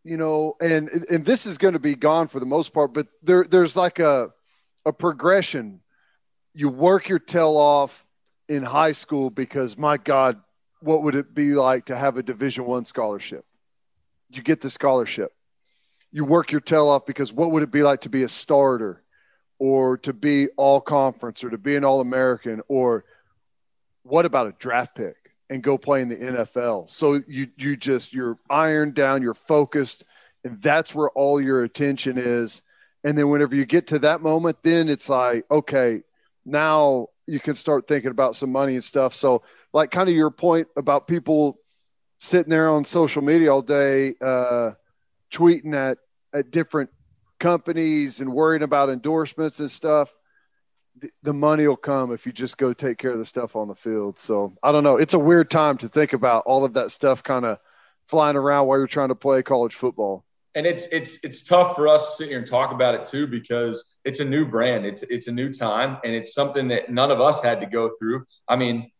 you 0.05 0.17
know, 0.17 0.57
and 0.61 0.89
and 1.11 1.25
this 1.25 1.45
is 1.45 1.59
going 1.59 1.75
to 1.75 1.81
be 1.81 1.95
gone 1.95 2.29
for 2.29 2.41
the 2.41 2.47
most 2.47 2.73
part. 2.73 2.95
But 2.95 3.09
there 3.23 3.45
there's 3.45 3.77
like 3.77 3.99
a 3.99 4.31
a 4.87 4.93
progression. 4.93 5.81
You 6.55 6.71
work 6.71 7.09
your 7.09 7.19
tail 7.19 7.57
off 7.57 8.07
in 8.49 8.63
high 8.63 8.93
school 8.93 9.29
because 9.29 9.77
my 9.77 9.99
God, 9.99 10.41
what 10.81 11.03
would 11.03 11.15
it 11.15 11.35
be 11.35 11.53
like 11.53 11.87
to 11.87 11.97
have 11.97 12.17
a 12.17 12.23
Division 12.23 12.65
One 12.65 12.87
scholarship? 12.87 13.45
You 14.31 14.43
get 14.43 14.63
the 14.63 14.71
scholarship 14.71 15.33
you 16.13 16.25
work 16.25 16.53
your 16.53 16.61
tail 16.61 16.89
off 16.89 17.07
because 17.07 17.33
what 17.33 17.51
would 17.51 17.63
it 17.63 17.71
be 17.71 17.83
like 17.83 18.03
to 18.03 18.09
be 18.09 18.23
a 18.23 18.29
starter 18.29 19.03
or 19.59 19.99
to 19.99 20.13
be 20.13 20.49
all 20.57 20.81
conference 20.81 21.45
or 21.45 21.51
to 21.51 21.59
be 21.59 21.77
an 21.77 21.85
all 21.85 22.01
American 22.01 22.63
or 22.69 23.05
what 24.03 24.25
about 24.25 24.47
a 24.47 24.53
draft 24.59 24.95
pick 24.95 25.17
and 25.51 25.63
go 25.63 25.77
play 25.77 26.01
in 26.01 26.09
the 26.09 26.17
NFL? 26.17 26.91
So 26.91 27.21
you 27.27 27.49
you 27.57 27.77
just 27.77 28.13
you're 28.13 28.39
ironed 28.49 28.95
down, 28.95 29.23
you're 29.23 29.35
focused, 29.35 30.05
and 30.45 30.61
that's 30.63 30.95
where 30.95 31.11
all 31.11 31.41
your 31.41 31.65
attention 31.65 32.17
is. 32.17 32.63
And 33.05 33.17
then 33.17 33.29
whenever 33.29 33.55
you 33.55 33.65
get 33.65 33.89
to 33.89 33.99
that 34.01 34.23
moment, 34.23 34.59
then 34.63 34.89
it's 34.89 35.09
like, 35.09 35.45
okay, 35.51 36.03
now 36.45 37.09
you 37.27 37.39
can 37.39 37.55
start 37.55 37.87
thinking 37.87 38.11
about 38.11 38.35
some 38.35 38.51
money 38.51 38.75
and 38.75 38.83
stuff. 38.83 39.15
So 39.15 39.43
like 39.73 39.91
kind 39.91 40.09
of 40.09 40.15
your 40.15 40.31
point 40.31 40.69
about 40.77 41.07
people 41.07 41.59
sitting 42.19 42.51
there 42.51 42.69
on 42.69 42.85
social 42.85 43.23
media 43.23 43.53
all 43.53 43.63
day, 43.63 44.15
uh, 44.21 44.73
tweeting 45.33 45.75
at 45.75 45.99
at 46.33 46.51
different 46.51 46.91
companies 47.39 48.21
and 48.21 48.33
worrying 48.33 48.63
about 48.63 48.91
endorsements 48.91 49.61
and 49.61 49.71
stuff 49.71 50.13
the, 51.01 51.11
the 51.23 51.33
money 51.33 51.67
will 51.67 51.77
come 51.77 52.13
if 52.13 52.27
you 52.27 52.33
just 52.33 52.59
go 52.59 52.73
take 52.73 52.99
care 52.99 53.13
of 53.13 53.19
the 53.19 53.25
stuff 53.25 53.57
on 53.57 53.69
the 53.69 53.75
field. 53.75 54.19
So 54.19 54.55
I 54.63 54.73
don't 54.73 54.85
know. 54.85 54.97
It's 54.97 55.15
a 55.15 55.19
weird 55.19 55.51
time 55.51 55.79
to 55.79 55.89
think 55.89 56.13
about 56.13 56.45
all 56.47 56.65
of 56.65 56.75
that 56.75 56.91
stuff 56.91 57.23
kind 57.23 57.45
of 57.45 57.59
flying 58.07 58.37
around 58.37 58.67
while 58.67 58.79
you're 58.79 58.87
trying 58.87 59.09
to 59.09 59.15
play 59.15 59.43
college 59.43 59.75
football. 59.75 60.25
And 60.55 60.67
it's 60.67 60.87
it's 60.87 61.23
it's 61.23 61.43
tough 61.43 61.77
for 61.77 61.87
us 61.87 62.07
to 62.07 62.17
sit 62.17 62.29
here 62.31 62.39
and 62.39 62.47
talk 62.47 62.73
about 62.73 62.95
it 62.95 63.07
too 63.07 63.27
because 63.27 63.97
it's 64.05 64.21
a 64.21 64.25
new 64.25 64.47
brand. 64.47 64.87
It's 64.87 65.03
it's 65.03 65.29
a 65.29 65.33
new 65.33 65.53
time 65.53 65.99
and 66.05 66.15
it's 66.15 66.35
something 66.35 66.69
that 66.69 66.91
none 66.91 67.11
of 67.11 67.21
us 67.21 67.43
had 67.43 67.61
to 67.61 67.67
go 67.67 67.91
through. 67.99 68.25
I 68.49 68.57
mean, 68.57 68.91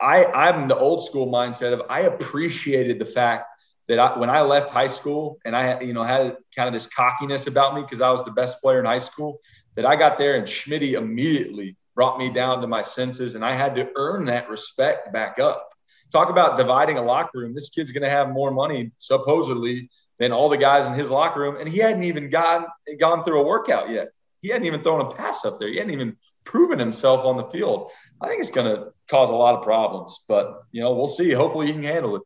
I 0.00 0.24
I'm 0.24 0.66
the 0.66 0.76
old 0.76 1.04
school 1.04 1.30
mindset 1.30 1.72
of 1.72 1.82
I 1.88 2.00
appreciated 2.00 2.98
the 2.98 3.04
fact 3.04 3.46
that 3.88 3.98
I, 3.98 4.18
when 4.18 4.30
I 4.30 4.42
left 4.42 4.70
high 4.70 4.86
school 4.86 5.38
and 5.44 5.56
I 5.56 5.80
you 5.80 5.92
know 5.92 6.02
had 6.02 6.36
kind 6.54 6.68
of 6.68 6.72
this 6.72 6.86
cockiness 6.86 7.46
about 7.46 7.74
me 7.74 7.82
because 7.82 8.00
I 8.00 8.10
was 8.10 8.24
the 8.24 8.30
best 8.30 8.60
player 8.60 8.78
in 8.80 8.84
high 8.84 8.98
school 8.98 9.40
that 9.76 9.86
I 9.86 9.96
got 9.96 10.18
there 10.18 10.36
and 10.36 10.46
Schmitty 10.46 10.92
immediately 10.92 11.76
brought 11.94 12.18
me 12.18 12.30
down 12.30 12.60
to 12.60 12.66
my 12.66 12.82
senses 12.82 13.34
and 13.34 13.44
I 13.44 13.54
had 13.54 13.74
to 13.76 13.90
earn 13.96 14.26
that 14.26 14.48
respect 14.48 15.12
back 15.12 15.38
up. 15.38 15.68
Talk 16.12 16.30
about 16.30 16.56
dividing 16.56 16.96
a 16.96 17.02
locker 17.02 17.40
room. 17.40 17.54
This 17.54 17.70
kid's 17.70 17.92
going 17.92 18.04
to 18.04 18.10
have 18.10 18.30
more 18.30 18.50
money 18.50 18.92
supposedly 18.98 19.90
than 20.18 20.32
all 20.32 20.48
the 20.48 20.56
guys 20.56 20.86
in 20.86 20.94
his 20.94 21.10
locker 21.10 21.40
room, 21.40 21.56
and 21.58 21.68
he 21.68 21.78
hadn't 21.78 22.02
even 22.02 22.30
gone 22.30 22.66
gone 22.98 23.24
through 23.24 23.40
a 23.40 23.46
workout 23.46 23.90
yet. 23.90 24.08
He 24.42 24.48
hadn't 24.48 24.66
even 24.66 24.82
thrown 24.82 25.00
a 25.00 25.14
pass 25.14 25.44
up 25.44 25.58
there. 25.58 25.68
He 25.68 25.76
hadn't 25.76 25.92
even 25.92 26.16
proven 26.44 26.78
himself 26.78 27.24
on 27.24 27.36
the 27.36 27.44
field. 27.44 27.90
I 28.20 28.28
think 28.28 28.40
it's 28.40 28.50
going 28.50 28.74
to 28.74 28.92
cause 29.08 29.30
a 29.30 29.34
lot 29.34 29.54
of 29.54 29.62
problems, 29.62 30.24
but 30.28 30.62
you 30.72 30.80
know 30.80 30.94
we'll 30.94 31.08
see. 31.08 31.32
Hopefully 31.32 31.66
he 31.66 31.72
can 31.72 31.82
handle 31.82 32.16
it. 32.16 32.22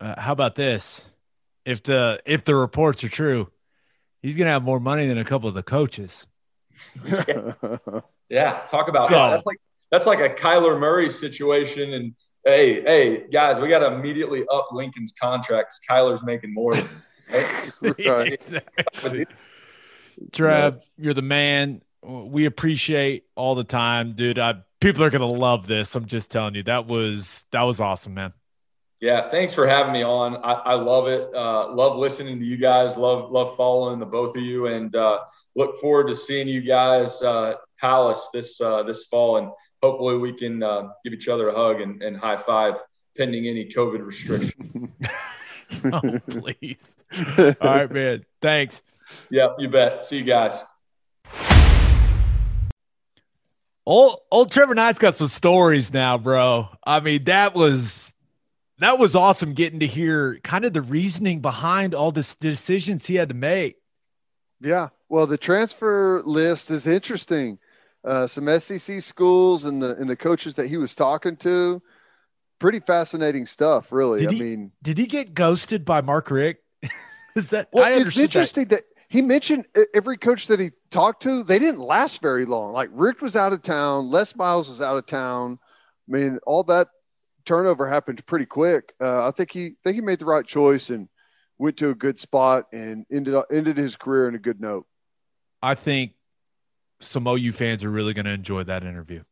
Uh, 0.00 0.20
how 0.20 0.32
about 0.32 0.54
this? 0.54 1.04
If 1.64 1.82
the 1.82 2.20
if 2.24 2.44
the 2.44 2.54
reports 2.54 3.02
are 3.04 3.08
true, 3.08 3.50
he's 4.22 4.36
going 4.36 4.46
to 4.46 4.52
have 4.52 4.62
more 4.62 4.80
money 4.80 5.06
than 5.06 5.18
a 5.18 5.24
couple 5.24 5.48
of 5.48 5.54
the 5.54 5.62
coaches 5.62 6.26
yeah. 7.04 7.52
yeah, 8.28 8.60
talk 8.70 8.88
about 8.88 9.08
so, 9.08 9.14
that. 9.14 9.30
That's 9.30 9.46
like 9.46 9.58
that's 9.90 10.06
like 10.06 10.20
a 10.20 10.28
Kyler 10.28 10.78
Murray 10.78 11.08
situation. 11.08 11.92
And 11.94 12.14
hey, 12.44 12.82
hey, 12.82 13.24
guys, 13.30 13.60
we 13.60 13.68
got 13.68 13.80
to 13.80 13.92
immediately 13.92 14.44
up 14.52 14.68
Lincoln's 14.72 15.12
contracts. 15.20 15.80
Kyler's 15.88 16.22
making 16.22 16.52
more. 16.52 16.74
Right? 17.30 17.72
right. 18.06 18.32
exactly. 18.32 19.26
Trev, 20.32 20.82
you're 20.96 21.14
the 21.14 21.22
man. 21.22 21.82
We 22.02 22.44
appreciate 22.44 23.24
all 23.34 23.54
the 23.54 23.64
time, 23.64 24.14
dude. 24.14 24.38
I, 24.38 24.54
people 24.80 25.02
are 25.02 25.10
gonna 25.10 25.26
love 25.26 25.66
this. 25.66 25.94
I'm 25.94 26.06
just 26.06 26.30
telling 26.30 26.54
you. 26.54 26.62
That 26.62 26.86
was 26.86 27.44
that 27.50 27.62
was 27.62 27.80
awesome, 27.80 28.14
man. 28.14 28.32
Yeah, 29.00 29.30
thanks 29.30 29.52
for 29.52 29.66
having 29.66 29.92
me 29.92 30.02
on. 30.02 30.36
I, 30.38 30.52
I 30.52 30.74
love 30.74 31.08
it. 31.08 31.28
Uh, 31.34 31.74
love 31.74 31.98
listening 31.98 32.38
to 32.38 32.44
you 32.44 32.56
guys. 32.56 32.96
Love 32.96 33.30
love 33.30 33.56
following 33.56 33.98
the 33.98 34.06
both 34.06 34.36
of 34.36 34.42
you, 34.42 34.68
and 34.68 34.94
uh, 34.96 35.20
look 35.54 35.76
forward 35.80 36.08
to 36.08 36.14
seeing 36.14 36.48
you 36.48 36.62
guys 36.62 37.20
uh, 37.20 37.54
Palace 37.78 38.30
this 38.32 38.60
uh, 38.60 38.82
this 38.84 39.04
fall, 39.04 39.36
and 39.36 39.50
hopefully 39.82 40.16
we 40.16 40.32
can 40.32 40.62
uh, 40.62 40.88
give 41.04 41.12
each 41.12 41.28
other 41.28 41.48
a 41.48 41.54
hug 41.54 41.82
and, 41.82 42.02
and 42.02 42.16
high 42.16 42.38
five 42.38 42.76
pending 43.16 43.46
any 43.46 43.66
COVID 43.66 44.04
restriction. 44.04 44.92
oh, 45.92 46.18
please. 46.28 46.96
All 47.38 47.54
right, 47.60 47.90
man. 47.90 48.24
Thanks. 48.40 48.82
Yeah, 49.30 49.48
you 49.58 49.68
bet. 49.68 50.06
See 50.06 50.18
you 50.18 50.24
guys. 50.24 50.62
Old 53.84 54.20
old 54.32 54.50
Trevor 54.50 54.74
Knight's 54.74 54.98
got 54.98 55.14
some 55.14 55.28
stories 55.28 55.92
now, 55.92 56.18
bro. 56.18 56.68
I 56.84 57.00
mean, 57.00 57.24
that 57.24 57.54
was 57.54 58.05
that 58.78 58.98
was 58.98 59.14
awesome 59.14 59.54
getting 59.54 59.80
to 59.80 59.86
hear 59.86 60.38
kind 60.42 60.64
of 60.64 60.72
the 60.72 60.82
reasoning 60.82 61.40
behind 61.40 61.94
all 61.94 62.12
the 62.12 62.36
decisions 62.40 63.06
he 63.06 63.14
had 63.14 63.28
to 63.30 63.34
make. 63.34 63.76
Yeah. 64.60 64.88
Well, 65.08 65.26
the 65.26 65.38
transfer 65.38 66.22
list 66.24 66.70
is 66.70 66.86
interesting. 66.86 67.58
Uh, 68.04 68.26
some 68.26 68.46
SEC 68.58 69.02
schools 69.02 69.64
and 69.64 69.82
the 69.82 69.96
and 69.96 70.08
the 70.08 70.16
coaches 70.16 70.54
that 70.54 70.68
he 70.68 70.76
was 70.76 70.94
talking 70.94 71.36
to, 71.36 71.82
pretty 72.60 72.78
fascinating 72.78 73.46
stuff. 73.46 73.90
Really, 73.90 74.20
did 74.20 74.28
I 74.28 74.32
he, 74.34 74.42
mean, 74.42 74.72
did 74.82 74.98
he 74.98 75.06
get 75.06 75.34
ghosted 75.34 75.84
by 75.84 76.02
Mark 76.02 76.30
Richt? 76.30 76.62
is 77.36 77.50
that? 77.50 77.68
Well, 77.72 78.00
it's 78.00 78.16
interesting 78.16 78.66
that. 78.66 78.76
that. 78.76 78.84
he 79.08 79.22
mentioned 79.22 79.66
every 79.92 80.18
coach 80.18 80.46
that 80.48 80.60
he 80.60 80.70
talked 80.90 81.22
to, 81.22 81.42
they 81.42 81.58
didn't 81.58 81.80
last 81.80 82.22
very 82.22 82.44
long. 82.44 82.72
Like 82.72 82.90
Richt 82.92 83.22
was 83.22 83.34
out 83.34 83.52
of 83.52 83.62
town, 83.62 84.08
Les 84.10 84.36
Miles 84.36 84.68
was 84.68 84.80
out 84.80 84.96
of 84.96 85.06
town. 85.06 85.58
I 86.08 86.12
mean, 86.12 86.38
all 86.46 86.62
that 86.64 86.88
turnover 87.46 87.88
happened 87.88 88.24
pretty 88.26 88.46
quick. 88.46 88.92
Uh, 89.00 89.26
I 89.26 89.30
think 89.30 89.50
he 89.50 89.74
think 89.84 89.94
he 89.94 90.00
made 90.00 90.18
the 90.18 90.26
right 90.26 90.46
choice 90.46 90.90
and 90.90 91.08
went 91.58 91.78
to 91.78 91.90
a 91.90 91.94
good 91.94 92.20
spot 92.20 92.66
and 92.72 93.06
ended 93.10 93.34
ended 93.50 93.76
his 93.76 93.96
career 93.96 94.28
in 94.28 94.34
a 94.34 94.38
good 94.38 94.60
note. 94.60 94.86
I 95.62 95.74
think 95.74 96.12
some 97.00 97.26
OU 97.26 97.52
fans 97.52 97.84
are 97.84 97.90
really 97.90 98.12
going 98.12 98.26
to 98.26 98.32
enjoy 98.32 98.64
that 98.64 98.82
interview. 98.82 99.22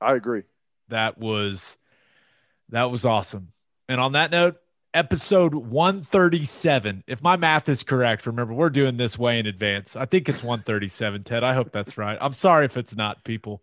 I 0.00 0.14
agree. 0.14 0.42
That 0.88 1.18
was 1.18 1.78
that 2.68 2.90
was 2.90 3.06
awesome. 3.06 3.52
And 3.88 4.00
on 4.00 4.12
that 4.12 4.30
note, 4.30 4.56
episode 4.94 5.54
137. 5.54 7.04
If 7.06 7.22
my 7.22 7.36
math 7.36 7.68
is 7.68 7.82
correct, 7.82 8.26
remember 8.26 8.54
we're 8.54 8.70
doing 8.70 8.96
this 8.96 9.18
way 9.18 9.38
in 9.38 9.46
advance. 9.46 9.96
I 9.96 10.06
think 10.06 10.28
it's 10.28 10.42
137, 10.42 11.24
Ted. 11.24 11.44
I 11.44 11.54
hope 11.54 11.72
that's 11.72 11.96
right. 11.96 12.18
I'm 12.20 12.34
sorry 12.34 12.64
if 12.66 12.76
it's 12.76 12.96
not, 12.96 13.24
people 13.24 13.62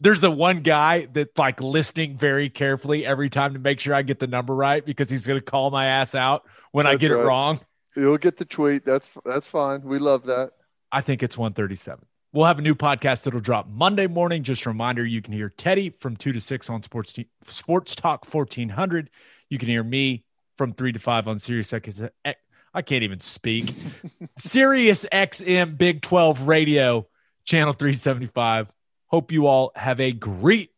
there's 0.00 0.20
the 0.20 0.30
one 0.30 0.60
guy 0.60 1.06
that's 1.06 1.36
like 1.36 1.60
listening 1.60 2.16
very 2.16 2.48
carefully 2.48 3.04
every 3.04 3.30
time 3.30 3.54
to 3.54 3.58
make 3.58 3.80
sure 3.80 3.94
I 3.94 4.02
get 4.02 4.18
the 4.18 4.26
number 4.26 4.54
right 4.54 4.84
because 4.84 5.10
he's 5.10 5.26
going 5.26 5.40
to 5.40 5.44
call 5.44 5.70
my 5.70 5.86
ass 5.86 6.14
out 6.14 6.46
when 6.72 6.84
that's 6.84 6.94
I 6.94 6.96
get 6.96 7.10
right. 7.10 7.22
it 7.22 7.26
wrong. 7.26 7.60
You'll 7.96 8.18
get 8.18 8.36
the 8.36 8.44
tweet. 8.44 8.84
That's 8.84 9.10
that's 9.24 9.46
fine. 9.46 9.82
We 9.82 9.98
love 9.98 10.24
that. 10.26 10.52
I 10.92 11.00
think 11.00 11.22
it's 11.22 11.36
137. 11.36 12.04
We'll 12.32 12.44
have 12.44 12.58
a 12.58 12.62
new 12.62 12.74
podcast 12.74 13.24
that'll 13.24 13.40
drop 13.40 13.68
Monday 13.68 14.06
morning. 14.06 14.42
Just 14.42 14.66
a 14.66 14.68
reminder, 14.68 15.04
you 15.04 15.22
can 15.22 15.32
hear 15.32 15.48
Teddy 15.48 15.90
from 15.90 16.16
2 16.16 16.32
to 16.32 16.40
6 16.40 16.70
on 16.70 16.82
Sports 16.82 17.18
Sports 17.42 17.96
Talk 17.96 18.32
1400. 18.32 19.10
You 19.48 19.58
can 19.58 19.68
hear 19.68 19.82
me 19.82 20.24
from 20.56 20.74
3 20.74 20.92
to 20.92 20.98
5 20.98 21.28
on 21.28 21.38
Sirius 21.38 21.72
XM. 21.72 22.10
Eh, 22.24 22.34
I 22.74 22.82
can't 22.82 23.02
even 23.02 23.20
speak. 23.20 23.74
Sirius 24.38 25.06
XM 25.10 25.78
Big 25.78 26.02
12 26.02 26.46
Radio, 26.46 27.08
channel 27.44 27.72
375. 27.72 28.72
Hope 29.08 29.32
you 29.32 29.46
all 29.46 29.72
have 29.74 30.00
a 30.00 30.12
great. 30.12 30.70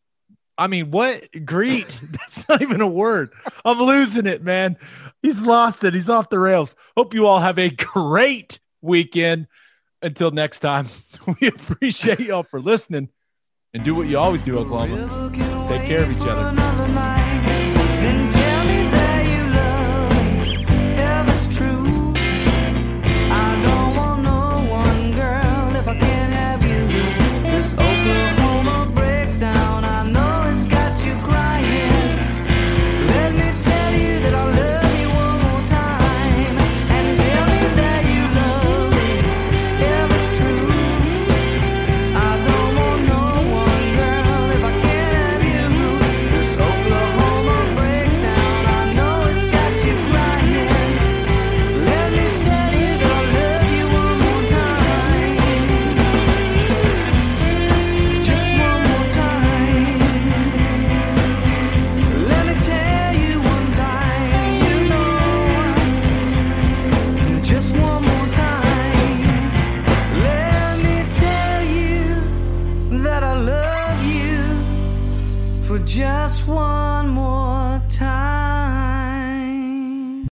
I 0.57 0.66
mean, 0.66 0.90
what 0.90 1.27
great? 1.44 1.86
That's 2.12 2.48
not 2.48 2.62
even 2.62 2.81
a 2.81 2.86
word. 2.86 3.32
I'm 3.65 3.78
losing 3.78 4.27
it, 4.27 4.43
man. 4.43 4.77
He's 5.23 5.43
lost 5.43 5.85
it. 5.85 5.94
He's 5.94 6.09
off 6.09 6.31
the 6.31 6.39
rails. 6.39 6.74
Hope 6.97 7.15
you 7.15 7.27
all 7.27 7.40
have 7.40 7.59
a 7.59 7.70
great 7.70 8.61
weekend. 8.81 9.47
Until 10.02 10.31
next 10.31 10.61
time, 10.61 10.89
we 11.40 11.48
appreciate 11.48 12.20
y'all 12.20 12.43
for 12.43 12.59
listening 12.59 13.11
and 13.74 13.85
do 13.85 13.94
what 13.94 14.09
you 14.09 14.19
always 14.19 14.43
do, 14.43 14.59
Oklahoma. 14.59 15.31
Take 15.69 15.86
care 15.86 16.02
of 16.02 16.11
each 16.11 16.27
other. 16.27 16.57